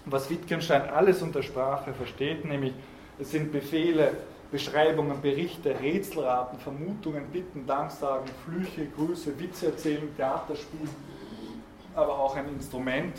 was 0.05 0.29
Wittgenstein 0.29 0.89
alles 0.89 1.21
unter 1.21 1.43
Sprache 1.43 1.93
versteht, 1.93 2.45
nämlich 2.45 2.73
es 3.19 3.31
sind 3.31 3.51
Befehle, 3.51 4.11
Beschreibungen, 4.51 5.21
Berichte, 5.21 5.77
Rätselraten, 5.79 6.59
Vermutungen, 6.59 7.27
Bitten, 7.27 7.65
Danksagen, 7.65 8.27
Flüche, 8.45 8.87
Grüße, 8.87 9.37
Witze 9.39 9.67
erzählen, 9.67 10.15
Theaterspielen, 10.15 10.89
aber 11.95 12.17
auch 12.17 12.35
ein 12.35 12.47
Instrument 12.49 13.17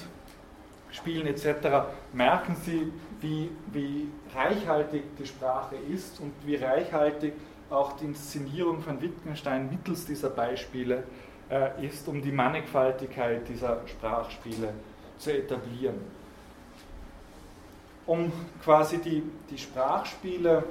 spielen 0.91 1.27
etc., 1.27 1.91
merken 2.13 2.57
Sie, 2.65 2.93
wie, 3.21 3.51
wie 3.73 4.09
reichhaltig 4.35 5.03
die 5.19 5.27
Sprache 5.27 5.77
ist 5.93 6.21
und 6.21 6.33
wie 6.45 6.57
reichhaltig 6.57 7.35
auch 7.71 7.93
die 7.99 8.07
Inszenierung 8.07 8.81
von 8.81 9.01
Wittgenstein 9.03 9.69
mittels 9.69 10.07
dieser 10.07 10.31
Beispiele 10.31 11.05
äh, 11.51 11.87
ist, 11.87 12.09
um 12.09 12.23
die 12.23 12.33
Mannigfaltigkeit 12.33 13.47
dieser 13.49 13.81
Sprachspiele 13.87 14.73
zu 15.19 15.33
etablieren. 15.33 15.97
Um 18.07 18.33
quasi 18.65 18.99
die, 18.99 19.23
die 19.51 19.59
Sprachspiele 19.59 20.65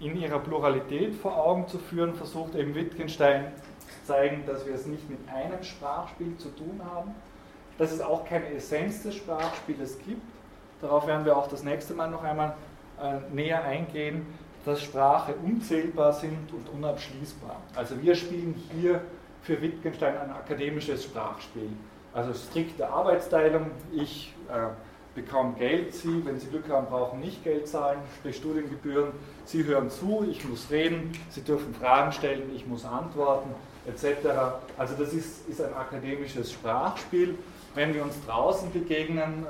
in 0.00 0.16
ihrer 0.20 0.38
Pluralität 0.38 1.14
vor 1.14 1.36
Augen 1.36 1.66
zu 1.68 1.78
führen, 1.78 2.14
versucht 2.14 2.54
eben 2.54 2.74
Wittgenstein 2.74 3.52
zu 3.80 4.12
zeigen, 4.12 4.44
dass 4.46 4.66
wir 4.66 4.74
es 4.74 4.86
nicht 4.86 5.08
mit 5.08 5.18
einem 5.28 5.62
Sprachspiel 5.62 6.36
zu 6.38 6.48
tun 6.50 6.80
haben, 6.92 7.14
dass 7.78 7.92
es 7.92 8.00
auch 8.00 8.24
keine 8.24 8.48
Essenz 8.52 9.02
des 9.02 9.14
Sprachspieles 9.16 9.98
gibt. 10.06 10.22
Darauf 10.80 11.06
werden 11.06 11.24
wir 11.24 11.36
auch 11.36 11.48
das 11.48 11.62
nächste 11.62 11.94
Mal 11.94 12.10
noch 12.10 12.22
einmal 12.22 12.54
äh, 13.00 13.18
näher 13.32 13.64
eingehen, 13.64 14.26
dass 14.64 14.82
Sprache 14.82 15.34
unzählbar 15.44 16.12
sind 16.12 16.52
und 16.52 16.68
unabschließbar. 16.68 17.56
Also 17.74 18.00
wir 18.02 18.14
spielen 18.14 18.54
hier 18.72 19.00
für 19.42 19.60
Wittgenstein 19.62 20.16
ein 20.16 20.30
akademisches 20.30 21.04
Sprachspiel. 21.04 21.70
Also 22.12 22.34
strikte 22.34 22.88
Arbeitsteilung, 22.88 23.70
ich 23.92 24.34
äh, 24.48 24.68
bekommen 25.22 25.56
Geld, 25.58 25.94
Sie, 25.94 26.24
wenn 26.24 26.38
Sie 26.38 26.46
Glück 26.46 26.68
haben, 26.68 26.86
brauchen 26.86 27.20
nicht 27.20 27.42
Geld 27.42 27.66
zahlen, 27.68 27.98
sprich 28.16 28.36
Studiengebühren. 28.36 29.10
Sie 29.44 29.64
hören 29.64 29.90
zu, 29.90 30.26
ich 30.30 30.48
muss 30.48 30.70
reden, 30.70 31.12
Sie 31.30 31.42
dürfen 31.42 31.74
Fragen 31.74 32.12
stellen, 32.12 32.50
ich 32.54 32.66
muss 32.66 32.84
antworten, 32.84 33.50
etc. 33.86 34.28
Also 34.76 34.94
das 34.94 35.12
ist, 35.12 35.48
ist 35.48 35.60
ein 35.60 35.74
akademisches 35.74 36.52
Sprachspiel. 36.52 37.36
Wenn 37.74 37.94
wir 37.94 38.02
uns 38.02 38.14
draußen 38.26 38.72
begegnen, 38.72 39.46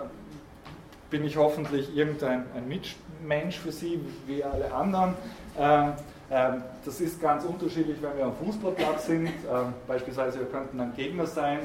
bin 1.10 1.24
ich 1.24 1.36
hoffentlich 1.36 1.94
irgendein 1.96 2.44
ein 2.54 2.68
Mitmensch 2.68 3.58
für 3.58 3.72
Sie, 3.72 4.00
wie 4.26 4.42
alle 4.44 4.72
anderen. 4.72 5.14
Ähm, 5.58 5.92
ähm, 6.30 6.62
das 6.84 7.00
ist 7.00 7.20
ganz 7.20 7.44
unterschiedlich, 7.44 7.96
wenn 8.02 8.16
wir 8.16 8.26
am 8.26 8.36
Fußballplatz 8.36 9.06
sind. 9.06 9.26
Ähm, 9.26 9.72
beispielsweise, 9.86 10.40
wir 10.40 10.46
könnten 10.46 10.80
ein 10.80 10.94
Gegner 10.94 11.26
sein, 11.26 11.60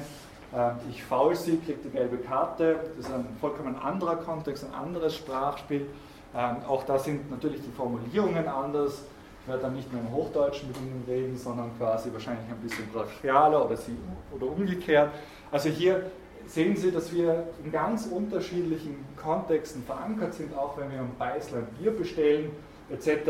ich 0.89 1.03
faul 1.03 1.35
sie, 1.35 1.57
kriege 1.57 1.79
die 1.83 1.89
gelbe 1.89 2.17
Karte. 2.17 2.79
Das 2.97 3.07
ist 3.07 3.13
ein 3.13 3.25
vollkommen 3.41 3.75
anderer 3.75 4.17
Kontext, 4.17 4.65
ein 4.65 4.73
anderes 4.73 5.15
Sprachspiel. 5.15 5.87
Ähm, 6.35 6.57
auch 6.67 6.83
da 6.83 6.97
sind 6.99 7.29
natürlich 7.29 7.61
die 7.61 7.71
Formulierungen 7.71 8.47
anders. 8.47 9.03
Ich 9.41 9.47
werde 9.47 9.63
dann 9.63 9.75
nicht 9.75 9.91
mehr 9.91 10.01
im 10.01 10.11
Hochdeutschen 10.11 10.69
mit 10.69 10.77
Ihnen 10.77 11.03
reden, 11.07 11.37
sondern 11.37 11.71
quasi 11.77 12.11
wahrscheinlich 12.13 12.49
ein 12.49 12.57
bisschen 12.57 12.87
brachialer 12.91 13.65
oder, 13.65 13.75
sie, 13.75 13.97
oder 14.31 14.47
umgekehrt. 14.47 15.11
Also 15.51 15.69
hier 15.69 16.03
sehen 16.47 16.75
Sie, 16.75 16.91
dass 16.91 17.11
wir 17.11 17.47
in 17.63 17.71
ganz 17.71 18.05
unterschiedlichen 18.05 19.05
Kontexten 19.21 19.83
verankert 19.83 20.33
sind, 20.33 20.55
auch 20.57 20.77
wenn 20.77 20.91
wir 20.91 20.99
ein 20.99 21.15
Beißlein 21.17 21.65
Bier 21.79 21.91
bestellen 21.91 22.51
etc. 22.89 23.29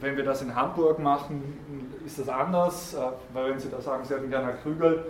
Wenn 0.00 0.16
wir 0.16 0.24
das 0.24 0.42
in 0.42 0.54
Hamburg 0.54 0.98
machen, 0.98 1.42
ist 2.04 2.18
das 2.18 2.28
anders, 2.28 2.94
äh, 2.94 2.98
weil 3.32 3.50
wenn 3.50 3.58
Sie 3.58 3.68
da 3.68 3.80
sagen, 3.80 4.04
Sie 4.04 4.14
hätten 4.14 4.30
gerne 4.30 4.54
Krügel, 4.62 5.04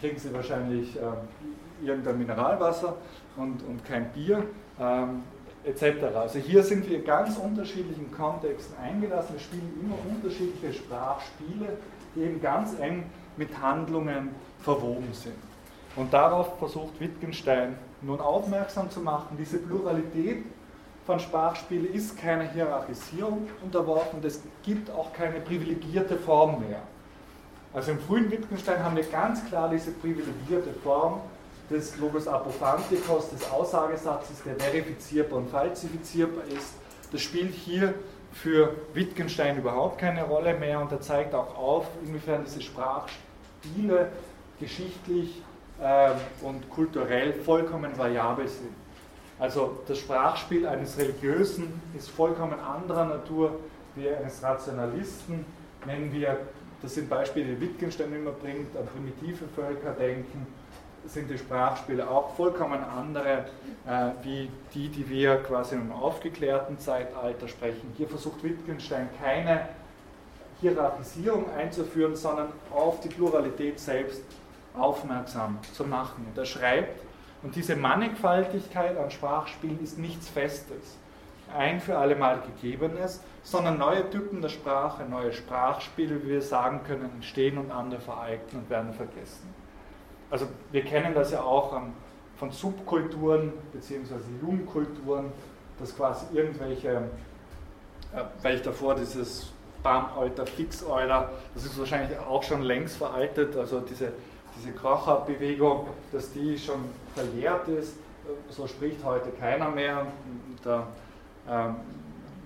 kriegen 0.00 0.18
sie 0.18 0.32
wahrscheinlich 0.32 0.96
äh, 0.96 1.86
irgendein 1.86 2.18
Mineralwasser 2.18 2.96
und, 3.36 3.62
und 3.62 3.84
kein 3.84 4.10
Bier 4.12 4.42
ähm, 4.80 5.22
etc. 5.64 6.04
Also 6.14 6.38
hier 6.38 6.62
sind 6.62 6.88
wir 6.88 7.02
ganz 7.02 7.36
unterschiedlichen 7.36 8.10
Kontexten 8.12 8.76
eingelassen. 8.78 9.34
Wir 9.34 9.40
spielen 9.40 9.80
immer 9.82 9.96
unterschiedliche 10.08 10.72
Sprachspiele, 10.72 11.76
die 12.14 12.20
eben 12.20 12.40
ganz 12.40 12.78
eng 12.78 13.04
mit 13.36 13.60
Handlungen 13.60 14.30
verwoben 14.60 15.12
sind. 15.12 15.34
Und 15.96 16.12
darauf 16.12 16.58
versucht 16.58 17.00
Wittgenstein 17.00 17.76
nun 18.02 18.20
aufmerksam 18.20 18.90
zu 18.90 19.00
machen. 19.00 19.36
Diese 19.38 19.58
Pluralität 19.58 20.44
von 21.06 21.18
Sprachspielen 21.18 21.92
ist 21.92 22.18
keiner 22.18 22.44
Hierarchisierung 22.44 23.48
unterworfen. 23.62 24.20
Es 24.22 24.42
gibt 24.62 24.90
auch 24.90 25.12
keine 25.12 25.40
privilegierte 25.40 26.16
Form 26.16 26.60
mehr. 26.60 26.82
Also 27.72 27.92
im 27.92 28.00
frühen 28.00 28.30
Wittgenstein 28.30 28.82
haben 28.82 28.96
wir 28.96 29.04
ganz 29.04 29.44
klar 29.46 29.68
diese 29.68 29.90
privilegierte 29.92 30.72
Form 30.82 31.20
des 31.70 31.96
Logos 31.98 32.28
Apophantikos, 32.28 33.30
des 33.30 33.50
Aussagesatzes, 33.50 34.42
der 34.44 34.56
verifizierbar 34.56 35.38
und 35.38 35.50
falsifizierbar 35.50 36.44
ist. 36.44 36.74
Das 37.12 37.20
spielt 37.20 37.54
hier 37.54 37.94
für 38.32 38.74
Wittgenstein 38.94 39.58
überhaupt 39.58 39.98
keine 39.98 40.24
Rolle 40.24 40.54
mehr 40.54 40.80
und 40.80 40.92
er 40.92 41.00
zeigt 41.00 41.34
auch 41.34 41.56
auf, 41.56 41.86
inwiefern 42.04 42.44
diese 42.44 42.60
Sprachspiele 42.60 44.10
geschichtlich 44.60 45.42
äh, 45.80 46.10
und 46.42 46.68
kulturell 46.70 47.32
vollkommen 47.32 47.96
variabel 47.96 48.48
sind. 48.48 48.74
Also 49.38 49.80
das 49.86 49.98
Sprachspiel 49.98 50.66
eines 50.66 50.96
Religiösen 50.98 51.80
ist 51.96 52.10
vollkommen 52.10 52.58
anderer 52.58 53.04
Natur 53.04 53.58
wie 53.94 54.08
eines 54.08 54.42
Rationalisten, 54.42 55.44
nennen 55.84 56.12
wir 56.12 56.38
das 56.82 56.94
sind 56.94 57.08
Beispiele, 57.08 57.54
die 57.54 57.60
Wittgenstein 57.60 58.12
immer 58.14 58.32
bringt, 58.32 58.76
an 58.76 58.86
primitive 58.86 59.46
Völker 59.54 59.92
denken, 59.92 60.46
sind 61.06 61.30
die 61.30 61.38
Sprachspiele 61.38 62.08
auch 62.08 62.34
vollkommen 62.34 62.82
andere 62.82 63.44
äh, 63.86 64.10
wie 64.22 64.50
die, 64.74 64.88
die 64.88 65.08
wir 65.08 65.36
quasi 65.36 65.76
im 65.76 65.92
aufgeklärten 65.92 66.78
Zeitalter 66.78 67.46
sprechen. 67.48 67.92
Hier 67.96 68.08
versucht 68.08 68.42
Wittgenstein 68.42 69.08
keine 69.22 69.68
Hierarchisierung 70.60 71.50
einzuführen, 71.56 72.16
sondern 72.16 72.48
auf 72.72 73.00
die 73.00 73.08
Pluralität 73.08 73.78
selbst 73.78 74.22
aufmerksam 74.74 75.58
zu 75.72 75.84
machen. 75.84 76.26
Und 76.28 76.36
er 76.36 76.46
schreibt, 76.46 77.02
und 77.42 77.54
diese 77.54 77.76
Mannigfaltigkeit 77.76 78.96
an 78.98 79.10
Sprachspielen 79.10 79.82
ist 79.82 79.98
nichts 79.98 80.28
Festes 80.28 80.96
ein 81.54 81.80
für 81.80 81.98
alle 81.98 82.16
Mal 82.16 82.40
gegebenes, 82.40 83.22
sondern 83.42 83.78
neue 83.78 84.08
Typen 84.10 84.42
der 84.42 84.48
Sprache, 84.48 85.04
neue 85.04 85.32
Sprachspiele, 85.32 86.22
wie 86.24 86.28
wir 86.28 86.42
sagen 86.42 86.80
können, 86.84 87.10
entstehen 87.14 87.58
und 87.58 87.70
andere 87.70 88.00
vereignen 88.00 88.62
und 88.62 88.70
werden 88.70 88.92
vergessen. 88.92 89.54
Also 90.30 90.46
wir 90.72 90.84
kennen 90.84 91.14
das 91.14 91.30
ja 91.30 91.42
auch 91.42 91.80
von 92.36 92.50
Subkulturen 92.50 93.52
bzw. 93.72 94.14
Jungkulturen, 94.42 95.32
dass 95.78 95.96
quasi 95.96 96.26
irgendwelche, 96.34 96.88
äh, 98.14 98.22
weil 98.42 98.56
ich 98.56 98.62
davor 98.62 98.94
dieses 98.94 99.52
Bam-Alter, 99.82 100.46
Fix-Alter, 100.46 101.30
das 101.54 101.64
ist 101.64 101.78
wahrscheinlich 101.78 102.18
auch 102.18 102.42
schon 102.42 102.62
längst 102.62 102.96
veraltet, 102.96 103.56
also 103.56 103.80
diese, 103.80 104.12
diese 104.58 104.72
Krocher-Bewegung, 104.72 105.86
dass 106.12 106.32
die 106.32 106.58
schon 106.58 106.84
verjährt 107.14 107.68
ist, 107.68 107.96
so 108.50 108.66
spricht 108.66 109.04
heute 109.04 109.30
keiner 109.30 109.70
mehr. 109.70 110.06
Da 110.64 110.88
ähm, 111.48 111.76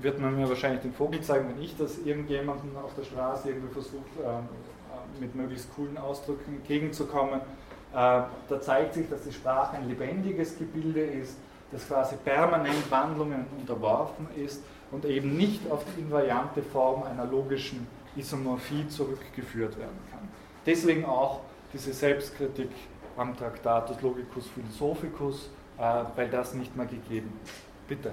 wird 0.02 0.20
man 0.20 0.36
mir 0.36 0.48
wahrscheinlich 0.48 0.82
den 0.82 0.92
Vogel 0.92 1.20
zeigen, 1.20 1.48
wenn 1.48 1.62
ich 1.62 1.76
das 1.76 1.98
irgendjemandem 1.98 2.76
auf 2.76 2.94
der 2.94 3.04
Straße 3.04 3.48
irgendwie 3.48 3.72
versuche, 3.72 4.04
ähm, 4.24 4.48
äh, 4.90 5.20
mit 5.20 5.34
möglichst 5.34 5.74
coolen 5.74 5.98
Ausdrücken 5.98 6.54
entgegenzukommen. 6.56 7.40
Äh, 7.40 7.92
da 7.92 8.60
zeigt 8.60 8.94
sich, 8.94 9.08
dass 9.08 9.22
die 9.22 9.32
Sprache 9.32 9.76
ein 9.76 9.88
lebendiges 9.88 10.58
Gebilde 10.58 11.00
ist, 11.00 11.36
das 11.72 11.86
quasi 11.86 12.16
permanent 12.16 12.90
Wandlungen 12.90 13.46
unterworfen 13.58 14.26
ist 14.36 14.62
und 14.90 15.04
eben 15.04 15.36
nicht 15.36 15.70
auf 15.70 15.84
die 15.84 16.00
invariante 16.00 16.62
Form 16.62 17.04
einer 17.04 17.26
logischen 17.26 17.86
Isomorphie 18.16 18.88
zurückgeführt 18.88 19.78
werden 19.78 19.98
kann. 20.10 20.28
Deswegen 20.66 21.04
auch 21.04 21.40
diese 21.72 21.92
Selbstkritik 21.92 22.70
am 23.16 23.36
Traktatus 23.36 24.00
Logicus 24.00 24.46
Philosophicus, 24.48 25.50
äh, 25.78 25.82
weil 26.16 26.28
das 26.28 26.54
nicht 26.54 26.74
mehr 26.76 26.86
gegeben 26.86 27.32
ist. 27.44 27.52
Bitte 27.86 28.10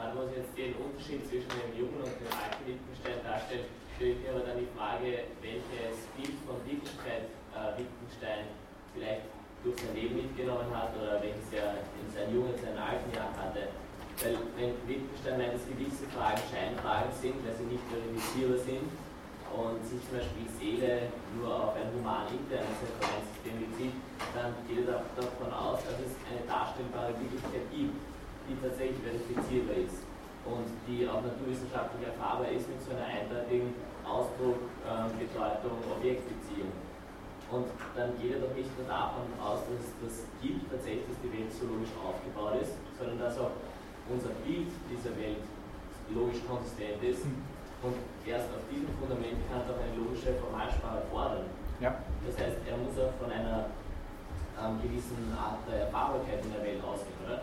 gerade 0.00 0.16
was 0.16 0.32
jetzt 0.32 0.56
den 0.56 0.72
Unterschied 0.80 1.20
zwischen 1.28 1.52
dem 1.60 1.76
jungen 1.76 2.00
und 2.00 2.16
dem 2.16 2.32
alten 2.32 2.64
Wittgenstein 2.64 3.20
darstellt, 3.20 3.68
stellt 3.96 4.16
mir 4.24 4.32
aber 4.32 4.48
dann 4.48 4.56
die 4.56 4.72
Frage, 4.72 5.28
welches 5.44 6.08
Bild 6.16 6.40
von 6.48 6.56
Wittgenstein, 6.64 7.28
äh, 7.52 7.76
Wittgenstein 7.76 8.48
vielleicht 8.96 9.28
durch 9.60 9.76
sein 9.76 9.92
Leben 9.92 10.16
mitgenommen 10.16 10.72
hat 10.72 10.96
oder 10.96 11.20
welches 11.20 11.52
er 11.52 11.84
in 12.00 12.08
seinen 12.08 12.32
jungen, 12.32 12.56
in 12.56 12.64
seinen 12.64 12.80
alten 12.80 13.12
Jahren 13.12 13.36
hatte. 13.36 13.68
Weil 14.24 14.40
wenn 14.56 14.72
Wittgenstein 14.88 15.36
meint, 15.36 15.52
dass 15.52 15.68
gewisse 15.68 16.08
Fragen 16.16 16.40
Scheinfragen 16.48 17.12
sind, 17.20 17.36
weil 17.44 17.52
sie 17.60 17.68
nicht 17.68 17.84
verifizierbar 17.92 18.60
sind 18.64 18.88
und 19.52 19.84
sich 19.84 20.00
zum 20.08 20.16
Beispiel 20.16 20.48
Seele 20.56 21.12
nur 21.36 21.52
auf 21.52 21.76
ein 21.76 21.92
human-internes 21.92 22.80
Referenzsystem 22.88 23.56
bezieht, 23.68 23.96
dann 24.32 24.56
geht 24.64 24.88
er 24.88 25.04
davon 25.12 25.52
aus, 25.52 25.84
dass 25.84 26.00
es 26.00 26.16
eine 26.24 26.40
darstellbare 26.48 27.12
Wirklichkeit 27.20 27.68
gibt, 27.68 27.92
die 28.50 28.58
tatsächlich 28.58 28.98
verifizierbar 28.98 29.78
ist 29.78 30.02
und 30.42 30.66
die 30.90 31.06
auch 31.06 31.22
naturwissenschaftlich 31.22 32.02
erfahrbar 32.10 32.50
ist 32.50 32.66
mit 32.66 32.82
so 32.82 32.90
einer 32.90 33.06
eindeutigen 33.06 33.70
Ausdruck, 34.02 34.58
äh, 34.82 35.06
Bedeutung, 35.14 35.78
Objektbeziehung. 35.86 36.74
Und 37.50 37.66
dann 37.94 38.14
geht 38.18 38.34
er 38.34 38.40
doch 38.42 38.54
nicht 38.54 38.70
nur 38.78 38.86
davon 38.86 39.26
aus, 39.38 39.66
dass 39.66 39.82
es 39.82 39.94
das 40.02 40.14
gibt, 40.42 40.70
tatsächlich, 40.70 41.06
dass 41.06 41.18
die 41.22 41.30
Welt 41.34 41.50
so 41.50 41.66
logisch 41.66 41.94
aufgebaut 41.98 42.62
ist, 42.62 42.74
sondern 42.98 43.18
dass 43.18 43.38
auch 43.38 43.54
unser 44.06 44.34
Bild 44.46 44.70
dieser 44.90 45.14
Welt 45.18 45.42
logisch 46.10 46.42
konsistent 46.46 47.02
ist. 47.02 47.26
Mhm. 47.26 47.42
Und 47.82 47.96
erst 48.26 48.50
auf 48.54 48.62
diesem 48.70 48.90
Fundament 48.98 49.38
kann 49.50 49.66
er 49.66 49.72
auch 49.72 49.82
eine 49.82 49.94
logische 49.98 50.36
Formalsprache 50.38 51.02
fordern. 51.10 51.46
Ja. 51.82 51.96
Das 52.26 52.36
heißt, 52.38 52.58
er 52.66 52.76
muss 52.76 52.94
auch 52.98 53.14
von 53.18 53.32
einer 53.32 53.72
ähm, 54.60 54.78
gewissen 54.84 55.32
Art 55.34 55.64
der 55.66 55.88
Erfahrbarkeit 55.88 56.44
in 56.44 56.52
der 56.54 56.62
Welt 56.62 56.80
ausgehen, 56.84 57.18
oder? 57.24 57.40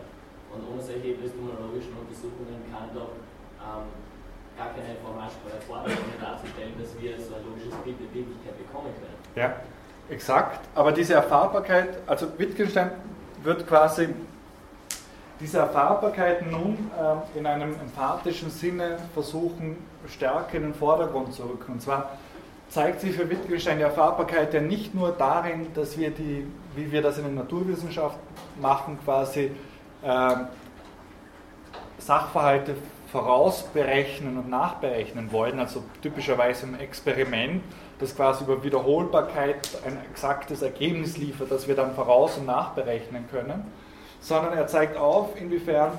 Und 0.52 0.60
ohne 0.72 0.82
solche 0.82 1.14
epistemologischen 1.14 1.92
Untersuchungen 1.98 2.64
kann 2.72 2.88
doch 2.94 3.12
ähm, 3.60 3.86
gar 4.56 4.70
keine 4.74 4.96
Formalsprache 5.02 5.60
fordern, 5.66 5.92
um 5.92 6.20
darzustellen, 6.20 6.74
dass 6.80 6.90
wir 7.00 7.16
so 7.20 7.34
ein 7.34 7.44
logisches 7.46 7.74
Bild 7.84 7.96
der 8.00 8.10
Wirklichkeit 8.14 8.58
bekommen 8.58 8.92
können. 8.98 9.18
Ja, 9.36 9.56
exakt. 10.08 10.66
Aber 10.74 10.92
diese 10.92 11.14
Erfahrbarkeit, 11.14 11.98
also 12.06 12.26
Wittgenstein 12.38 12.90
wird 13.42 13.66
quasi 13.66 14.08
diese 15.40 15.58
Erfahrbarkeit 15.58 16.50
nun 16.50 16.90
äh, 16.98 17.38
in 17.38 17.46
einem 17.46 17.74
emphatischen 17.74 18.50
Sinne 18.50 18.98
versuchen, 19.14 19.76
stärker 20.08 20.56
in 20.56 20.62
den 20.64 20.74
Vordergrund 20.74 21.32
zu 21.32 21.44
rücken. 21.44 21.72
Und 21.72 21.82
zwar 21.82 22.18
zeigt 22.68 23.00
sich 23.00 23.14
für 23.14 23.30
Wittgenstein 23.30 23.78
die 23.78 23.84
Erfahrbarkeit 23.84 24.52
ja 24.52 24.60
nicht 24.60 24.94
nur 24.94 25.12
darin, 25.12 25.68
dass 25.74 25.96
wir 25.96 26.10
die, 26.10 26.46
wie 26.74 26.90
wir 26.90 27.02
das 27.02 27.18
in 27.18 27.24
der 27.24 27.32
Naturwissenschaft 27.32 28.18
machen, 28.60 28.98
quasi 29.04 29.52
Sachverhalte 31.98 32.76
vorausberechnen 33.10 34.36
und 34.36 34.50
nachberechnen 34.50 35.32
wollen, 35.32 35.58
also 35.58 35.82
typischerweise 36.02 36.66
im 36.66 36.78
Experiment, 36.78 37.62
das 37.98 38.14
quasi 38.14 38.44
über 38.44 38.62
Wiederholbarkeit 38.62 39.78
ein 39.86 39.98
exaktes 40.10 40.62
Ergebnis 40.62 41.16
liefert, 41.16 41.50
das 41.50 41.66
wir 41.66 41.74
dann 41.74 41.94
voraus- 41.94 42.36
und 42.36 42.46
nachberechnen 42.46 43.26
können, 43.30 43.64
sondern 44.20 44.52
er 44.52 44.66
zeigt 44.66 44.96
auf, 44.96 45.40
inwiefern 45.40 45.92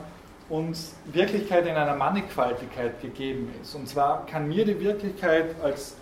uns 0.50 0.96
Wirklichkeit 1.06 1.66
in 1.68 1.76
einer 1.76 1.96
Mannigfaltigkeit 1.96 3.02
gegeben 3.02 3.54
ist. 3.62 3.76
Und 3.76 3.88
zwar 3.88 4.26
kann 4.26 4.48
mir 4.48 4.66
die 4.66 4.80
Wirklichkeit 4.80 5.56
als 5.64 5.96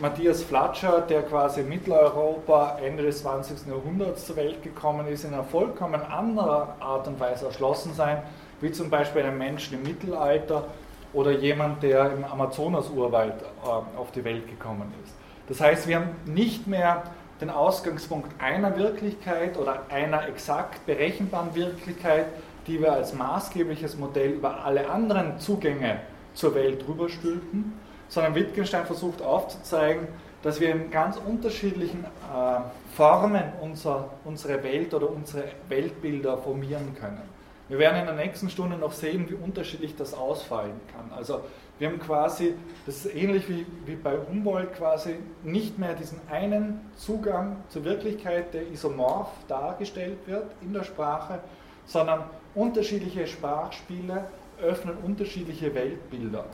Matthias 0.00 0.44
Flatscher, 0.44 1.00
der 1.00 1.22
quasi 1.22 1.60
in 1.60 1.68
Mitteleuropa 1.68 2.78
Ende 2.80 3.02
des 3.02 3.22
20. 3.22 3.66
Jahrhunderts 3.66 4.26
zur 4.26 4.36
Welt 4.36 4.62
gekommen 4.62 5.08
ist, 5.08 5.24
in 5.24 5.34
einer 5.34 5.42
vollkommen 5.42 6.00
anderen 6.00 6.68
Art 6.78 7.08
und 7.08 7.18
Weise 7.18 7.46
erschlossen 7.46 7.92
sein, 7.94 8.22
wie 8.60 8.70
zum 8.70 8.90
Beispiel 8.90 9.22
ein 9.22 9.36
Mensch 9.36 9.72
im 9.72 9.82
Mittelalter 9.82 10.66
oder 11.12 11.32
jemand, 11.32 11.82
der 11.82 12.12
im 12.12 12.22
Amazonas-Urwald 12.22 13.42
äh, 13.42 13.98
auf 13.98 14.12
die 14.14 14.22
Welt 14.22 14.46
gekommen 14.46 14.92
ist. 15.04 15.14
Das 15.48 15.60
heißt, 15.60 15.88
wir 15.88 15.96
haben 15.96 16.10
nicht 16.26 16.68
mehr 16.68 17.02
den 17.40 17.50
Ausgangspunkt 17.50 18.40
einer 18.40 18.76
Wirklichkeit 18.76 19.56
oder 19.56 19.82
einer 19.88 20.28
exakt 20.28 20.86
berechenbaren 20.86 21.56
Wirklichkeit, 21.56 22.26
die 22.68 22.80
wir 22.80 22.92
als 22.92 23.14
maßgebliches 23.14 23.96
Modell 23.96 24.30
über 24.30 24.64
alle 24.64 24.88
anderen 24.88 25.40
Zugänge 25.40 26.00
zur 26.34 26.54
Welt 26.54 26.84
rüberstülpen, 26.86 27.72
sondern 28.08 28.34
Wittgenstein 28.34 28.86
versucht 28.86 29.22
aufzuzeigen, 29.22 30.08
dass 30.42 30.60
wir 30.60 30.70
in 30.70 30.90
ganz 30.90 31.16
unterschiedlichen 31.16 32.04
äh, 32.04 32.60
Formen 32.96 33.44
unser, 33.60 34.10
unsere 34.24 34.62
Welt 34.62 34.94
oder 34.94 35.10
unsere 35.10 35.44
Weltbilder 35.68 36.38
formieren 36.38 36.94
können. 36.98 37.22
Wir 37.68 37.78
werden 37.78 38.00
in 38.00 38.06
der 38.06 38.14
nächsten 38.14 38.48
Stunde 38.48 38.78
noch 38.78 38.92
sehen, 38.92 39.28
wie 39.28 39.34
unterschiedlich 39.34 39.94
das 39.94 40.14
ausfallen 40.14 40.80
kann. 40.92 41.16
Also 41.16 41.42
wir 41.78 41.88
haben 41.88 41.98
quasi, 41.98 42.54
das 42.86 43.04
ist 43.04 43.14
ähnlich 43.14 43.48
wie, 43.48 43.66
wie 43.84 43.94
bei 43.94 44.16
Humboldt 44.16 44.74
quasi, 44.74 45.16
nicht 45.44 45.78
mehr 45.78 45.94
diesen 45.94 46.18
einen 46.30 46.80
Zugang 46.96 47.56
zur 47.68 47.84
Wirklichkeit, 47.84 48.54
der 48.54 48.68
isomorph 48.68 49.28
dargestellt 49.48 50.18
wird 50.26 50.46
in 50.62 50.72
der 50.72 50.84
Sprache, 50.84 51.40
sondern 51.84 52.24
unterschiedliche 52.54 53.26
Sprachspiele 53.26 54.24
öffnen 54.60 54.96
unterschiedliche 55.04 55.74
Weltbilder, 55.74 56.44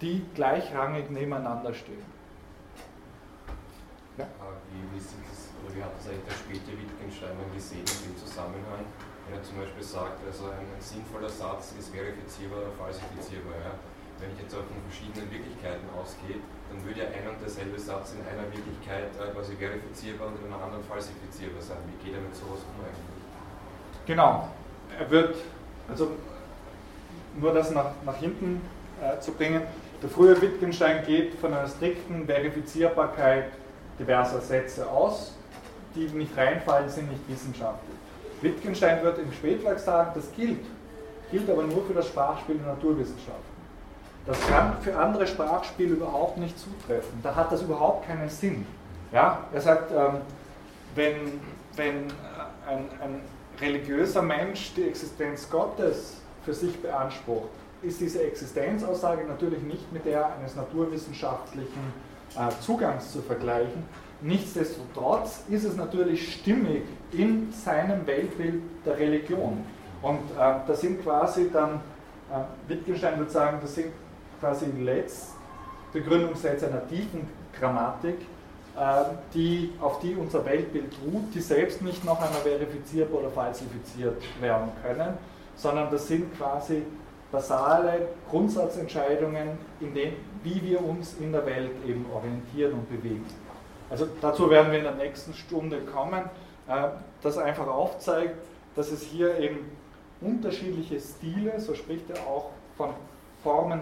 die 0.00 0.24
gleichrangig 0.34 1.10
nebeneinander 1.10 1.74
stehen. 1.74 2.04
Ja? 4.16 4.26
Wie, 4.72 4.82
wie, 4.94 4.98
das, 4.98 5.50
oder 5.64 5.74
wie 5.76 5.82
hat 5.82 5.96
das 5.96 6.08
eigentlich 6.08 6.24
der 6.24 6.34
späte 6.34 6.72
Wittgenstein 6.78 7.36
gesehen 7.54 7.86
in 7.86 8.12
dem 8.12 8.16
Zusammenhang? 8.18 8.84
Wenn 9.26 9.38
er 9.38 9.42
zum 9.42 9.58
Beispiel 9.58 9.84
sagt, 9.84 10.24
also 10.26 10.46
ein, 10.46 10.66
ein 10.66 10.80
sinnvoller 10.80 11.28
Satz 11.28 11.74
ist 11.78 11.94
verifizierbar 11.94 12.62
oder 12.62 12.72
falsifizierbar. 12.78 13.54
Ja? 13.62 13.74
wenn 14.20 14.32
ich 14.34 14.40
jetzt 14.42 14.54
auch 14.54 14.66
von 14.66 14.78
verschiedenen 14.90 15.30
Wirklichkeiten 15.30 15.86
ausgehe, 15.94 16.42
dann 16.70 16.78
würde 16.84 17.00
ja 17.00 17.06
ein 17.06 17.26
und 17.30 17.40
derselbe 17.40 17.78
Satz 17.78 18.14
in 18.18 18.22
einer 18.26 18.50
Wirklichkeit 18.50 19.14
äh, 19.14 19.30
quasi 19.30 19.54
verifizierbar 19.54 20.28
und 20.28 20.42
in 20.42 20.52
einer 20.52 20.62
anderen 20.62 20.84
falsifizierbar 20.84 21.62
sein. 21.62 21.78
Wie 21.86 21.98
geht 22.02 22.14
er 22.14 22.22
mit 22.22 22.34
sowas 22.34 22.60
um 22.66 22.82
eigentlich? 22.82 23.22
Genau. 24.06 24.50
Er 24.98 25.10
wird, 25.10 25.36
also 25.88 26.12
nur 27.38 27.54
das 27.54 27.70
nach, 27.70 27.94
nach 28.04 28.16
hinten 28.16 28.60
äh, 29.00 29.18
zu 29.20 29.32
bringen, 29.32 29.62
der 30.02 30.10
frühe 30.10 30.40
Wittgenstein 30.40 31.04
geht 31.04 31.34
von 31.34 31.52
einer 31.52 31.68
strikten 31.68 32.26
Verifizierbarkeit 32.26 33.46
diverser 33.98 34.40
Sätze 34.40 34.88
aus, 34.88 35.34
die 35.94 36.06
nicht 36.08 36.36
reinfallen, 36.36 36.88
sind 36.88 37.10
nicht 37.10 37.28
wissenschaftlich. 37.28 37.96
Wittgenstein 38.40 39.02
wird 39.02 39.18
im 39.18 39.32
Spätwerk 39.32 39.80
sagen, 39.80 40.12
das 40.14 40.32
gilt, 40.36 40.64
gilt 41.32 41.50
aber 41.50 41.64
nur 41.64 41.84
für 41.84 41.94
das 41.94 42.06
Sprachspiel 42.06 42.56
der 42.58 42.74
Naturwissenschaft. 42.74 43.38
Das 44.26 44.38
kann 44.46 44.76
für 44.82 44.96
andere 44.96 45.26
Sprachspiele 45.26 45.94
überhaupt 45.94 46.36
nicht 46.36 46.56
zutreffen. 46.58 47.18
Da 47.22 47.34
hat 47.34 47.50
das 47.50 47.62
überhaupt 47.62 48.06
keinen 48.06 48.28
Sinn. 48.28 48.66
Ja? 49.12 49.44
Er 49.52 49.60
sagt, 49.60 49.90
ähm, 49.90 50.18
wenn, 50.94 51.40
wenn 51.76 52.12
ein, 52.68 52.84
ein 53.02 53.20
religiöser 53.60 54.22
Mensch 54.22 54.74
die 54.74 54.86
Existenz 54.86 55.48
Gottes 55.50 56.18
für 56.44 56.52
sich 56.52 56.80
beansprucht, 56.80 57.48
ist 57.82 58.00
diese 58.00 58.22
Existenzaussage 58.22 59.24
natürlich 59.24 59.62
nicht 59.62 59.92
mit 59.92 60.04
der 60.04 60.34
eines 60.34 60.56
naturwissenschaftlichen 60.56 61.92
äh, 62.36 62.50
Zugangs 62.60 63.12
zu 63.12 63.22
vergleichen. 63.22 63.84
Nichtsdestotrotz 64.20 65.44
ist 65.48 65.64
es 65.64 65.76
natürlich 65.76 66.34
stimmig 66.34 66.82
in 67.12 67.52
seinem 67.52 68.06
Weltbild 68.06 68.62
der 68.84 68.98
Religion. 68.98 69.64
Und 70.02 70.20
äh, 70.38 70.54
das 70.66 70.80
sind 70.80 71.02
quasi 71.02 71.50
dann, 71.52 71.80
äh, 72.30 72.68
Wittgenstein 72.68 73.18
würde 73.18 73.30
sagen, 73.30 73.58
das 73.60 73.74
sind 73.74 73.92
quasi 74.40 74.66
Letztbegründungssätze 74.66 76.66
einer 76.66 76.86
tiefen 76.88 77.28
Grammatik, 77.58 78.16
ähm, 78.78 79.18
die, 79.34 79.72
auf 79.80 80.00
die 80.00 80.14
unser 80.14 80.44
Weltbild 80.44 80.92
ruht, 81.04 81.34
die 81.34 81.40
selbst 81.40 81.82
nicht 81.82 82.04
noch 82.04 82.20
einmal 82.20 82.40
verifiziert 82.42 83.12
oder 83.12 83.30
falsifiziert 83.30 84.22
werden 84.40 84.70
können, 84.82 85.14
sondern 85.56 85.90
das 85.90 86.06
sind 86.06 86.36
quasi 86.36 86.82
basale 87.30 88.08
Grundsatzentscheidungen, 88.30 89.58
in 89.80 89.94
denen, 89.94 90.16
wie 90.42 90.62
wir 90.62 90.84
uns 90.84 91.16
in 91.20 91.32
der 91.32 91.44
Welt 91.44 91.72
eben 91.86 92.06
orientieren 92.12 92.72
und 92.72 92.88
bewegen. 92.88 93.26
Also 93.90 94.06
dazu 94.20 94.50
werden 94.50 94.70
wir 94.70 94.78
in 94.78 94.84
der 94.84 94.94
nächsten 94.94 95.34
Stunde 95.34 95.80
kommen, 95.80 96.24
äh, 96.68 96.88
das 97.22 97.38
einfach 97.38 97.66
aufzeigt, 97.66 98.36
dass 98.74 98.90
es 98.90 99.02
hier 99.02 99.38
eben 99.38 99.70
unterschiedliche 100.20 101.00
Stile, 101.00 101.58
so 101.60 101.74
spricht 101.74 102.10
er 102.10 102.18
auch 102.26 102.50
von 102.76 102.90
Formen 103.42 103.80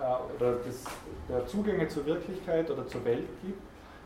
äh, 0.00 0.36
oder 0.36 0.54
des, 0.56 0.84
der 1.28 1.46
Zugänge 1.46 1.88
zur 1.88 2.06
Wirklichkeit 2.06 2.70
oder 2.70 2.86
zur 2.86 3.04
Welt 3.04 3.28
gibt, 3.44 3.60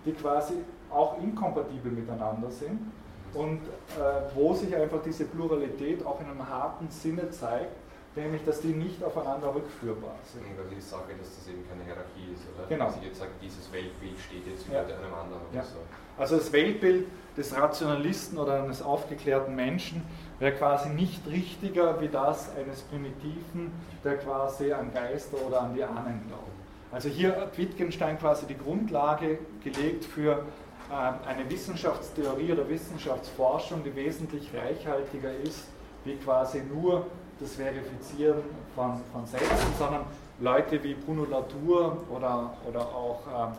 die 0.04 0.12
quasi 0.12 0.54
auch 0.90 1.18
inkompatibel 1.22 1.90
miteinander 1.90 2.50
sind 2.50 2.92
und 3.34 3.60
äh, 3.62 4.34
wo 4.34 4.54
sich 4.54 4.74
einfach 4.74 5.02
diese 5.04 5.24
Pluralität 5.24 6.04
auch 6.04 6.20
in 6.20 6.26
einem 6.26 6.48
harten 6.48 6.88
Sinne 6.90 7.30
zeigt, 7.30 7.72
nämlich 8.16 8.44
dass 8.44 8.60
die 8.60 8.68
nicht 8.68 9.02
aufeinander 9.04 9.54
rückführbar 9.54 10.16
sind. 10.24 10.44
Also 10.58 10.74
die 10.74 10.80
Sache, 10.80 11.12
dass 11.18 11.36
das 11.36 11.48
eben 11.48 11.68
keine 11.68 11.84
Hierarchie 11.84 12.32
ist, 12.34 12.44
oder? 12.54 12.66
Genau. 12.68 12.86
Dass 12.86 12.96
ich 12.96 13.02
jetzt 13.04 13.18
sage, 13.18 13.30
dieses 13.42 13.70
Weltbild 13.72 14.18
steht 14.18 14.46
jetzt 14.46 14.66
über 14.66 14.76
ja. 14.76 14.82
einem 14.82 15.14
anderen 15.14 15.42
ja. 15.52 15.62
so. 15.62 15.78
Also 16.18 16.36
das 16.36 16.50
Weltbild 16.52 17.06
des 17.36 17.54
Rationalisten 17.54 18.38
oder 18.38 18.62
eines 18.62 18.80
aufgeklärten 18.80 19.54
Menschen 19.54 20.02
wäre 20.38 20.52
quasi 20.52 20.88
nicht 20.88 21.26
richtiger 21.26 22.00
wie 22.00 22.08
das 22.08 22.50
eines 22.56 22.80
Primitiven, 22.82 23.70
der 24.02 24.16
quasi 24.16 24.72
an 24.72 24.92
Geister 24.92 25.36
oder 25.46 25.60
an 25.62 25.74
die 25.74 25.84
Ahnen 25.84 26.22
glaubt. 26.26 26.56
Also 26.92 27.08
hier 27.08 27.36
hat 27.36 27.58
Wittgenstein 27.58 28.18
quasi 28.18 28.46
die 28.46 28.56
Grundlage 28.56 29.38
gelegt 29.62 30.04
für 30.04 30.44
äh, 30.90 31.28
eine 31.28 31.50
Wissenschaftstheorie 31.50 32.52
oder 32.52 32.68
Wissenschaftsforschung, 32.68 33.82
die 33.84 33.94
wesentlich 33.94 34.50
reichhaltiger 34.54 35.34
ist, 35.42 35.68
wie 36.04 36.16
quasi 36.16 36.62
nur 36.62 37.06
das 37.40 37.54
Verifizieren 37.54 38.42
von, 38.74 39.00
von 39.12 39.26
Sätzen, 39.26 39.72
sondern 39.78 40.04
Leute 40.40 40.82
wie 40.82 40.94
Bruno 40.94 41.24
Latour 41.24 41.98
oder, 42.10 42.56
oder 42.68 42.80
auch 42.80 43.20
ähm, 43.26 43.52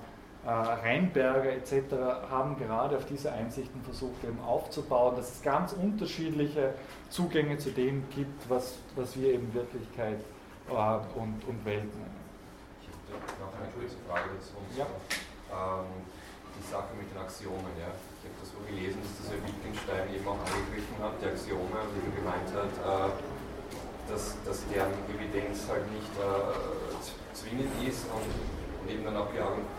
äh, 0.46 0.50
Reinberger 0.50 1.52
etc. 1.52 1.74
haben 2.30 2.58
gerade 2.58 2.98
auf 2.98 3.06
diese 3.06 3.32
Einsichten 3.32 3.82
versucht 3.84 4.24
eben 4.24 4.40
aufzubauen, 4.42 5.16
dass 5.16 5.36
es 5.36 5.42
ganz 5.42 5.74
unterschiedliche 5.74 6.74
Zugänge 7.10 7.58
zu 7.58 7.72
dem 7.72 8.04
gibt, 8.16 8.50
was, 8.50 8.76
was 8.96 9.18
wir 9.20 9.34
eben 9.34 9.54
Wirklichkeit 9.54 10.20
äh, 10.70 11.20
und, 11.20 11.44
und 11.48 11.66
Welt 11.66 11.94
nennen. 11.94 12.18
Ich 12.82 13.14
habe 13.14 13.24
noch 13.44 13.60
eine 13.60 13.72
kurze 13.74 13.98
Frage 14.08 14.30
dazu. 14.38 14.56
Ja. 14.78 14.86
Ähm, 15.52 15.86
die 16.58 16.72
Sache 16.72 16.90
mit 16.98 17.12
den 17.12 17.18
Axiomen. 17.22 17.74
Ja. 17.78 17.92
Ich 17.94 18.26
habe 18.26 18.38
das 18.42 18.50
so 18.50 18.60
gelesen, 18.66 18.98
dass 19.04 19.14
das 19.20 19.26
Herr 19.32 19.42
Wittgenstein 19.46 20.06
eben 20.10 20.26
auch 20.28 20.42
angegriffen 20.42 20.98
hat, 21.00 21.14
die 21.22 21.28
Axiome, 21.28 21.78
und 21.78 21.94
eben 21.98 22.14
gemeint 22.18 22.50
hat, 22.56 22.74
äh, 22.82 23.37
dass, 24.10 24.36
dass 24.46 24.64
deren 24.72 24.94
Evidenz 25.12 25.68
halt 25.70 25.86
nicht 25.92 26.14
äh, 26.18 27.36
zwingend 27.36 27.72
ist 27.84 28.08
und 28.12 28.28
eben 28.90 29.04
dann 29.04 29.18
auch 29.18 29.30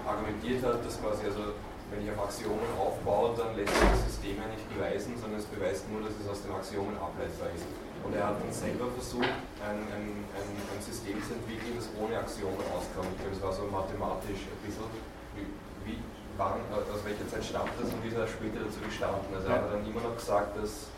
argumentiert 0.07 0.63
hat, 0.63 0.85
dass 0.85 1.01
quasi, 1.01 1.27
also 1.27 1.57
wenn 1.91 2.05
ich 2.05 2.13
auf 2.13 2.29
Axiomen 2.29 2.69
aufbaue, 2.77 3.33
dann 3.37 3.57
lässt 3.57 3.73
sich 3.73 3.89
das 3.89 4.05
System 4.13 4.37
ja 4.37 4.47
nicht 4.53 4.69
beweisen, 4.69 5.17
sondern 5.17 5.41
es 5.41 5.49
beweist 5.49 5.89
nur, 5.89 6.05
dass 6.05 6.13
es 6.21 6.29
aus 6.29 6.45
den 6.45 6.53
Axiomen 6.53 6.93
ableitbar 7.01 7.49
ist. 7.57 7.65
Und 8.05 8.15
er 8.15 8.29
hat 8.29 8.37
dann 8.39 8.53
selber 8.53 8.93
versucht, 8.93 9.33
ein, 9.65 9.81
ein, 9.91 10.23
ein, 10.37 10.49
ein 10.55 10.81
System 10.85 11.19
zu 11.25 11.35
entwickeln, 11.35 11.75
das 11.81 11.89
ohne 11.97 12.21
Axiomen 12.21 12.61
auskommt. 12.71 13.11
Ich 13.17 13.21
glaube, 13.25 13.37
es 13.37 13.43
war 13.43 13.53
so 13.57 13.65
mathematisch 13.67 14.47
ein 14.47 14.61
bisschen, 14.63 14.87
wie, 15.35 15.49
wie 15.89 15.99
wann, 16.37 16.63
aus 16.71 17.03
welcher 17.03 17.27
Zeit 17.27 17.43
stammt 17.43 17.75
das 17.81 17.91
und 17.91 17.99
wie 18.05 18.13
ist 18.13 18.21
er 18.21 18.29
später 18.29 18.63
dazu 18.63 18.79
gestanden. 18.85 19.33
Also 19.35 19.49
er 19.49 19.57
hat 19.57 19.73
dann 19.73 19.83
immer 19.83 20.05
noch 20.05 20.15
gesagt, 20.15 20.55
dass 20.61 20.93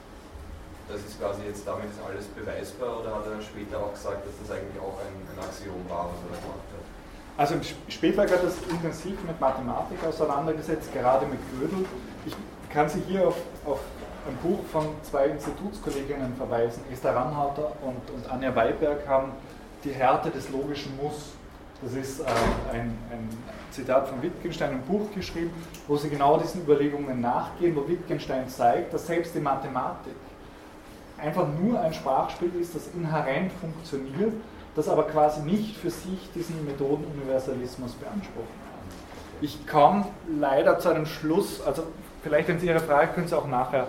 das 0.91 1.01
ist 1.07 1.19
quasi 1.21 1.43
jetzt 1.47 1.67
damit 1.67 1.91
alles 2.07 2.27
beweisbar 2.27 3.01
oder 3.01 3.15
hat 3.15 3.25
er 3.27 3.33
dann 3.39 3.43
später 3.43 3.79
auch 3.79 3.93
gesagt, 3.93 4.27
dass 4.27 4.35
das 4.43 4.57
eigentlich 4.57 4.81
auch 4.81 4.99
ein, 4.99 5.15
ein 5.15 5.39
Axiom 5.39 5.83
war, 5.89 6.11
was 6.11 6.19
er 6.27 6.43
gemacht 6.43 6.69
hat? 6.75 6.85
Also 7.37 7.55
Spätwerk 7.89 8.31
hat 8.33 8.45
das 8.45 8.59
intensiv 8.69 9.17
mit 9.27 9.41
Mathematik 9.41 9.99
auseinandergesetzt, 10.07 10.93
gerade 10.93 11.27
mit 11.27 11.41
Gödel. 11.59 11.87
Ich 12.27 12.37
kann 12.69 12.89
Sie 12.89 13.01
hier 13.09 13.29
auf, 13.29 13.37
auf 13.65 13.81
ein 14.29 14.37
Buch 14.43 14.61
von 14.71 14.87
zwei 15.03 15.27
Institutskolleginnen 15.27 16.37
verweisen. 16.37 16.83
Esther 16.93 17.15
Ranhauter 17.15 17.73
und, 17.83 18.11
und 18.15 18.31
Anja 18.31 18.55
Weiberg 18.55 19.07
haben 19.09 19.33
die 19.85 19.93
Härte 19.93 20.31
des 20.31 20.51
logischen 20.51 20.97
Muss. 20.97 21.33
Das 21.83 21.95
ist 21.95 22.21
äh, 22.21 22.25
ein, 22.73 22.99
ein, 23.11 23.29
Zitat 23.71 24.09
von 24.09 24.21
Wittgenstein, 24.21 24.73
ein 24.73 24.83
Buch 24.83 25.13
geschrieben, 25.15 25.53
wo 25.87 25.97
sie 25.97 26.11
genau 26.11 26.37
diesen 26.39 26.63
Überlegungen 26.63 27.21
nachgehen, 27.21 27.77
wo 27.77 27.87
Wittgenstein 27.89 28.49
zeigt, 28.49 28.93
dass 28.93 29.07
selbst 29.07 29.33
die 29.33 29.39
Mathematik 29.39 30.13
einfach 31.21 31.47
nur 31.61 31.81
ein 31.81 31.95
Sprachspiel 31.95 32.51
ist, 32.61 32.75
das 32.75 32.89
inhärent 32.95 33.53
funktioniert 33.61 34.33
das 34.75 34.89
aber 34.89 35.05
quasi 35.05 35.41
nicht 35.43 35.77
für 35.77 35.91
sich 35.91 36.31
diesen 36.35 36.65
Methodenuniversalismus 36.65 37.93
beanspruchen 37.93 38.47
kann. 38.47 39.41
Ich 39.41 39.67
komme 39.67 40.07
leider 40.39 40.79
zu 40.79 40.91
einem 40.91 41.07
Schluss, 41.07 41.61
also 41.63 41.85
vielleicht, 42.23 42.49
wenn 42.49 42.61
Sie 42.61 42.67
Ihre 42.67 42.81
Frage 42.81 43.13
können 43.13 43.27
Sie 43.27 43.37
auch 43.37 43.49
nachher 43.49 43.89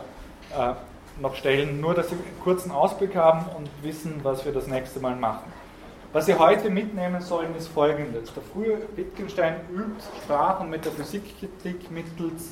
äh, 0.58 0.74
noch 1.22 1.36
stellen, 1.36 1.80
nur 1.80 1.94
dass 1.94 2.10
Sie 2.10 2.16
einen 2.16 2.40
kurzen 2.44 2.72
Ausblick 2.72 3.16
haben 3.16 3.45
und 3.56 3.70
wissen, 3.84 4.22
was 4.24 4.45
wir 4.45 4.53
das 4.53 4.68
nächste 4.68 4.99
Mal 4.99 5.16
machen. 5.16 5.52
Was 6.14 6.26
Sie 6.26 6.36
heute 6.36 6.70
mitnehmen 6.70 7.22
sollen, 7.22 7.56
ist 7.56 7.68
folgendes. 7.68 8.34
Der 8.34 8.44
frühe 8.44 8.80
Wittgenstein 8.95 9.56
übt 9.74 10.03
Sprach- 10.24 10.60
und 10.60 10.70
Metaphysikkritik 10.70 11.90
mittels 11.91 12.49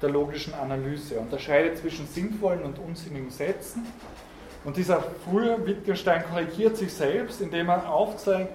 der 0.00 0.10
logischen 0.10 0.54
Analyse, 0.54 1.16
Er 1.16 1.22
unterscheidet 1.22 1.78
zwischen 1.78 2.06
sinnvollen 2.06 2.62
und 2.62 2.78
unsinnigen 2.78 3.30
Sätzen 3.30 3.86
und 4.64 4.76
dieser 4.76 5.02
frühe 5.24 5.64
Wittgenstein 5.66 6.22
korrigiert 6.30 6.76
sich 6.76 6.92
selbst, 6.92 7.40
indem 7.40 7.68
er 7.68 7.90
aufzeigt, 7.90 8.52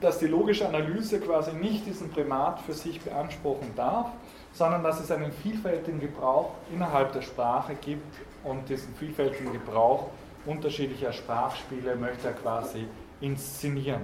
dass 0.00 0.18
die 0.18 0.26
logische 0.26 0.66
Analyse 0.66 1.20
quasi 1.20 1.52
nicht 1.52 1.86
diesen 1.86 2.10
Primat 2.10 2.60
für 2.60 2.72
sich 2.72 3.00
beanspruchen 3.00 3.72
darf, 3.76 4.08
sondern 4.52 4.82
dass 4.82 5.00
es 5.00 5.10
einen 5.10 5.32
vielfältigen 5.32 6.00
Gebrauch 6.00 6.50
innerhalb 6.72 7.12
der 7.12 7.22
Sprache 7.22 7.74
gibt 7.74 8.16
und 8.42 8.68
diesen 8.68 8.94
vielfältigen 8.96 9.52
Gebrauch 9.52 10.08
unterschiedlicher 10.44 11.12
Sprachspiele 11.12 11.96
möchte 11.96 12.28
er 12.28 12.34
quasi 12.34 12.86
inszenieren. 13.20 14.02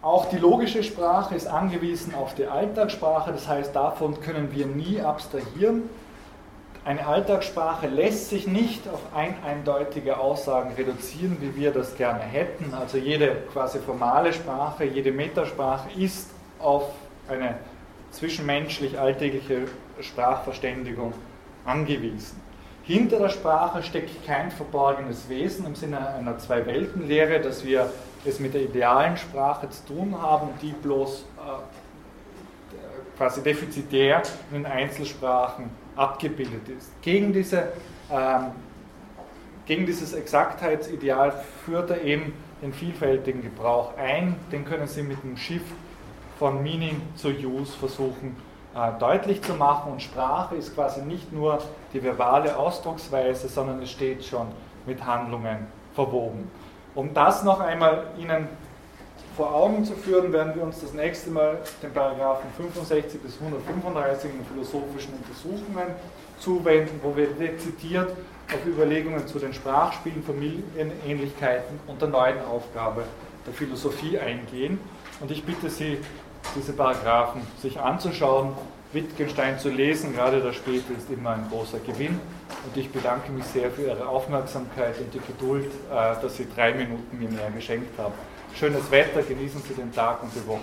Auch 0.00 0.26
die 0.26 0.38
logische 0.38 0.82
Sprache 0.82 1.36
ist 1.36 1.46
angewiesen 1.46 2.14
auf 2.14 2.34
die 2.34 2.46
Alltagssprache, 2.46 3.30
das 3.30 3.46
heißt, 3.46 3.74
davon 3.74 4.20
können 4.20 4.52
wir 4.52 4.66
nie 4.66 5.00
abstrahieren. 5.00 5.88
Eine 6.84 7.06
Alltagssprache 7.06 7.86
lässt 7.86 8.30
sich 8.30 8.48
nicht 8.48 8.88
auf 8.88 9.00
ein 9.14 9.36
eindeutige 9.44 10.18
Aussagen 10.18 10.72
reduzieren, 10.74 11.36
wie 11.40 11.54
wir 11.54 11.70
das 11.70 11.94
gerne 11.96 12.24
hätten. 12.24 12.74
Also 12.74 12.98
jede 12.98 13.36
quasi 13.52 13.78
formale 13.78 14.32
Sprache, 14.32 14.84
jede 14.84 15.12
Metasprache 15.12 15.90
ist 15.96 16.28
auf 16.58 16.90
eine 17.28 17.54
zwischenmenschlich 18.10 18.98
alltägliche 18.98 19.68
Sprachverständigung 20.00 21.12
angewiesen. 21.64 22.40
Hinter 22.82 23.20
der 23.20 23.28
Sprache 23.28 23.84
steckt 23.84 24.26
kein 24.26 24.50
verborgenes 24.50 25.28
Wesen 25.28 25.66
im 25.66 25.76
Sinne 25.76 26.14
einer 26.14 26.36
Zwei-Welten-Lehre, 26.38 27.38
dass 27.38 27.64
wir 27.64 27.92
es 28.24 28.40
mit 28.40 28.54
der 28.54 28.62
idealen 28.62 29.16
Sprache 29.16 29.70
zu 29.70 29.86
tun 29.86 30.20
haben, 30.20 30.48
die 30.60 30.72
bloß 30.72 31.20
äh, 31.20 33.16
quasi 33.16 33.40
defizitär 33.40 34.22
in 34.50 34.64
den 34.64 34.66
Einzelsprachen 34.66 35.70
abgebildet 35.96 36.68
ist. 36.68 36.90
Gegen, 37.02 37.32
diese, 37.32 37.72
ähm, 38.10 38.46
gegen 39.66 39.86
dieses 39.86 40.12
Exaktheitsideal 40.12 41.32
führt 41.64 41.90
er 41.90 42.02
eben 42.02 42.32
den 42.62 42.72
vielfältigen 42.72 43.42
Gebrauch 43.42 43.96
ein. 43.96 44.36
Den 44.50 44.64
können 44.64 44.86
Sie 44.86 45.02
mit 45.02 45.22
dem 45.22 45.36
Shift 45.36 45.66
von 46.38 46.62
Meaning 46.62 47.00
zu 47.16 47.28
Use 47.28 47.76
versuchen 47.76 48.36
äh, 48.74 48.98
deutlich 48.98 49.42
zu 49.42 49.54
machen. 49.54 49.92
Und 49.92 50.02
Sprache 50.02 50.56
ist 50.56 50.74
quasi 50.74 51.02
nicht 51.02 51.32
nur 51.32 51.58
die 51.92 52.02
verbale 52.02 52.56
Ausdrucksweise, 52.56 53.48
sondern 53.48 53.82
es 53.82 53.90
steht 53.90 54.24
schon 54.24 54.46
mit 54.86 55.04
Handlungen 55.04 55.66
verwoben. 55.94 56.50
Um 56.94 57.12
das 57.14 57.42
noch 57.42 57.60
einmal 57.60 58.06
Ihnen 58.18 58.48
vor 59.36 59.54
Augen 59.54 59.84
zu 59.84 59.94
führen, 59.94 60.32
werden 60.32 60.54
wir 60.54 60.62
uns 60.62 60.80
das 60.80 60.92
nächste 60.92 61.30
Mal 61.30 61.58
den 61.82 61.92
Paragraphen 61.92 62.48
65 62.56 63.20
bis 63.20 63.40
135 63.40 64.30
in 64.30 64.44
philosophischen 64.44 65.14
Untersuchungen 65.14 65.94
zuwenden, 66.38 67.00
wo 67.02 67.16
wir 67.16 67.28
dezidiert 67.28 68.10
auf 68.52 68.66
Überlegungen 68.66 69.26
zu 69.26 69.38
den 69.38 69.54
Sprachspielen, 69.54 70.22
Familienähnlichkeiten 70.22 71.80
und 71.86 72.00
der 72.00 72.08
neuen 72.08 72.44
Aufgabe 72.44 73.04
der 73.46 73.54
Philosophie 73.54 74.18
eingehen. 74.18 74.78
Und 75.20 75.30
ich 75.30 75.44
bitte 75.44 75.70
Sie, 75.70 75.98
diese 76.56 76.72
Paragraphen 76.72 77.42
sich 77.60 77.78
anzuschauen, 77.78 78.52
Wittgenstein 78.92 79.58
zu 79.58 79.70
lesen, 79.70 80.14
gerade 80.14 80.42
der 80.42 80.52
späte 80.52 80.92
ist 80.92 81.10
immer 81.10 81.30
ein 81.30 81.46
großer 81.50 81.78
Gewinn. 81.78 82.20
Und 82.66 82.76
ich 82.76 82.90
bedanke 82.90 83.32
mich 83.32 83.44
sehr 83.44 83.70
für 83.70 83.82
Ihre 83.82 84.06
Aufmerksamkeit 84.06 84.98
und 84.98 85.14
die 85.14 85.20
Geduld, 85.20 85.70
äh, 85.90 86.20
dass 86.20 86.36
Sie 86.36 86.46
drei 86.54 86.74
Minuten 86.74 87.18
mir 87.18 87.30
mehr 87.30 87.50
geschenkt 87.50 87.98
haben 87.98 88.12
Schönes 88.58 88.90
Wetter, 88.90 89.22
genießen 89.22 89.62
Sie 89.66 89.74
den 89.74 89.92
Tag 89.92 90.22
und 90.22 90.30
die 90.34 90.46
Woche. 90.46 90.60